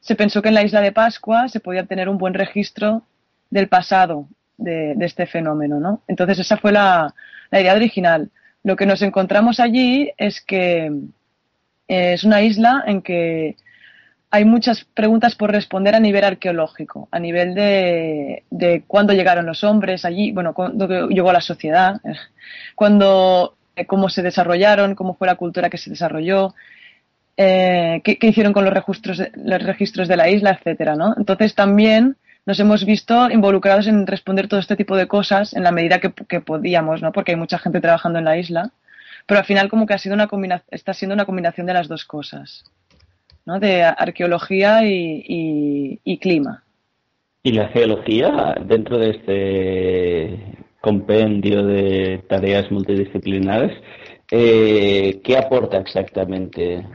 se 0.00 0.14
pensó 0.14 0.40
que 0.40 0.48
en 0.48 0.54
la 0.54 0.62
isla 0.62 0.80
de 0.80 0.92
Pascua 0.92 1.48
se 1.48 1.60
podía 1.60 1.84
tener 1.84 2.08
un 2.08 2.18
buen 2.18 2.34
registro 2.34 3.02
del 3.50 3.68
pasado 3.68 4.28
de, 4.58 4.94
de 4.94 5.06
este 5.06 5.26
fenómeno. 5.26 5.80
¿no? 5.80 6.02
Entonces, 6.06 6.40
esa 6.40 6.58
fue 6.58 6.72
la, 6.72 7.14
idea 7.50 7.74
original. 7.74 8.30
Lo 8.62 8.76
que 8.76 8.84
nos 8.84 9.00
encontramos 9.00 9.60
allí 9.60 10.10
es 10.18 10.42
que 10.42 10.92
eh, 11.88 12.12
es 12.12 12.24
una 12.24 12.42
isla 12.42 12.84
en 12.86 13.00
que 13.00 13.56
hay 14.30 14.44
muchas 14.44 14.84
preguntas 14.84 15.34
por 15.34 15.50
responder 15.50 15.94
a 15.94 16.00
nivel 16.00 16.24
arqueológico, 16.24 17.08
a 17.10 17.18
nivel 17.18 17.54
de, 17.54 18.84
cuándo 18.86 19.14
llegaron 19.14 19.46
los 19.46 19.64
hombres 19.64 20.04
allí, 20.04 20.32
bueno, 20.32 20.52
cuándo 20.52 21.08
llegó 21.08 21.32
la 21.32 21.40
sociedad, 21.40 22.00
cuándo, 22.74 23.56
eh, 23.74 23.86
cómo 23.86 24.10
se 24.10 24.22
desarrollaron, 24.22 24.94
cómo 24.94 25.14
fue 25.14 25.28
la 25.28 25.36
cultura 25.36 25.70
que 25.70 25.78
se 25.78 25.88
desarrolló, 25.88 26.54
eh, 27.38 28.02
qué, 28.04 28.18
hicieron 28.20 28.52
con 28.52 28.64
los 28.64 28.74
registros, 28.74 29.22
los 29.34 29.62
registros 29.62 30.08
de 30.08 30.16
la 30.16 30.28
isla, 30.28 30.50
etcétera, 30.50 30.94
¿no? 30.94 31.14
Entonces 31.16 31.54
también 31.54 32.16
nos 32.48 32.58
hemos 32.58 32.84
visto 32.84 33.30
involucrados 33.30 33.86
en 33.86 34.06
responder 34.06 34.48
todo 34.48 34.58
este 34.58 34.74
tipo 34.74 34.96
de 34.96 35.06
cosas 35.06 35.52
en 35.54 35.62
la 35.62 35.70
medida 35.70 36.00
que, 36.00 36.10
que 36.26 36.40
podíamos, 36.40 37.02
¿no? 37.02 37.12
Porque 37.12 37.32
hay 37.32 37.36
mucha 37.36 37.58
gente 37.58 37.80
trabajando 37.80 38.18
en 38.18 38.24
la 38.24 38.38
isla, 38.38 38.70
pero 39.26 39.38
al 39.40 39.46
final 39.46 39.68
como 39.68 39.86
que 39.86 39.92
ha 39.94 39.98
sido 39.98 40.14
una 40.14 40.26
combina- 40.28 40.62
está 40.70 40.94
siendo 40.94 41.14
una 41.14 41.26
combinación 41.26 41.66
de 41.66 41.74
las 41.74 41.86
dos 41.88 42.04
cosas. 42.04 42.64
¿no? 43.44 43.58
de 43.60 43.82
arqueología 43.82 44.84
y, 44.84 45.24
y- 45.26 46.00
y 46.04 46.18
clima. 46.18 46.64
¿Y 47.42 47.52
la 47.52 47.68
geología 47.68 48.54
dentro 48.62 48.98
de 48.98 49.10
este 49.10 50.66
compendio 50.82 51.64
de 51.64 52.24
tareas 52.28 52.70
multidisciplinares, 52.70 53.72
eh, 54.30 55.20
qué 55.24 55.38
aporta 55.38 55.78
exactamente? 55.78 56.86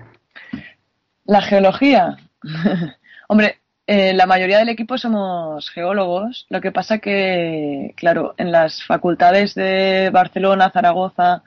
La 1.25 1.41
geología. 1.41 2.17
Hombre, 3.29 3.57
eh, 3.85 4.13
la 4.13 4.25
mayoría 4.25 4.59
del 4.59 4.69
equipo 4.69 4.97
somos 4.97 5.69
geólogos, 5.69 6.45
lo 6.49 6.61
que 6.61 6.71
pasa 6.71 6.99
que, 6.99 7.93
claro, 7.97 8.33
en 8.37 8.51
las 8.51 8.83
facultades 8.85 9.55
de 9.55 10.09
Barcelona, 10.11 10.71
Zaragoza 10.71 11.43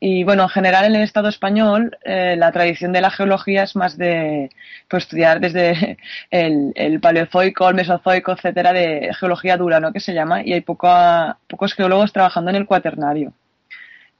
y, 0.00 0.24
bueno, 0.24 0.42
en 0.44 0.48
general 0.48 0.84
en 0.86 0.96
el 0.96 1.02
Estado 1.02 1.28
español, 1.28 1.96
eh, 2.04 2.36
la 2.36 2.52
tradición 2.52 2.92
de 2.92 3.00
la 3.00 3.10
geología 3.10 3.62
es 3.62 3.76
más 3.76 3.96
de 3.96 4.50
pues, 4.88 5.04
estudiar 5.04 5.40
desde 5.40 5.98
el, 6.30 6.72
el 6.74 7.00
paleozoico, 7.00 7.68
el 7.68 7.76
mesozoico, 7.76 8.32
etcétera, 8.32 8.72
de 8.72 9.10
geología 9.18 9.56
dura, 9.56 9.80
¿no? 9.80 9.92
Que 9.92 10.00
se 10.00 10.14
llama, 10.14 10.42
y 10.44 10.52
hay 10.54 10.62
pocos 10.62 11.74
geólogos 11.76 12.12
trabajando 12.12 12.50
en 12.50 12.56
el 12.56 12.66
cuaternario. 12.66 13.32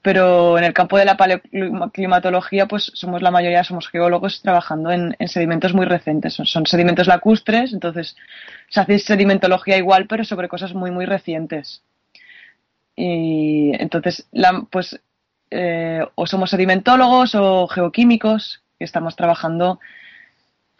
Pero 0.07 0.57
en 0.57 0.63
el 0.63 0.71
campo 0.71 0.97
de 0.97 1.03
la 1.03 1.17
paleoclimatología, 1.17 2.65
pues 2.65 2.91
somos 2.95 3.21
la 3.21 3.29
mayoría, 3.29 3.65
somos 3.65 3.89
geólogos 3.89 4.41
trabajando 4.41 4.89
en, 4.89 5.17
en 5.19 5.27
sedimentos 5.27 5.73
muy 5.73 5.85
recientes. 5.85 6.33
Son, 6.33 6.45
son 6.45 6.65
sedimentos 6.65 7.07
lacustres, 7.07 7.73
entonces 7.73 8.15
se 8.69 8.79
hace 8.79 8.99
sedimentología 8.99 9.75
igual, 9.75 10.07
pero 10.07 10.23
sobre 10.23 10.47
cosas 10.47 10.73
muy, 10.73 10.91
muy 10.91 11.05
recientes. 11.05 11.83
Y 12.95 13.71
entonces, 13.81 14.25
la- 14.31 14.65
pues, 14.71 14.97
eh, 15.51 16.05
o 16.15 16.25
somos 16.25 16.51
sedimentólogos 16.51 17.35
o 17.35 17.67
geoquímicos, 17.67 18.63
que 18.79 18.85
estamos 18.85 19.17
trabajando 19.17 19.81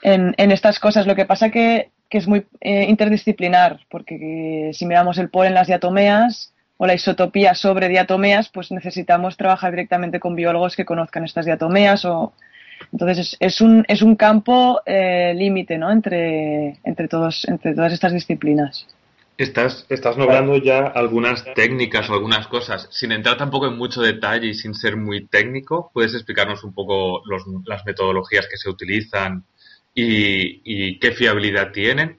en, 0.03 0.35
en 0.37 0.51
estas 0.53 0.79
cosas. 0.79 1.05
Lo 1.05 1.15
que 1.15 1.25
pasa 1.25 1.49
que, 1.49 1.91
que 2.09 2.17
es 2.19 2.29
muy 2.29 2.45
eh, 2.61 2.85
interdisciplinar, 2.87 3.81
porque 3.89 4.71
si 4.73 4.85
miramos 4.85 5.17
el 5.17 5.29
polen, 5.29 5.53
las 5.53 5.67
diatomeas 5.67 6.53
o 6.77 6.85
la 6.85 6.93
isotopía 6.93 7.55
sobre 7.55 7.89
diatomeas, 7.89 8.49
pues 8.49 8.71
necesitamos 8.71 9.35
trabajar 9.37 9.71
directamente 9.71 10.19
con 10.19 10.35
biólogos 10.35 10.75
que 10.75 10.85
conozcan 10.85 11.25
estas 11.25 11.45
diatomeas 11.45 12.05
o 12.05 12.33
entonces 12.91 13.17
es, 13.19 13.37
es 13.39 13.61
un 13.61 13.83
es 13.87 14.01
un 14.03 14.15
campo 14.15 14.81
eh, 14.85 15.33
límite, 15.35 15.77
¿no? 15.77 15.91
Entre 15.91 16.77
entre 16.83 17.07
todos 17.07 17.45
entre 17.47 17.73
todas 17.73 17.91
estas 17.93 18.13
disciplinas. 18.13 18.85
Estás, 19.37 19.85
estás 19.89 20.17
nombrando 20.17 20.57
ya 20.57 20.79
algunas 20.87 21.43
técnicas 21.53 22.09
o 22.09 22.13
algunas 22.13 22.47
cosas. 22.47 22.87
Sin 22.91 23.11
entrar 23.11 23.37
tampoco 23.37 23.67
en 23.67 23.77
mucho 23.77 24.01
detalle 24.01 24.47
y 24.47 24.53
sin 24.55 24.73
ser 24.73 24.97
muy 24.97 25.27
técnico, 25.27 25.91
¿puedes 25.93 26.15
explicarnos 26.15 26.63
un 26.63 26.73
poco 26.73 27.21
los- 27.25 27.45
las 27.67 27.85
metodologías 27.85 28.47
que 28.49 28.57
se 28.57 28.67
utilizan 28.67 29.43
y, 29.93 30.61
y 30.63 30.97
qué 30.99 31.11
fiabilidad 31.11 31.71
tienen? 31.71 32.17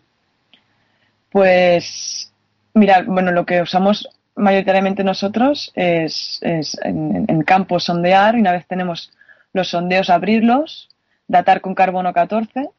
Pues, 1.30 2.32
mira, 2.74 3.02
bueno, 3.06 3.32
lo 3.32 3.44
que 3.44 3.62
usamos 3.62 4.08
mayoritariamente 4.38 5.04
nosotros 5.04 5.72
es, 5.74 6.38
es 6.42 6.78
en, 6.82 7.26
en 7.28 7.42
campo 7.42 7.78
sondear 7.80 8.36
y 8.36 8.40
una 8.40 8.52
vez 8.52 8.66
tenemos 8.66 9.10
los 9.52 9.68
sondeos 9.68 10.10
abrirlos, 10.10 10.88
datar 11.26 11.60
con 11.60 11.74
carbono 11.74 12.12
14, 12.12 12.70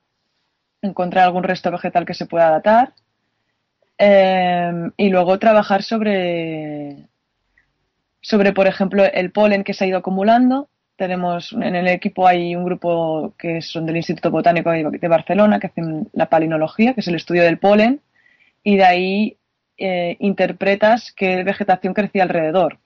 encontrar 0.82 1.26
algún 1.26 1.44
resto 1.44 1.72
vegetal 1.72 2.06
que 2.06 2.14
se 2.14 2.26
pueda 2.26 2.50
datar 2.50 2.94
eh, 3.98 4.92
y 4.96 5.10
luego 5.10 5.40
trabajar 5.40 5.84
sobre, 5.84 7.08
sobre, 8.22 8.54
por 8.54 8.68
ejemplo, 8.68 9.04
el 9.04 9.32
polen 9.32 9.64
que 9.64 9.74
se 9.74 9.84
ha 9.84 9.88
ido 9.88 9.98
acumulando. 9.98 10.70
Tenemos 10.96 11.54
en 11.54 11.76
el 11.76 11.88
equipo 11.88 12.28
hay 12.28 12.56
un 12.56 12.66
grupo 12.66 13.34
que 13.38 13.62
son 13.62 13.86
del 13.86 13.98
Instituto 13.98 14.32
Botánico 14.32 14.72
de 14.72 15.08
Barcelona 15.08 15.60
que 15.60 15.68
hacen 15.68 16.10
la 16.14 16.28
palinología, 16.28 16.94
que 16.94 17.02
es 17.02 17.08
el 17.08 17.16
estudio 17.16 17.44
del 17.44 17.58
polen, 17.58 18.02
y 18.64 18.78
de 18.78 18.86
ahí 18.86 19.38
eh, 19.80 20.18
interpretas 20.20 21.14
qué 21.16 21.44
vegetación 21.44 21.94
crecía 21.94 22.24
alrededor. 22.24 22.78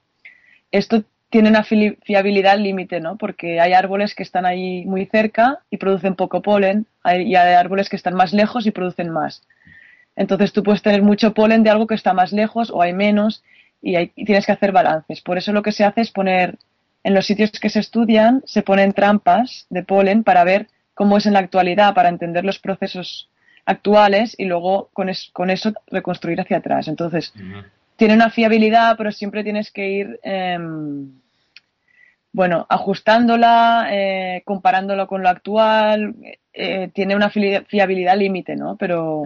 Esto 0.71 1.03
tiene 1.29 1.49
una 1.49 1.63
fiabilidad 1.63 2.59
límite, 2.59 2.99
¿no? 2.99 3.17
Porque 3.17 3.59
hay 3.59 3.73
árboles 3.73 4.13
que 4.13 4.21
están 4.21 4.45
ahí 4.45 4.85
muy 4.85 5.07
cerca 5.07 5.59
y 5.71 5.77
producen 5.77 6.13
poco 6.15 6.43
polen, 6.43 6.85
y 7.05 7.35
hay 7.35 7.53
árboles 7.55 7.89
que 7.89 7.95
están 7.95 8.13
más 8.13 8.33
lejos 8.33 8.67
y 8.67 8.71
producen 8.71 9.09
más. 9.09 9.41
Entonces 10.15 10.53
tú 10.53 10.61
puedes 10.61 10.83
tener 10.83 11.01
mucho 11.01 11.33
polen 11.33 11.63
de 11.63 11.71
algo 11.71 11.87
que 11.87 11.95
está 11.95 12.13
más 12.13 12.33
lejos 12.33 12.69
o 12.69 12.83
hay 12.83 12.93
menos 12.93 13.43
y, 13.81 13.97
y 13.97 14.25
tienes 14.25 14.45
que 14.45 14.51
hacer 14.51 14.71
balances. 14.71 15.21
Por 15.21 15.39
eso 15.39 15.51
lo 15.51 15.63
que 15.63 15.71
se 15.71 15.83
hace 15.83 16.01
es 16.01 16.11
poner, 16.11 16.59
en 17.03 17.15
los 17.15 17.25
sitios 17.25 17.49
que 17.51 17.69
se 17.69 17.79
estudian, 17.79 18.43
se 18.45 18.61
ponen 18.61 18.93
trampas 18.93 19.65
de 19.71 19.81
polen 19.81 20.23
para 20.23 20.43
ver 20.43 20.67
cómo 20.93 21.17
es 21.17 21.25
en 21.25 21.33
la 21.33 21.39
actualidad, 21.39 21.95
para 21.95 22.09
entender 22.09 22.45
los 22.45 22.59
procesos 22.59 23.29
actuales 23.65 24.35
y 24.37 24.45
luego 24.45 24.89
con, 24.93 25.09
es- 25.09 25.29
con 25.33 25.49
eso 25.49 25.71
reconstruir 25.87 26.39
hacia 26.41 26.57
atrás. 26.57 26.87
Entonces, 26.87 27.33
tiene 27.95 28.13
una 28.15 28.29
fiabilidad, 28.29 28.95
pero 28.97 29.11
siempre 29.11 29.43
tienes 29.43 29.71
que 29.71 29.89
ir, 29.89 30.19
em, 30.23 31.11
bueno, 32.31 32.65
ajustándola, 32.69 33.87
eh, 33.91 34.41
comparándolo 34.45 35.07
con 35.07 35.21
lo 35.23 35.29
actual. 35.29 36.15
eh, 36.55 36.89
tiene 36.93 37.15
una 37.15 37.31
fiabilidad 37.31 38.15
límite, 38.15 38.55
¿no? 38.55 38.75
Pero, 38.75 39.23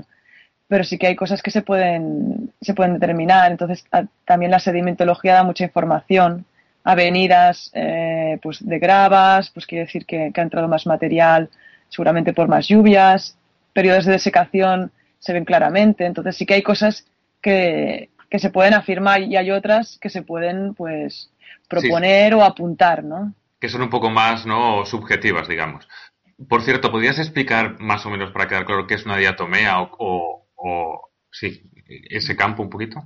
pero 0.69 0.83
sí 0.85 0.97
que 0.97 1.07
hay 1.07 1.15
cosas 1.17 1.41
que 1.41 1.51
se 1.51 1.61
pueden, 1.61 2.51
se 2.61 2.73
pueden 2.73 2.93
determinar. 2.93 3.51
Entonces, 3.51 3.83
a- 3.91 4.05
también 4.23 4.49
la 4.51 4.59
sedimentología 4.59 5.33
da 5.33 5.43
mucha 5.43 5.65
información. 5.65 6.45
Avenidas 6.85 7.69
eh, 7.73 8.37
pues 8.41 8.65
de 8.65 8.79
gravas, 8.79 9.49
pues 9.49 9.65
quiere 9.65 9.85
decir 9.85 10.05
que, 10.05 10.31
que 10.33 10.39
ha 10.39 10.43
entrado 10.43 10.69
más 10.69 10.85
material, 10.87 11.49
seguramente 11.89 12.31
por 12.33 12.47
más 12.47 12.65
lluvias. 12.69 13.37
Periodos 13.77 14.05
de 14.05 14.13
desecación 14.13 14.91
se 15.19 15.33
ven 15.33 15.45
claramente. 15.45 16.07
Entonces, 16.07 16.35
sí 16.35 16.47
que 16.47 16.55
hay 16.55 16.63
cosas 16.63 17.05
que, 17.43 18.09
que 18.27 18.39
se 18.39 18.49
pueden 18.49 18.73
afirmar 18.73 19.21
y 19.21 19.37
hay 19.37 19.51
otras 19.51 19.99
que 20.01 20.09
se 20.09 20.23
pueden 20.23 20.73
pues 20.73 21.29
proponer 21.69 22.33
o 22.33 22.43
apuntar, 22.43 23.03
¿no? 23.03 23.35
Que 23.59 23.69
son 23.69 23.83
un 23.83 23.91
poco 23.91 24.09
más 24.09 24.47
no 24.47 24.83
subjetivas, 24.83 25.47
digamos. 25.47 25.87
Por 26.49 26.63
cierto, 26.63 26.91
¿podrías 26.91 27.19
explicar 27.19 27.79
más 27.79 28.03
o 28.07 28.09
menos 28.09 28.31
para 28.31 28.47
quedar 28.47 28.65
claro 28.65 28.87
qué 28.87 28.95
es 28.95 29.05
una 29.05 29.17
diatomea 29.17 29.79
o, 29.79 29.89
o, 29.99 30.47
o 30.55 31.09
sí, 31.29 31.61
ese 32.09 32.35
campo 32.35 32.63
un 32.63 32.71
poquito? 32.71 33.03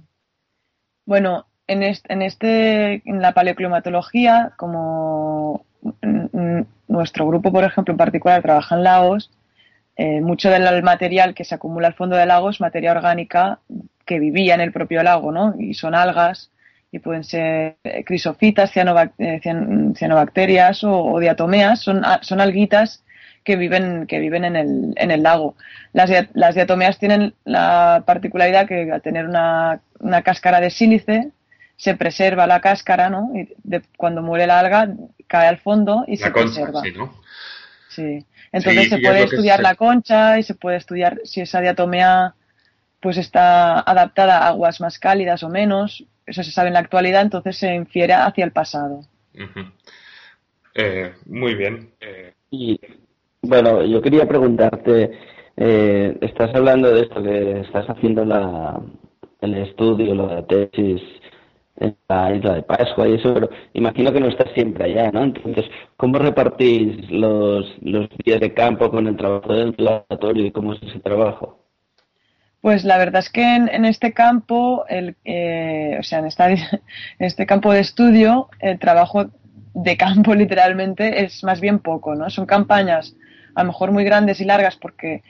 Bueno, 1.06 1.48
en 1.68 1.84
este, 1.84 2.14
en 2.14 2.22
este, 2.22 3.10
en 3.10 3.22
la 3.22 3.34
paleoclimatología, 3.34 4.53
como 4.56 5.65
nuestro 6.88 7.27
grupo, 7.27 7.52
por 7.52 7.65
ejemplo, 7.65 7.91
en 7.91 7.98
particular 7.98 8.41
trabaja 8.41 8.76
en 8.76 8.84
lagos, 8.85 9.31
eh, 9.95 10.22
mucho 10.22 10.49
del 10.49 10.84
material 10.84 11.34
que 11.34 11.43
se 11.43 11.55
acumula 11.55 11.88
al 11.88 11.93
fondo 11.93 12.15
del 12.15 12.30
lago 12.30 12.49
es 12.49 12.61
materia 12.61 12.91
orgánica 12.91 13.59
que 14.05 14.19
vivía 14.19 14.55
en 14.55 14.61
el 14.61 14.72
propio 14.72 15.03
lago, 15.03 15.31
¿no? 15.31 15.55
Y 15.59 15.73
son 15.73 15.95
algas 15.95 16.51
y 16.91 16.99
pueden 16.99 17.23
ser 17.23 17.77
eh, 17.84 18.03
crisofitas, 18.03 18.72
eh, 18.76 19.39
cianobacterias 19.95 20.84
o, 20.84 21.19
diatomeas, 21.19 21.81
son, 21.81 22.03
son 22.22 22.41
alguitas 22.41 23.03
que 23.43 23.55
viven, 23.55 24.07
que 24.07 24.19
viven 24.19 24.45
en, 24.45 24.55
el, 24.55 24.93
en 24.97 25.11
el 25.11 25.23
lago. 25.23 25.55
Las, 25.93 26.11
las 26.34 26.55
diatomeas 26.55 26.99
tienen 26.99 27.34
la 27.45 28.03
particularidad 28.05 28.68
que 28.68 28.91
al 28.91 29.01
tener 29.01 29.26
una, 29.26 29.81
una 29.99 30.22
cáscara 30.22 30.59
de 30.59 30.69
sílice, 30.69 31.31
se 31.81 31.95
preserva 31.95 32.45
la 32.45 32.61
cáscara, 32.61 33.09
¿no? 33.09 33.31
Y 33.34 33.49
cuando 33.97 34.22
muere 34.22 34.45
la 34.45 34.59
alga, 34.59 34.88
cae 35.26 35.47
al 35.47 35.57
fondo 35.57 36.05
y 36.07 36.18
se 36.18 36.30
preserva. 36.30 36.81
Sí, 36.81 36.91
¿no? 36.95 37.11
Sí. 37.91 38.26
Entonces 38.51 38.89
se 38.89 38.99
puede 38.99 39.23
estudiar 39.23 39.61
la 39.61 39.76
concha 39.76 40.39
y 40.39 40.43
se 40.43 40.55
puede 40.55 40.77
estudiar 40.77 41.22
si 41.23 41.41
esa 41.41 41.61
diatomea 41.61 42.34
pues 42.99 43.18
está 43.18 43.80
adaptada 43.80 44.39
a 44.39 44.47
aguas 44.49 44.80
más 44.80 44.99
cálidas 44.99 45.43
o 45.43 45.49
menos. 45.49 46.05
Eso 46.26 46.43
se 46.43 46.51
sabe 46.51 46.68
en 46.68 46.76
la 46.76 46.80
actualidad, 46.80 47.22
entonces 47.22 47.57
se 47.57 47.73
infiere 47.73 48.13
hacia 48.13 48.45
el 48.45 48.51
pasado. 48.51 49.01
Eh, 50.76 51.13
muy 51.26 51.55
bien. 51.55 51.91
Eh. 51.99 52.34
Y 52.51 52.80
bueno, 53.41 53.84
yo 53.84 54.01
quería 54.01 54.27
preguntarte, 54.27 55.11
eh, 55.57 56.18
estás 56.22 56.53
hablando 56.53 56.93
de 56.93 57.01
esto 57.01 57.23
que 57.23 57.61
estás 57.61 57.88
haciendo 57.88 58.23
la, 58.23 58.80
el 59.41 59.57
estudio, 59.57 60.13
la 60.13 60.45
tesis 60.45 61.01
en 61.82 61.98
la 62.08 62.36
isla 62.36 62.56
de 62.56 62.64
Pascua 62.64 63.08
y 63.08 63.16
eso, 63.16 63.34
pero 63.34 63.49
imagino 63.74 64.14
que 64.14 64.20
no 64.20 64.28
estás 64.28 64.52
siempre 64.53 64.86
allá, 64.86 65.12
¿no? 65.12 65.24
Entonces, 65.24 65.66
¿cómo 65.98 66.20
repartís 66.20 67.10
los, 67.10 67.66
los 67.82 68.08
días 68.24 68.40
de 68.40 68.53
campo 68.53 68.90
con 68.90 69.08
el 69.08 69.18
trabajo 69.18 69.53
del 69.53 69.76
laboratorio 69.78 70.45
y 70.45 70.52
cómo 70.52 70.74
es 70.74 70.84
ese 70.84 70.99
trabajo? 70.99 71.60
Pues 72.62 72.84
la 72.84 72.99
verdad 72.99 73.20
es 73.20 73.30
que 73.30 73.56
en, 73.56 73.86
este 73.86 74.14
campo, 74.14 74.86
el, 74.88 75.16
eh, 75.26 75.98
o 75.99 76.03
sea, 76.03 76.20
en, 76.20 76.28
esta, 76.28 76.52
en 76.52 76.60
este 77.20 77.45
campo 77.48 77.74
de 77.74 77.80
estudio, 77.80 78.49
el 78.60 78.78
trabajo 78.78 79.26
de 79.74 79.98
campo 79.98 80.36
literalmente 80.36 81.24
es 81.24 81.44
más 81.44 81.60
bien 81.60 81.80
poco, 81.80 82.16
¿no? 82.16 82.30
Son 82.30 82.45
campañas 82.45 83.16
a 83.56 83.64
lo 83.64 83.68
mejor 83.68 83.91
muy 83.91 84.03
grandes 84.03 84.40
y 84.40 84.45
largas 84.45 84.78
porque 84.78 85.24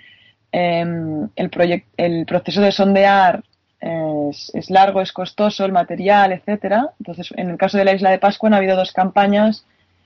em, 0.51 1.29
el, 1.35 1.83
el 1.97 2.25
proceso 2.25 2.61
de 2.61 2.71
sondear 2.71 3.43
es, 3.81 4.69
largo, 4.69 5.01
es 5.01 5.11
costoso 5.11 5.65
el 5.65 5.71
material, 5.71 6.31
etcétera. 6.31 6.91
Entonces, 6.99 7.33
en 7.35 7.49
el 7.49 7.57
caso 7.57 7.77
de 7.77 7.85
la 7.85 7.93
isla 7.93 8.11
de 8.11 8.19
Pascua 8.19 8.47
han 8.47 8.53
habido 8.53 8.75
dos 8.75 8.91
campañas, 8.93 9.65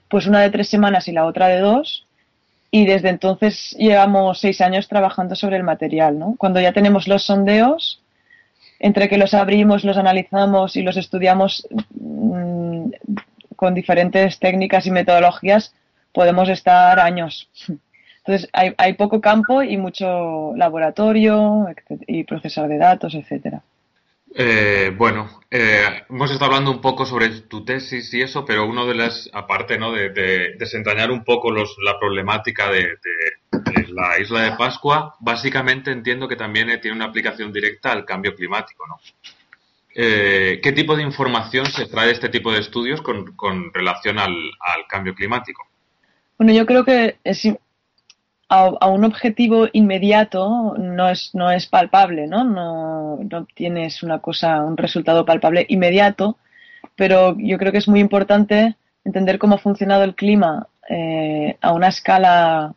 pues 0.10 0.27
una 0.27 0.41
de 0.41 0.49
tres 0.49 0.69
semanas 0.69 1.07
y 1.07 1.11
la 1.11 1.26
otra 1.26 1.47
de 1.47 1.60
dos. 1.60 2.06
Y 2.72 2.85
desde 2.85 3.10
entonces 3.10 3.76
llevamos 3.77 4.39
seis 4.39 4.61
años 4.61 4.88
trabajando 4.88 5.35
sobre 5.35 5.57
el 5.57 5.64
material, 5.64 6.18
¿no? 6.18 6.35
Cuando 6.38 6.60
ya 6.60 6.73
tenemos 6.73 7.07
los 7.07 7.23
sondeos, 7.23 8.02
entre 8.80 9.07
que 9.07 9.18
los 9.18 9.34
abrimos, 9.34 9.84
los 9.84 9.97
analizamos 9.97 10.76
y 10.76 10.81
los 10.81 10.97
estudiamos 10.97 11.68
mm, 11.91 12.89
con 13.56 13.73
diferentes 13.73 14.39
técnicas 14.39 14.85
y 14.85 14.91
metodologías, 14.91 15.73
podemos 16.14 16.49
estar 16.49 16.99
años. 16.99 17.49
Entonces, 18.26 18.49
hay, 18.53 18.73
hay 18.77 18.93
poco 18.93 19.22
campo 19.22 19.61
y 19.61 19.77
mucho 19.77 20.53
laboratorio 20.56 21.68
y 22.07 22.23
procesar 22.23 22.68
de 22.68 22.80
datos, 22.80 23.14
etcétera. 23.14 23.61
Eh, 24.38 24.91
bueno, 24.97 25.30
eh, 25.49 26.03
hemos 26.10 26.31
estado 26.31 26.52
hablando 26.52 26.72
un 26.72 26.81
poco 26.81 27.06
sobre 27.06 27.30
tu 27.41 27.64
tesis 27.64 28.14
y 28.14 28.22
eso, 28.22 28.43
pero 28.43 28.65
uno 28.65 28.88
de 28.88 28.95
las, 28.95 29.30
aparte 29.31 29.77
¿no? 29.77 29.93
de, 29.93 30.10
desentrañar 30.57 31.11
un 31.11 31.23
poco 31.23 31.52
los, 31.52 31.77
la 31.85 31.97
problemática 31.99 32.69
de, 32.69 32.97
la 33.89 34.19
isla 34.19 34.41
de 34.41 34.57
Pascua, 34.57 35.15
básicamente 35.19 35.91
entiendo 35.91 36.27
que 36.27 36.35
también 36.35 36.68
tiene 36.81 36.97
una 36.97 37.06
aplicación 37.06 37.53
directa 37.53 37.91
al 37.91 38.03
cambio 38.03 38.35
climático, 38.35 38.85
¿no? 38.88 38.99
Eh, 39.97 40.60
¿Qué 40.61 40.73
tipo 40.73 40.97
de 40.97 41.03
información 41.03 41.65
se 41.68 41.85
trae 41.85 42.07
de 42.07 42.14
este 42.14 42.27
tipo 42.27 42.52
de 42.52 42.60
estudios 42.60 43.02
con, 43.02 43.34
con 43.38 43.73
relación 43.73 44.19
al, 44.19 44.34
al, 44.60 44.88
cambio 44.89 45.15
climático? 45.15 45.65
Bueno, 46.38 46.52
yo 46.52 46.65
creo 46.65 46.84
que 46.84 47.15
es, 47.23 47.47
a, 48.50 48.88
un 48.88 49.04
objetivo 49.04 49.68
inmediato 49.74 50.76
no 50.78 51.10
es, 51.10 51.32
no 51.34 51.50
es 51.52 51.66
palpable, 51.68 52.28
¿no? 52.28 52.44
¿no? 52.44 53.18
No 53.18 53.46
tienes 53.54 54.04
una 54.04 54.20
cosa, 54.20 54.64
un 54.64 54.78
resultado 54.78 55.26
palpable 55.26 55.66
inmediato, 55.70 56.38
pero 56.96 57.36
yo 57.38 57.58
creo 57.58 57.72
que 57.72 57.80
es 57.80 57.88
muy 57.88 58.00
importante 58.00 58.76
entender 59.04 59.40
cómo 59.40 59.56
ha 59.56 59.60
funcionado 59.60 60.04
el 60.04 60.16
clima 60.16 60.68
eh, 60.90 61.58
a 61.62 61.74
una 61.74 61.88
escala 61.88 62.76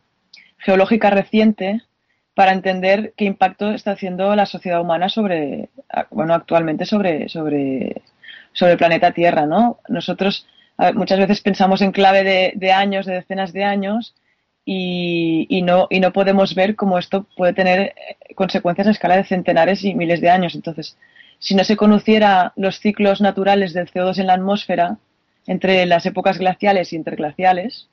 geológica 0.57 1.09
reciente 1.09 1.81
para 2.33 2.53
entender 2.53 3.13
qué 3.15 3.25
impacto 3.25 3.71
está 3.71 3.91
haciendo 3.91 4.35
la 4.35 4.45
sociedad 4.45 4.81
humana 4.81 5.09
sobre, 5.09 5.69
bueno, 6.09 6.33
actualmente 6.33 6.85
sobre, 6.85 7.29
sobre, 7.29 8.01
sobre 8.53 8.73
el 8.73 8.77
planeta 8.77 9.11
Tierra, 9.11 9.45
¿no? 9.45 9.79
Nosotros 9.87 10.47
muchas 10.93 11.19
veces 11.19 11.41
pensamos 11.41 11.81
en 11.81 11.91
clave 11.91 12.53
de 12.55 12.71
años, 12.71 13.05
de 13.05 13.15
decenas 13.15 13.51
de 13.51 13.65
años, 13.65 14.15
y, 14.71 15.61
no, 15.63 15.87
y 15.89 15.99
no 15.99 16.13
podemos 16.13 16.53
ver 16.53 16.75
cómo 16.75 16.99
esto 16.99 17.25
puede 17.35 17.53
tener 17.53 17.79
eh, 17.79 18.35
consecuencias 18.35 18.87
a 18.87 18.91
escala 18.91 19.17
de 19.17 19.23
centenares 19.23 19.83
y 19.83 19.95
miles 19.95 20.21
de 20.21 20.29
años. 20.29 20.53
Entonces, 20.53 20.95
si 21.39 21.55
no 21.55 21.63
se 21.63 21.75
conociera 21.75 22.53
los 22.55 22.79
ciclos 22.79 23.19
naturales 23.19 23.73
del 23.73 23.89
CO2 23.89 24.19
en 24.19 24.27
la 24.27 24.35
atmósfera 24.35 24.97
entre 25.47 25.87
las 25.87 26.05
épocas 26.05 26.37
glaciales 26.37 26.93
y 26.93 26.97
interglaciales, 26.97 27.87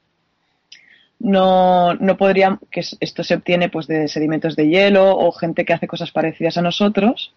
no, 1.18 1.94
no 1.94 2.18
podría, 2.18 2.58
que 2.70 2.82
esto 3.00 3.24
se 3.24 3.36
obtiene 3.36 3.70
pues 3.70 3.86
de 3.86 4.06
sedimentos 4.08 4.54
de 4.54 4.68
hielo 4.68 5.16
o 5.16 5.32
gente 5.32 5.64
que 5.64 5.72
hace 5.72 5.88
cosas 5.88 6.10
parecidas 6.10 6.58
a 6.58 6.62
nosotros, 6.62 7.32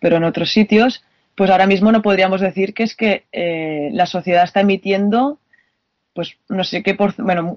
pero 0.00 0.16
en 0.16 0.24
otros 0.24 0.50
sitios, 0.50 1.04
pues 1.36 1.50
ahora 1.50 1.68
mismo 1.68 1.92
no 1.92 2.02
podríamos 2.02 2.40
decir 2.40 2.74
que 2.74 2.82
es 2.82 2.96
que 2.96 3.26
eh, 3.30 3.90
la 3.92 4.06
sociedad 4.06 4.42
está 4.42 4.62
emitiendo 4.62 5.38
pues 6.16 6.36
no 6.48 6.64
sé 6.64 6.82
qué 6.82 6.94
por, 6.94 7.14
bueno, 7.22 7.54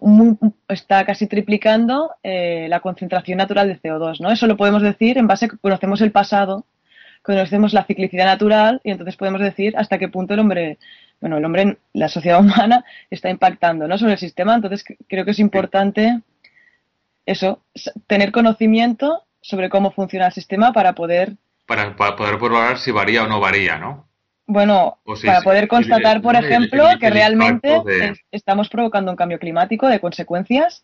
está 0.68 1.06
casi 1.06 1.26
triplicando 1.26 2.12
eh, 2.22 2.68
la 2.70 2.82
concentración 2.82 3.38
natural 3.38 3.68
de 3.68 3.82
CO2, 3.82 4.20
¿no? 4.20 4.30
Eso 4.30 4.46
lo 4.46 4.58
podemos 4.58 4.84
decir 4.84 5.18
en 5.18 5.26
base 5.26 5.46
a 5.46 5.48
que 5.48 5.58
conocemos 5.58 6.02
el 6.02 6.12
pasado, 6.12 6.66
conocemos 7.24 7.74
la 7.74 7.86
ciclicidad 7.86 8.26
natural 8.26 8.82
y 8.84 8.92
entonces 8.92 9.16
podemos 9.16 9.42
decir 9.42 9.76
hasta 9.78 9.98
qué 9.98 10.10
punto 10.10 10.34
el 10.34 10.42
hombre, 10.42 10.78
bueno, 11.22 11.38
el 11.38 11.46
hombre, 11.46 11.78
la 11.94 12.10
sociedad 12.10 12.40
humana 12.42 12.84
está 13.10 13.30
impactando, 13.30 13.88
¿no? 13.88 13.98
Sobre 13.98 14.14
el 14.14 14.20
sistema. 14.20 14.54
Entonces 14.54 14.84
creo 15.08 15.26
que 15.26 15.32
es 15.32 15.40
importante 15.40 16.22
eso, 17.26 17.64
tener 18.08 18.32
conocimiento 18.32 19.24
sobre 19.42 19.70
cómo 19.70 19.92
funciona 19.92 20.28
el 20.28 20.34
sistema 20.34 20.74
para 20.74 20.94
poder 20.94 21.38
para, 21.66 21.96
para 21.96 22.16
poder 22.16 22.38
probar 22.38 22.78
si 22.78 22.92
varía 22.92 23.24
o 23.24 23.28
no 23.28 23.40
varía, 23.40 23.78
¿no? 23.78 24.09
Bueno, 24.52 24.98
para 25.24 25.42
poder 25.42 25.68
constatar, 25.68 26.24
por 26.24 26.36
ejemplo, 26.36 26.84
que 27.00 27.12
realmente 27.12 27.70
estamos 28.32 28.68
provocando 28.68 29.12
un 29.12 29.16
cambio 29.16 29.38
climático 29.38 29.88
de 29.88 30.00
consecuencias 30.00 30.84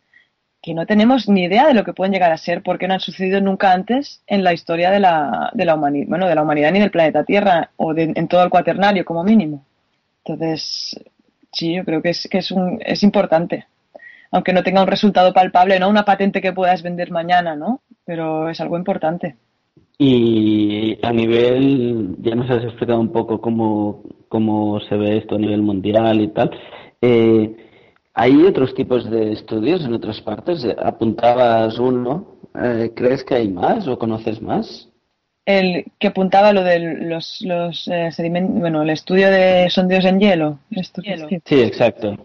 que 0.62 0.76
no 0.76 0.86
tenemos 0.86 1.28
ni 1.28 1.46
idea 1.46 1.68
de 1.68 1.74
lo 1.74 1.84
que 1.84 1.94
pueden 1.94 2.14
llegar 2.14 2.32
a 2.32 2.38
ser, 2.38 2.62
porque 2.62 2.88
no 2.88 2.94
han 2.94 3.00
sucedido 3.00 3.42
nunca 3.42 3.72
antes 3.72 4.22
en 4.28 4.44
la 4.44 4.54
historia 4.54 4.92
de 4.92 5.00
la, 5.00 5.50
de 5.54 5.66
la 5.66 5.74
humanidad, 5.74 6.08
bueno, 6.08 6.28
de 6.28 6.36
la 6.36 6.44
humanidad 6.44 6.72
ni 6.72 6.80
del 6.80 6.92
planeta 6.92 7.24
Tierra, 7.24 7.72
o 7.78 7.96
en 7.98 8.28
todo 8.28 8.44
el 8.44 8.52
cuaternario 8.52 9.04
como 9.04 9.24
mínimo. 9.24 9.66
Entonces, 10.24 11.00
sí, 11.52 11.74
yo 11.74 11.86
creo 11.86 12.04
que 12.04 12.10
es, 12.10 12.28
que 12.30 12.38
es, 12.38 12.52
un, 12.52 12.80
es 12.86 13.02
importante. 13.02 13.66
Aunque 14.30 14.54
no 14.54 14.62
tenga 14.62 14.82
un 14.82 14.88
resultado 14.88 15.34
palpable, 15.34 15.80
no 15.80 15.90
una 15.90 16.06
patente 16.06 16.40
que 16.40 16.54
puedas 16.54 16.84
vender 16.84 17.10
mañana, 17.10 17.56
¿no? 17.56 17.82
Pero 18.06 18.48
es 18.48 18.62
algo 18.62 18.78
importante. 18.78 19.38
Y 19.98 20.98
a 21.02 21.14
nivel, 21.14 22.16
ya 22.20 22.36
nos 22.36 22.50
has 22.50 22.64
explicado 22.64 23.00
un 23.00 23.12
poco 23.12 23.40
cómo, 23.40 24.04
cómo 24.28 24.80
se 24.82 24.96
ve 24.96 25.18
esto 25.18 25.36
a 25.36 25.40
nivel 25.40 25.62
mundial 25.62 26.20
y 26.22 26.28
tal. 26.30 26.52
Eh, 27.02 27.56
¿Hay 28.14 28.36
otros 28.44 28.74
tipos 28.74 29.10
de 29.10 29.34
estudios 29.34 29.84
en 29.86 29.94
otras 29.94 30.22
partes? 30.22 30.66
Apuntabas 30.84 31.78
uno. 31.80 32.38
Eh, 32.62 32.92
¿Crees 32.96 33.24
que 33.24 33.36
hay 33.36 33.50
más 33.50 33.88
o 33.88 33.98
conoces 33.98 34.42
más? 34.42 34.90
El 35.46 35.86
que 36.00 36.08
apuntaba 36.08 36.52
lo 36.54 36.64
de 36.64 36.80
los, 36.80 37.42
los 37.42 37.88
eh, 37.88 38.12
sedimentos, 38.12 38.60
bueno, 38.60 38.82
el 38.82 38.90
estudio 38.90 39.30
de 39.30 39.70
sondeos 39.70 40.06
en 40.06 40.20
hielo. 40.20 40.60
Sí, 41.46 41.62
exacto. 41.62 42.18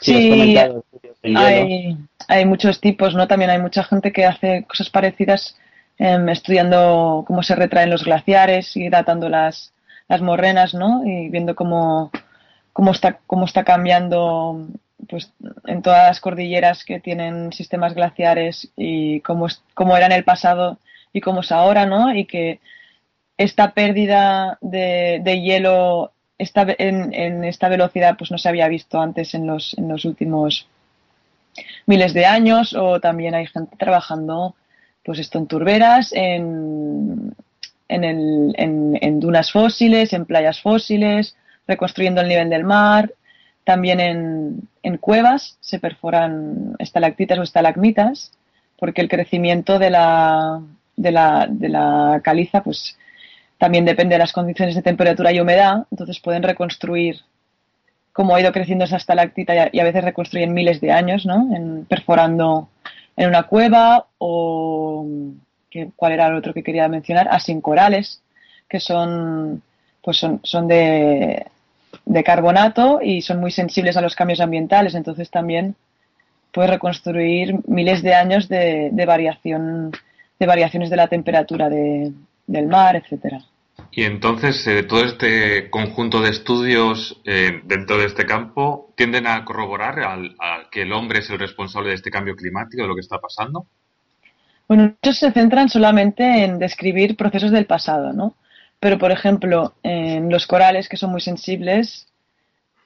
Sí, 0.00 0.56
hay, 1.36 1.96
hay 2.28 2.44
muchos 2.44 2.80
tipos, 2.80 3.14
¿no? 3.14 3.26
También 3.28 3.50
hay 3.50 3.60
mucha 3.60 3.82
gente 3.82 4.12
que 4.12 4.24
hace 4.24 4.64
cosas 4.68 4.88
parecidas 4.88 5.56
em, 5.98 6.28
estudiando 6.28 7.24
cómo 7.26 7.42
se 7.42 7.54
retraen 7.54 7.90
los 7.90 8.04
glaciares 8.04 8.76
y 8.76 8.88
datando 8.88 9.28
las, 9.28 9.72
las 10.08 10.22
morrenas, 10.22 10.74
¿no? 10.74 11.02
Y 11.04 11.28
viendo 11.28 11.54
cómo, 11.54 12.10
cómo, 12.72 12.92
está, 12.92 13.18
cómo 13.26 13.44
está 13.44 13.64
cambiando 13.64 14.68
pues, 15.08 15.32
en 15.66 15.82
todas 15.82 16.04
las 16.04 16.20
cordilleras 16.20 16.84
que 16.84 17.00
tienen 17.00 17.52
sistemas 17.52 17.94
glaciares 17.94 18.70
y 18.76 19.20
cómo, 19.20 19.46
cómo 19.74 19.96
era 19.96 20.06
en 20.06 20.12
el 20.12 20.24
pasado 20.24 20.78
y 21.12 21.20
cómo 21.20 21.40
es 21.40 21.52
ahora, 21.52 21.86
¿no? 21.86 22.14
Y 22.14 22.24
que 22.26 22.60
esta 23.36 23.72
pérdida 23.72 24.58
de, 24.60 25.20
de 25.22 25.40
hielo 25.40 26.12
esta, 26.38 26.66
en, 26.78 27.12
en, 27.14 27.44
esta 27.44 27.68
velocidad 27.68 28.16
pues 28.16 28.30
no 28.30 28.38
se 28.38 28.48
había 28.48 28.68
visto 28.68 29.00
antes 29.00 29.34
en 29.34 29.46
los, 29.46 29.76
en 29.76 29.88
los 29.88 30.04
últimos 30.04 30.68
miles 31.86 32.14
de 32.14 32.26
años 32.26 32.74
o 32.74 33.00
también 33.00 33.34
hay 33.34 33.46
gente 33.46 33.76
trabajando 33.76 34.54
pues 35.08 35.20
esto 35.20 35.38
en 35.38 35.46
turberas, 35.46 36.12
en, 36.12 37.34
en, 37.88 38.04
el, 38.04 38.54
en, 38.58 39.20
dunas 39.20 39.50
fósiles, 39.50 40.12
en 40.12 40.26
playas 40.26 40.60
fósiles, 40.60 41.34
reconstruyendo 41.66 42.20
el 42.20 42.28
nivel 42.28 42.50
del 42.50 42.64
mar, 42.64 43.14
también 43.64 44.00
en, 44.00 44.68
en 44.82 44.98
cuevas 44.98 45.56
se 45.62 45.78
perforan 45.78 46.76
estalactitas 46.78 47.38
o 47.38 47.42
estalagmitas, 47.42 48.32
porque 48.78 49.00
el 49.00 49.08
crecimiento 49.08 49.78
de 49.78 49.88
la, 49.88 50.60
de 50.94 51.10
la, 51.10 51.46
de 51.48 51.70
la 51.70 52.20
caliza 52.22 52.62
pues 52.62 52.98
también 53.56 53.86
depende 53.86 54.16
de 54.16 54.18
las 54.18 54.34
condiciones 54.34 54.74
de 54.74 54.82
temperatura 54.82 55.32
y 55.32 55.40
humedad, 55.40 55.86
entonces 55.90 56.20
pueden 56.20 56.42
reconstruir 56.42 57.16
cómo 58.12 58.36
ha 58.36 58.42
ido 58.42 58.52
creciendo 58.52 58.84
esa 58.84 58.98
estalactita 58.98 59.70
y 59.72 59.80
a 59.80 59.84
veces 59.84 60.04
reconstruyen 60.04 60.52
miles 60.52 60.82
de 60.82 60.92
años, 60.92 61.24
¿no? 61.24 61.56
En, 61.56 61.86
perforando 61.86 62.68
en 63.18 63.28
una 63.28 63.42
cueva 63.42 64.06
o 64.18 65.04
cuál 65.96 66.12
era 66.12 66.28
el 66.28 66.36
otro 66.36 66.54
que 66.54 66.62
quería 66.62 66.88
mencionar, 66.88 67.28
asincorales, 67.30 68.22
que 68.68 68.80
son 68.80 69.62
pues 70.02 70.16
son, 70.16 70.40
son 70.44 70.68
de, 70.68 71.46
de 72.06 72.24
carbonato 72.24 73.00
y 73.02 73.20
son 73.20 73.40
muy 73.40 73.50
sensibles 73.50 73.96
a 73.96 74.00
los 74.00 74.14
cambios 74.14 74.40
ambientales, 74.40 74.94
entonces 74.94 75.30
también 75.30 75.74
puede 76.52 76.68
reconstruir 76.68 77.56
miles 77.66 78.02
de 78.02 78.14
años 78.14 78.48
de, 78.48 78.90
de 78.92 79.04
variación 79.04 79.92
de 80.38 80.46
variaciones 80.46 80.88
de 80.88 80.96
la 80.96 81.08
temperatura 81.08 81.68
de, 81.68 82.12
del 82.46 82.68
mar, 82.68 82.94
etcétera. 82.94 83.40
Y 83.90 84.04
entonces 84.04 84.66
eh, 84.66 84.82
todo 84.82 85.04
este 85.04 85.70
conjunto 85.70 86.20
de 86.20 86.30
estudios 86.30 87.20
eh, 87.24 87.62
dentro 87.64 87.98
de 87.98 88.06
este 88.06 88.26
campo 88.26 88.92
tienden 88.96 89.26
a 89.26 89.44
corroborar 89.44 90.00
al, 90.00 90.36
a 90.38 90.68
que 90.70 90.82
el 90.82 90.92
hombre 90.92 91.20
es 91.20 91.30
el 91.30 91.38
responsable 91.38 91.90
de 91.90 91.96
este 91.96 92.10
cambio 92.10 92.36
climático, 92.36 92.82
de 92.82 92.88
lo 92.88 92.94
que 92.94 93.00
está 93.00 93.18
pasando. 93.18 93.66
Bueno, 94.68 94.94
muchos 95.02 95.18
se 95.18 95.32
centran 95.32 95.68
solamente 95.68 96.44
en 96.44 96.58
describir 96.58 97.16
procesos 97.16 97.50
del 97.50 97.66
pasado, 97.66 98.12
¿no? 98.12 98.34
Pero, 98.80 98.98
por 98.98 99.10
ejemplo, 99.10 99.74
en 99.82 100.30
los 100.30 100.46
corales, 100.46 100.88
que 100.88 100.96
son 100.98 101.10
muy 101.10 101.20
sensibles, 101.20 102.06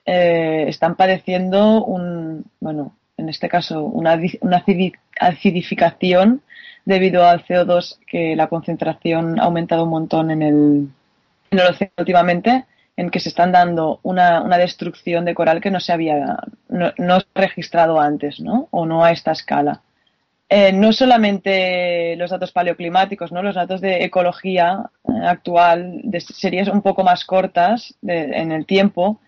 eh, 0.06 0.64
están 0.68 0.96
padeciendo 0.96 1.84
un, 1.84 2.44
bueno, 2.60 2.96
en 3.16 3.28
este 3.28 3.48
caso, 3.48 3.82
una, 3.82 4.18
una 4.40 4.64
acidificación 5.20 6.42
debido 6.84 7.24
al 7.24 7.44
CO2 7.44 7.98
que 8.06 8.36
la 8.36 8.48
concentración 8.48 9.38
ha 9.40 9.44
aumentado 9.44 9.84
un 9.84 9.90
montón 9.90 10.30
en 10.30 10.42
el, 10.42 10.88
en 11.50 11.58
el 11.58 11.66
océano 11.66 11.92
últimamente, 11.98 12.64
en 12.96 13.10
que 13.10 13.20
se 13.20 13.28
están 13.28 13.52
dando 13.52 14.00
una, 14.02 14.42
una 14.42 14.58
destrucción 14.58 15.24
de 15.24 15.34
coral 15.34 15.60
que 15.60 15.70
no 15.70 15.80
se 15.80 15.92
había 15.92 16.38
no, 16.68 16.92
no 16.98 17.18
registrado 17.34 18.00
antes, 18.00 18.40
¿no? 18.40 18.68
O 18.70 18.84
no 18.84 19.04
a 19.04 19.12
esta 19.12 19.32
escala. 19.32 19.80
Eh, 20.54 20.70
no 20.70 20.92
solamente 20.92 22.14
los 22.16 22.30
datos 22.30 22.52
paleoclimáticos, 22.52 23.32
¿no? 23.32 23.42
los 23.42 23.54
datos 23.54 23.80
de 23.80 24.04
ecología 24.04 24.90
eh, 25.08 25.12
actual, 25.24 26.02
de 26.04 26.20
series 26.20 26.68
un 26.68 26.82
poco 26.82 27.02
más 27.02 27.24
cortas 27.24 27.94
de, 28.02 28.24
en 28.24 28.52
el 28.52 28.66
tiempo, 28.66 29.18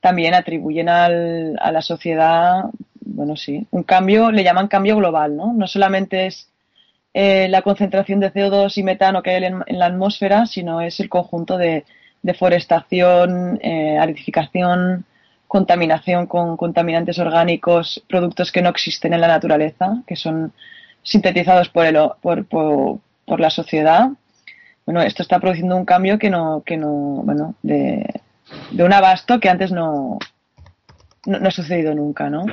también 0.00 0.34
atribuyen 0.34 0.90
al, 0.90 1.58
a 1.58 1.72
la 1.72 1.80
sociedad, 1.80 2.64
bueno, 3.00 3.34
sí, 3.34 3.66
un 3.70 3.84
cambio, 3.84 4.30
le 4.30 4.44
llaman 4.44 4.68
cambio 4.68 4.96
global, 4.96 5.34
¿no? 5.34 5.54
No 5.54 5.66
solamente 5.66 6.26
es 6.26 6.50
eh, 7.14 7.46
la 7.48 7.62
concentración 7.62 8.18
de 8.18 8.32
CO2 8.32 8.76
y 8.76 8.82
metano 8.82 9.22
que 9.22 9.30
hay 9.30 9.44
en, 9.44 9.62
la 9.68 9.86
atmósfera, 9.86 10.46
sino 10.46 10.80
es 10.80 10.98
el 10.98 11.08
conjunto 11.08 11.56
de 11.56 11.84
deforestación, 12.22 13.60
eh, 13.62 13.96
aridificación, 13.98 15.04
contaminación 15.46 16.26
con 16.26 16.56
contaminantes 16.56 17.20
orgánicos, 17.20 18.02
productos 18.08 18.50
que 18.50 18.62
no 18.62 18.70
existen 18.70 19.12
en 19.12 19.20
la 19.20 19.28
naturaleza, 19.28 20.02
que 20.08 20.16
son 20.16 20.52
sintetizados 21.04 21.68
por, 21.68 21.86
el, 21.86 21.96
por, 22.20 22.46
por, 22.46 22.98
por 23.24 23.38
la 23.38 23.50
sociedad. 23.50 24.08
Bueno, 24.84 25.00
esto 25.00 25.22
está 25.22 25.38
produciendo 25.38 25.76
un 25.76 25.84
cambio 25.84 26.18
que 26.18 26.30
no, 26.30 26.64
que 26.66 26.76
no, 26.76 26.90
bueno, 26.90 27.54
de, 27.62 28.04
de 28.72 28.84
un 28.84 28.92
abasto 28.92 29.38
que 29.38 29.48
antes 29.48 29.70
no, 29.70 30.18
no 31.26 31.48
ha 31.48 31.50
sucedido 31.52 31.94
nunca, 31.94 32.28
¿no? 32.28 32.44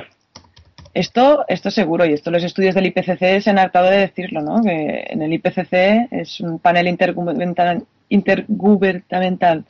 Esto, 0.94 1.44
esto 1.48 1.70
seguro, 1.70 2.04
y 2.04 2.12
esto 2.12 2.30
los 2.30 2.44
estudios 2.44 2.74
del 2.74 2.84
IPCC 2.86 3.40
se 3.40 3.50
han 3.50 3.58
hartado 3.58 3.88
de 3.88 3.96
decirlo, 3.96 4.42
¿no? 4.42 4.62
Que 4.62 5.06
en 5.08 5.22
el 5.22 5.32
IPCC 5.32 6.08
es 6.10 6.38
un 6.40 6.58
panel 6.58 6.86
intergubernamental, 6.88 9.64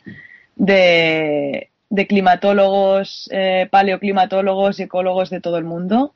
de, 0.57 1.69
climatólogos, 2.09 3.29
eh, 3.33 3.69
paleoclimatólogos 3.71 4.81
y 4.81 4.85
ecólogos 4.85 5.29
de 5.31 5.41
todo 5.41 5.59
el 5.59 5.65
mundo, 5.65 6.15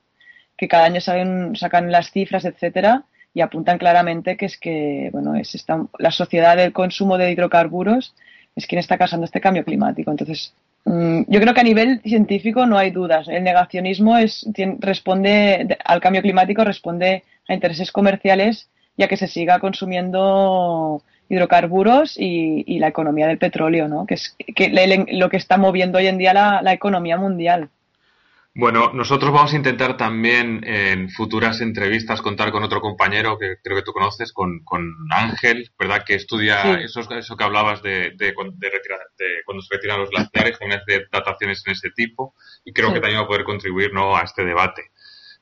que 0.56 0.66
cada 0.66 0.86
año 0.86 1.00
sacan 1.00 1.92
las 1.92 2.10
cifras, 2.10 2.44
etcétera, 2.44 3.04
y 3.32 3.42
apuntan 3.42 3.78
claramente 3.78 4.36
que 4.36 4.46
es 4.46 4.58
que, 4.58 5.10
bueno, 5.12 5.36
es 5.36 5.54
esta, 5.54 5.86
la 5.98 6.10
sociedad 6.10 6.56
del 6.56 6.72
consumo 6.72 7.16
de 7.16 7.30
hidrocarburos 7.30 8.12
es 8.56 8.66
quien 8.66 8.80
está 8.80 8.98
causando 8.98 9.26
este 9.26 9.40
cambio 9.40 9.64
climático. 9.64 10.10
Entonces, 10.10 10.52
Mm, 10.86 11.22
yo 11.26 11.40
creo 11.40 11.52
que 11.52 11.60
a 11.60 11.64
nivel 11.64 12.00
científico 12.02 12.64
no 12.64 12.78
hay 12.78 12.90
dudas. 12.92 13.26
El 13.28 13.42
negacionismo 13.42 14.16
es, 14.16 14.48
responde 14.78 15.76
al 15.84 16.00
cambio 16.00 16.22
climático, 16.22 16.62
responde 16.64 17.24
a 17.48 17.54
intereses 17.54 17.90
comerciales, 17.90 18.68
ya 18.96 19.08
que 19.08 19.16
se 19.16 19.26
siga 19.26 19.58
consumiendo 19.58 21.02
hidrocarburos 21.28 22.16
y, 22.16 22.62
y 22.68 22.78
la 22.78 22.86
economía 22.86 23.26
del 23.26 23.38
petróleo, 23.38 23.88
¿no? 23.88 24.06
que 24.06 24.14
es 24.14 24.36
que 24.54 25.06
lo 25.10 25.28
que 25.28 25.36
está 25.36 25.56
moviendo 25.58 25.98
hoy 25.98 26.06
en 26.06 26.18
día 26.18 26.32
la, 26.32 26.62
la 26.62 26.72
economía 26.72 27.16
mundial. 27.16 27.68
Bueno, 28.58 28.90
nosotros 28.94 29.30
vamos 29.32 29.52
a 29.52 29.56
intentar 29.56 29.98
también 29.98 30.62
en 30.66 31.10
futuras 31.10 31.60
entrevistas 31.60 32.22
contar 32.22 32.50
con 32.52 32.62
otro 32.62 32.80
compañero 32.80 33.36
que 33.36 33.56
creo 33.62 33.76
que 33.76 33.82
tú 33.82 33.92
conoces, 33.92 34.32
con, 34.32 34.60
con 34.64 34.94
Ángel, 35.10 35.70
¿verdad? 35.78 36.02
Que 36.06 36.14
estudia 36.14 36.62
sí. 36.62 36.84
eso, 36.84 37.00
eso, 37.00 37.36
que 37.36 37.44
hablabas 37.44 37.82
de, 37.82 38.12
de, 38.16 38.32
de, 38.32 38.70
retirar, 38.70 39.00
de, 39.18 39.26
cuando 39.44 39.62
se 39.62 39.74
retiran 39.74 40.00
los 40.00 40.08
glaciares, 40.08 40.58
también 40.58 40.80
hace 40.80 41.04
dataciones 41.12 41.62
en 41.66 41.72
ese 41.74 41.90
tipo 41.90 42.34
y 42.64 42.72
creo 42.72 42.88
sí. 42.88 42.94
que 42.94 43.00
también 43.00 43.20
va 43.20 43.24
a 43.24 43.28
poder 43.28 43.44
contribuir 43.44 43.92
¿no? 43.92 44.16
a 44.16 44.22
este 44.22 44.42
debate. 44.42 44.90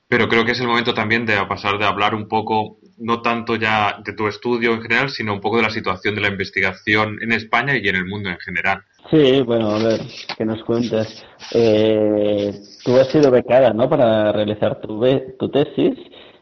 Pero 0.07 0.27
creo 0.27 0.45
que 0.45 0.51
es 0.51 0.59
el 0.59 0.67
momento 0.67 0.93
también 0.93 1.25
de 1.25 1.35
pasar 1.47 1.77
de 1.79 1.85
hablar 1.85 2.13
un 2.13 2.27
poco, 2.27 2.77
no 2.97 3.21
tanto 3.21 3.55
ya 3.55 3.99
de 4.03 4.13
tu 4.13 4.27
estudio 4.27 4.73
en 4.73 4.81
general, 4.81 5.09
sino 5.09 5.33
un 5.33 5.41
poco 5.41 5.57
de 5.57 5.63
la 5.63 5.69
situación 5.71 6.15
de 6.15 6.21
la 6.21 6.27
investigación 6.27 7.17
en 7.21 7.31
España 7.31 7.75
y 7.75 7.87
en 7.87 7.95
el 7.95 8.05
mundo 8.05 8.29
en 8.29 8.37
general. 8.37 8.83
Sí, 9.09 9.41
bueno, 9.41 9.71
a 9.71 9.83
ver, 9.83 10.01
¿qué 10.37 10.45
nos 10.45 10.63
cuentas? 10.63 11.23
Eh, 11.53 12.53
tú 12.83 12.95
has 12.97 13.07
sido 13.09 13.29
becada, 13.31 13.71
¿no?, 13.73 13.89
para 13.89 14.31
realizar 14.31 14.79
tu, 14.81 15.03
tu 15.37 15.49
tesis 15.49 15.97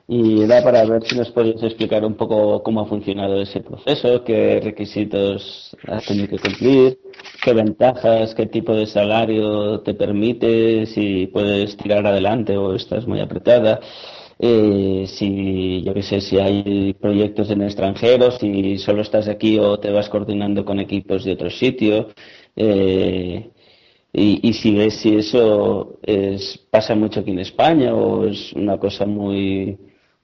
y 0.08 0.42
era 0.42 0.62
para 0.64 0.84
ver 0.86 1.04
si 1.04 1.16
nos 1.16 1.32
podías 1.32 1.64
explicar 1.64 2.04
un 2.04 2.16
poco 2.16 2.62
cómo 2.62 2.82
ha 2.82 2.86
funcionado 2.86 3.42
ese 3.42 3.62
proceso, 3.62 4.24
qué 4.24 4.60
requisitos 4.62 5.76
has 5.88 6.06
tenido 6.06 6.28
que 6.28 6.40
cumplir, 6.40 7.00
qué 7.44 7.54
ventajas, 7.54 8.36
qué 8.36 8.48
tipo 8.48 8.76
de 8.76 8.86
salario 8.86 9.80
te 9.82 9.94
permite, 9.94 10.86
si 10.88 11.28
puedes 11.28 11.78
tirar 11.78 12.06
adelante 12.06 12.58
o 12.58 12.76
estás 12.76 13.08
muy 13.08 13.22
apretada. 13.22 13.80
Eh, 14.40 15.06
si, 15.08 15.84
yo 15.84 15.94
qué 15.94 16.02
sé, 16.04 16.20
si 16.20 16.38
hay 16.38 16.94
proyectos 16.96 17.50
en 17.50 17.62
extranjero, 17.62 18.32
si 18.32 18.78
solo 18.80 19.02
estás 19.02 19.28
aquí 19.30 19.58
o 19.60 19.80
te 19.80 19.92
vas 19.92 20.10
coordinando 20.10 20.66
con 20.66 20.80
equipos 20.80 21.24
de 21.24 21.34
otro 21.34 21.50
sitio. 21.50 22.10
Eh, 22.56 23.50
y, 24.12 24.48
y, 24.48 24.54
si 24.54 24.76
ves 24.76 24.96
si 24.96 25.16
eso 25.16 26.00
es, 26.04 26.58
pasa 26.70 26.94
mucho 26.96 27.22
aquí 27.22 27.32
en 27.32 27.40
España 27.40 27.96
o 27.96 28.28
es 28.28 28.54
una 28.54 28.78
cosa 28.78 29.06
muy, 29.06 29.78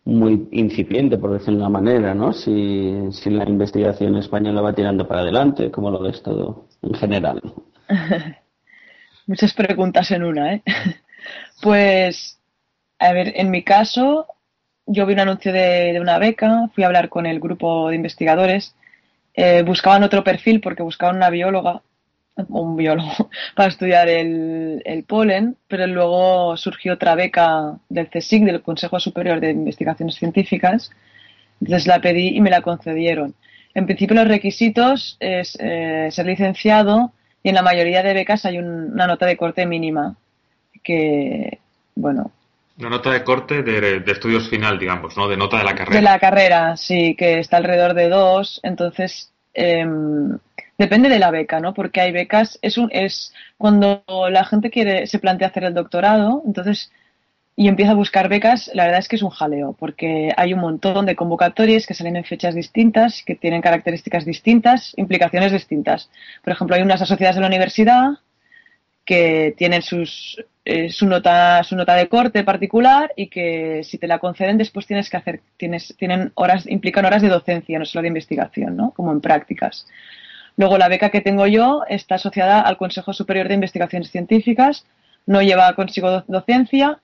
muy 0.09 0.47
incipiente, 0.51 1.17
por 1.17 1.31
decirlo 1.31 1.59
de 1.59 1.65
una 1.65 1.69
manera, 1.69 2.13
¿no? 2.13 2.33
Si, 2.33 2.93
si 3.11 3.29
la 3.29 3.47
investigación 3.47 4.17
española 4.17 4.61
va 4.61 4.73
tirando 4.73 5.07
para 5.07 5.21
adelante, 5.21 5.71
¿cómo 5.71 5.91
lo 5.91 6.01
ves 6.01 6.21
todo 6.23 6.65
en 6.81 6.93
general? 6.95 7.41
Muchas 9.27 9.53
preguntas 9.53 10.11
en 10.11 10.23
una, 10.23 10.53
¿eh? 10.55 10.63
Pues, 11.61 12.39
a 12.99 13.11
ver, 13.11 13.33
en 13.35 13.51
mi 13.51 13.63
caso, 13.63 14.25
yo 14.85 15.05
vi 15.05 15.13
un 15.13 15.19
anuncio 15.19 15.51
de, 15.51 15.91
de 15.93 15.99
una 15.99 16.17
beca, 16.17 16.69
fui 16.73 16.83
a 16.83 16.87
hablar 16.87 17.09
con 17.09 17.25
el 17.25 17.41
grupo 17.41 17.89
de 17.89 17.97
investigadores, 17.97 18.75
eh, 19.33 19.63
buscaban 19.63 20.03
otro 20.03 20.23
perfil 20.23 20.61
porque 20.61 20.83
buscaban 20.83 21.17
una 21.17 21.29
bióloga 21.29 21.81
un 22.49 22.75
biólogo 22.77 23.29
para 23.55 23.69
estudiar 23.69 24.07
el, 24.09 24.81
el, 24.85 25.03
polen, 25.03 25.57
pero 25.67 25.85
luego 25.87 26.55
surgió 26.57 26.93
otra 26.93 27.15
beca 27.15 27.77
del 27.89 28.07
CSIC, 28.09 28.43
del 28.45 28.61
Consejo 28.61 28.99
Superior 28.99 29.39
de 29.39 29.51
Investigaciones 29.51 30.15
Científicas, 30.15 30.91
Entonces 31.61 31.87
la 31.87 31.99
pedí 32.01 32.29
y 32.37 32.41
me 32.41 32.49
la 32.49 32.61
concedieron. 32.61 33.35
En 33.75 33.85
principio 33.85 34.15
los 34.15 34.27
requisitos 34.27 35.17
es 35.19 35.57
eh, 35.59 36.09
ser 36.11 36.25
licenciado 36.25 37.11
y 37.43 37.49
en 37.49 37.55
la 37.55 37.61
mayoría 37.61 38.03
de 38.03 38.13
becas 38.13 38.45
hay 38.45 38.57
un- 38.59 38.91
una 38.93 39.07
nota 39.07 39.25
de 39.25 39.37
corte 39.37 39.65
mínima 39.65 40.15
que, 40.83 41.59
bueno, 41.95 42.31
Una 42.79 42.89
nota 42.89 43.11
de 43.11 43.23
corte 43.23 43.61
de, 43.61 43.99
de 43.99 44.11
estudios 44.11 44.49
final, 44.49 44.79
digamos, 44.79 45.15
¿no? 45.17 45.27
De 45.27 45.35
nota 45.37 45.57
de 45.57 45.65
la 45.65 45.75
carrera. 45.75 45.95
de 45.97 46.01
la 46.01 46.19
carrera, 46.19 46.77
sí, 46.77 47.15
que 47.15 47.39
está 47.39 47.57
alrededor 47.57 47.93
de 47.93 48.07
dos, 48.09 48.59
entonces 48.63 49.31
em, 49.53 50.37
depende 50.79 51.09
de 51.09 51.19
la 51.19 51.29
beca, 51.29 51.59
¿no? 51.59 51.75
Porque 51.75 52.01
hay 52.01 52.11
becas, 52.11 52.57
es 52.63 52.79
un, 52.79 52.89
es 52.91 53.33
cuando 53.57 54.03
la 54.31 54.45
gente 54.45 54.71
quiere, 54.71 55.05
se 55.05 55.19
plantea 55.19 55.49
hacer 55.49 55.65
el 55.65 55.75
doctorado, 55.75 56.41
entonces 56.47 56.91
y 57.55 57.67
empieza 57.67 57.91
a 57.91 57.95
buscar 57.95 58.29
becas, 58.29 58.71
la 58.73 58.85
verdad 58.85 59.01
es 59.01 59.09
que 59.09 59.17
es 59.17 59.21
un 59.21 59.31
jaleo, 59.31 59.75
porque 59.77 60.31
hay 60.37 60.53
un 60.53 60.61
montón 60.61 61.05
de 61.05 61.17
convocatorias 61.17 61.85
que 61.85 61.93
salen 61.93 62.15
en 62.15 62.23
fechas 62.23 62.55
distintas, 62.55 63.21
que 63.25 63.35
tienen 63.35 63.61
características 63.61 64.23
distintas, 64.23 64.93
implicaciones 64.95 65.51
distintas. 65.51 66.09
Por 66.41 66.53
ejemplo, 66.53 66.77
hay 66.77 66.83
unas 66.83 67.01
asociadas 67.01 67.35
de 67.35 67.41
la 67.41 67.47
universidad 67.47 68.11
que 69.03 69.53
tienen 69.57 69.81
sus, 69.81 70.41
eh, 70.63 70.89
su, 70.89 71.05
nota, 71.05 71.61
su 71.63 71.75
nota 71.75 71.95
de 71.95 72.07
corte 72.07 72.45
particular 72.45 73.11
y 73.17 73.27
que 73.27 73.83
si 73.83 73.97
te 73.97 74.07
la 74.07 74.19
conceden 74.19 74.57
después 74.57 74.87
tienes 74.87 75.09
que 75.09 75.17
hacer, 75.17 75.41
tienes, 75.57 75.93
tienen 75.97 76.31
horas, 76.35 76.65
implican 76.65 77.03
horas 77.03 77.21
de 77.21 77.27
docencia, 77.27 77.77
no 77.77 77.83
solo 77.83 78.03
de 78.03 78.07
investigación, 78.07 78.77
¿no? 78.77 78.91
Como 78.91 79.11
en 79.11 79.19
prácticas. 79.19 79.85
Luego 80.59 80.77
la 80.77 80.89
beca 80.89 81.09
que 81.09 81.21
tengo 81.21 81.47
yo 81.47 81.83
está 81.87 82.15
asociada 82.15 82.59
al 82.59 82.75
Consejo 82.75 83.13
Superior 83.13 83.47
de 83.47 83.53
Investigaciones 83.53 84.11
Científicas, 84.11 84.85
no 85.25 85.41
lleva 85.41 85.73
consigo 85.73 86.11
do- 86.11 86.23
docencia 86.27 86.99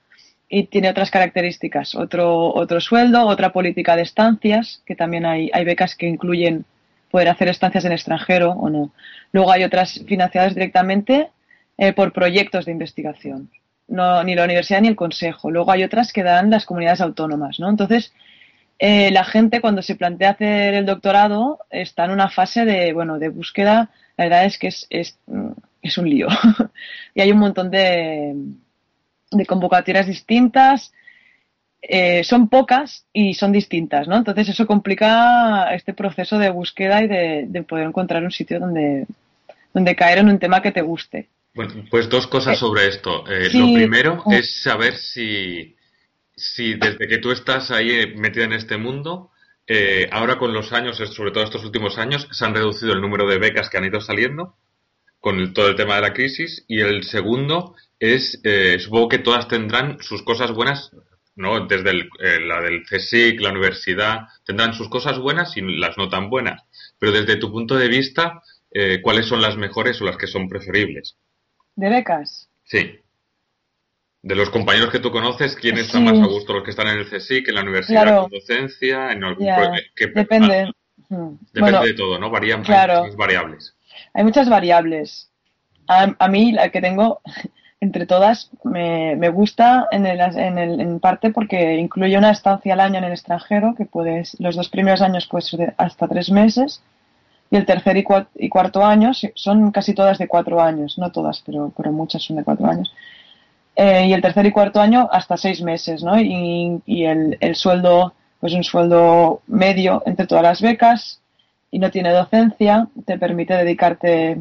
y 0.50 0.64
tiene 0.66 0.90
otras 0.90 1.10
características, 1.10 1.96
otro, 1.96 2.54
otro 2.54 2.82
sueldo, 2.82 3.26
otra 3.26 3.54
política 3.54 3.96
de 3.96 4.02
estancias, 4.02 4.82
que 4.86 4.94
también 4.96 5.26
hay, 5.26 5.50
hay 5.54 5.64
becas 5.64 5.96
que 5.96 6.06
incluyen 6.06 6.66
poder 7.10 7.30
hacer 7.30 7.48
estancias 7.48 7.86
en 7.86 7.94
extranjero 7.94 8.52
o 8.52 8.70
no. 8.70 8.92
Luego 9.32 9.54
hay 9.54 9.64
otras 9.64 10.04
financiadas 10.06 10.54
directamente 10.54 11.30
eh, 11.78 11.94
por 11.94 12.12
proyectos 12.12 12.66
de 12.66 12.74
investigación, 12.74 13.50
no, 13.88 14.22
ni 14.26 14.36
la 14.36 14.44
universidad 14.44 14.82
ni 14.82 14.90
el 14.90 14.98
consejo. 14.98 15.50
Luego 15.50 15.72
hay 15.72 15.84
otras 15.84 16.12
que 16.12 16.24
dan 16.24 16.50
las 16.50 16.66
comunidades 16.66 17.00
autónomas, 17.00 17.58
¿no? 17.62 17.70
Entonces, 17.70 18.12
eh, 18.80 19.12
la 19.12 19.24
gente 19.24 19.62
cuando 19.62 19.82
se 19.82 19.96
plantea 19.96 20.32
hacer 20.32 20.74
el 20.74 20.86
doctorado 20.86 21.60
está 21.70 22.06
en 22.06 22.12
una 22.12 22.30
fase 22.30 22.66
de, 22.66 22.94
bueno, 22.94 23.20
de 23.20 23.30
búsqueda, 23.30 23.90
la 24.18 24.26
verdad 24.26 24.46
es 24.46 24.58
que 24.58 24.68
es, 24.68 24.88
es, 24.90 25.18
mm, 25.28 25.52
es 25.82 25.98
un 25.98 26.10
lío. 26.10 26.28
y 27.14 27.22
hay 27.22 27.32
un 27.32 27.40
montón 27.40 27.70
de, 27.72 28.36
de 29.32 29.46
convocatorias 29.46 30.08
distintas, 30.08 30.92
eh, 31.82 32.24
son 32.24 32.50
pocas 32.50 33.06
y 33.14 33.36
son 33.36 33.52
distintas, 33.52 34.08
¿no? 34.08 34.18
Entonces 34.18 34.50
eso 34.50 34.66
complica 34.66 35.74
este 35.76 35.94
proceso 35.94 36.40
de 36.40 36.50
búsqueda 36.50 37.04
y 37.04 37.08
de, 37.08 37.46
de 37.48 37.64
poder 37.64 37.88
encontrar 37.88 38.24
un 38.24 38.32
sitio 38.32 38.60
donde, 38.60 39.06
donde 39.74 39.96
caer 39.96 40.18
en 40.20 40.30
un 40.30 40.40
tema 40.40 40.62
que 40.62 40.72
te 40.72 40.82
guste. 40.82 41.30
Bueno, 41.54 41.86
pues 41.90 42.10
dos 42.10 42.28
cosas 42.28 42.56
Eh, 42.56 42.60
sobre 42.60 42.88
esto. 42.88 43.24
Eh, 43.32 43.50
sí. 43.52 43.60
Lo 43.60 43.74
primero 43.74 44.24
Oh. 44.26 44.32
es 44.34 44.62
saber 44.64 44.96
si, 44.96 45.76
si 46.36 46.76
desde 46.76 47.08
que 47.08 47.18
tú 47.18 47.32
estás 47.32 47.72
ahí 47.72 47.92
eh, 47.92 48.14
metida 48.16 48.46
en 48.46 48.54
este 48.54 48.78
mundo, 48.78 49.32
eh, 49.68 50.08
ahora 50.12 50.38
con 50.38 50.54
los 50.54 50.74
años, 50.74 50.98
sobre 50.98 51.32
todo 51.32 51.44
estos 51.44 51.64
últimos 51.66 51.98
años, 51.98 52.28
se 52.32 52.46
han 52.46 52.54
reducido 52.54 52.94
el 52.94 53.02
número 53.02 53.28
de 53.28 53.40
becas 53.40 53.70
que 53.70 53.78
han 53.78 53.86
ido 53.86 54.02
saliendo 54.02 54.56
con 55.20 55.40
el- 55.40 55.54
todo 55.54 55.70
el 55.70 55.76
tema 55.76 55.96
de 55.96 56.02
la 56.02 56.14
crisis. 56.14 56.66
Y 56.68 56.82
el 56.82 57.04
segundo 57.04 57.76
es, 58.00 58.40
eh, 58.44 58.78
supongo 58.80 59.10
que 59.10 59.20
todas 59.20 59.48
tendrán 59.48 59.98
sus 60.02 60.22
cosas 60.24 60.52
buenas, 60.52 60.92
¿no? 61.36 61.66
Desde 61.68 61.90
el- 61.90 62.10
eh, 62.20 62.40
la 62.42 62.62
del 62.62 62.84
CSIC, 62.86 63.40
la 63.42 63.52
universidad, 63.52 64.28
tendrán 64.46 64.74
sus 64.74 64.90
cosas 64.90 65.18
buenas 65.18 65.56
y 65.58 65.62
las 65.62 65.98
no 65.98 66.10
tan 66.10 66.30
buenas. 66.30 66.62
Pero 67.00 67.12
desde 67.12 67.38
tu 67.38 67.52
punto 67.52 67.76
de 67.76 67.88
vista, 67.88 68.42
¿cuáles 69.04 69.26
son 69.28 69.42
las 69.42 69.56
mejores 69.56 70.02
o 70.02 70.06
las 70.06 70.18
que 70.18 70.28
son 70.28 70.50
preferibles? 70.50 71.16
¿De 71.78 71.90
becas? 71.90 72.50
Sí. 72.66 73.00
De 74.26 74.34
los 74.34 74.50
compañeros 74.50 74.90
que 74.90 74.98
tú 75.00 75.12
conoces, 75.12 75.56
¿quién 75.56 75.78
está 75.78 76.00
Sí. 76.00 76.04
más 76.04 76.20
a 76.20 76.26
gusto? 76.26 76.52
¿Los 76.54 76.64
que 76.64 76.72
están 76.72 76.88
en 76.88 76.98
el 76.98 77.06
CSIC, 77.08 77.48
en 77.50 77.56
la 77.56 77.62
universidad 77.62 78.02
Claro. 78.02 78.22
con 78.24 78.32
docencia, 78.32 79.12
en 79.12 79.24
algún 79.24 79.46
que- 79.96 80.08
depende. 80.08 80.72
Depende 81.08 81.38
Bueno, 81.60 81.82
de 81.84 81.94
todo, 81.94 82.18
¿no? 82.18 82.32
Varían 82.32 82.64
claro. 82.64 83.02
muchas 83.04 83.16
variables. 83.16 83.76
Hay 84.16 84.24
muchas 84.24 84.50
variables. 84.50 85.30
A, 85.88 86.16
a 86.18 86.28
mí 86.28 86.52
la 86.54 86.70
que 86.70 86.82
tengo 86.82 87.22
entre 87.80 88.08
todas 88.08 88.50
me, 88.64 89.16
me 89.16 89.30
gusta 89.30 89.88
en, 89.92 90.08
el, 90.08 90.20
en, 90.20 90.58
el- 90.58 90.82
en 90.82 91.00
parte 91.00 91.30
porque 91.30 91.76
incluye 91.76 92.18
una 92.18 92.32
estancia 92.32 92.74
al 92.74 92.80
año 92.80 92.98
en 92.98 93.04
el 93.04 93.12
extranjero, 93.12 93.76
que 93.78 93.86
puedes, 93.86 94.36
los 94.40 94.56
dos 94.56 94.70
primeros 94.70 95.04
años 95.04 95.28
puedes 95.28 95.50
ser 95.50 95.60
de 95.60 95.74
hasta 95.78 96.08
tres 96.08 96.32
meses, 96.32 96.82
y 97.52 97.58
el 97.58 97.68
tercer 97.68 97.96
y, 97.98 98.04
cua- 98.04 98.28
y 98.34 98.50
cuarto 98.50 98.84
año 98.84 99.12
son 99.36 99.70
casi 99.72 99.94
todas 99.94 100.18
de 100.18 100.28
cuatro 100.28 100.60
años, 100.60 100.98
no 100.98 101.12
todas, 101.12 101.44
pero, 101.46 101.72
pero 101.78 101.92
muchas 101.92 102.24
son 102.24 102.38
de 102.38 102.44
cuatro 102.44 102.66
años. 102.66 102.92
Eh, 103.76 104.08
y 104.08 104.14
el 104.14 104.22
tercer 104.22 104.46
y 104.46 104.52
cuarto 104.52 104.80
año 104.80 105.10
hasta 105.12 105.36
seis 105.36 105.62
meses, 105.62 106.02
¿no? 106.02 106.20
Y, 106.20 106.82
y 106.86 107.06
el, 107.06 107.38
el 107.42 107.56
sueldo, 107.56 108.14
pues 108.40 108.54
un 108.54 108.64
sueldo 108.64 109.42
medio 109.48 110.02
entre 110.06 110.28
todas 110.28 110.44
las 110.44 110.62
becas 110.62 111.20
y 111.72 111.80
no 111.80 111.92
tiene 111.92 112.12
docencia, 112.12 112.88
te 113.06 113.18
permite 113.18 113.54
dedicarte 113.54 114.38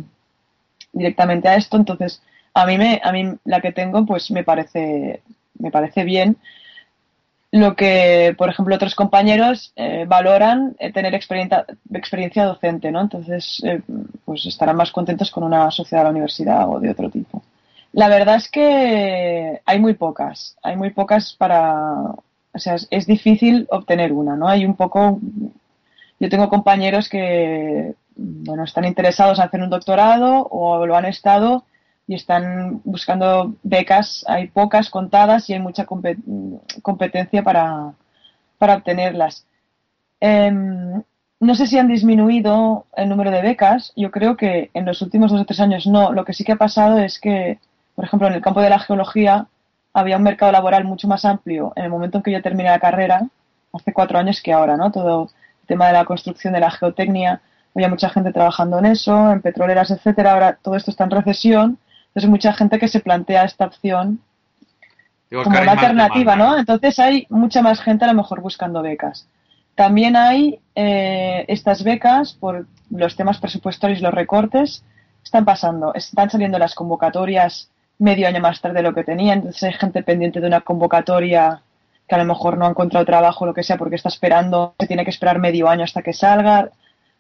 directamente 0.93 1.48
a 1.48 1.56
esto. 1.56 1.77
Entonces, 1.77 2.23
a 2.55 2.65
mí 2.65 2.78
me, 2.78 3.01
a 3.02 3.11
mí 3.11 3.35
la 3.44 3.61
que 3.61 3.73
tengo, 3.73 4.06
pues 4.06 4.31
me 4.31 4.44
parece, 4.44 5.20
me 5.59 5.73
parece 5.73 6.05
bien. 6.05 6.36
Lo 7.51 7.74
que, 7.77 8.35
por 8.39 8.48
ejemplo, 8.48 8.74
otros 8.74 8.94
compañeros 8.94 9.73
eh, 9.77 10.05
valoran 10.09 10.77
eh, 10.78 10.93
tener 10.93 11.15
experiencia, 11.15 11.65
experiencia 11.93 12.44
docente, 12.44 12.90
¿no? 12.90 13.01
Entonces, 13.01 13.61
eh, 13.65 13.81
pues 14.24 14.47
estarán 14.47 14.77
más 14.77 14.93
contentos 14.93 15.31
con 15.31 15.44
una 15.44 15.70
sociedad 15.70 16.02
de 16.02 16.05
la 16.05 16.11
universidad 16.11 16.69
o 16.69 16.81
de 16.81 16.90
otro 16.90 17.11
tipo. 17.11 17.43
La 17.94 18.08
verdad 18.08 18.34
es 18.36 18.50
que 18.50 19.62
hay 19.64 19.78
muy 19.78 19.94
pocas, 19.94 20.56
hay 20.64 20.74
muy 20.76 20.90
pocas 20.90 21.32
para, 21.38 21.84
o 22.52 22.58
sea, 22.58 22.74
es, 22.90 23.06
difícil 23.06 23.68
obtener 23.70 24.12
una, 24.12 24.34
¿no? 24.34 24.48
Hay 24.48 24.66
un 24.66 24.74
poco, 24.74 25.20
yo 26.18 26.28
tengo 26.28 26.48
compañeros 26.48 27.08
que, 27.08 27.94
bueno, 28.16 28.64
están 28.64 28.84
interesados 28.84 29.38
en 29.38 29.44
hacer 29.44 29.62
un 29.62 29.70
doctorado 29.70 30.48
o 30.50 30.84
lo 30.86 30.96
han 30.96 31.04
estado 31.04 31.66
y 32.08 32.16
están 32.16 32.80
buscando 32.82 33.54
becas, 33.62 34.24
hay 34.26 34.48
pocas 34.48 34.90
contadas 34.90 35.48
y 35.48 35.52
hay 35.52 35.60
mucha 35.60 35.86
compe- 35.86 36.18
competencia 36.82 37.44
para, 37.44 37.92
para 38.58 38.74
obtenerlas. 38.74 39.46
Em, 40.18 41.00
no 41.38 41.54
sé 41.54 41.68
si 41.68 41.78
han 41.78 41.86
disminuido 41.86 42.86
el 42.96 43.08
número 43.08 43.30
de 43.30 43.42
becas, 43.42 43.92
yo 43.94 44.10
creo 44.10 44.36
que 44.36 44.70
en 44.74 44.84
los 44.84 45.00
últimos 45.00 45.30
dos 45.30 45.42
o 45.42 45.44
tres 45.44 45.60
años 45.60 45.86
no. 45.86 46.10
Lo 46.12 46.24
que 46.24 46.32
sí 46.32 46.42
que 46.42 46.52
ha 46.52 46.56
pasado 46.56 46.98
es 46.98 47.20
que, 47.20 47.60
por 47.94 48.04
ejemplo, 48.04 48.28
en 48.28 48.34
el 48.34 48.42
campo 48.42 48.60
de 48.60 48.70
la 48.70 48.78
geología 48.78 49.46
había 49.92 50.16
un 50.16 50.22
mercado 50.22 50.50
laboral 50.50 50.84
mucho 50.84 51.06
más 51.06 51.24
amplio 51.24 51.72
en 51.76 51.84
el 51.84 51.90
momento 51.90 52.18
en 52.18 52.22
que 52.22 52.32
yo 52.32 52.42
terminé 52.42 52.68
la 52.68 52.80
carrera, 52.80 53.22
hace 53.72 53.92
cuatro 53.92 54.18
años 54.18 54.40
que 54.42 54.52
ahora, 54.52 54.76
¿no? 54.76 54.90
Todo 54.90 55.30
el 55.62 55.66
tema 55.66 55.86
de 55.86 55.92
la 55.92 56.04
construcción 56.04 56.52
de 56.52 56.60
la 56.60 56.70
geotecnia, 56.70 57.40
había 57.74 57.88
mucha 57.88 58.08
gente 58.08 58.32
trabajando 58.32 58.78
en 58.78 58.86
eso, 58.86 59.32
en 59.32 59.40
petroleras, 59.40 59.90
etcétera. 59.90 60.32
Ahora 60.32 60.58
todo 60.60 60.76
esto 60.76 60.90
está 60.90 61.04
en 61.04 61.10
recesión, 61.10 61.78
entonces 62.08 62.30
mucha 62.30 62.52
gente 62.52 62.78
que 62.78 62.88
se 62.88 63.00
plantea 63.00 63.44
esta 63.44 63.66
opción 63.66 64.20
Digo, 65.30 65.42
como 65.42 65.60
una 65.60 65.72
alternativa. 65.72 66.36
¿no? 66.36 66.56
Entonces 66.58 66.98
hay 66.98 67.26
mucha 67.30 67.62
más 67.62 67.80
gente 67.80 68.04
a 68.04 68.08
lo 68.08 68.14
mejor 68.14 68.40
buscando 68.40 68.82
becas. 68.82 69.26
También 69.74 70.14
hay 70.14 70.60
eh, 70.76 71.44
estas 71.48 71.82
becas 71.82 72.32
por 72.34 72.66
los 72.90 73.16
temas 73.16 73.38
presupuestarios, 73.38 74.00
los 74.00 74.14
recortes, 74.14 74.84
están 75.24 75.44
pasando, 75.44 75.92
están 75.94 76.30
saliendo 76.30 76.58
las 76.58 76.74
convocatorias 76.76 77.70
medio 77.98 78.26
año 78.28 78.40
más 78.40 78.60
tarde 78.60 78.76
de 78.76 78.82
lo 78.82 78.94
que 78.94 79.04
tenían, 79.04 79.38
entonces 79.38 79.62
hay 79.62 79.72
gente 79.72 80.02
pendiente 80.02 80.40
de 80.40 80.46
una 80.46 80.60
convocatoria 80.62 81.62
que 82.08 82.14
a 82.14 82.18
lo 82.18 82.24
mejor 82.24 82.58
no 82.58 82.66
ha 82.66 82.70
encontrado 82.70 83.06
trabajo, 83.06 83.46
lo 83.46 83.54
que 83.54 83.62
sea, 83.62 83.78
porque 83.78 83.96
está 83.96 84.08
esperando, 84.08 84.74
se 84.78 84.86
tiene 84.86 85.04
que 85.04 85.10
esperar 85.10 85.38
medio 85.38 85.68
año 85.68 85.84
hasta 85.84 86.02
que 86.02 86.12
salga, 86.12 86.70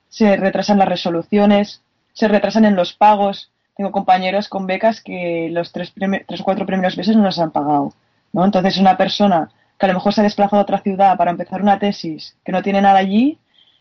se 0.08 0.36
retrasan 0.36 0.78
las 0.78 0.88
resoluciones, 0.88 1.82
se 2.12 2.28
retrasan 2.28 2.64
en 2.64 2.76
los 2.76 2.92
pagos. 2.92 3.50
Tengo 3.76 3.90
compañeros 3.92 4.48
con 4.48 4.66
becas 4.66 5.00
que 5.00 5.48
los 5.50 5.72
tres, 5.72 5.92
tres 6.26 6.40
o 6.40 6.44
cuatro 6.44 6.66
primeros 6.66 6.96
meses 6.96 7.16
no 7.16 7.24
los 7.24 7.38
han 7.38 7.50
pagado. 7.50 7.92
¿no? 8.32 8.44
Entonces, 8.44 8.76
una 8.78 8.96
persona 8.96 9.50
que 9.78 9.86
a 9.86 9.88
lo 9.88 9.94
mejor 9.94 10.12
se 10.12 10.20
ha 10.20 10.24
desplazado 10.24 10.60
a 10.60 10.62
otra 10.62 10.80
ciudad 10.80 11.16
para 11.16 11.30
empezar 11.30 11.62
una 11.62 11.78
tesis, 11.78 12.36
que 12.44 12.52
no 12.52 12.62
tiene 12.62 12.82
nada 12.82 12.98
allí, 12.98 13.38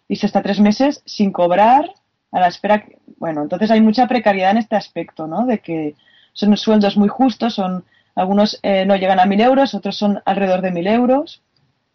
y 0.08 0.16
se 0.16 0.26
está 0.26 0.42
tres 0.42 0.60
meses 0.60 1.02
sin 1.06 1.32
cobrar, 1.32 1.92
a 2.32 2.40
la 2.40 2.48
espera. 2.48 2.80
que- 2.80 2.98
Bueno, 3.18 3.44
entonces 3.44 3.70
hay 3.72 3.82
mucha 3.82 4.08
precariedad 4.08 4.52
en 4.52 4.58
este 4.58 4.76
aspecto, 4.76 5.28
¿no? 5.28 5.46
De 5.46 5.60
que 5.60 5.96
son 6.34 6.56
sueldos 6.58 6.98
muy 6.98 7.08
justos, 7.10 7.56
son 7.56 7.86
algunos 8.16 8.60
eh, 8.62 8.86
no 8.86 8.96
llegan 8.96 9.20
a 9.20 9.26
mil 9.26 9.42
euros, 9.42 9.74
otros 9.74 9.98
son 9.98 10.22
alrededor 10.26 10.62
de 10.62 10.72
mil 10.72 10.88
euros. 10.88 11.42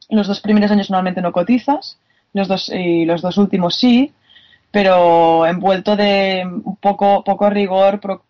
Los 0.09 0.27
dos 0.27 0.41
primeros 0.41 0.71
años 0.71 0.91
normalmente 0.91 1.21
no 1.21 1.33
cotizas, 1.33 1.99
los 2.33 2.49
dos 2.49 2.71
y 2.71 3.05
los 3.05 3.21
dos 3.23 3.37
últimos 3.37 3.77
sí, 3.77 4.13
pero 4.71 5.47
envuelto 5.47 5.97
de 5.97 6.45
poco, 6.81 7.23
poco 7.25 7.51
rigor, 7.51 8.01
pro- 8.01 8.25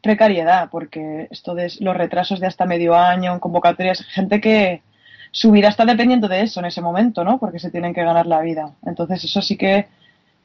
precariedad, 0.00 0.68
porque 0.70 1.28
esto 1.30 1.54
de 1.54 1.70
los 1.80 1.96
retrasos 1.96 2.40
de 2.40 2.46
hasta 2.46 2.64
medio 2.64 2.94
año 2.94 3.38
convocatorias, 3.40 4.04
gente 4.06 4.40
que, 4.40 4.82
su 5.30 5.50
vida 5.50 5.68
está 5.68 5.84
dependiendo 5.84 6.28
de 6.28 6.42
eso 6.42 6.60
en 6.60 6.66
ese 6.66 6.80
momento, 6.80 7.24
¿no? 7.24 7.38
Porque 7.38 7.58
se 7.58 7.70
tienen 7.70 7.94
que 7.94 8.02
ganar 8.02 8.26
la 8.26 8.40
vida. 8.40 8.72
Entonces 8.84 9.24
eso 9.24 9.42
sí 9.42 9.56
que, 9.56 9.86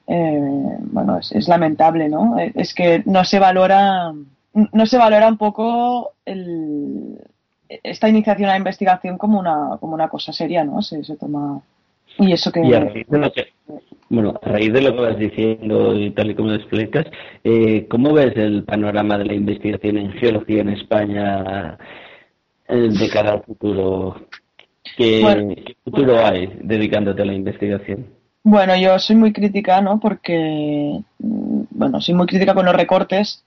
eh, 0.07 0.77
bueno, 0.80 1.18
es, 1.19 1.31
es, 1.31 1.48
lamentable, 1.48 2.10
¿no? 2.10 2.38
Es 2.38 2.73
que 2.73 3.03
no 3.06 3.23
se 3.23 3.40
valora, 3.40 4.14
no 4.53 4.85
se 4.85 4.97
valora 4.97 5.27
un 5.27 5.38
poco 5.38 6.13
el, 6.25 7.19
esta 7.67 8.09
iniciación 8.09 8.49
a 8.49 8.53
la 8.53 8.57
investigación 8.57 9.17
como 9.17 9.39
una, 9.39 9.77
como 9.80 9.93
una 9.93 10.09
cosa 10.09 10.31
seria, 10.31 10.63
¿no? 10.63 10.81
Se, 10.81 11.03
se 11.03 11.15
toma 11.17 11.61
y 12.19 12.31
eso 12.31 12.51
que... 12.51 12.61
Y 12.65 12.73
a 12.73 12.81
raíz 12.81 13.07
de 13.07 13.17
lo 13.17 13.31
que, 13.31 13.47
bueno, 14.09 14.39
a 14.41 14.49
raíz 14.49 14.71
de 14.71 14.81
lo 14.81 14.95
que 14.95 15.01
vas 15.01 15.17
diciendo 15.17 15.95
y 15.95 16.11
tal 16.11 16.31
y 16.31 16.35
como 16.35 16.49
lo 16.49 16.55
explicas, 16.55 17.05
eh, 17.43 17.88
¿cómo 17.89 18.13
ves 18.13 18.35
el 18.35 18.63
panorama 18.63 19.17
de 19.17 19.25
la 19.25 19.34
investigación 19.34 19.97
en 19.97 20.13
geología 20.13 20.61
en 20.61 20.69
España 20.69 21.77
eh, 22.67 22.89
de 22.89 23.09
cara 23.09 23.34
al 23.34 23.43
futuro? 23.43 24.27
¿Qué, 24.97 25.21
Bueno. 25.21 25.55
¿qué 25.55 25.75
futuro 25.84 26.25
hay 26.25 26.47
dedicándote 26.61 27.21
a 27.21 27.25
la 27.25 27.34
investigación? 27.34 28.05
Bueno, 28.43 28.75
yo 28.75 28.99
soy 28.99 29.15
muy 29.15 29.31
crítica, 29.31 29.81
¿no? 29.81 29.99
Porque, 29.99 30.99
mm, 31.19 31.61
bueno, 31.71 32.01
soy 32.01 32.13
muy 32.13 32.27
crítica 32.27 32.53
con 32.53 32.65
los 32.65 32.75
recortes 32.75 33.43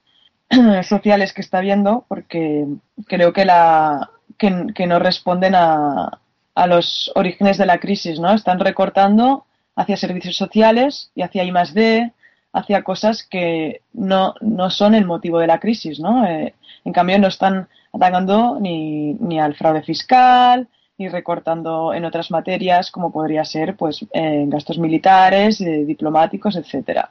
sociales 0.82 1.32
que 1.32 1.40
está 1.40 1.58
habiendo, 1.58 2.04
porque 2.08 2.66
creo 3.06 3.32
que 3.32 3.44
la 3.44 4.10
que, 4.38 4.86
no 4.86 4.98
responden 4.98 5.54
a, 5.54 6.20
a 6.54 6.66
los 6.66 7.10
orígenes 7.14 7.58
de 7.58 7.66
la 7.66 7.78
crisis, 7.78 8.20
¿no? 8.20 8.32
Están 8.32 8.60
recortando 8.60 9.46
hacia 9.74 9.96
servicios 9.96 10.36
sociales 10.36 11.10
y 11.14 11.22
hacia 11.22 11.44
I 11.44 11.52
más 11.52 11.74
D, 11.74 12.12
hacia 12.52 12.82
cosas 12.82 13.26
que 13.28 13.82
no, 13.92 14.34
no 14.40 14.70
son 14.70 14.94
el 14.94 15.04
motivo 15.04 15.38
de 15.38 15.46
la 15.46 15.60
crisis, 15.60 16.00
¿no? 16.00 16.26
Eh, 16.26 16.54
en 16.84 16.92
cambio, 16.92 17.18
no 17.18 17.28
están 17.28 17.68
atacando 17.92 18.58
ni, 18.60 19.14
ni 19.14 19.38
al 19.38 19.54
fraude 19.54 19.82
fiscal, 19.82 20.68
ni 20.98 21.08
recortando 21.08 21.92
en 21.92 22.04
otras 22.06 22.30
materias 22.30 22.90
como 22.90 23.12
podría 23.12 23.44
ser 23.44 23.76
pues 23.76 24.04
eh, 24.12 24.44
gastos 24.48 24.78
militares, 24.78 25.60
eh, 25.60 25.84
diplomáticos, 25.84 26.56
etcétera. 26.56 27.10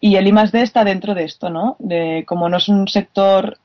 Y 0.00 0.16
el 0.16 0.26
I 0.28 0.32
más 0.32 0.52
D 0.52 0.62
está 0.62 0.84
dentro 0.84 1.14
de 1.14 1.24
esto, 1.24 1.50
¿no? 1.50 1.76
De 1.78 2.24
como 2.26 2.48
no 2.48 2.56
es 2.58 2.68
un 2.68 2.86
sector 2.88 3.58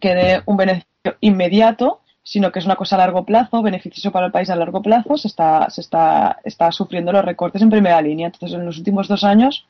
que 0.00 0.14
dé 0.14 0.42
un 0.46 0.56
beneficio 0.56 1.16
inmediato, 1.20 2.00
sino 2.22 2.52
que 2.52 2.58
es 2.58 2.64
una 2.66 2.76
cosa 2.76 2.96
a 2.96 2.98
largo 2.98 3.24
plazo, 3.24 3.62
beneficioso 3.62 4.10
para 4.10 4.26
el 4.26 4.32
país 4.32 4.50
a 4.50 4.56
largo 4.56 4.82
plazo, 4.82 5.16
se 5.16 5.28
está, 5.28 5.70
se 5.70 5.80
está, 5.80 6.38
está 6.44 6.70
sufriendo 6.72 7.12
los 7.12 7.24
recortes 7.24 7.62
en 7.62 7.70
primera 7.70 8.02
línea. 8.02 8.26
Entonces, 8.26 8.58
en 8.58 8.66
los 8.66 8.76
últimos 8.78 9.08
dos 9.08 9.24
años 9.24 9.66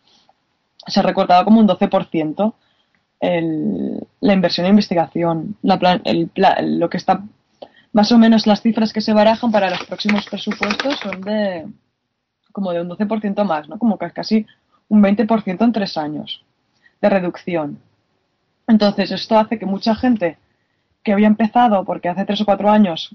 se 0.86 1.01
ha 1.01 1.02
recortado 1.02 1.44
como 1.44 1.60
un 1.60 1.68
12% 1.68 2.55
el, 3.20 4.06
la 4.20 4.32
inversión 4.32 4.66
en 4.66 4.70
investigación. 4.72 5.56
La 5.62 5.78
plan- 5.78 6.02
el 6.05 6.28
pla- 6.28 6.59
lo 6.62 6.89
que 6.89 6.97
está, 6.97 7.22
más 7.93 8.10
o 8.12 8.18
menos 8.18 8.47
las 8.47 8.62
cifras 8.62 8.93
que 8.93 9.01
se 9.01 9.12
barajan 9.12 9.52
para 9.52 9.70
los 9.70 9.85
próximos 9.85 10.26
presupuestos 10.26 10.98
son 11.01 11.20
de 11.20 11.66
como 12.52 12.72
de 12.72 12.80
un 12.80 12.89
12% 12.89 13.44
más, 13.44 13.68
¿no? 13.68 13.78
Como 13.78 13.98
casi 13.98 14.47
un 14.89 15.02
20% 15.02 15.65
en 15.65 15.73
tres 15.73 15.97
años 15.97 16.44
de 17.01 17.09
reducción. 17.09 17.78
Entonces, 18.66 19.10
esto 19.10 19.39
hace 19.39 19.59
que 19.59 19.66
mucha 19.66 19.94
gente 19.94 20.39
que 21.02 21.12
había 21.12 21.27
empezado 21.27 21.85
porque 21.85 22.09
hace 22.09 22.24
tres 22.24 22.40
o 22.40 22.44
cuatro 22.44 22.70
años 22.70 23.15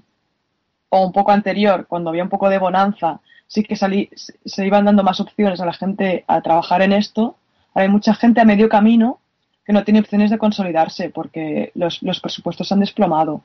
o 0.89 1.05
un 1.05 1.11
poco 1.11 1.31
anterior, 1.31 1.85
cuando 1.87 2.09
había 2.09 2.23
un 2.23 2.29
poco 2.29 2.49
de 2.49 2.59
bonanza, 2.59 3.19
sí 3.47 3.63
que 3.63 3.75
salí, 3.75 4.09
se- 4.15 4.65
iban 4.65 4.85
dando 4.85 5.03
más 5.03 5.19
opciones 5.19 5.59
a 5.59 5.65
la 5.65 5.73
gente 5.73 6.23
a 6.27 6.41
trabajar 6.41 6.81
en 6.81 6.93
esto. 6.93 7.37
Hay 7.73 7.87
mucha 7.89 8.13
gente 8.13 8.41
a 8.41 8.45
medio 8.45 8.69
camino 8.69 9.19
que 9.65 9.73
no 9.73 9.83
tiene 9.83 9.99
opciones 10.01 10.29
de 10.29 10.37
consolidarse 10.37 11.09
porque 11.09 11.71
los, 11.75 12.01
los 12.03 12.19
presupuestos 12.19 12.67
se 12.67 12.73
han 12.73 12.79
desplomado. 12.81 13.41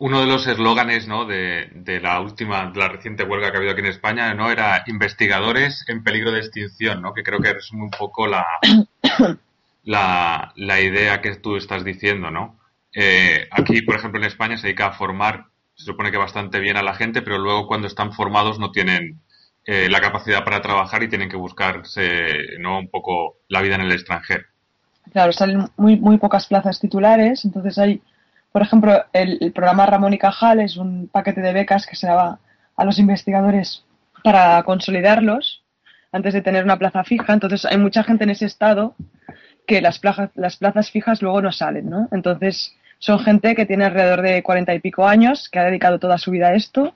Uno 0.00 0.20
de 0.20 0.26
los 0.26 0.46
eslóganes 0.46 1.06
¿no? 1.06 1.26
de, 1.26 1.70
de 1.74 2.00
la 2.00 2.20
última, 2.20 2.70
de 2.70 2.78
la 2.78 2.88
reciente 2.88 3.22
huelga 3.22 3.50
que 3.50 3.56
ha 3.56 3.58
habido 3.58 3.72
aquí 3.72 3.82
en 3.82 3.86
España, 3.88 4.32
¿no? 4.32 4.50
Era 4.50 4.82
investigadores 4.86 5.84
en 5.88 6.02
peligro 6.02 6.32
de 6.32 6.38
extinción, 6.38 7.02
¿no? 7.02 7.12
Que 7.12 7.22
creo 7.22 7.38
que 7.38 7.52
resume 7.52 7.84
un 7.84 7.90
poco 7.90 8.26
la, 8.26 8.46
la, 9.84 10.52
la 10.56 10.80
idea 10.80 11.20
que 11.20 11.36
tú 11.36 11.56
estás 11.56 11.84
diciendo, 11.84 12.30
¿no? 12.30 12.58
Eh, 12.94 13.46
aquí, 13.50 13.82
por 13.82 13.94
ejemplo, 13.94 14.18
en 14.18 14.26
España 14.26 14.56
se 14.56 14.68
dedica 14.68 14.86
a 14.86 14.92
formar, 14.92 15.48
se 15.74 15.84
supone 15.84 16.10
que 16.10 16.16
bastante 16.16 16.60
bien 16.60 16.78
a 16.78 16.82
la 16.82 16.94
gente, 16.94 17.20
pero 17.20 17.36
luego 17.36 17.66
cuando 17.66 17.86
están 17.86 18.14
formados 18.14 18.58
no 18.58 18.72
tienen 18.72 19.20
eh, 19.66 19.90
la 19.90 20.00
capacidad 20.00 20.44
para 20.44 20.62
trabajar 20.62 21.02
y 21.02 21.08
tienen 21.08 21.28
que 21.28 21.36
buscarse, 21.36 22.58
¿no? 22.58 22.78
Un 22.78 22.88
poco 22.88 23.36
la 23.48 23.60
vida 23.60 23.74
en 23.74 23.82
el 23.82 23.92
extranjero. 23.92 24.44
Claro, 25.12 25.32
salen 25.32 25.68
muy, 25.76 25.96
muy 25.96 26.16
pocas 26.16 26.46
plazas 26.46 26.80
titulares, 26.80 27.44
entonces 27.44 27.76
hay, 27.76 28.00
por 28.52 28.62
ejemplo, 28.62 29.04
el, 29.12 29.52
programa 29.52 29.86
Ramón 29.86 30.12
y 30.12 30.18
Cajal 30.18 30.60
es 30.60 30.76
un 30.76 31.08
paquete 31.08 31.40
de 31.40 31.52
becas 31.52 31.86
que 31.86 31.96
se 31.96 32.06
daba 32.06 32.38
a 32.76 32.84
los 32.84 32.98
investigadores 32.98 33.84
para 34.24 34.62
consolidarlos 34.64 35.62
antes 36.12 36.34
de 36.34 36.42
tener 36.42 36.64
una 36.64 36.78
plaza 36.78 37.04
fija, 37.04 37.32
entonces 37.32 37.64
hay 37.64 37.78
mucha 37.78 38.02
gente 38.02 38.24
en 38.24 38.30
ese 38.30 38.46
estado 38.46 38.94
que 39.66 39.80
las 39.80 40.00
plazas, 40.00 40.30
las 40.34 40.56
plazas 40.56 40.90
fijas 40.90 41.22
luego 41.22 41.40
no 41.40 41.52
salen, 41.52 41.88
¿no? 41.88 42.08
Entonces 42.10 42.74
son 42.98 43.20
gente 43.20 43.54
que 43.54 43.66
tiene 43.66 43.84
alrededor 43.84 44.22
de 44.22 44.42
cuarenta 44.42 44.74
y 44.74 44.80
pico 44.80 45.06
años, 45.06 45.48
que 45.48 45.60
ha 45.60 45.64
dedicado 45.64 46.00
toda 46.00 46.18
su 46.18 46.32
vida 46.32 46.48
a 46.48 46.54
esto, 46.54 46.94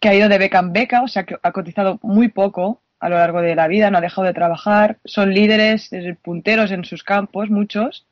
que 0.00 0.08
ha 0.08 0.14
ido 0.14 0.28
de 0.28 0.38
beca 0.38 0.60
en 0.60 0.72
beca, 0.72 1.02
o 1.02 1.08
sea, 1.08 1.24
que 1.24 1.36
ha 1.42 1.52
cotizado 1.52 1.98
muy 2.02 2.28
poco 2.28 2.80
a 2.98 3.08
lo 3.08 3.16
largo 3.16 3.42
de 3.42 3.54
la 3.54 3.68
vida, 3.68 3.90
no 3.90 3.98
ha 3.98 4.00
dejado 4.00 4.26
de 4.26 4.34
trabajar, 4.34 4.98
son 5.04 5.34
líderes, 5.34 5.92
eh, 5.92 6.16
punteros 6.22 6.70
en 6.70 6.84
sus 6.84 7.04
campos, 7.04 7.50
muchos, 7.50 8.06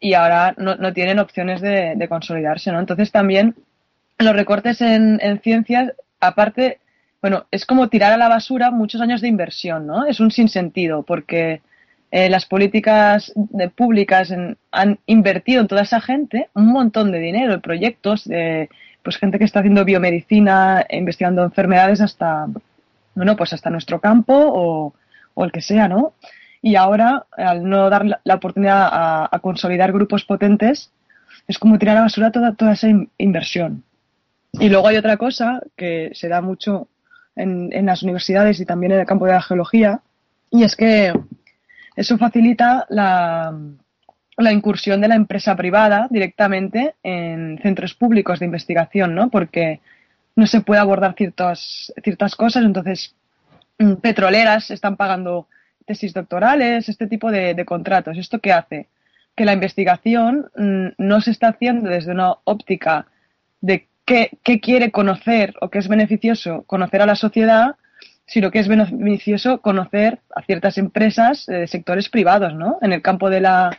y 0.00 0.14
ahora 0.14 0.54
no, 0.58 0.76
no 0.76 0.92
tienen 0.92 1.18
opciones 1.18 1.60
de, 1.60 2.06
consolidarse, 2.08 2.72
¿no? 2.72 2.80
Entonces 2.80 3.10
también 3.12 3.54
los 4.18 4.34
recortes 4.34 4.80
en, 4.80 5.20
en 5.22 5.40
ciencias, 5.40 5.92
aparte, 6.20 6.78
bueno, 7.22 7.46
es 7.50 7.66
como 7.66 7.88
tirar 7.88 8.12
a 8.12 8.16
la 8.16 8.28
basura 8.28 8.70
muchos 8.70 9.00
años 9.00 9.20
de 9.20 9.28
inversión, 9.28 9.86
¿no? 9.86 10.06
Es 10.06 10.20
un 10.20 10.30
sinsentido, 10.30 11.02
porque 11.02 11.60
eh, 12.10 12.28
las 12.30 12.46
políticas 12.46 13.32
de- 13.36 13.68
públicas 13.70 14.30
en- 14.30 14.56
han 14.72 14.98
invertido 15.06 15.60
en 15.60 15.68
toda 15.68 15.82
esa 15.82 16.00
gente 16.00 16.48
un 16.54 16.68
montón 16.68 17.12
de 17.12 17.18
dinero, 17.18 17.54
en 17.54 17.60
proyectos, 17.60 18.24
de, 18.24 18.68
pues 19.02 19.16
gente 19.18 19.38
que 19.38 19.44
está 19.44 19.60
haciendo 19.60 19.84
biomedicina, 19.84 20.84
investigando 20.90 21.42
enfermedades 21.44 22.00
hasta, 22.00 22.46
bueno, 23.14 23.36
pues 23.36 23.52
hasta 23.52 23.70
nuestro 23.70 24.00
campo 24.00 24.34
o, 24.34 24.94
o 25.34 25.44
el 25.44 25.52
que 25.52 25.60
sea, 25.60 25.88
¿no? 25.88 26.14
Y 26.60 26.76
ahora, 26.76 27.26
al 27.36 27.68
no 27.68 27.88
dar 27.88 28.04
la, 28.04 28.34
oportunidad 28.34 28.88
a, 29.30 29.38
consolidar 29.40 29.92
grupos 29.92 30.24
potentes, 30.24 30.92
es 31.46 31.58
como 31.58 31.78
tirar 31.78 31.96
a 31.96 32.02
basura 32.02 32.32
toda, 32.32 32.54
toda 32.54 32.72
esa 32.72 32.88
in- 32.88 33.10
inversión. 33.18 33.84
Y 34.52 34.68
luego 34.68 34.88
hay 34.88 34.96
otra 34.96 35.16
cosa 35.16 35.62
que 35.76 36.10
se 36.14 36.28
da 36.28 36.40
mucho 36.40 36.88
en, 37.36 37.70
en 37.72 37.86
las 37.86 38.02
universidades 38.02 38.60
y 38.60 38.66
también 38.66 38.92
en 38.92 39.00
el 39.00 39.06
campo 39.06 39.26
de 39.26 39.32
la 39.32 39.42
geología, 39.42 40.00
y 40.50 40.64
es 40.64 40.74
que 40.74 41.12
eso 41.94 42.16
facilita 42.18 42.86
la, 42.88 43.54
la 44.36 44.52
incursión 44.52 45.00
de 45.00 45.08
la 45.08 45.16
empresa 45.16 45.56
privada 45.56 46.06
directamente 46.10 46.94
en 47.02 47.58
centros 47.60 47.94
públicos 47.94 48.38
de 48.38 48.46
investigación, 48.46 49.14
¿no? 49.14 49.30
Porque 49.30 49.80
no 50.36 50.46
se 50.46 50.60
puede 50.60 50.80
abordar 50.80 51.14
ciertas, 51.16 51.92
ciertas 52.02 52.36
cosas, 52.36 52.64
entonces 52.64 53.14
mm, 53.78 53.94
petroleras 53.94 54.70
están 54.70 54.96
pagando 54.96 55.48
tesis 55.88 56.12
doctorales, 56.14 56.88
este 56.88 57.06
tipo 57.08 57.32
de, 57.32 57.54
de 57.54 57.64
contratos. 57.64 58.16
¿Esto 58.16 58.38
qué 58.38 58.52
hace? 58.52 58.86
Que 59.34 59.44
la 59.44 59.54
investigación 59.54 60.50
mm, 60.56 60.88
no 60.98 61.20
se 61.20 61.32
está 61.32 61.48
haciendo 61.48 61.88
desde 61.90 62.12
una 62.12 62.34
óptica 62.44 63.06
de 63.60 63.88
qué, 64.04 64.30
qué 64.44 64.60
quiere 64.60 64.90
conocer 64.92 65.54
o 65.60 65.68
qué 65.70 65.78
es 65.78 65.88
beneficioso 65.88 66.62
conocer 66.66 67.02
a 67.02 67.06
la 67.06 67.16
sociedad, 67.16 67.76
sino 68.26 68.50
que 68.50 68.58
es 68.60 68.68
beneficioso 68.68 69.60
conocer 69.62 70.18
a 70.36 70.42
ciertas 70.42 70.76
empresas 70.78 71.48
eh, 71.48 71.52
de 71.60 71.66
sectores 71.66 72.08
privados, 72.10 72.54
¿no? 72.54 72.78
En 72.82 72.92
el 72.92 73.00
campo 73.02 73.30
de 73.30 73.40
la, 73.40 73.70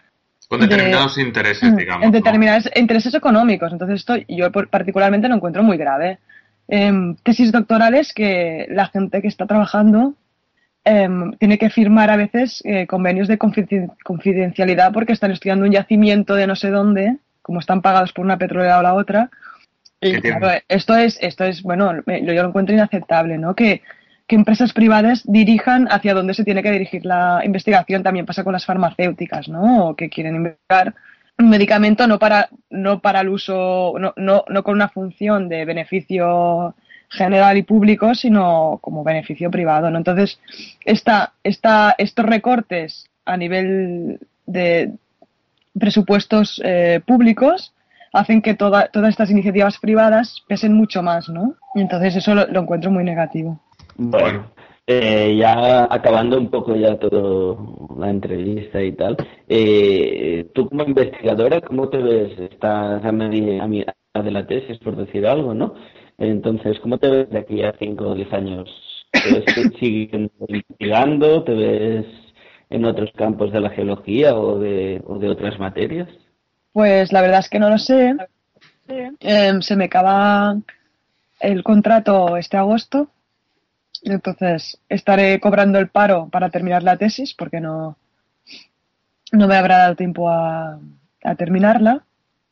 Con 0.48 0.60
de- 0.60 0.68
determinados 0.68 1.18
intereses, 1.20 1.76
digamos. 1.78 2.04
en 2.04 2.12
¿no? 2.12 2.18
determinados 2.18 2.70
intereses 2.76 3.14
económicos. 3.14 3.72
Entonces 3.72 3.98
esto 4.00 4.16
yo 4.28 4.52
particularmente 4.52 5.28
lo 5.30 5.36
encuentro 5.36 5.62
muy 5.64 5.78
grave. 5.78 6.18
Em, 6.68 7.16
tesis 7.24 7.52
doctorales 7.52 8.14
que 8.14 8.66
la 8.70 8.88
gente 8.88 9.22
que 9.22 9.28
está 9.28 9.46
trabajando 9.48 10.14
em, 10.84 11.34
tiene 11.34 11.58
que 11.58 11.70
firmar 11.70 12.10
a 12.10 12.16
veces 12.18 12.62
eh, 12.66 12.88
convenios 12.88 13.28
de 13.28 13.38
confiden- 13.38 13.92
confidencialidad 14.04 14.92
porque 14.94 15.14
están 15.14 15.32
estudiando 15.32 15.66
un 15.66 15.72
yacimiento 15.72 16.36
de 16.36 16.48
no 16.48 16.56
sé 16.56 16.70
dónde, 16.70 17.18
como 17.42 17.60
están 17.60 17.82
pagados 17.82 18.12
por 18.14 18.26
una 18.26 18.38
petrolera 18.38 18.80
o 18.80 18.82
la 18.84 18.94
otra. 18.94 19.30
Y 20.02 20.14
claro, 20.22 20.48
esto 20.70 20.96
es, 20.96 21.18
esto 21.22 21.44
es, 21.44 21.62
bueno, 21.62 21.92
me- 22.06 22.24
yo 22.26 22.34
lo 22.34 22.48
encuentro 22.50 22.74
inaceptable, 22.74 23.38
¿no? 23.38 23.54
Que, 23.56 23.82
que 24.28 24.36
empresas 24.36 24.72
privadas 24.74 25.24
dirijan 25.26 25.88
hacia 25.92 26.14
dónde 26.14 26.34
se 26.34 26.44
tiene 26.46 26.64
que 26.64 26.72
dirigir 26.72 27.06
la 27.06 27.42
investigación. 27.44 28.04
También 28.04 28.26
pasa 28.26 28.44
con 28.44 28.54
las 28.54 28.66
farmacéuticas, 28.66 29.50
¿no? 29.50 29.90
O 29.90 29.96
que 29.96 30.10
quieren 30.10 30.36
investigar 30.36 30.94
un 31.38 31.50
medicamento 31.50 32.06
no 32.06 32.20
para, 32.20 32.50
no 32.70 33.00
para 33.02 33.22
el 33.22 33.30
uso, 33.30 33.94
no, 34.00 34.14
no, 34.18 34.44
no 34.50 34.64
con 34.64 34.76
una 34.76 34.90
función 34.90 35.50
de 35.50 35.66
beneficio 35.66 36.76
general 37.10 37.58
y 37.58 37.64
público, 37.64 38.14
sino 38.14 38.80
como 38.82 39.04
beneficio 39.04 39.50
privado, 39.50 39.90
¿no? 39.90 39.98
Entonces, 39.98 40.40
esta, 40.86 41.34
esta, 41.44 41.96
estos 41.98 42.26
recortes 42.26 43.10
a 43.26 43.36
nivel 43.38 44.20
de 44.46 44.92
presupuestos 45.78 46.62
eh, 46.64 47.02
públicos 47.06 47.74
hacen 48.14 48.42
que 48.42 48.56
toda, 48.56 48.88
todas 48.88 49.10
estas 49.10 49.30
iniciativas 49.30 49.78
privadas 49.80 50.44
pesen 50.48 50.74
mucho 50.74 51.04
más, 51.04 51.30
¿no? 51.30 51.56
Y 51.76 51.82
entonces 51.82 52.16
eso 52.16 52.34
lo, 52.34 52.48
encuentro 52.48 52.92
muy 52.92 53.04
negativo. 53.04 53.60
Bueno, 53.96 54.52
eh, 54.88 55.36
ya 55.38 55.88
acabando 55.90 56.38
un 56.38 56.50
poco 56.50 56.76
ya 56.76 56.98
todo 56.98 57.88
la 57.98 58.10
entrevista 58.10 58.82
y 58.82 58.94
tal, 58.94 59.18
eh, 59.48 60.48
tú 60.54 60.68
como 60.70 60.84
investigadora, 60.84 61.62
¿cómo 61.62 61.90
te 61.90 61.98
ves? 61.98 62.40
Estás 62.40 63.04
a 63.04 63.12
media 63.12 63.64
a 63.64 63.68
mitad 63.68 63.94
de 64.24 64.32
la 64.32 64.48
tesis, 64.48 64.80
por 64.80 64.96
decir 64.96 65.28
algo, 65.28 65.54
¿no? 65.54 65.76
Entonces, 66.20 66.80
¿cómo 66.82 66.98
te 66.98 67.10
ves 67.10 67.30
de 67.30 67.40
aquí 67.40 67.64
a 67.64 67.74
5 67.78 68.10
o 68.10 68.16
10 68.16 68.34
años? 68.34 68.70
¿Te 69.12 69.34
ves 69.34 69.46
que 69.54 69.62
siguiendo 69.80 70.32
investigando? 70.48 71.44
¿Te 71.44 71.54
ves 71.54 72.06
en 72.70 72.86
otros 72.86 73.12
campos 73.16 73.52
de 73.52 73.62
la 73.62 73.70
geología 73.72 74.36
o 74.36 74.60
de, 74.60 75.02
o 75.08 75.18
de 75.18 75.30
otras 75.30 75.60
materias? 75.60 76.08
Pues 76.74 77.12
la 77.12 77.22
verdad 77.22 77.40
es 77.40 77.50
que 77.50 77.60
no 77.60 77.70
lo 77.70 77.78
sé. 77.78 78.16
Em, 79.20 79.62
se 79.62 79.76
me 79.76 79.86
acaba 79.86 80.58
el 81.40 81.64
contrato 81.64 82.38
este 82.38 82.58
agosto 82.58 83.10
entonces, 84.04 84.80
estaré 84.88 85.40
cobrando 85.40 85.80
el 85.80 85.90
paro 85.90 86.30
para 86.30 86.50
terminar 86.50 86.84
la 86.84 86.98
tesis 86.98 87.34
porque 87.34 87.60
no, 87.60 87.98
no 89.32 89.48
me 89.48 89.56
habrá 89.56 89.80
dado 89.80 89.96
tiempo 89.96 90.30
a, 90.30 90.80
a 91.24 91.36
terminarla. 91.36 92.06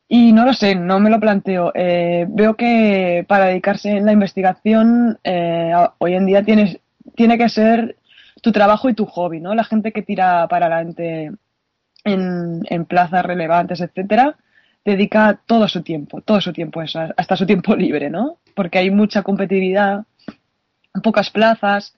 Y 0.10 0.32
no 0.32 0.46
lo 0.46 0.54
sé, 0.54 0.76
no 0.76 1.00
me 1.00 1.10
lo 1.10 1.20
planteo. 1.20 1.72
Eh, 1.76 2.26
veo 2.30 2.56
que 2.56 3.26
para 3.28 3.46
dedicarse 3.46 3.92
en 3.92 4.06
la 4.06 4.14
investigación 4.14 5.20
eh, 5.24 5.74
hoy 5.98 6.14
en 6.14 6.26
día 6.26 6.44
tienes, 6.44 6.80
tiene 7.16 7.38
que 7.38 7.50
ser 7.50 7.98
tu 8.42 8.52
trabajo 8.52 8.90
y 8.90 8.94
tu 8.94 9.06
hobby, 9.06 9.42
¿no? 9.42 9.54
La 9.54 9.66
gente 9.66 9.92
que 9.92 10.04
tira 10.04 10.48
para 10.48 10.68
adelante 10.68 11.32
en, 12.06 12.62
en 12.70 12.86
plazas 12.86 13.26
relevantes, 13.26 13.82
etcétera, 13.82 14.38
dedica 14.86 15.42
todo 15.46 15.68
su 15.68 15.82
tiempo, 15.82 16.22
todo 16.22 16.40
su 16.40 16.54
tiempo 16.54 16.82
eso, 16.82 17.02
hasta 17.18 17.36
su 17.36 17.46
tiempo 17.46 17.76
libre, 17.76 18.10
¿no? 18.10 18.38
Porque 18.56 18.78
hay 18.78 18.90
mucha 18.90 19.24
competitividad 19.24 20.06
pocas 21.04 21.30
plazas, 21.30 21.96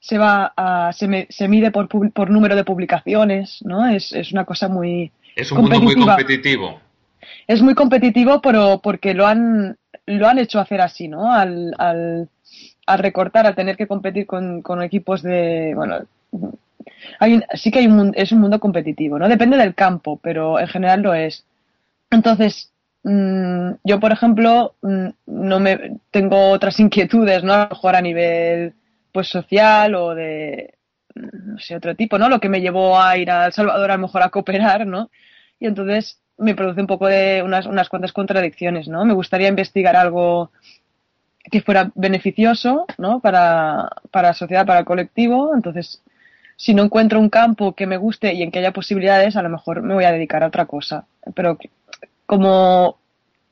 se 0.00 0.18
va 0.18 0.52
a, 0.56 0.92
se, 0.92 1.08
me, 1.08 1.26
se 1.30 1.48
mide 1.48 1.70
por, 1.70 1.88
por 1.88 2.30
número 2.30 2.56
de 2.56 2.64
publicaciones, 2.64 3.60
¿no? 3.64 3.86
Es, 3.86 4.12
es 4.12 4.32
una 4.32 4.44
cosa 4.44 4.68
muy 4.68 5.12
es 5.36 5.52
un 5.52 5.58
mundo 5.58 5.80
muy 5.80 5.94
competitivo. 5.94 6.80
Es 7.46 7.62
muy 7.62 7.74
competitivo, 7.74 8.40
pero 8.40 8.80
porque 8.82 9.14
lo 9.14 9.26
han 9.26 9.76
lo 10.06 10.26
han 10.26 10.38
hecho 10.38 10.58
hacer 10.58 10.80
así, 10.80 11.08
¿no? 11.08 11.32
Al, 11.32 11.74
al, 11.78 12.28
al 12.86 12.98
recortar, 12.98 13.46
al 13.46 13.54
tener 13.54 13.76
que 13.76 13.86
competir 13.86 14.26
con, 14.26 14.62
con 14.62 14.82
equipos 14.82 15.22
de, 15.22 15.72
bueno, 15.76 15.98
hay 17.20 17.40
sí 17.54 17.70
que 17.70 17.80
hay 17.80 17.86
un, 17.86 18.12
es 18.16 18.32
un 18.32 18.40
mundo 18.40 18.58
competitivo, 18.58 19.18
¿no? 19.18 19.28
Depende 19.28 19.56
del 19.56 19.74
campo, 19.74 20.18
pero 20.22 20.58
en 20.58 20.66
general 20.66 21.02
lo 21.02 21.14
es. 21.14 21.44
Entonces, 22.10 22.72
Mm, 23.02 23.72
yo, 23.84 23.98
por 23.98 24.12
ejemplo, 24.12 24.74
mm, 24.82 25.08
no 25.26 25.60
me 25.60 26.00
tengo 26.10 26.50
otras 26.50 26.78
inquietudes, 26.80 27.42
¿no? 27.44 27.54
A 27.54 27.64
lo 27.64 27.68
mejor 27.70 27.96
a 27.96 28.00
nivel 28.02 28.74
pues 29.12 29.28
social 29.28 29.94
o 29.94 30.14
de 30.14 30.74
no 31.14 31.58
sé, 31.58 31.76
otro 31.76 31.94
tipo, 31.96 32.18
¿no? 32.18 32.28
Lo 32.28 32.40
que 32.40 32.48
me 32.48 32.60
llevó 32.60 33.00
a 33.00 33.16
ir 33.18 33.30
a 33.30 33.46
El 33.46 33.52
Salvador 33.52 33.90
a 33.90 33.96
lo 33.96 34.02
mejor 34.02 34.22
a 34.22 34.30
cooperar, 34.30 34.86
¿no? 34.86 35.10
Y 35.58 35.66
entonces 35.66 36.20
me 36.40 36.54
produce 36.54 36.80
un 36.80 36.86
poco 36.86 37.06
de 37.06 37.42
unas, 37.42 37.66
unas 37.66 37.88
cuantas 37.88 38.12
contradicciones, 38.12 38.88
¿no? 38.88 39.04
Me 39.04 39.14
gustaría 39.14 39.48
investigar 39.48 39.94
algo 39.94 40.50
que 41.50 41.62
fuera 41.62 41.90
beneficioso, 41.94 42.86
¿no? 42.98 43.20
Para, 43.20 43.88
para 44.10 44.28
la 44.28 44.34
sociedad, 44.34 44.66
para 44.66 44.80
el 44.80 44.84
colectivo. 44.84 45.54
Entonces, 45.54 46.02
si 46.56 46.74
no 46.74 46.82
encuentro 46.82 47.20
un 47.20 47.30
campo 47.30 47.74
que 47.74 47.86
me 47.86 47.96
guste 47.96 48.34
y 48.34 48.42
en 48.42 48.50
que 48.50 48.58
haya 48.58 48.72
posibilidades, 48.72 49.36
a 49.36 49.42
lo 49.42 49.48
mejor 49.48 49.82
me 49.82 49.94
voy 49.94 50.04
a 50.04 50.12
dedicar 50.12 50.42
a 50.42 50.48
otra 50.48 50.66
cosa. 50.66 51.06
Pero 51.34 51.58
como 52.26 52.98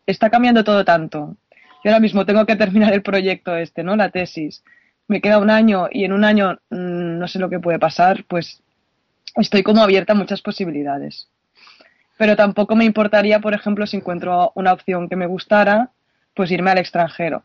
está 0.06 0.30
cambiando 0.30 0.64
todo 0.64 0.84
tanto, 0.84 1.36
yo 1.84 1.90
ahora 1.90 2.00
mismo 2.00 2.26
tengo 2.26 2.44
que 2.46 2.56
terminar 2.56 2.92
el 2.92 3.02
proyecto 3.02 3.56
este, 3.56 3.82
¿no? 3.82 3.96
La 3.96 4.10
tesis. 4.10 4.64
Me 5.06 5.20
queda 5.20 5.38
un 5.38 5.50
año 5.50 5.88
y 5.90 6.04
en 6.04 6.12
un 6.12 6.24
año 6.24 6.58
mm, 6.70 7.18
no 7.18 7.28
sé 7.28 7.38
lo 7.38 7.48
que 7.48 7.60
puede 7.60 7.78
pasar, 7.78 8.24
pues 8.28 8.62
estoy 9.36 9.62
como 9.62 9.82
abierta 9.82 10.12
a 10.12 10.16
muchas 10.16 10.42
posibilidades. 10.42 11.28
Pero 12.18 12.36
tampoco 12.36 12.76
me 12.76 12.84
importaría, 12.84 13.40
por 13.40 13.54
ejemplo, 13.54 13.86
si 13.86 13.96
encuentro 13.96 14.52
una 14.54 14.72
opción 14.72 15.08
que 15.08 15.16
me 15.16 15.26
gustara, 15.26 15.90
pues 16.34 16.50
irme 16.50 16.70
al 16.70 16.78
extranjero, 16.78 17.42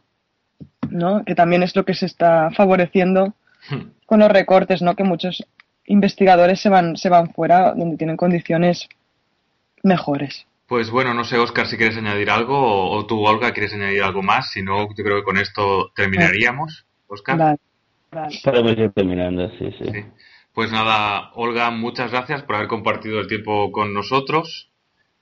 ¿no? 0.89 1.23
Que 1.23 1.35
también 1.35 1.63
es 1.63 1.75
lo 1.75 1.85
que 1.85 1.93
se 1.93 2.07
está 2.07 2.49
favoreciendo 2.51 3.33
hmm. 3.69 3.81
con 4.05 4.19
los 4.19 4.31
recortes, 4.31 4.81
¿no? 4.81 4.95
Que 4.95 5.03
muchos 5.03 5.45
investigadores 5.85 6.59
se 6.59 6.69
van, 6.69 6.97
se 6.97 7.09
van 7.09 7.33
fuera 7.33 7.73
donde 7.73 7.97
tienen 7.97 8.17
condiciones 8.17 8.89
mejores. 9.83 10.47
Pues 10.67 10.89
bueno, 10.89 11.13
no 11.13 11.23
sé, 11.23 11.37
Oscar, 11.37 11.67
si 11.67 11.77
quieres 11.77 11.97
añadir 11.97 12.31
algo 12.31 12.89
o, 12.91 13.05
tú, 13.05 13.23
Olga, 13.25 13.51
quieres 13.51 13.73
añadir 13.73 14.01
algo 14.01 14.23
más. 14.23 14.51
Si 14.51 14.63
no, 14.63 14.87
yo 14.95 15.03
creo 15.03 15.17
que 15.17 15.23
con 15.23 15.37
esto 15.37 15.91
terminaríamos. 15.95 16.85
Oscar. 17.07 17.37
Vale, 17.37 18.39
Podemos 18.43 18.77
ir 18.77 18.91
terminando, 18.91 19.49
sí, 19.57 19.71
sí, 19.77 20.05
Pues 20.53 20.71
nada, 20.71 21.31
Olga, 21.33 21.71
muchas 21.71 22.11
gracias 22.11 22.43
por 22.43 22.55
haber 22.55 22.67
compartido 22.67 23.19
el 23.19 23.27
tiempo 23.27 23.71
con 23.71 23.93
nosotros 23.93 24.69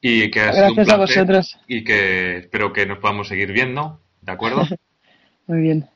y 0.01 0.29
que 0.29 0.41
ha 0.41 0.51
sido 0.51 0.67
un 0.69 0.75
placer 0.75 0.93
a 0.93 0.97
vosotros. 0.97 1.57
y 1.67 1.83
que 1.85 2.37
espero 2.37 2.73
que 2.73 2.85
nos 2.85 2.99
podamos 2.99 3.29
seguir 3.29 3.53
viendo, 3.53 4.01
¿de 4.21 4.31
acuerdo? 4.31 4.67
muy 5.47 5.61
bien. 5.61 5.87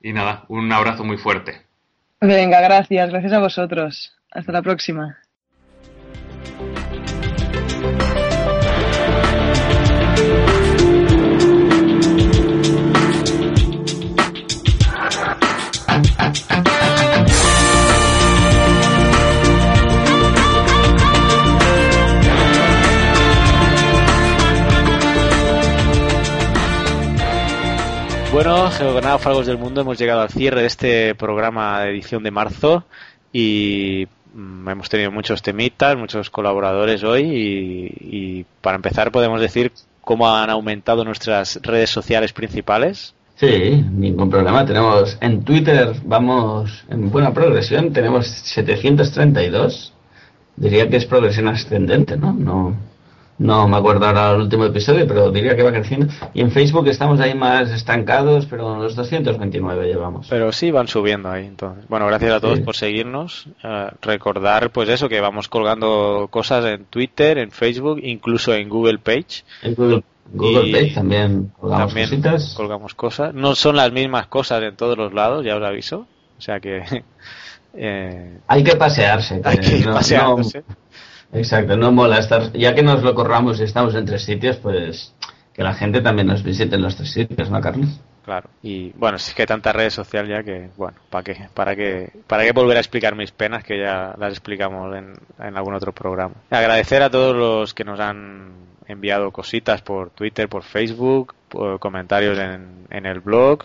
Y 0.00 0.12
nada, 0.12 0.44
un 0.48 0.70
abrazo 0.72 1.02
muy 1.02 1.16
fuerte. 1.16 1.62
Venga, 2.20 2.60
gracias, 2.60 3.10
gracias 3.10 3.32
a 3.32 3.40
vosotros. 3.40 4.14
Hasta 4.30 4.52
la 4.52 4.62
próxima. 4.62 5.18
Bueno, 28.46 28.70
geonáufragos 28.70 29.48
del 29.48 29.58
mundo, 29.58 29.80
hemos 29.80 29.98
llegado 29.98 30.20
al 30.20 30.28
cierre 30.28 30.60
de 30.60 30.68
este 30.68 31.16
programa 31.16 31.80
de 31.80 31.90
edición 31.90 32.22
de 32.22 32.30
marzo 32.30 32.84
y 33.32 34.06
mm, 34.34 34.68
hemos 34.68 34.88
tenido 34.88 35.10
muchos 35.10 35.42
temitas, 35.42 35.96
muchos 35.96 36.30
colaboradores 36.30 37.02
hoy 37.02 37.92
y, 38.00 38.46
para 38.60 38.76
empezar 38.76 39.10
podemos 39.10 39.40
decir 39.40 39.72
cómo 40.00 40.32
han 40.32 40.48
aumentado 40.48 41.04
nuestras 41.04 41.58
redes 41.60 41.90
sociales 41.90 42.32
principales. 42.32 43.16
Sí, 43.34 43.84
ningún 43.90 44.30
problema. 44.30 44.64
Tenemos 44.64 45.18
en 45.20 45.42
Twitter, 45.42 45.96
vamos 46.04 46.84
en 46.88 47.10
buena 47.10 47.34
progresión, 47.34 47.92
tenemos 47.92 48.28
732. 48.28 49.92
Diría 50.54 50.88
que 50.88 50.98
es 50.98 51.04
progresión 51.04 51.48
ascendente, 51.48 52.16
¿no? 52.16 52.32
No, 52.32 52.76
no 53.38 53.68
me 53.68 53.76
acuerdo 53.76 54.06
ahora 54.06 54.30
el 54.30 54.42
último 54.42 54.64
episodio, 54.64 55.06
pero 55.06 55.30
diría 55.30 55.54
que 55.54 55.62
va 55.62 55.70
creciendo. 55.70 56.06
Y 56.32 56.40
en 56.40 56.50
Facebook 56.50 56.88
estamos 56.88 57.20
ahí 57.20 57.34
más 57.34 57.70
estancados, 57.70 58.46
pero 58.46 58.76
los 58.76 58.96
229 58.96 59.86
llevamos. 59.86 60.26
Pero 60.30 60.52
sí 60.52 60.70
van 60.70 60.88
subiendo 60.88 61.30
ahí, 61.30 61.44
entonces. 61.44 61.84
Bueno, 61.88 62.06
gracias 62.06 62.32
a 62.32 62.40
todos 62.40 62.60
por 62.60 62.74
seguirnos. 62.74 63.48
Eh, 63.62 63.88
recordar, 64.00 64.70
pues 64.70 64.88
eso, 64.88 65.08
que 65.08 65.20
vamos 65.20 65.48
colgando 65.48 66.28
cosas 66.30 66.64
en 66.64 66.86
Twitter, 66.86 67.36
en 67.38 67.50
Facebook, 67.50 68.00
incluso 68.02 68.54
en 68.54 68.70
Google 68.70 68.98
Page. 68.98 69.44
En 69.62 69.74
Google, 69.74 70.72
Page 70.72 70.92
también 70.94 71.52
colgamos 71.60 71.94
cositas. 71.94 72.54
colgamos 72.56 72.94
cosas. 72.94 73.34
No 73.34 73.54
son 73.54 73.76
las 73.76 73.92
mismas 73.92 74.28
cosas 74.28 74.62
en 74.62 74.76
todos 74.76 74.96
los 74.96 75.12
lados, 75.12 75.44
ya 75.44 75.56
os 75.56 75.62
aviso. 75.62 76.06
O 76.38 76.40
sea 76.40 76.60
que... 76.60 76.82
Eh, 77.78 78.38
hay 78.46 78.64
que 78.64 78.74
pasearse. 78.74 79.38
Hay 79.44 79.58
que 79.58 79.84
pasearse. 79.84 80.64
Exacto, 81.32 81.76
no 81.76 81.92
mola 81.92 82.18
estar, 82.18 82.52
ya 82.52 82.74
que 82.74 82.82
nos 82.82 83.02
lo 83.02 83.14
corramos 83.14 83.60
y 83.60 83.64
estamos 83.64 83.94
en 83.94 84.04
tres 84.04 84.22
sitios, 84.22 84.56
pues 84.56 85.14
que 85.52 85.62
la 85.62 85.74
gente 85.74 86.00
también 86.00 86.28
nos 86.28 86.42
visite 86.42 86.76
en 86.76 86.82
los 86.82 86.96
tres 86.96 87.12
sitios, 87.12 87.50
¿no, 87.50 87.60
Carlos? 87.60 88.00
Claro, 88.24 88.50
y 88.62 88.90
bueno, 88.92 89.16
es 89.18 89.32
que 89.34 89.42
hay 89.42 89.46
tanta 89.46 89.72
red 89.72 89.88
social 89.88 90.26
ya 90.26 90.42
que, 90.42 90.70
bueno, 90.76 90.98
¿para 91.10 91.22
qué? 91.22 91.48
¿Para 91.54 91.76
qué, 91.76 92.10
para 92.26 92.44
qué 92.44 92.52
volver 92.52 92.76
a 92.76 92.80
explicar 92.80 93.14
mis 93.14 93.30
penas 93.30 93.62
que 93.62 93.78
ya 93.78 94.14
las 94.18 94.32
explicamos 94.32 94.94
en, 94.96 95.56
algún 95.56 95.74
otro 95.74 95.92
programa? 95.92 96.34
Agradecer 96.50 97.02
a 97.02 97.10
todos 97.10 97.36
los 97.36 97.72
que 97.72 97.84
nos 97.84 98.00
han 98.00 98.50
enviado 98.88 99.30
cositas 99.30 99.80
por 99.80 100.10
Twitter, 100.10 100.48
por 100.48 100.64
Facebook, 100.64 101.34
comentarios 101.78 102.36
en, 102.38 102.86
en 102.90 103.06
el 103.06 103.20
blog, 103.20 103.62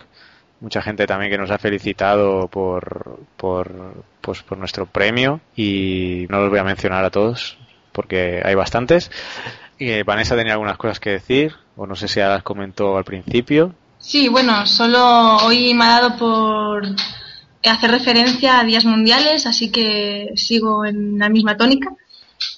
mucha 0.62 0.80
gente 0.80 1.06
también 1.06 1.30
que 1.30 1.38
nos 1.38 1.50
ha 1.50 1.58
felicitado 1.58 2.46
por, 2.46 3.20
por, 3.36 4.04
pues, 4.20 4.42
por 4.42 4.56
nuestro 4.56 4.86
premio 4.86 5.40
y 5.56 6.24
no 6.30 6.40
los 6.40 6.50
voy 6.50 6.60
a 6.60 6.64
mencionar 6.64 7.04
a 7.04 7.10
todos 7.10 7.58
porque 7.90 8.40
hay 8.42 8.54
bastantes. 8.54 9.10
Y 9.78 10.02
Vanessa 10.04 10.36
tenía 10.36 10.52
algunas 10.52 10.78
cosas 10.78 11.00
que 11.00 11.10
decir, 11.10 11.54
o 11.76 11.86
no 11.86 11.96
sé 11.96 12.06
si 12.06 12.20
ya 12.20 12.28
las 12.28 12.44
comentó 12.44 12.96
al 12.96 13.04
principio. 13.04 13.74
Sí, 13.98 14.28
bueno, 14.28 14.64
solo 14.66 15.38
hoy 15.38 15.74
me 15.74 15.84
ha 15.84 16.00
dado 16.00 16.16
por 16.16 16.84
hacer 17.64 17.90
referencia 17.90 18.60
a 18.60 18.64
días 18.64 18.84
mundiales, 18.84 19.46
así 19.46 19.70
que 19.70 20.30
sigo 20.36 20.84
en 20.84 21.18
la 21.18 21.28
misma 21.28 21.56
tónica. 21.56 21.90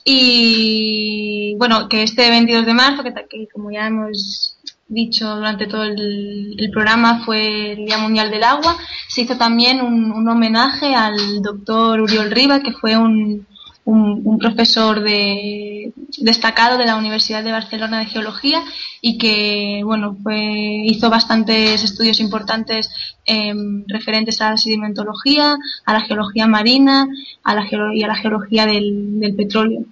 Y 0.04 1.54
bueno, 1.56 1.88
que 1.88 2.02
este 2.02 2.28
22 2.28 2.66
de 2.66 2.74
marzo, 2.74 3.02
que, 3.02 3.12
que 3.12 3.48
como 3.52 3.70
ya 3.70 3.86
hemos 3.86 4.53
dicho 4.88 5.36
durante 5.36 5.66
todo 5.66 5.84
el, 5.84 6.70
programa, 6.72 7.24
fue 7.24 7.72
el 7.72 7.86
Día 7.86 7.98
Mundial 7.98 8.30
del 8.30 8.44
Agua, 8.44 8.76
se 9.08 9.22
hizo 9.22 9.36
también 9.36 9.80
un, 9.80 10.28
homenaje 10.28 10.94
al 10.94 11.42
doctor 11.42 12.00
Uriol 12.00 12.30
Riva, 12.30 12.60
que 12.60 12.72
fue 12.72 12.96
un, 12.96 13.46
un, 13.84 14.38
profesor 14.38 15.00
de, 15.00 15.92
destacado 16.18 16.78
de 16.78 16.86
la 16.86 16.96
Universidad 16.96 17.44
de 17.44 17.52
Barcelona 17.52 17.98
de 17.98 18.06
Geología 18.06 18.62
y 19.00 19.18
que 19.18 19.82
bueno 19.84 20.16
fue, 20.22 20.82
hizo 20.84 21.10
bastantes 21.10 21.84
estudios 21.84 22.20
importantes 22.20 22.90
eh, 23.26 23.52
referentes 23.86 24.40
a 24.40 24.50
la 24.50 24.56
sedimentología, 24.56 25.56
a 25.84 25.92
la 25.92 26.00
geología 26.00 26.46
marina 26.46 27.06
a 27.42 27.54
la 27.54 27.66
y 27.94 28.02
a 28.02 28.08
la 28.08 28.16
geología 28.16 28.66
del 28.66 29.34
petróleo. 29.36 29.84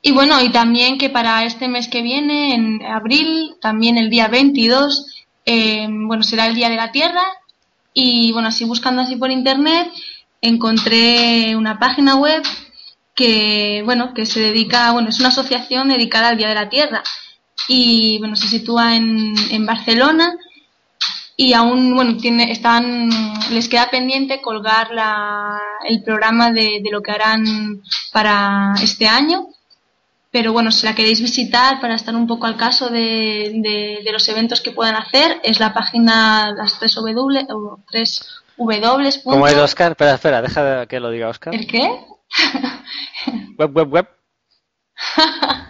Y 0.00 0.12
bueno, 0.12 0.40
y 0.40 0.50
también 0.50 0.96
que 0.96 1.10
para 1.10 1.44
este 1.44 1.68
mes 1.68 1.88
que 1.88 2.02
viene, 2.02 2.54
en 2.54 2.82
abril, 2.84 3.56
también 3.60 3.98
el 3.98 4.10
día 4.10 4.28
22, 4.28 5.06
eh, 5.44 5.88
bueno, 5.90 6.22
será 6.22 6.46
el 6.46 6.54
Día 6.54 6.68
de 6.68 6.76
la 6.76 6.92
Tierra. 6.92 7.24
Y 7.94 8.32
bueno, 8.32 8.48
así 8.48 8.64
buscando 8.64 9.02
así 9.02 9.16
por 9.16 9.30
internet, 9.30 9.90
encontré 10.40 11.56
una 11.56 11.78
página 11.78 12.16
web 12.16 12.42
que, 13.14 13.82
bueno, 13.84 14.14
que 14.14 14.24
se 14.26 14.40
dedica, 14.40 14.92
bueno, 14.92 15.08
es 15.08 15.18
una 15.18 15.30
asociación 15.30 15.88
dedicada 15.88 16.28
al 16.28 16.36
Día 16.36 16.48
de 16.48 16.54
la 16.54 16.68
Tierra. 16.68 17.02
Y 17.66 18.18
bueno, 18.18 18.36
se 18.36 18.46
sitúa 18.46 18.94
en, 18.94 19.34
en 19.50 19.66
Barcelona 19.66 20.36
y 21.36 21.52
aún 21.52 21.94
bueno 21.94 22.16
tiene 22.16 22.50
están 22.50 23.10
les 23.52 23.68
queda 23.68 23.90
pendiente 23.90 24.40
colgar 24.42 24.90
la, 24.90 25.56
el 25.88 26.02
programa 26.02 26.50
de, 26.50 26.80
de, 26.82 26.90
lo 26.90 27.00
que 27.00 27.12
harán 27.12 27.80
para 28.12 28.74
este 28.82 29.06
año 29.06 29.46
pero 30.30 30.52
bueno 30.52 30.70
si 30.70 30.86
la 30.86 30.94
queréis 30.94 31.20
visitar 31.20 31.80
para 31.80 31.94
estar 31.94 32.14
un 32.14 32.26
poco 32.26 32.46
al 32.46 32.56
caso 32.56 32.88
de, 32.88 33.52
de, 33.62 34.00
de 34.04 34.12
los 34.12 34.28
eventos 34.28 34.60
que 34.60 34.72
puedan 34.72 34.96
hacer 34.96 35.40
es 35.42 35.60
la 35.60 35.72
página 35.72 36.52
las 36.56 36.78
3 36.78 36.94
w 36.94 37.46
o 37.50 37.80
3 37.90 38.42
w 38.58 39.22
¿Cómo 39.24 39.46
es 39.46 39.56
Oscar? 39.56 39.92
Espera, 39.92 40.14
espera, 40.14 40.42
deja 40.42 40.86
que 40.86 40.98
lo 41.00 41.10
diga 41.10 41.28
Oscar. 41.28 41.54
¿El 41.54 41.66
qué? 41.66 41.80
web, 43.58 43.72
web, 43.72 43.88
web. 43.88 44.08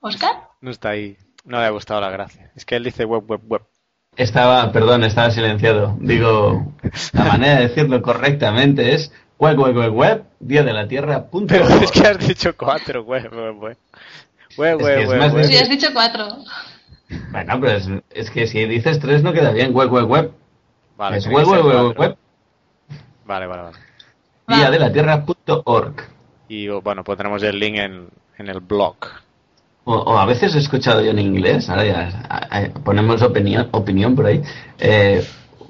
¿Oscar? 0.00 0.48
No 0.60 0.70
está 0.70 0.90
ahí. 0.90 1.16
No 1.44 1.58
le 1.58 1.66
ha 1.66 1.70
gustado 1.70 2.00
la 2.00 2.10
gracia. 2.10 2.52
Es 2.54 2.64
que 2.64 2.76
él 2.76 2.84
dice 2.84 3.04
web, 3.04 3.24
web, 3.26 3.40
web. 3.46 3.62
Estaba, 4.16 4.70
perdón, 4.70 5.02
estaba 5.02 5.32
silenciado. 5.32 5.96
Digo, 6.00 6.72
la 7.12 7.24
manera 7.24 7.56
de 7.56 7.68
decirlo 7.68 8.00
correctamente 8.00 8.94
es 8.94 9.12
web, 9.38 9.58
web, 9.58 9.76
web, 9.76 9.92
web, 9.92 10.24
día 10.40 10.62
de 10.62 10.72
la 10.72 10.86
tierra. 10.88 11.26
Punto 11.26 11.54
Pero 11.54 11.68
es 11.68 11.90
que 11.90 12.06
has 12.06 12.18
dicho 12.18 12.56
cuatro, 12.56 13.02
web, 13.02 13.32
web, 13.32 13.56
web. 13.58 13.78
Web, 14.56 14.80
web, 14.80 14.98
es 14.98 15.08
web, 15.08 15.34
web. 15.34 15.44
Sí, 15.44 15.56
has 15.56 15.68
dicho 15.68 15.88
cuatro. 15.92 16.28
Bueno, 17.30 17.60
pero 17.60 17.72
es, 17.72 17.88
es, 18.10 18.30
que 18.30 18.46
si 18.46 18.64
dices 18.66 18.98
tres 19.00 19.22
no 19.22 19.32
queda 19.32 19.50
bien. 19.50 19.74
Web, 19.74 19.90
web, 19.90 20.08
web. 20.08 20.32
Vale, 20.96 21.18
es 21.18 21.26
web, 21.26 21.46
web, 21.46 21.64
web, 21.64 21.98
web. 21.98 22.16
Vale, 23.26 23.46
vale, 23.46 23.62
vale. 23.62 23.78
Día 24.46 24.70
de 24.70 24.78
la 24.78 24.92
tierra.org. 24.92 25.94
Y 26.48 26.68
bueno, 26.68 27.02
pondremos 27.04 27.42
el 27.42 27.58
link 27.58 27.76
en, 27.76 28.08
en 28.38 28.48
el 28.48 28.60
blog. 28.60 28.96
O, 29.84 29.94
o, 29.94 30.18
a 30.18 30.24
veces 30.24 30.54
he 30.54 30.58
escuchado 30.58 31.02
yo 31.02 31.10
en 31.10 31.18
inglés, 31.18 31.68
ahora 31.68 31.84
ya 31.84 32.26
a, 32.28 32.58
a, 32.58 32.68
ponemos 32.84 33.20
opinión, 33.20 33.68
opinión 33.72 34.14
por 34.14 34.26
ahí, 34.26 34.42
eh, 34.78 35.22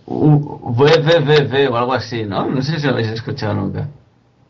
www 0.06 1.68
o 1.70 1.76
algo 1.76 1.92
así, 1.92 2.24
¿no? 2.24 2.46
No 2.46 2.62
sé 2.62 2.78
si 2.78 2.86
lo 2.86 2.92
habéis 2.92 3.08
escuchado 3.08 3.54
nunca. 3.54 3.88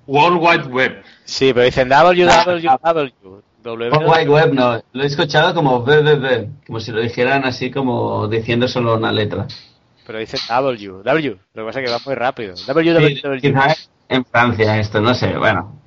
World 0.06 0.38
Wide 0.40 0.68
Web. 0.68 1.02
Sí, 1.24 1.52
pero 1.52 1.64
dicen 1.64 1.88
www. 1.88 3.44
World 3.64 4.08
Wide 4.08 4.28
Web 4.28 4.52
no, 4.52 4.82
lo 4.92 5.02
he 5.02 5.06
escuchado 5.06 5.54
como 5.54 5.80
www, 5.80 6.48
como 6.66 6.80
si 6.80 6.92
lo 6.92 7.00
dijeran 7.00 7.44
así 7.44 7.70
como 7.70 8.28
diciendo 8.28 8.68
solo 8.68 8.96
una 8.96 9.10
letra. 9.10 9.46
Pero 10.06 10.18
dicen 10.18 10.40
W, 10.48 11.02
W, 11.02 11.38
lo 11.54 11.62
que 11.62 11.66
pasa 11.66 11.80
es 11.80 11.86
que 11.86 11.92
va 11.92 11.98
muy 12.04 12.14
rápido. 12.14 12.54
www. 12.54 13.40
Sí, 13.40 13.54
en 14.08 14.24
Francia 14.26 14.78
esto, 14.78 15.00
no 15.00 15.14
sé, 15.14 15.36
bueno, 15.38 15.80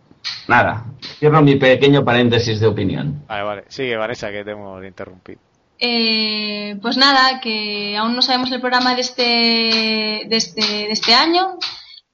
nada. 0.48 0.86
Cierro 1.20 1.42
mi 1.44 1.56
pequeño 1.56 2.04
paréntesis 2.04 2.60
de 2.60 2.66
opinión. 2.68 3.24
Vale, 3.28 3.44
vale. 3.44 3.64
Sigue, 3.68 3.96
Vanessa, 3.96 4.32
que 4.32 4.44
te 4.44 4.52
hemos 4.52 4.84
interrumpido. 4.84 5.40
Eh, 5.80 6.78
pues 6.82 6.98
nada, 6.98 7.40
que 7.40 7.96
aún 7.98 8.16
no 8.16 8.22
sabemos 8.22 8.52
el 8.52 8.62
programa 8.62 8.96
de 8.96 9.02
este, 9.02 10.26
de 10.28 10.36
este, 10.36 10.62
de 10.62 10.92
este 10.92 11.14
año, 11.14 11.58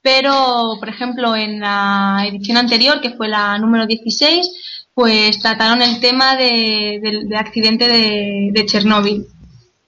pero, 0.02 0.76
por 0.78 0.88
ejemplo, 0.88 1.34
en 1.34 1.60
la 1.60 2.24
edición 2.28 2.58
anterior, 2.58 3.00
que 3.00 3.10
fue 3.10 3.28
la 3.28 3.56
número 3.58 3.86
16, 3.86 4.90
pues 4.92 5.38
trataron 5.40 5.80
el 5.80 5.98
tema 6.00 6.36
de, 6.36 7.00
del 7.02 7.28
de 7.28 7.36
accidente 7.36 7.88
de, 7.88 8.50
de 8.52 8.66
Chernóbil. 8.66 9.26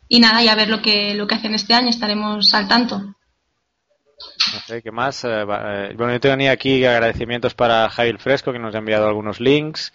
Y 0.09 0.20
nada, 0.20 0.43
y 0.43 0.48
a 0.48 0.55
ver 0.55 0.69
lo 0.69 0.81
que, 0.81 1.15
lo 1.15 1.27
que 1.27 1.35
hacen 1.35 1.55
este 1.55 1.74
año, 1.74 1.90
estaremos 1.90 2.55
al 2.55 2.69
tanto. 2.69 2.98
No 2.98 4.61
sé, 4.66 4.82
¿qué 4.82 4.90
más? 4.90 5.24
Eh, 5.24 5.44
bueno, 5.97 6.12
yo 6.12 6.20
tenía 6.20 6.53
aquí 6.53 6.85
agradecimientos 6.85 7.55
para 7.55 7.89
Javier 7.90 8.19
Fresco, 8.19 8.53
que 8.53 8.59
nos 8.59 8.74
ha 8.74 8.78
enviado 8.78 9.09
algunos 9.09 9.40
links. 9.40 9.93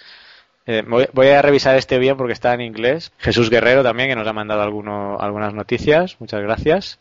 Eh, 0.68 0.84
voy, 0.88 1.08
voy, 1.14 1.28
a 1.30 1.42
revisar 1.42 1.76
este 1.76 1.98
bien 1.98 2.18
porque 2.18 2.34
está 2.34 2.54
en 2.54 2.62
inglés. 2.62 3.12
Jesús 3.18 3.50
Guerrero 3.50 3.84
también, 3.84 4.10
que 4.10 4.16
nos 4.16 4.28
ha 4.28 4.34
mandado 4.34 4.62
alguno, 4.62 5.18
algunas 5.20 5.54
noticias. 5.54 6.18
Muchas 6.20 6.42
gracias. 6.42 7.00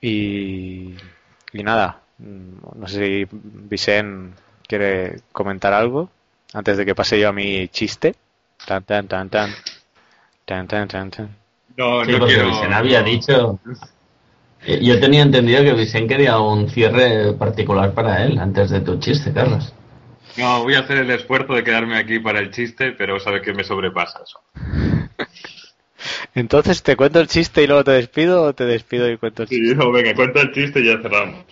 Y, 0.00 0.94
y 1.52 1.62
nada, 1.62 2.00
no 2.18 2.86
sé 2.86 3.06
si 3.06 3.28
Vicente 3.30 4.36
quiere 4.66 5.20
comentar 5.32 5.72
algo 5.72 6.10
antes 6.52 6.76
de 6.76 6.84
que 6.84 6.94
pase 6.94 7.18
yo 7.18 7.28
a 7.28 7.32
mi 7.32 7.68
chiste. 7.68 8.14
Tan, 8.66 8.84
tan, 8.84 9.06
tan, 9.06 9.28
tan. 9.28 9.50
Tan, 10.44 10.66
tan, 10.66 10.88
tan, 10.88 11.10
tan. 11.10 11.36
No, 11.76 12.04
sí, 12.04 12.12
no 12.12 12.18
porque 12.18 12.34
quiero... 12.34 12.50
Vicente 12.50 12.74
había 12.74 13.02
dicho... 13.02 13.58
Yo 14.66 14.98
tenía 14.98 15.22
entendido 15.22 15.62
que 15.62 15.74
Vicente 15.74 16.14
quería 16.14 16.38
un 16.38 16.68
cierre 16.68 17.34
particular 17.34 17.92
para 17.92 18.24
él 18.24 18.38
antes 18.38 18.70
de 18.70 18.80
tu 18.80 18.98
chiste, 18.98 19.32
Carlos. 19.32 19.72
No, 20.38 20.62
voy 20.62 20.74
a 20.74 20.80
hacer 20.80 20.98
el 20.98 21.10
esfuerzo 21.10 21.54
de 21.54 21.64
quedarme 21.64 21.96
aquí 21.96 22.18
para 22.18 22.40
el 22.40 22.50
chiste, 22.50 22.92
pero 22.92 23.18
sabes 23.20 23.42
que 23.42 23.52
me 23.52 23.64
sobrepasa 23.64 24.20
eso. 24.22 24.40
Entonces, 26.34 26.82
¿te 26.82 26.96
cuento 26.96 27.20
el 27.20 27.28
chiste 27.28 27.62
y 27.62 27.66
luego 27.66 27.84
te 27.84 27.92
despido 27.92 28.42
o 28.42 28.54
te 28.54 28.64
despido 28.64 29.10
y 29.10 29.16
cuento 29.16 29.42
el 29.42 29.48
chiste? 29.48 29.68
Sí, 29.68 29.74
no, 29.74 29.90
venga, 29.90 30.14
cuenta 30.14 30.42
el 30.42 30.52
chiste 30.52 30.80
y 30.80 30.86
ya 30.86 31.00
cerramos. 31.00 31.44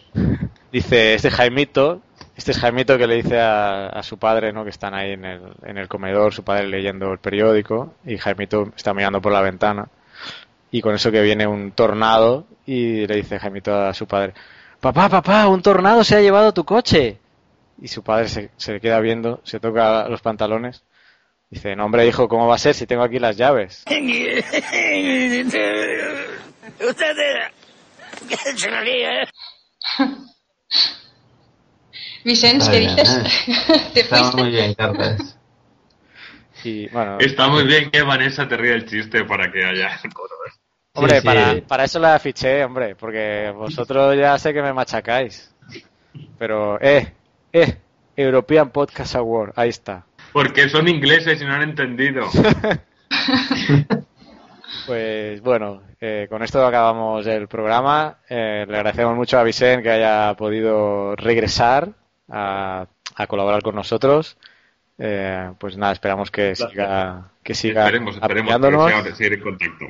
Dice, 0.70 1.14
este 1.14 1.30
Jaimito, 1.30 2.02
este 2.36 2.52
es 2.52 2.58
Jaimito 2.58 2.98
que 2.98 3.06
le 3.06 3.16
dice 3.16 3.38
a, 3.40 3.86
a, 3.86 4.02
su 4.02 4.18
padre, 4.18 4.52
¿no? 4.52 4.64
Que 4.64 4.70
están 4.70 4.92
ahí 4.92 5.12
en 5.12 5.24
el, 5.24 5.40
en 5.64 5.78
el 5.78 5.88
comedor, 5.88 6.34
su 6.34 6.44
padre 6.44 6.68
leyendo 6.68 7.12
el 7.12 7.18
periódico 7.18 7.94
y 8.04 8.18
Jaimito 8.18 8.72
está 8.76 8.92
mirando 8.92 9.22
por 9.22 9.32
la 9.32 9.40
ventana 9.40 9.88
y 10.74 10.80
con 10.80 10.92
eso 10.92 11.12
que 11.12 11.22
viene 11.22 11.46
un 11.46 11.70
tornado 11.70 12.46
y 12.66 13.06
le 13.06 13.14
dice 13.14 13.38
Jaimito 13.38 13.72
a 13.72 13.94
su 13.94 14.08
padre, 14.08 14.34
papá, 14.80 15.08
papá, 15.08 15.46
un 15.46 15.62
tornado 15.62 16.02
se 16.02 16.16
ha 16.16 16.20
llevado 16.20 16.52
tu 16.52 16.64
coche. 16.64 17.18
Y 17.80 17.88
su 17.88 18.02
padre 18.02 18.28
se, 18.28 18.50
se 18.56 18.72
le 18.74 18.80
queda 18.80 19.00
viendo, 19.00 19.40
se 19.44 19.60
toca 19.60 20.08
los 20.08 20.22
pantalones. 20.22 20.84
Dice, 21.50 21.76
no 21.76 21.84
hombre 21.84 22.06
hijo, 22.06 22.28
¿cómo 22.28 22.46
va 22.48 22.54
a 22.56 22.58
ser 22.58 22.74
si 22.74 22.86
tengo 22.86 23.02
aquí 23.02 23.18
las 23.18 23.36
llaves? 23.36 23.84
Vicente, 32.24 32.64
¿qué 32.70 32.80
dices? 32.80 33.46
¿Te 33.92 34.00
Está 34.00 34.16
fuiste? 34.16 34.36
muy 34.42 34.50
bien, 34.50 34.74
Carlos. 34.74 35.36
Y, 36.64 36.88
bueno, 36.88 37.18
Está 37.20 37.48
muy 37.48 37.64
bien 37.66 37.90
que 37.90 38.02
Vanessa 38.02 38.48
te 38.48 38.56
ríe 38.56 38.72
el 38.72 38.86
chiste 38.86 39.24
para 39.24 39.52
que 39.52 39.62
haya 39.64 40.00
Hombre, 40.94 41.16
Sí, 41.16 41.20
sí. 41.20 41.26
Para, 41.26 41.60
para 41.66 41.84
eso 41.84 41.98
la 41.98 42.18
fiché, 42.18 42.64
hombre, 42.64 42.94
porque 42.94 43.52
vosotros 43.54 44.16
ya 44.16 44.38
sé 44.38 44.54
que 44.54 44.62
me 44.62 44.72
machacáis. 44.72 45.52
Pero, 46.38 46.80
eh, 46.80 47.12
eh, 47.54 47.78
European 48.16 48.68
Podcast 48.70 49.14
Award, 49.16 49.52
ahí 49.56 49.70
está. 49.70 50.04
Porque 50.34 50.68
son 50.68 50.86
ingleses 50.88 51.40
y 51.40 51.44
no 51.46 51.54
han 51.54 51.62
entendido. 51.62 52.24
Pues 54.86 55.40
bueno, 55.40 55.82
eh, 56.00 56.26
con 56.28 56.42
esto 56.42 56.64
acabamos 56.66 57.26
el 57.26 57.48
programa. 57.48 58.18
Eh, 58.28 58.66
le 58.68 58.76
agradecemos 58.76 59.16
mucho 59.16 59.38
a 59.38 59.42
Vicente 59.42 59.82
que 59.82 59.90
haya 59.90 60.34
podido 60.36 61.16
regresar 61.16 61.90
a, 62.28 62.86
a 63.14 63.26
colaborar 63.26 63.62
con 63.62 63.74
nosotros. 63.76 64.36
Eh, 64.98 65.50
pues 65.58 65.76
nada, 65.78 65.92
esperamos 65.94 66.30
que 66.30 66.54
siga, 66.54 67.30
que 67.42 67.54
siga 67.54 67.84
esperemos, 67.84 68.16
esperemos 68.16 68.52
apoyándonos. 68.54 68.92
que 68.92 69.02
sea- 69.08 69.14
seguir 69.16 69.32
en 69.34 69.40
contacto. 69.40 69.84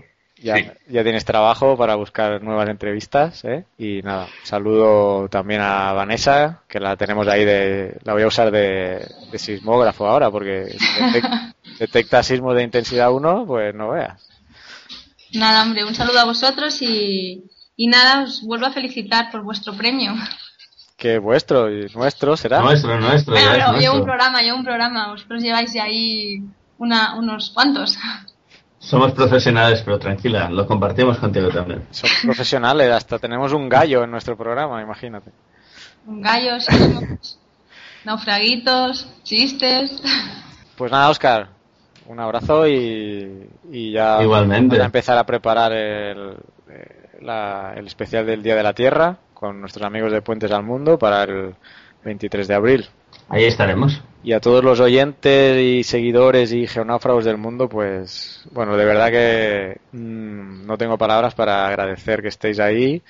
Ya, 0.45 0.57
Sí. 0.57 0.71
ya 0.89 1.03
tienes 1.03 1.25
trabajo 1.25 1.75
para 1.79 1.95
buscar 1.95 2.43
nuevas 2.43 2.69
entrevistas, 2.69 3.43
¿eh? 3.47 3.65
Y 3.79 4.03
nada, 4.03 4.27
saludo 4.43 5.27
también 5.31 5.63
a 5.63 5.93
Vanessa, 5.95 6.61
que 6.69 6.81
la 6.81 6.97
tenemos 6.97 7.27
ahí 7.29 7.47
de, 7.47 7.97
la 8.05 8.13
voy 8.13 8.25
a 8.25 8.27
usar 8.27 8.51
de, 8.51 9.09
de 9.33 9.39
sismógrafo 9.39 10.07
ahora, 10.07 10.31
porque 10.31 10.67
si 10.79 11.01
detec- 11.01 11.55
detecta 11.79 12.23
sismos 12.23 12.55
de 12.57 12.63
intensidad 12.63 13.11
1, 13.11 13.45
pues 13.47 13.75
no 13.75 13.93
veas. 13.93 14.21
Nada, 15.33 15.63
hombre, 15.63 15.83
un 15.85 15.95
saludo 15.95 16.21
a 16.21 16.25
vosotros 16.27 16.81
y, 16.83 17.45
y 17.77 17.87
nada, 17.87 18.25
os 18.25 18.43
vuelvo 18.43 18.67
a 18.67 18.71
felicitar 18.73 19.31
por 19.31 19.43
vuestro 19.43 19.73
premio. 19.75 20.13
Que 20.99 21.19
vuestro 21.19 21.71
y 21.71 21.87
nuestro 21.95 22.37
será. 22.37 22.61
Nuestro, 22.61 23.01
nuestro. 23.01 23.33
Bueno, 23.33 23.57
ya 23.57 23.73
no, 23.73 23.79
llevo 23.79 23.97
un 23.97 24.05
programa, 24.05 24.43
llevo 24.43 24.59
un 24.59 24.65
programa. 24.65 25.09
Vosotros 25.09 25.43
lleváis 25.43 25.73
de 25.73 25.81
ahí 25.81 26.43
una, 26.79 27.17
unos 27.17 27.51
cuantos. 27.51 27.99
Somos 28.85 29.13
profesionales, 29.13 29.83
pero 29.85 29.99
tranquila, 29.99 30.49
lo 30.51 30.67
compartimos 30.67 31.17
contigo 31.19 31.49
también. 31.49 31.87
Somos 31.91 32.19
profesionales, 32.23 32.91
hasta 32.93 33.19
tenemos 33.19 33.53
un 33.53 33.69
gallo 33.69 34.05
en 34.05 34.11
nuestro 34.11 34.37
programa, 34.37 34.81
imagínate. 34.83 35.31
Gallos, 36.07 36.65
sismos, 36.67 37.39
naufraguitos, 38.05 39.09
chistes. 39.23 40.03
Pues 40.77 40.93
nada, 40.93 41.09
Oscar, 41.09 41.49
un 42.07 42.21
abrazo 42.21 42.67
y, 42.69 43.49
y 43.73 43.93
ya 43.93 44.23
Igualmente. 44.23 44.77
vamos 44.77 44.83
a 44.83 44.87
empezar 44.87 45.17
a 45.19 45.25
preparar 45.25 45.73
el, 45.73 46.37
eh, 46.69 47.19
la- 47.23 47.73
el 47.77 47.87
especial 47.87 48.27
del 48.27 48.43
Día 48.43 48.55
de 48.55 48.63
la 48.63 48.75
Tierra 48.75 49.17
con 49.33 49.61
nuestros 49.61 49.85
amigos 49.87 50.13
de 50.13 50.21
Puentes 50.21 50.51
al 50.53 50.63
Mundo 50.63 50.99
para 50.99 51.23
el 51.25 51.55
23 52.05 52.47
de 52.49 52.55
abril. 52.55 52.87
Ahí 53.31 53.45
estaremos. 53.45 54.03
Y 54.25 54.33
a 54.33 54.41
todos 54.41 54.65
los 54.65 54.81
oyentes 54.81 55.61
y 55.61 55.85
seguidores 55.85 56.51
y 56.51 56.67
geonáufragos 56.67 57.27
del 57.27 57.37
mundo, 57.37 57.69
pues 57.69 58.43
bueno, 58.53 58.75
de 58.75 58.87
verdad 58.87 59.11
que 59.11 59.77
mm, 59.93 60.67
no 60.67 60.79
tengo 60.79 60.97
palabras 60.97 61.35
para 61.35 61.69
agradecer 61.69 62.23
que 62.23 62.29
estéis 62.29 62.59
ahí 62.59 63.03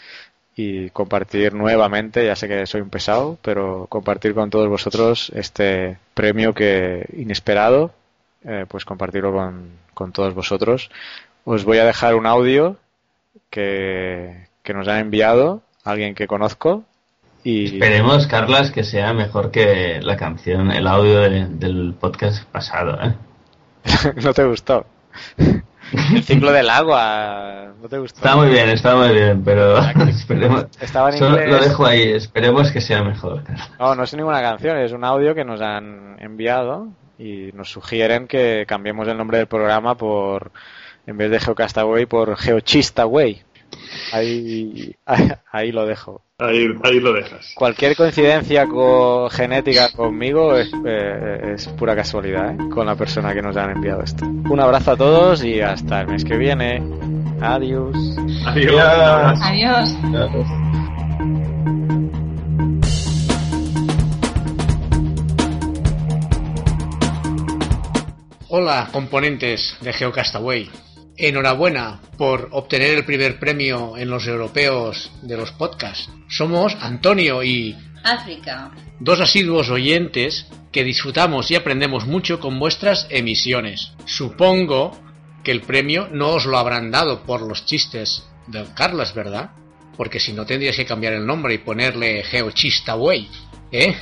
y 0.57 0.91
compartir 0.91 1.55
nuevamente, 1.55 2.27
ya 2.27 2.35
sé 2.35 2.49
que 2.49 2.67
soy 2.67 2.81
un 2.81 2.91
pesado, 2.91 3.39
pero 3.43 3.87
compartir 3.89 4.35
con 4.35 4.51
todos 4.51 4.69
vosotros 4.69 5.31
este 5.37 5.99
premio 6.15 6.53
que 6.53 7.07
inesperado, 7.17 7.93
eh, 8.45 8.67
pues 8.69 8.85
compartirlo 8.85 9.33
con, 9.33 9.71
con 9.95 10.11
todos 10.11 10.35
vosotros. 10.35 10.91
Os 11.45 11.65
voy 11.65 11.79
a 11.79 11.85
dejar 11.85 12.17
un 12.17 12.27
audio 12.27 12.77
que, 13.51 14.49
que 14.65 14.75
nos 14.75 14.89
ha 14.89 14.99
enviado 14.99 15.63
alguien 15.85 16.17
que 16.17 16.27
conozco 16.27 16.85
y 17.45 17.75
Esperemos, 17.75 18.27
Carlas, 18.27 18.71
que 18.71 18.83
sea 18.85 19.13
mejor 19.13 19.51
que 19.51 20.01
la 20.03 20.17
canción, 20.17 20.71
el 20.73 20.87
audio 20.87 21.21
de- 21.21 21.47
del 21.47 21.95
podcast 22.01 22.45
pasado, 22.47 22.99
¿eh? 23.03 23.15
no 24.23 24.33
te 24.33 24.45
gustó. 24.45 24.87
El 25.37 26.25
ciclo 26.25 26.51
del 26.51 26.71
agua, 26.71 27.75
no 27.81 27.89
te 27.89 27.99
gustó. 27.99 28.17
Está 28.17 28.35
muy 28.37 28.49
bien, 28.49 28.69
está 28.71 28.97
muy 28.97 29.11
bien, 29.13 29.43
pero 29.45 29.79
esperemos. 30.09 30.67
Estaba 30.81 31.11
en 31.11 31.19
Solo 31.19 31.37
lo 31.47 31.59
dejo 31.63 31.87
ahí, 31.87 32.03
esperemos 32.13 32.73
que 32.73 32.81
sea 32.81 33.03
mejor. 33.05 33.45
Carlas. 33.45 33.71
No, 33.79 33.95
no 33.95 34.03
es 34.03 34.15
ninguna 34.15 34.41
canción, 34.41 34.79
es 34.79 34.93
un 34.93 35.05
audio 35.05 35.35
que 35.35 35.45
nos 35.45 35.61
han 35.61 36.17
enviado 36.21 36.89
y 37.19 37.51
nos 37.53 37.71
sugieren 37.71 38.27
que 38.27 38.65
cambiemos 38.67 39.07
el 39.07 39.17
nombre 39.19 39.39
del 39.39 39.47
programa 39.47 39.95
por, 39.97 40.51
en 41.07 41.17
vez 41.19 41.31
de 41.31 41.39
Geocastaway, 41.39 42.07
por 42.07 42.37
Geochistaway. 42.37 43.43
Ahí, 44.13 44.95
ahí, 45.07 45.29
ahí 45.53 45.73
lo 45.73 45.87
dejo. 45.87 46.23
Ahí, 46.39 46.67
ahí 46.83 46.99
lo 47.01 47.13
dejas. 47.13 47.53
Cualquier 47.55 47.95
coincidencia 47.97 48.67
co- 48.67 49.29
genética 49.31 49.91
conmigo 49.93 50.57
es, 50.57 50.69
eh, 50.85 51.53
es 51.55 51.69
pura 51.69 51.95
casualidad, 51.95 52.51
¿eh? 52.55 52.59
con 52.75 52.87
la 52.87 52.97
persona 52.97 53.33
que 53.33 53.41
nos 53.43 53.57
han 53.57 53.71
enviado 53.71 54.03
esto. 54.03 54.25
Un 54.27 54.61
abrazo 54.61 54.93
a 54.93 54.97
todos 54.97 55.45
y 55.45 55.61
hasta 55.61 56.01
el 56.01 56.09
mes 56.09 56.25
que 56.25 56.37
viene. 56.37 56.83
Adiós. 57.41 57.97
Adiós. 58.47 59.39
Adiós. 59.43 59.97
Hola, 68.49 68.89
componentes 68.93 69.77
de 69.81 69.93
GeoCastaway. 69.93 70.71
Enhorabuena 71.17 72.01
por 72.19 72.49
obtener 72.51 72.95
el 72.95 73.05
primer 73.05 73.39
premio 73.39 73.97
en 73.97 74.11
los 74.11 74.27
europeos 74.27 75.13
de 75.23 75.37
los 75.37 75.53
podcasts. 75.53 76.11
Somos 76.29 76.77
Antonio 76.81 77.43
y 77.43 77.77
África. 78.03 78.73
dos 78.99 79.21
asiduos 79.21 79.71
oyentes 79.71 80.47
que 80.73 80.83
disfrutamos 80.83 81.51
y 81.51 81.55
aprendemos 81.55 82.07
mucho 82.07 82.41
con 82.41 82.59
vuestras 82.59 83.07
emisiones. 83.11 83.93
Supongo 84.07 84.99
que 85.45 85.53
el 85.53 85.61
premio 85.61 86.09
no 86.11 86.31
os 86.31 86.47
lo 86.47 86.59
habrán 86.59 86.91
dado 86.91 87.23
por 87.23 87.43
los 87.43 87.65
chistes 87.65 88.27
del 88.49 88.75
Carlos, 88.75 89.15
¿verdad? 89.15 89.51
Porque 89.97 90.19
si 90.19 90.33
no 90.33 90.45
tendrías 90.47 90.75
que 90.75 90.85
cambiar 90.85 91.13
el 91.13 91.25
nombre 91.25 91.55
y 91.55 91.59
ponerle 91.59 92.25
GeoChistaway, 92.25 93.29
¿eh? 93.71 93.97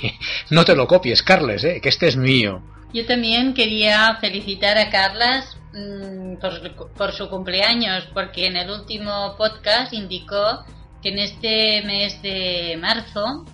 no 0.50 0.64
te 0.64 0.74
lo 0.74 0.88
copies, 0.88 1.22
Carles, 1.22 1.62
¿eh? 1.62 1.80
Que 1.80 1.90
este 1.90 2.08
es 2.08 2.16
mío. 2.16 2.62
Yo 2.92 3.06
también 3.06 3.54
quería 3.54 4.16
felicitar 4.20 4.78
a 4.78 4.90
Carlas 4.90 5.56
mm, 5.76 6.36
por, 6.36 6.92
por 6.94 7.12
su 7.12 7.28
cumpleaños, 7.28 8.08
porque 8.12 8.46
en 8.46 8.56
el 8.56 8.70
último 8.70 9.34
podcast 9.36 9.92
indicó 9.92 10.64
que 11.02 11.10
en 11.10 11.18
este 11.18 11.82
mes 11.82 12.20
de 12.22 12.76
marzo 12.80 13.44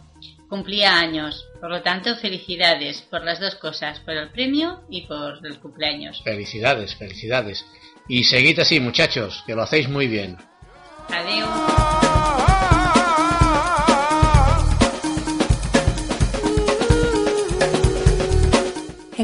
cumplía 0.49 0.99
años. 0.99 1.47
Por 1.61 1.70
lo 1.70 1.81
tanto, 1.81 2.15
felicidades 2.16 3.01
por 3.03 3.24
las 3.24 3.40
dos 3.40 3.55
cosas, 3.55 4.01
por 4.01 4.15
el 4.15 4.31
premio 4.31 4.82
y 4.90 5.07
por 5.07 5.39
el 5.47 5.59
cumpleaños. 5.59 6.20
Felicidades, 6.23 6.94
felicidades. 6.94 7.65
Y 8.07 8.24
seguid 8.24 8.59
así, 8.61 8.78
muchachos, 8.78 9.43
que 9.47 9.55
lo 9.55 9.62
hacéis 9.62 9.89
muy 9.89 10.09
bien. 10.09 10.36
Adiós. 11.09 12.52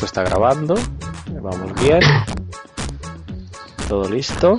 Esto 0.00 0.06
está 0.06 0.22
grabando. 0.22 0.76
Vamos 1.42 1.78
bien. 1.82 2.00
Todo 3.86 4.08
listo. 4.08 4.58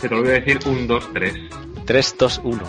Que 0.00 0.08
te 0.08 0.14
lo 0.14 0.22
voy 0.22 0.30
a 0.30 0.32
decir 0.40 0.60
un, 0.64 0.86
dos, 0.86 1.06
tres. 1.12 1.34
3, 1.84 2.16
2, 2.18 2.40
1. 2.42 2.62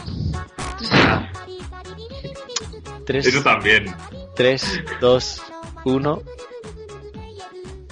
3, 3.05 3.25
Eso 3.25 3.41
también. 3.41 3.95
3, 4.35 4.83
2, 4.99 5.41
1. 5.85 6.21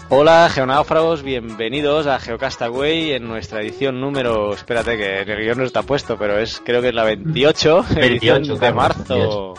Hola, 0.10 0.50
geonáufragos, 0.54 1.24
bienvenidos 1.24 2.06
a 2.08 2.20
Geocastaway 2.20 3.14
en 3.14 3.30
nuestra 3.30 3.62
edición 3.62 4.02
número. 4.02 4.54
Espérate, 4.54 4.98
que 4.98 5.22
en 5.22 5.30
el 5.30 5.42
guion 5.42 5.60
no 5.60 5.64
está 5.64 5.84
puesto, 5.84 6.18
pero 6.18 6.38
es 6.38 6.62
creo 6.66 6.82
que 6.82 6.90
es 6.90 6.94
la 6.94 7.06
28, 7.06 7.86
28, 7.96 8.36
edición 8.36 8.60
de 8.60 8.74
marzo 8.74 9.54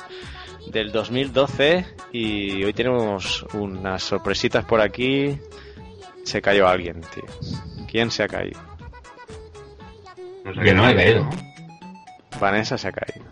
del 0.74 0.92
2012. 0.92 1.86
Y 2.12 2.64
hoy 2.64 2.72
tenemos 2.74 3.46
unas 3.54 4.02
sorpresitas 4.02 4.64
por 4.64 4.80
aquí. 4.82 5.38
Se 6.24 6.42
cayó 6.42 6.68
alguien, 6.68 7.00
tío. 7.14 7.24
¿Quién 7.90 8.10
se 8.10 8.24
ha 8.24 8.28
caído? 8.28 8.60
Yo 10.62 10.74
no 10.74 10.82
me 10.82 10.92
he 10.92 10.96
caído. 10.96 11.30
Vanessa 12.38 12.76
se 12.76 12.88
ha 12.88 12.92
caído. 12.92 13.24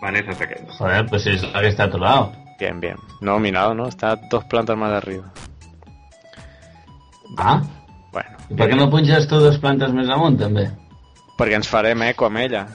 Vanessa 0.00 0.32
se 0.32 0.44
ha 0.44 0.48
caído. 0.48 0.72
Joder, 0.72 1.06
pues 1.06 1.26
es 1.26 1.42
la 1.52 1.60
que 1.60 1.68
está 1.68 1.84
a 1.84 1.90
tu 1.90 1.98
lado. 1.98 2.32
Bien, 2.58 2.80
bien. 2.80 2.96
No, 3.20 3.38
mi 3.38 3.52
lado, 3.52 3.74
¿no? 3.74 3.86
Está 3.86 4.16
dos 4.16 4.44
plantas 4.44 4.76
más 4.76 4.90
arriba. 4.92 5.32
Ah? 7.36 7.62
Bueno. 8.12 8.30
I 8.50 8.56
per 8.56 8.68
què 8.68 8.76
no 8.76 8.90
punges 8.92 9.24
tu 9.28 9.38
dos 9.40 9.56
plantes 9.58 9.92
més 9.96 10.10
amunt, 10.12 10.36
també? 10.36 10.66
Perquè 11.38 11.56
ens 11.56 11.68
farem 11.68 12.02
eco 12.10 12.26
amb 12.28 12.42
ella. 12.42 12.66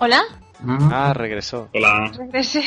¿Hola? 0.00 0.22
Ah, 0.66 1.12
regresó. 1.14 1.68
Hola. 1.72 2.10
Regresé. 2.16 2.62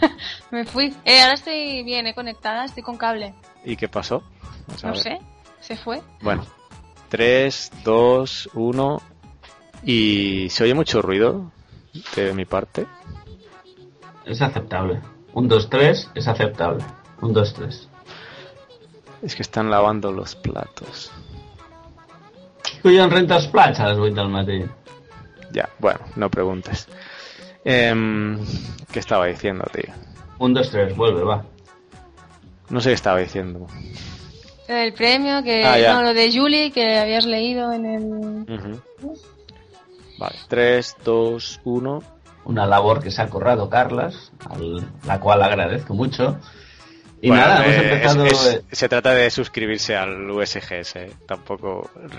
Me 0.50 0.64
fui. 0.64 0.94
Eh, 1.04 1.20
ahora 1.22 1.34
estoy 1.34 1.82
bien, 1.82 2.06
eh, 2.06 2.14
conectada, 2.14 2.64
estoy 2.64 2.82
con 2.82 2.96
cable. 2.96 3.34
¿Y 3.64 3.76
qué 3.76 3.88
pasó? 3.88 4.22
Vamos 4.66 4.84
No 4.84 4.94
sé, 4.94 5.18
se 5.60 5.76
fue. 5.76 6.00
Bueno. 6.20 6.44
3, 7.08 7.72
2, 7.84 8.50
1. 8.54 9.02
Y 9.84 10.48
se 10.50 10.64
oye 10.64 10.74
mucho 10.74 11.02
ruido 11.02 11.50
de 12.16 12.32
mi 12.32 12.44
parte. 12.44 12.86
Es 14.24 14.40
aceptable. 14.40 15.00
Un, 15.34 15.48
dos, 15.48 15.68
tres, 15.68 16.10
es 16.14 16.28
aceptable. 16.28 16.84
Un, 17.20 17.32
dos, 17.32 17.52
tres. 17.54 17.88
Es 19.22 19.34
que 19.34 19.42
están 19.42 19.70
lavando 19.70 20.12
los 20.12 20.34
platos. 20.36 21.12
Plats 22.82 23.80
a 23.80 23.88
les 23.88 23.98
8 23.98 24.14
del 24.14 24.28
matí? 24.28 24.64
Ya, 25.52 25.68
bueno, 25.78 26.00
no 26.16 26.30
preguntes. 26.30 26.88
Em, 27.64 28.38
¿Qué 28.92 28.98
estaba 28.98 29.26
diciendo, 29.26 29.64
tío? 29.72 29.92
Un, 30.38 30.52
dos, 30.54 30.70
tres, 30.70 30.96
vuelve, 30.96 31.22
va. 31.22 31.44
No 32.70 32.80
sé 32.80 32.90
qué 32.90 32.94
estaba 32.94 33.18
diciendo. 33.18 33.66
El 34.68 34.92
premio, 34.94 35.42
que 35.42 35.64
Ah, 35.64 35.94
no, 35.94 36.02
lo 36.02 36.14
de 36.14 36.32
Julie, 36.32 36.70
que 36.72 36.98
habías 36.98 37.24
leído 37.26 37.72
en 37.72 37.84
el... 37.86 38.02
Ujú. 38.58 38.80
Vale, 40.18 40.36
3, 40.48 40.96
2, 41.04 41.60
1. 41.64 42.02
Una 42.44 42.66
labor 42.66 43.02
que 43.02 43.10
se 43.10 43.22
ha 43.22 43.28
currado 43.28 43.68
Carlas, 43.68 44.32
al- 44.48 44.86
la 45.06 45.20
cual 45.20 45.42
agradezco 45.42 45.94
mucho. 45.94 46.38
Y 47.20 47.28
Bueno, 47.28 47.44
nada, 47.46 47.64
hemos 47.64 47.76
eh, 47.76 47.92
empezado... 47.92 48.26
es- 48.26 48.32
es- 48.46 48.54
eh, 48.54 48.62
se 48.72 48.88
trata 48.88 49.12
de 49.12 49.30
suscribirse 49.30 49.96
al 49.96 50.28
USGS, 50.30 50.96
eh, 50.96 51.12
tampoco 51.26 51.90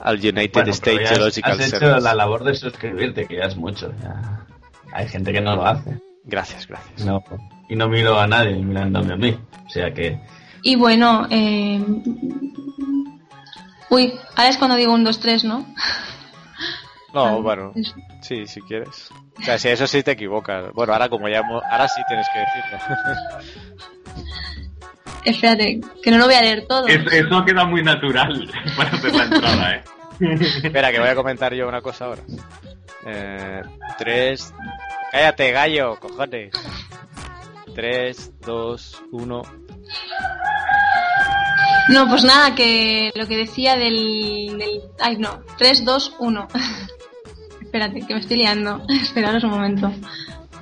al 0.00 0.16
United 0.18 0.52
bueno, 0.52 0.70
States 0.72 1.00
ya 1.00 1.04
has- 1.04 1.10
Geological 1.16 1.52
has 1.60 1.72
hecho 1.72 2.00
la 2.00 2.14
labor 2.14 2.44
de 2.44 2.54
suscribirte, 2.54 3.26
que 3.26 3.36
ya 3.36 3.44
es 3.44 3.56
mucho. 3.56 3.92
ya. 4.02 4.44
Hay 4.92 5.08
gente 5.08 5.32
que 5.32 5.40
no 5.40 5.56
lo 5.56 5.66
hace. 5.66 5.98
Gracias, 6.24 6.66
gracias. 6.66 7.04
No, 7.04 7.22
y 7.68 7.76
no 7.76 7.88
miro 7.88 8.18
a 8.18 8.26
nadie 8.26 8.56
mirándome 8.56 9.12
a 9.14 9.16
mí. 9.16 9.38
O 9.66 9.70
sea 9.70 9.92
que... 9.92 10.18
Y 10.62 10.74
bueno, 10.76 11.26
eh... 11.30 11.84
Uy, 13.90 14.12
ahora 14.34 14.48
es 14.50 14.56
cuando 14.56 14.76
digo 14.76 14.92
un, 14.92 15.04
dos, 15.04 15.20
tres, 15.20 15.44
¿no? 15.44 15.64
No, 17.14 17.40
bueno, 17.42 17.72
sí, 18.20 18.46
si 18.46 18.60
quieres. 18.62 19.10
O 19.38 19.42
sea, 19.42 19.58
si 19.58 19.68
eso 19.68 19.86
sí 19.86 20.02
te 20.02 20.10
equivocas. 20.12 20.72
Bueno, 20.74 20.92
ahora 20.92 21.08
como 21.08 21.28
ya 21.28 21.38
hemos- 21.38 21.62
ahora 21.70 21.86
sí 21.88 22.00
tienes 22.08 22.26
que 22.32 22.40
decirlo. 22.40 23.38
Espérate, 25.26 25.80
que 26.02 26.10
no 26.10 26.18
lo 26.18 26.24
voy 26.26 26.34
a 26.34 26.40
leer 26.42 26.66
todo. 26.66 26.86
Es- 26.86 27.12
eso 27.12 27.44
queda 27.44 27.64
muy 27.66 27.82
natural 27.82 28.48
para 28.76 28.90
hacer 28.90 29.14
la 29.14 29.24
entrada, 29.24 29.74
¿eh? 29.74 29.84
Espera, 30.62 30.90
que 30.92 30.98
voy 31.00 31.08
a 31.08 31.14
comentar 31.14 31.52
yo 31.54 31.68
una 31.68 31.82
cosa 31.82 32.06
ahora. 32.06 32.22
Eh, 33.06 33.62
tres... 33.98 34.52
Cállate, 35.12 35.52
gallo, 35.52 35.98
cojones. 36.00 36.52
3, 37.74 38.32
2, 38.40 39.02
1. 39.12 39.42
No, 41.90 42.08
pues 42.08 42.24
nada, 42.24 42.54
que 42.54 43.12
lo 43.14 43.26
que 43.26 43.36
decía 43.36 43.76
del... 43.76 44.56
del... 44.58 44.80
Ay, 45.00 45.16
no, 45.18 45.42
3, 45.58 45.84
2, 45.84 46.14
1. 46.18 46.48
Espérate, 47.62 48.00
que 48.06 48.14
me 48.14 48.20
estoy 48.20 48.38
liando. 48.38 48.82
Esperaros 48.88 49.44
un 49.44 49.50
momento. 49.50 49.92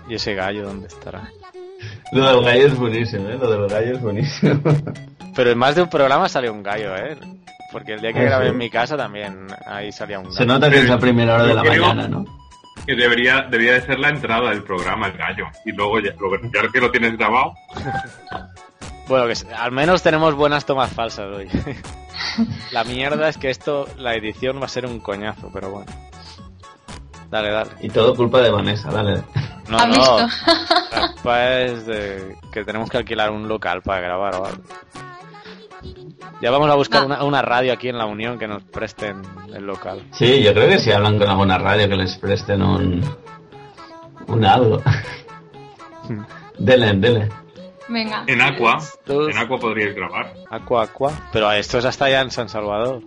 ¿Y 0.08 0.14
ese 0.16 0.34
gallo 0.34 0.64
dónde 0.64 0.88
estará? 0.88 1.30
Lo 2.14 2.26
del 2.36 2.44
gallo 2.44 2.66
es 2.66 2.76
buenísimo, 2.78 3.28
¿eh? 3.28 3.38
Lo 3.40 3.50
del 3.50 3.68
gallo 3.68 3.92
es 3.94 4.00
buenísimo. 4.00 4.60
Pero 5.36 5.50
en 5.50 5.58
más 5.58 5.74
de 5.74 5.82
un 5.82 5.90
programa 5.90 6.28
salió 6.28 6.52
un 6.52 6.62
gallo, 6.62 6.94
¿eh? 6.96 7.16
Porque 7.72 7.94
el 7.94 8.00
día 8.00 8.12
que 8.12 8.20
Ah, 8.20 8.24
grabé 8.24 8.44
sí. 8.46 8.50
en 8.52 8.58
mi 8.58 8.70
casa 8.70 8.96
también 8.96 9.46
ahí 9.66 9.90
salía 9.90 10.18
un 10.18 10.26
gallo. 10.26 10.36
Se 10.36 10.46
nota 10.46 10.70
que 10.70 10.78
es 10.78 10.88
la 10.88 10.98
primera 10.98 11.34
hora 11.34 11.44
de 11.44 11.54
la 11.54 11.62
creo 11.62 11.86
mañana, 11.88 12.08
¿no? 12.08 12.24
Que 12.86 12.94
debería, 12.94 13.42
debería 13.50 13.72
de 13.74 13.80
ser 13.82 13.98
la 13.98 14.10
entrada 14.10 14.50
del 14.50 14.62
programa, 14.62 15.08
el 15.08 15.16
gallo. 15.16 15.46
Y 15.64 15.72
luego, 15.72 15.98
ya, 16.00 16.12
lo- 16.20 16.40
ya 16.40 16.70
que 16.72 16.80
lo 16.80 16.90
tienes 16.90 17.16
grabado, 17.18 17.54
Bueno, 19.08 19.26
que 19.26 19.34
al 19.54 19.70
menos 19.72 20.02
tenemos 20.02 20.34
buenas 20.34 20.64
tomas 20.64 20.90
falsas 20.92 21.26
hoy. 21.34 21.48
la 22.72 22.84
mierda 22.84 23.28
es 23.28 23.36
que 23.36 23.50
esto, 23.50 23.86
la 23.98 24.14
edición 24.14 24.60
va 24.60 24.64
a 24.64 24.68
ser 24.68 24.86
un 24.86 24.98
coñazo, 25.00 25.50
pero 25.52 25.70
bueno. 25.70 25.92
Dale, 27.34 27.50
dale. 27.50 27.70
Y 27.80 27.88
todo 27.88 28.14
culpa 28.14 28.40
de 28.42 28.48
Vanessa, 28.48 28.92
dale. 28.92 29.20
No, 29.68 29.76
¿Has 29.76 29.88
no. 29.88 29.94
visto? 29.94 30.18
La 30.92 31.08
culpa 31.14 31.50
es 31.62 31.84
de 31.84 32.36
que 32.52 32.64
tenemos 32.64 32.88
que 32.88 32.98
alquilar 32.98 33.32
un 33.32 33.48
local 33.48 33.82
para 33.82 34.00
grabar 34.02 34.36
o 34.36 34.46
algo. 34.46 34.62
Ya 36.40 36.52
vamos 36.52 36.70
a 36.70 36.76
buscar 36.76 37.04
una, 37.04 37.24
una 37.24 37.42
radio 37.42 37.72
aquí 37.72 37.88
en 37.88 37.98
la 37.98 38.06
Unión 38.06 38.38
que 38.38 38.46
nos 38.46 38.62
presten 38.62 39.20
el 39.52 39.66
local. 39.66 40.00
Sí, 40.12 40.44
yo 40.44 40.54
creo 40.54 40.68
que 40.68 40.78
si 40.78 40.92
hablan 40.92 41.18
con 41.18 41.28
alguna 41.28 41.58
radio 41.58 41.88
que 41.88 41.96
les 41.96 42.16
presten 42.18 42.62
un... 42.62 43.04
un 44.28 44.44
algo. 44.44 44.80
dele, 46.58 46.92
dele. 46.92 47.28
Venga. 47.88 48.22
en 48.28 48.40
Aqua, 48.42 48.78
en 49.08 49.38
Aqua 49.38 49.58
podríais 49.58 49.96
grabar. 49.96 50.32
Aqua, 50.50 50.84
aqua. 50.84 51.10
Pero 51.32 51.50
esto 51.50 51.78
es 51.78 51.84
hasta 51.84 52.04
allá 52.04 52.20
en 52.20 52.30
San 52.30 52.48
Salvador. 52.48 53.02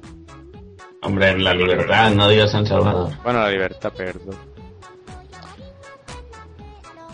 Hombre, 1.07 1.29
en 1.29 1.41
la 1.41 1.53
libertad, 1.53 2.11
no 2.11 2.27
digas 2.27 2.51
San 2.51 2.65
Salvador. 2.65 3.13
Bueno, 3.23 3.39
la 3.39 3.49
libertad, 3.49 3.93
perdón. 3.95 4.35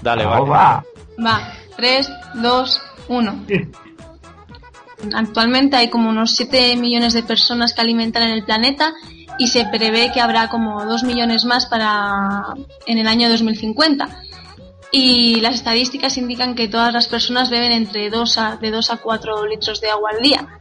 Dale, 0.02 0.26
vale. 0.26 0.50
va. 0.50 0.84
Va, 1.24 1.54
3, 1.78 2.10
2, 2.34 2.82
1. 3.08 3.46
Actualmente 5.14 5.76
hay 5.76 5.92
como 5.92 6.10
unos 6.10 6.32
7 6.32 6.76
millones 6.76 7.14
de 7.14 7.22
personas 7.22 7.76
que 7.76 7.82
alimentan 7.82 8.24
en 8.24 8.32
el 8.32 8.44
planeta 8.44 8.94
y 9.38 9.50
se 9.50 9.66
prevé 9.66 10.12
que 10.12 10.22
habrá 10.22 10.50
como 10.50 10.84
2 10.84 11.04
millones 11.04 11.46
más 11.46 11.68
para 11.68 12.46
en 12.88 12.98
el 12.98 13.06
año 13.06 13.30
2050. 13.30 14.10
Y 14.92 15.40
las 15.42 15.54
estadísticas 15.54 16.18
indican 16.18 16.56
que 16.56 16.68
todas 16.68 16.92
las 16.92 17.08
personas 17.08 17.52
beben 17.52 17.72
entre 17.72 18.10
2 18.10 18.38
a, 18.40 18.58
de 18.58 18.72
2 18.72 18.90
a 18.90 18.98
4 18.98 19.46
litros 19.46 19.80
de 19.82 19.92
agua 19.92 20.10
al 20.16 20.24
día. 20.24 20.60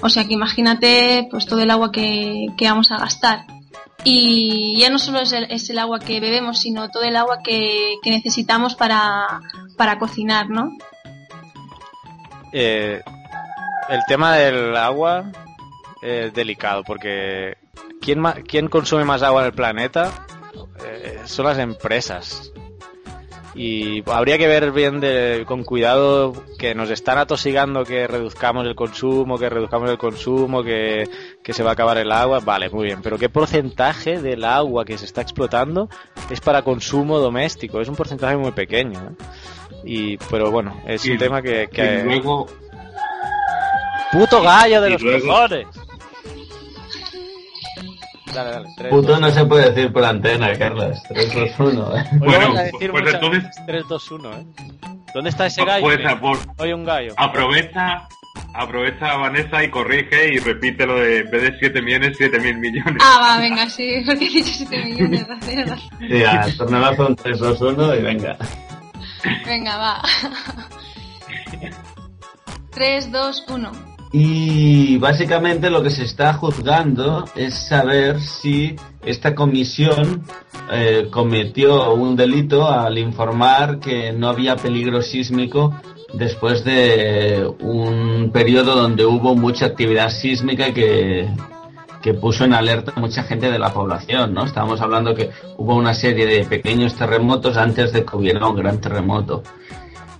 O 0.00 0.08
sea 0.08 0.26
que 0.26 0.34
imagínate 0.34 1.26
pues 1.30 1.46
todo 1.46 1.60
el 1.60 1.70
agua 1.70 1.90
que, 1.90 2.48
que 2.56 2.68
vamos 2.68 2.90
a 2.92 2.98
gastar. 2.98 3.46
Y 4.04 4.78
ya 4.78 4.88
no 4.88 5.00
solo 5.00 5.20
es 5.20 5.32
el, 5.32 5.50
es 5.50 5.68
el 5.68 5.80
agua 5.80 5.98
que 5.98 6.20
bebemos, 6.20 6.60
sino 6.60 6.90
todo 6.90 7.02
el 7.02 7.16
agua 7.16 7.38
que, 7.42 7.96
necesitamos 8.04 8.76
para, 8.76 9.40
para 9.76 9.98
cocinar, 9.98 10.48
¿no? 10.48 10.70
Eh, 12.52 13.02
el 13.88 14.00
tema 14.06 14.36
del 14.36 14.76
agua 14.76 15.32
es 16.02 16.32
delicado 16.32 16.84
porque 16.84 17.56
¿quién, 18.00 18.22
quién 18.46 18.68
consume 18.68 19.04
más 19.04 19.22
agua 19.22 19.40
en 19.40 19.46
el 19.46 19.54
planeta? 19.54 20.12
Eh, 20.84 21.22
son 21.24 21.46
las 21.46 21.58
empresas. 21.58 22.52
Y 23.58 24.02
habría 24.10 24.36
que 24.36 24.46
ver 24.46 24.70
bien 24.70 25.00
de- 25.00 25.44
con 25.46 25.64
cuidado 25.64 26.34
que 26.58 26.74
nos 26.74 26.90
están 26.90 27.16
atosigando 27.16 27.84
que 27.84 28.06
reduzcamos 28.06 28.66
el 28.66 28.74
consumo, 28.74 29.38
que 29.38 29.48
reduzcamos 29.48 29.88
el 29.90 29.96
consumo, 29.96 30.62
que, 30.62 31.08
que 31.42 31.52
se 31.54 31.62
va 31.62 31.70
a 31.70 31.72
acabar 31.72 31.96
el 31.96 32.12
agua. 32.12 32.40
Vale, 32.40 32.68
muy 32.68 32.84
bien. 32.84 33.00
Pero 33.02 33.16
¿qué 33.18 33.30
porcentaje 33.30 34.20
del 34.20 34.44
agua 34.44 34.84
que 34.84 34.98
se 34.98 35.06
está 35.06 35.22
explotando 35.22 35.88
es 36.28 36.40
para 36.42 36.60
consumo 36.62 37.18
doméstico? 37.18 37.80
Es 37.80 37.88
un 37.88 37.96
porcentaje 37.96 38.36
muy 38.36 38.52
pequeño. 38.52 38.98
¿eh? 38.98 39.24
Y, 39.84 40.16
pero 40.30 40.50
bueno, 40.50 40.78
es 40.86 41.06
Y- 41.06 41.12
un 41.12 41.18
tema 41.18 41.40
que... 41.40 41.68
que 41.72 42.00
Y 42.00 42.02
luego, 42.02 42.46
¡Puto 44.12 44.42
gallo 44.42 44.80
de 44.82 44.90
y 44.90 44.92
los 44.92 45.02
luego- 45.02 45.26
cojones! 45.28 45.66
Dale, 48.34 48.50
dale. 48.50 48.68
tres, 48.76 48.90
Puto 48.90 49.08
dos, 49.12 49.20
no 49.20 49.30
se 49.30 49.44
puede 49.46 49.70
decir 49.70 49.92
por 49.92 50.04
antena, 50.04 50.52
Carlos. 50.58 51.02
3, 51.08 51.34
2, 51.58 51.60
1, 51.72 51.96
¿eh? 51.96 52.04
Bueno, 52.18 52.52
pues 52.52 52.92
muchas 52.92 53.14
entonces- 53.14 53.42
veces 53.44 53.66
3, 53.66 53.84
2, 53.88 54.10
1, 54.10 54.32
¿eh? 54.32 54.46
¿Dónde 55.14 55.30
está 55.30 55.46
ese 55.46 55.62
Pues, 55.62 55.72
gallo? 55.74 55.84
pues, 55.84 55.98
Mira, 55.98 56.20
por- 56.20 56.38
Hoy 56.58 56.72
un 56.72 56.84
gallo. 56.84 57.14
aprovecha, 57.16 58.06
aprovecha 58.52 59.12
a 59.12 59.16
Vanessa 59.16 59.62
y 59.64 59.70
corrige 59.70 60.34
y 60.34 60.38
repite 60.38 60.86
lo 60.86 60.96
de 60.98 61.18
en 61.20 61.30
vez 61.30 61.42
de 61.42 61.58
7 61.58 61.80
millones, 61.82 62.16
7 62.18 62.38
mil 62.40 62.58
millones. 62.58 62.96
Ah, 63.00 63.18
va, 63.36 63.40
venga, 63.40 63.68
sí, 63.70 64.02
porque 64.06 64.26
he 64.26 64.30
dicho 64.30 64.52
7 64.52 64.84
millones, 64.84 65.26
tienes 65.46 65.70
razón. 65.70 65.88
Sí, 66.00 66.24
a 66.24 66.46
tornelazo 66.58 67.06
un 67.06 67.16
3, 67.16 67.38
2, 67.38 67.60
1 67.60 67.94
y 67.94 68.02
venga. 68.02 68.36
Venga, 69.46 69.76
va. 69.78 70.02
3, 72.72 73.10
2, 73.10 73.44
1. 73.48 73.72
Y 74.18 74.96
básicamente 74.96 75.68
lo 75.68 75.82
que 75.82 75.90
se 75.90 76.04
está 76.04 76.32
juzgando 76.32 77.26
es 77.34 77.52
saber 77.52 78.18
si 78.18 78.74
esta 79.04 79.34
comisión 79.34 80.22
eh, 80.72 81.08
cometió 81.10 81.92
un 81.92 82.16
delito 82.16 82.66
al 82.66 82.96
informar 82.96 83.78
que 83.78 84.14
no 84.14 84.30
había 84.30 84.56
peligro 84.56 85.02
sísmico 85.02 85.74
después 86.14 86.64
de 86.64 87.46
un 87.60 88.30
periodo 88.32 88.74
donde 88.74 89.04
hubo 89.04 89.36
mucha 89.36 89.66
actividad 89.66 90.08
sísmica 90.08 90.72
que, 90.72 91.28
que 92.00 92.14
puso 92.14 92.46
en 92.46 92.54
alerta 92.54 92.94
a 92.96 93.00
mucha 93.00 93.22
gente 93.22 93.50
de 93.50 93.58
la 93.58 93.74
población, 93.74 94.32
¿no? 94.32 94.46
Estábamos 94.46 94.80
hablando 94.80 95.14
que 95.14 95.28
hubo 95.58 95.74
una 95.76 95.92
serie 95.92 96.24
de 96.24 96.46
pequeños 96.46 96.94
terremotos 96.94 97.58
antes 97.58 97.92
de 97.92 98.02
que 98.06 98.16
hubiera 98.16 98.46
un 98.46 98.56
gran 98.56 98.80
terremoto. 98.80 99.42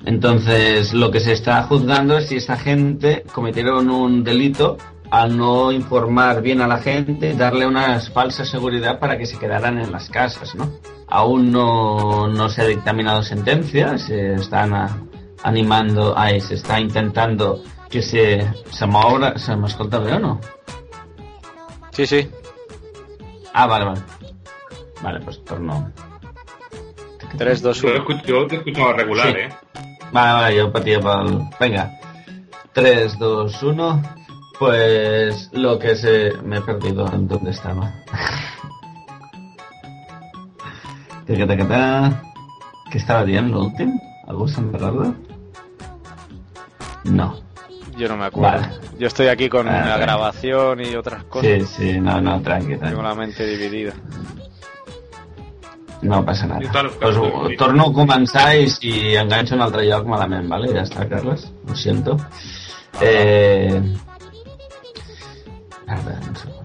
Entonces, 0.06 0.94
lo 0.94 1.10
que 1.10 1.20
se 1.20 1.32
está 1.32 1.62
juzgando 1.64 2.16
es 2.16 2.28
si 2.28 2.36
esta 2.36 2.56
gente 2.56 3.24
cometieron 3.34 3.90
un 3.90 4.22
delito 4.24 4.78
al 5.10 5.36
no 5.36 5.72
informar 5.72 6.42
bien 6.42 6.60
a 6.60 6.66
la 6.68 6.78
gente, 6.78 7.34
darle 7.34 7.66
una 7.66 7.98
falsa 8.00 8.44
seguridad 8.44 8.98
para 8.98 9.18
que 9.18 9.26
se 9.26 9.36
quedaran 9.38 9.78
en 9.78 9.90
las 9.92 10.08
casas, 10.08 10.54
¿no? 10.54 10.70
Aún 11.08 11.50
no, 11.52 12.28
no 12.28 12.48
se 12.48 12.62
ha 12.62 12.66
dictaminado 12.66 13.22
sentencia, 13.22 13.98
se 13.98 14.34
están 14.34 14.74
a- 14.74 14.96
animando, 15.42 16.14
ay, 16.16 16.40
se 16.40 16.54
está 16.54 16.80
intentando 16.80 17.62
que 17.90 18.02
se, 18.02 18.48
se 18.70 18.86
m'obra, 18.86 19.38
se 19.38 19.54
m'escolta 19.56 19.98
bé 19.98 20.14
o 20.14 20.18
no? 20.18 20.40
Sí, 21.90 22.06
sí. 22.06 22.28
Ah, 23.54 23.66
vale, 23.66 23.84
vale. 23.86 24.00
Vale, 25.02 25.20
pues 25.20 25.42
torno. 25.44 25.92
3, 27.38 27.62
2, 27.62 27.80
Yo, 27.82 27.88
1. 27.88 27.96
escucho- 27.98 28.24
yo 28.26 28.46
te 28.46 28.56
escuchaba 28.56 28.92
regular, 28.92 29.28
Sí. 29.28 29.34
¿eh? 29.38 29.48
Vale, 30.12 30.32
vale, 30.32 30.56
yo 30.56 30.72
patía 30.72 31.00
pel... 31.00 31.40
Venga. 31.60 31.92
3, 32.72 33.18
2, 33.18 33.62
1... 33.62 34.02
Pues 34.58 35.50
lo 35.52 35.78
que 35.78 35.94
se... 35.96 36.32
Me 36.42 36.58
he 36.58 36.60
perdido 36.62 37.06
en 37.12 37.28
dónde 37.28 37.50
estaba. 37.50 37.92
¿Qué 42.90 42.98
estaba 42.98 43.24
bien 43.24 43.50
lo 43.50 43.64
último? 43.64 44.00
¿Algo 44.26 44.48
se 44.48 44.60
me 44.62 44.72
recuerda? 44.78 45.12
No. 47.04 47.36
Yo 47.96 48.08
no 48.08 48.16
me 48.16 48.26
acuerdo. 48.26 48.60
Vale. 48.60 48.72
Yo 48.98 49.06
estoy 49.08 49.28
aquí 49.28 49.48
con 49.48 49.68
Ah, 49.68 49.72
la 49.72 49.88
vale. 49.90 50.02
grabación 50.02 50.80
y 50.84 50.94
otras 50.94 51.24
cosas. 51.24 51.50
Sí, 51.50 51.66
sí, 51.92 52.00
no, 52.00 52.20
no, 52.20 52.40
tranqui, 52.40 52.76
tranqui. 52.76 52.88
Tengo 52.90 53.02
la 53.02 53.14
mente 53.14 53.44
dividida. 53.46 53.92
No 56.06 56.24
passa 56.24 56.46
nada. 56.46 56.60
Pues, 57.00 57.16
ho- 57.16 57.48
torno 57.58 57.86
a 57.88 57.92
començar 57.96 58.48
i 58.60 58.68
si 58.70 58.92
enganxo 59.18 59.54
un 59.56 59.62
altre 59.66 59.86
lloc 59.88 60.06
malament, 60.12 60.48
vale? 60.52 60.72
Ja 60.76 60.82
està, 60.86 61.06
Carles. 61.10 61.48
Ho 61.68 61.74
siento. 61.74 62.16
Eh... 63.00 63.80
A 65.86 65.94
veure, 66.02 66.20
un 66.28 66.36
segon. 66.36 66.64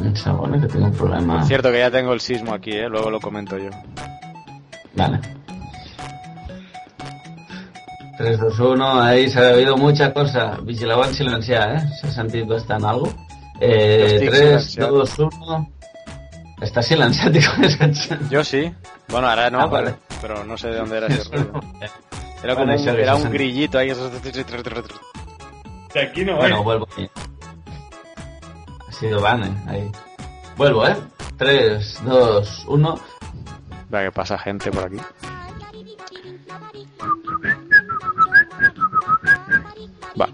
Un 0.00 0.14
segon, 0.16 0.54
eh, 0.54 0.60
que 0.60 0.66
tengo 0.68 0.86
un 0.86 0.92
problema. 0.92 1.42
Cierto 1.44 1.70
que 1.72 1.78
ya 1.80 1.90
tengo 1.90 2.12
el 2.12 2.20
sismo 2.20 2.54
aquí, 2.54 2.70
¿eh? 2.72 2.88
luego 2.88 3.10
lo 3.10 3.20
comento 3.20 3.58
yo. 3.58 3.70
Vale. 4.94 5.20
3, 8.16 8.40
2, 8.40 8.58
1, 8.58 9.00
ahí 9.00 9.28
se 9.30 9.38
ha 9.38 9.52
oído 9.54 9.76
mucha 9.76 10.12
cosa. 10.12 10.58
Vigileu 10.62 11.02
en 11.04 11.14
silenciar, 11.14 11.76
eh? 11.76 11.80
S'ha 12.00 12.10
sentit 12.10 12.46
bastant 12.50 12.84
algo. 12.84 13.12
Eh, 13.60 14.04
Estic 14.14 14.30
3, 14.30 14.64
silenciat. 14.64 14.90
2, 14.90 15.18
1... 15.18 15.72
Està 16.66 16.82
silenciat 16.82 17.36
i 17.38 17.42
com 17.44 17.64
és 17.64 18.08
Yo 18.34 18.42
sí. 18.44 18.72
Bueno, 19.08 19.28
ahora 19.28 19.48
no, 19.50 19.60
Ah, 19.60 19.66
vale. 19.66 19.94
pero, 20.20 20.34
pero 20.34 20.44
no 20.44 20.56
sé 20.58 20.68
de 20.68 20.76
dónde 20.78 20.96
era 20.98 21.06
ese 21.06 21.24
ruido. 21.36 21.60
Era 22.42 22.54
como 22.54 22.66
Vale, 22.66 22.82
un, 22.90 22.98
era 23.00 23.14
un 23.16 23.30
grillito 23.30 23.78
ahí. 23.78 23.92
Que 25.92 26.00
aquí 26.00 26.24
no 26.24 26.36
Bueno, 26.36 26.56
hay. 26.58 26.62
vuelvo 26.64 26.88
ahí. 26.96 27.10
Ha 28.88 28.92
sido 28.92 29.20
Vane, 29.20 29.52
ahí. 29.66 29.90
Vuelvo, 30.56 30.86
¿eh? 30.86 30.96
3, 31.36 32.00
2, 32.04 32.64
1... 32.68 33.00
Va, 33.94 34.02
que 34.02 34.12
pasa 34.12 34.36
gente 34.38 34.70
por 34.70 34.84
aquí. 34.84 34.98
Va. 40.20 40.28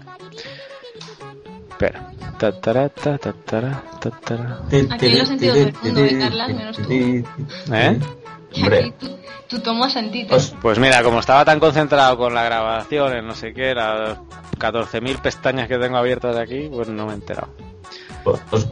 Espera. 1.69 2.11
Tatara, 2.37 2.89
ta, 2.89 3.17
tatara, 3.17 3.83
tatara. 3.99 4.61
Aquí 4.91 5.09
lo 5.09 5.23
he 5.23 5.25
sentido 5.25 5.53
todo 5.53 5.65
el 5.65 5.73
mundo, 5.83 6.05
¿eh, 6.05 6.19
Carlas? 6.19 6.49
Menos 6.49 6.77
tú. 6.77 6.91
¿Eh? 6.91 7.99
Hombre, 8.57 8.93
Tú 9.47 9.59
tomas 9.59 9.93
sentido. 9.93 10.29
Pues, 10.29 10.55
pues 10.61 10.79
mira, 10.79 11.03
como 11.03 11.19
estaba 11.19 11.45
tan 11.45 11.59
concentrado 11.59 12.17
con 12.17 12.33
la 12.33 12.43
grabación, 12.43 13.13
en 13.15 13.27
no 13.27 13.35
sé 13.35 13.53
qué, 13.53 13.75
las 13.75 14.17
14.000 14.57 15.21
pestañas 15.21 15.67
que 15.67 15.77
tengo 15.77 15.97
abiertas 15.97 16.35
aquí, 16.35 16.67
pues 16.71 16.87
no 16.89 17.05
me 17.05 17.11
he 17.11 17.15
enterado. 17.15 17.49
Os, 18.25 18.67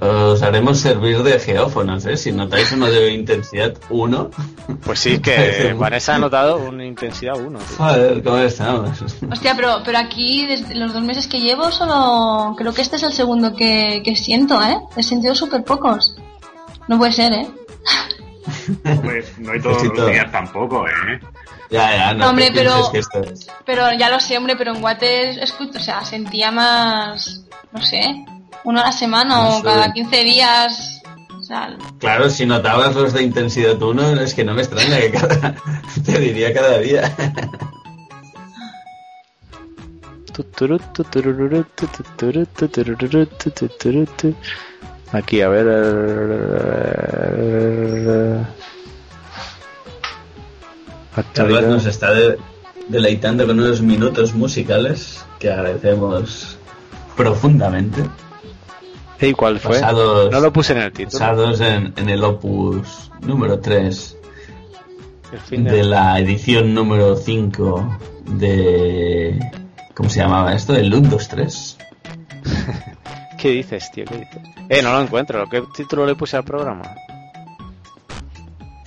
os 0.00 0.42
haremos 0.42 0.78
servir 0.78 1.22
de 1.22 1.38
geófonos, 1.40 2.04
¿eh? 2.06 2.16
Si 2.16 2.32
notáis 2.32 2.70
uno 2.72 2.86
de 2.86 3.12
intensidad 3.12 3.74
1... 3.90 4.30
Pues 4.84 4.98
sí, 5.00 5.18
que 5.18 5.74
Vanessa 5.78 6.14
ha 6.14 6.18
notado 6.18 6.58
una 6.58 6.84
intensidad 6.84 7.38
1. 7.40 7.58
Joder, 7.78 8.22
¿cómo 8.22 8.36
estamos? 8.38 9.02
Hostia, 9.30 9.54
pero, 9.56 9.80
pero 9.84 9.98
aquí, 9.98 10.46
desde 10.46 10.74
los 10.74 10.92
dos 10.92 11.02
meses 11.02 11.26
que 11.26 11.40
llevo, 11.40 11.70
solo. 11.70 12.54
Creo 12.56 12.72
que 12.72 12.82
este 12.82 12.96
es 12.96 13.02
el 13.02 13.12
segundo 13.12 13.54
que, 13.56 14.02
que 14.04 14.14
siento, 14.16 14.62
¿eh? 14.62 14.78
He 14.96 15.02
sentido 15.02 15.34
súper 15.34 15.64
pocos. 15.64 16.16
No 16.88 16.98
puede 16.98 17.12
ser, 17.12 17.32
¿eh? 17.32 17.46
Pues 19.02 19.38
no 19.38 19.52
hay 19.52 19.60
todos 19.60 19.82
los 19.84 20.10
días 20.10 20.30
tampoco, 20.32 20.86
¿eh? 20.86 21.20
Ya, 21.70 21.94
ya, 21.96 22.12
no 22.14 22.20
No, 22.24 22.30
hombre, 22.30 22.50
pero- 22.54 22.90
que 22.90 22.98
esto 22.98 23.20
es- 23.22 23.46
Pero 23.66 23.92
ya 23.98 24.08
lo 24.08 24.18
sé, 24.20 24.38
hombre, 24.38 24.56
pero 24.56 24.74
en 24.74 24.80
Guate, 24.80 25.42
escucho, 25.42 25.78
o 25.78 25.82
sea, 25.82 26.02
sentía 26.04 26.50
más. 26.50 27.42
No 27.72 27.82
sé. 27.82 28.00
Uno 28.64 28.80
a 28.80 28.84
la 28.86 28.92
semana 28.92 29.36
No 29.36 29.48
o 29.48 29.56
sé. 29.58 29.62
cada 29.64 29.92
15 29.92 30.24
días. 30.24 31.02
O 31.38 31.42
sea, 31.42 31.76
Claro, 31.98 32.28
si 32.28 32.44
notabas 32.46 32.94
los 32.94 33.12
de 33.12 33.22
intensidad 33.22 33.80
1, 33.80 34.20
es 34.20 34.34
que 34.34 34.44
no 34.44 34.54
me 34.54 34.62
extraña 34.62 34.98
que 34.98 35.10
cada... 35.12 35.54
Te 36.04 36.18
diría 36.18 36.52
cada 36.52 36.78
día. 36.78 37.14
Aquí, 45.12 45.40
a 45.40 45.48
ver. 45.48 45.66
eh, 45.70 45.74
Carlos 51.34 51.64
nos 51.64 51.86
está 51.86 52.12
de- 52.12 52.38
deleitando 52.88 53.46
con 53.46 53.58
unos 53.58 53.80
minutos 53.80 54.34
musicales 54.34 55.24
que 55.38 55.50
agradecemos 55.50 56.58
profundamente. 57.16 58.04
¿Y 59.20 59.32
cuál 59.32 59.58
fue? 59.58 59.72
Basados, 59.80 60.30
No 60.30 60.40
lo 60.40 60.52
puse 60.52 60.72
en 60.74 60.78
el 60.82 60.92
título. 60.92 61.18
basados 61.20 61.60
en, 61.60 61.92
en 61.96 62.08
el 62.08 62.22
opus 62.24 63.10
número 63.20 63.58
3 63.58 64.16
El 65.32 65.38
fin 65.40 65.64
de- 65.64 65.70
de 65.72 65.84
la 65.84 66.18
edición 66.18 66.72
número 66.74 67.16
5 67.16 67.98
de... 68.26 69.38
¿Cómo 69.94 70.08
se 70.08 70.20
llamaba 70.20 70.54
esto? 70.54 70.76
El 70.76 70.94
1, 70.94 71.08
2, 71.10 71.28
3. 71.28 71.78
¿Qué 73.38 73.50
dices, 73.50 73.90
tío? 73.92 74.04
¿Qué 74.04 74.18
dices? 74.18 74.40
Eh, 74.68 74.82
no 74.82 74.92
lo 74.92 75.00
encuentro. 75.02 75.44
¿Qué 75.50 75.62
título 75.76 76.06
le 76.06 76.14
puse 76.14 76.36
al 76.36 76.44
programa? 76.44 76.82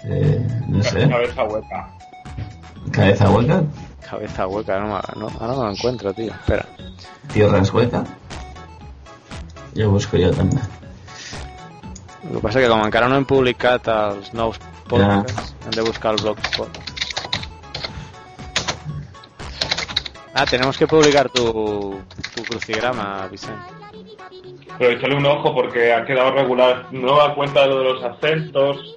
Eh, 0.05 0.47
no 0.67 0.81
sé. 0.83 1.07
Cabeza 1.09 1.43
hueca. 1.43 1.89
Cabeza 2.91 3.29
hueca, 3.29 3.63
Cabeza 4.09 4.47
hueca, 4.47 4.79
no, 4.79 4.87
me- 4.87 5.19
no, 5.21 5.27
ahora 5.39 5.53
no 5.55 5.63
lo 5.65 5.71
encuentro, 5.71 6.13
tío. 6.13 6.31
Espera. 6.31 6.65
tierras 7.31 7.71
hueca. 7.73 8.03
Yo 9.73 9.89
busco 9.89 10.17
yo 10.17 10.31
també. 10.35 10.61
Lo 12.29 12.39
que 12.39 12.47
passa 12.47 12.61
que 12.61 12.69
com 12.69 12.83
encara 12.85 13.07
no 13.09 13.17
hem 13.17 13.25
publicat 13.25 13.87
els 13.91 14.31
nous 14.37 14.59
podcasts, 14.87 15.53
hem 15.65 15.75
de 15.75 15.85
buscar 15.87 16.13
el 16.15 16.21
blogspot. 16.21 16.81
Ah, 20.33 20.45
tenemos 20.45 20.77
que 20.77 20.87
publicar 20.87 21.29
tu, 21.29 21.99
tu 22.35 22.43
crucigrama, 22.43 23.27
Vicente. 23.27 23.81
Pero 24.77 24.91
échale 24.91 25.15
un 25.15 25.25
ojo 25.25 25.53
porque 25.53 25.93
ha 25.93 26.05
quedado 26.05 26.31
regular. 26.31 26.87
No 26.91 27.17
da 27.17 27.35
cuenta 27.35 27.61
de 27.61 27.67
lo 27.67 27.79
de 27.79 27.83
los 27.83 28.03
acentos. 28.03 28.95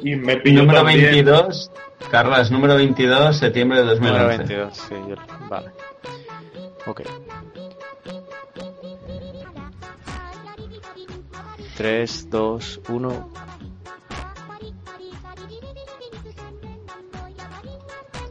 Y 0.00 0.16
me 0.16 0.36
pilló 0.36 0.62
Número 0.62 0.80
también. 0.80 1.12
22, 1.12 1.70
Carlas, 2.10 2.50
número 2.50 2.74
22, 2.74 3.36
septiembre 3.36 3.78
de 3.78 3.84
2011. 3.84 4.12
Número 4.12 4.38
22, 4.38 4.76
sí, 4.76 4.94
yo, 5.08 5.14
vale. 5.48 5.70
Ok. 6.86 7.02
3, 11.76 12.16
2, 12.30 12.80
1. 12.88 13.12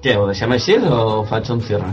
Què, 0.02 0.16
ho 0.18 0.26
deixem 0.30 0.54
així 0.56 0.78
o 0.82 1.24
faig 1.30 1.50
un 1.54 1.62
cierre? 1.66 1.92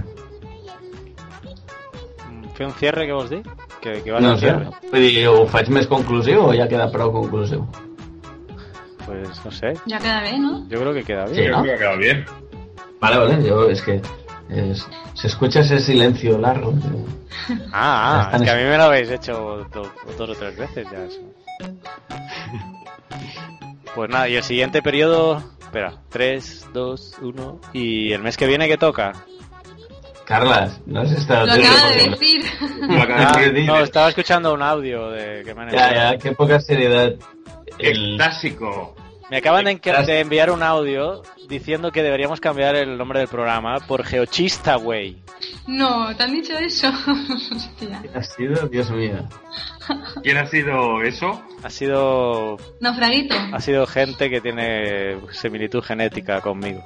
Fer 2.57 2.67
un 2.67 2.73
cierre, 2.81 3.05
què 3.07 3.15
vols 3.15 3.31
dir? 3.31 3.43
Que, 3.83 3.99
que 4.03 4.11
vas 4.15 4.23
No 4.25 4.33
sé, 4.37 4.47
cierre. 4.49 4.71
vull 4.91 5.05
dir, 5.05 5.27
ho 5.31 5.45
faig 5.53 5.69
més 5.77 5.87
conclusiu 5.91 6.41
o 6.49 6.55
ja 6.57 6.67
queda 6.71 6.89
prou 6.95 7.13
conclusiu? 7.15 7.67
Pues 9.05 9.39
no 9.45 9.51
sé. 9.53 9.75
ya 9.87 9.99
queda 9.99 10.23
bien, 10.23 10.43
¿no? 10.43 10.67
Yo 10.69 10.81
creo 10.81 10.95
que 10.95 11.05
queda 11.05 11.25
bien. 11.27 11.37
Sí, 11.45 11.51
¿no? 11.51 11.63
Creo 11.63 11.65
que 11.65 11.73
ha 11.75 11.79
quedado 11.79 11.99
bien. 11.99 12.25
Vale, 13.01 13.19
vale, 13.19 13.45
yo 13.47 13.69
es 13.71 13.81
que 13.83 14.01
es- 14.49 14.87
se 15.15 15.27
escucha 15.29 15.61
ese 15.61 15.79
silencio 15.81 16.39
largo. 16.39 16.75
Ah, 17.73 18.31
ah, 18.33 18.37
es 18.37 18.43
que 18.43 18.51
a 18.51 18.55
mí 18.57 18.63
me 18.63 18.77
lo 18.77 18.85
habéis 18.85 19.11
hecho 19.11 19.67
do- 19.73 19.91
dos 20.19 20.31
o 20.31 20.35
tres 20.35 20.57
veces 20.57 20.87
ya 20.91 21.05
eso. 21.05 21.21
Pues 23.95 24.11
nada, 24.11 24.29
y 24.29 24.37
el 24.37 24.43
siguiente 24.45 24.81
periodo, 24.83 25.43
espera, 25.61 25.95
3, 26.11 26.69
2, 26.73 27.15
1, 27.21 27.61
y 27.73 28.13
el 28.13 28.23
mes 28.23 28.37
que 28.37 28.47
viene, 28.47 28.69
¿qué 28.69 28.77
toca? 28.77 29.13
Carlas, 30.25 30.79
no 30.87 31.01
has 31.01 31.11
estado... 31.11 31.47
Lo 31.47 31.53
acaba 31.55 31.89
de 31.91 32.09
decir. 32.11 32.45
Lo 32.81 33.03
acabas 33.03 33.37
Ah, 33.37 33.41
de 33.41 33.51
decir. 33.51 33.67
no, 33.67 33.79
estaba 33.79 34.09
escuchando 34.11 34.53
un 34.55 34.63
audio 34.63 35.09
de 35.11 35.43
que 35.43 35.55
me 35.55 35.63
han 35.63 35.71
Ya, 35.71 35.95
ya, 36.13 36.19
qué 36.19 36.33
poca 36.33 36.61
seriedad. 36.61 37.15
Qué 37.79 37.91
El- 37.91 38.17
clásico. 38.17 38.95
Me 39.31 39.37
acaban 39.37 39.67
de, 39.67 40.21
enviar 40.21 40.51
un 40.51 40.63
audio 40.63 41.23
diciendo 41.49 41.93
que 41.93 42.03
deberíamos 42.03 42.41
cambiar 42.41 42.77
el 42.77 42.97
nombre 42.97 43.19
del 43.21 43.29
programa 43.29 43.77
por 43.87 44.03
Geochista 44.05 44.79
Way. 44.79 45.23
No, 45.67 46.17
¿te 46.17 46.23
han 46.23 46.33
dicho 46.33 46.57
eso? 46.57 46.89
Hostia. 47.55 48.01
¿Qué 48.03 48.11
ha 48.19 48.23
sido? 48.23 48.67
Dios 48.69 48.91
mío. 48.91 49.29
¿Quién 50.23 50.39
ha 50.39 50.47
sido 50.47 51.03
eso? 51.03 51.43
Ha 51.63 51.71
sido 51.71 52.57
Naufraguito. 52.81 53.35
ha 53.53 53.61
sido 53.61 53.87
gente 53.87 54.31
que 54.31 54.41
tiene 54.41 55.19
similitud 55.33 55.83
genética 55.83 56.41
conmigo. 56.41 56.83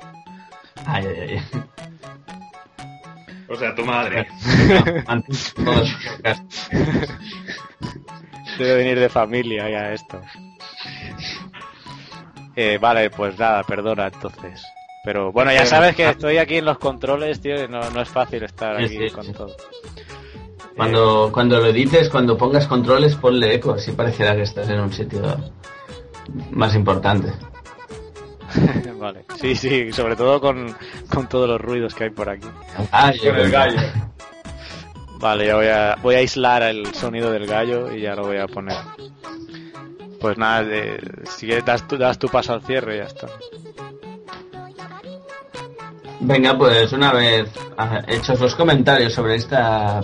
Ay, 0.87 1.07
ay, 1.07 1.29
ay. 1.31 1.43
O 3.49 3.57
sea, 3.57 3.75
tu 3.75 3.85
madre. 3.85 4.27
Debe 8.59 8.75
venir 8.77 8.99
de 8.99 9.09
familia 9.09 9.69
ya 9.69 9.93
esto. 9.93 10.21
Eh, 12.57 12.79
vale, 12.81 13.11
pues 13.11 13.39
nada, 13.39 13.63
perdona 13.63 14.07
entonces. 14.07 14.63
Pero 15.05 15.33
bueno, 15.33 15.53
ya 15.53 15.67
sabes 15.67 15.97
que 15.97 16.09
estoy 16.09 16.39
aquí 16.39 16.59
en 16.59 16.65
los 16.65 16.79
controles, 16.79 17.41
tío, 17.41 17.65
y 17.65 17.69
no, 17.69 17.91
no 17.91 18.01
es 18.03 18.09
fácil 18.09 18.43
estar 18.45 18.77
aquí 18.77 18.89
sí, 18.89 19.11
con 19.11 19.25
sí. 19.25 19.33
todo. 19.33 19.57
Cuando, 20.77 21.31
cuando 21.33 21.59
lo 21.59 21.67
edites, 21.67 22.09
cuando 22.09 22.39
pongas 22.39 22.67
controles, 22.67 23.17
ponle 23.17 23.55
eco, 23.55 23.73
así 23.73 23.93
parecerá 23.93 24.37
que 24.37 24.43
estás 24.43 24.69
en 24.69 24.81
un 24.81 24.93
sitio 24.93 25.23
más 26.51 26.75
importante. 26.75 27.33
vale. 28.99 29.25
Sí, 29.41 29.57
sí, 29.57 29.93
sobre 29.93 30.15
todo 30.15 30.41
con, 30.41 30.75
con 31.13 31.29
todos 31.29 31.49
los 31.49 31.61
ruidos 31.61 31.95
que 31.95 32.05
hay 32.05 32.11
por 32.11 32.29
aquí. 32.29 32.47
Ah, 32.93 33.13
yo 33.13 33.33
creo 33.33 33.51
que- 33.51 33.77
Vale, 35.19 35.47
ya 35.47 35.55
voy 35.55 35.67
a, 35.67 35.97
voy 36.03 36.15
a 36.17 36.19
aislar 36.19 36.63
el 36.65 36.95
sonido 36.95 37.31
del 37.31 37.47
gallo 37.47 37.93
y 37.95 38.01
ya 38.01 38.15
lo 38.17 38.23
voy 38.27 38.39
a 38.39 38.49
poner. 38.49 38.77
Pues 40.23 40.39
nada, 40.39 40.63
de, 40.63 41.01
si 41.25 41.47
quieres 41.47 41.65
das 41.65 41.87
tu, 41.89 41.99
das 41.99 42.17
tu 42.17 42.29
paso 42.29 42.53
al 42.53 42.63
cierre 42.63 42.95
y 42.95 42.99
ya 42.99 43.05
está. 43.07 43.27
Venga, 46.21 46.57
pues 46.57 46.93
una 46.93 47.13
vez 47.13 47.51
hechos 48.07 48.39
los 48.41 48.55
comentarios 48.55 49.13
sobre 49.13 49.35
este 49.35 49.57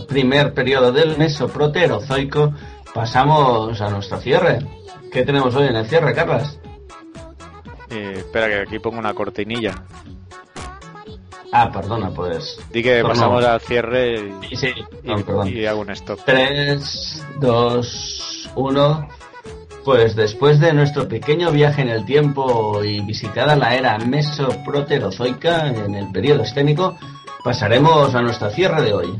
primer 0.08 0.52
periodo 0.52 0.90
del 0.90 1.16
Mesoproterozoico, 1.16 2.52
pasamos 2.92 3.80
a 3.80 3.88
nuestro 3.90 4.18
cierre. 4.18 4.58
¿Qué 5.12 5.22
tenemos 5.22 5.54
hoy 5.54 5.68
en 5.68 5.76
el 5.76 5.86
cierre, 5.86 6.12
Carlas? 6.12 6.58
Eh, 7.90 8.14
espera 8.16 8.48
que 8.48 8.62
aquí 8.62 8.80
pongo 8.80 8.98
una 8.98 9.14
cortinilla. 9.14 9.84
Ah, 11.52 11.70
perdona, 11.72 12.10
pues. 12.10 12.58
Di 12.72 12.82
que 12.82 13.00
Torno. 13.00 13.14
pasamos 13.14 13.44
al 13.44 13.60
cierre 13.60 14.32
y, 14.50 14.56
Sí, 14.56 14.74
no, 15.04 15.46
y 15.46 15.64
hago 15.64 15.80
un 15.82 15.90
stop. 15.90 16.18
3, 16.26 17.26
2, 17.40 18.50
1. 18.56 19.08
Pues 19.84 20.14
después 20.16 20.60
de 20.60 20.72
nuestro 20.72 21.08
pequeño 21.08 21.50
viaje 21.50 21.82
en 21.82 21.88
el 21.88 22.04
tiempo 22.04 22.82
y 22.84 23.00
visitada 23.00 23.56
la 23.56 23.74
era 23.74 23.98
mesoproterozoica 23.98 25.68
en 25.68 25.94
el 25.94 26.10
periodo 26.12 26.42
escénico, 26.42 26.98
pasaremos 27.42 28.14
a 28.14 28.22
nuestro 28.22 28.50
cierre 28.50 28.82
de 28.82 28.92
hoy. 28.92 29.18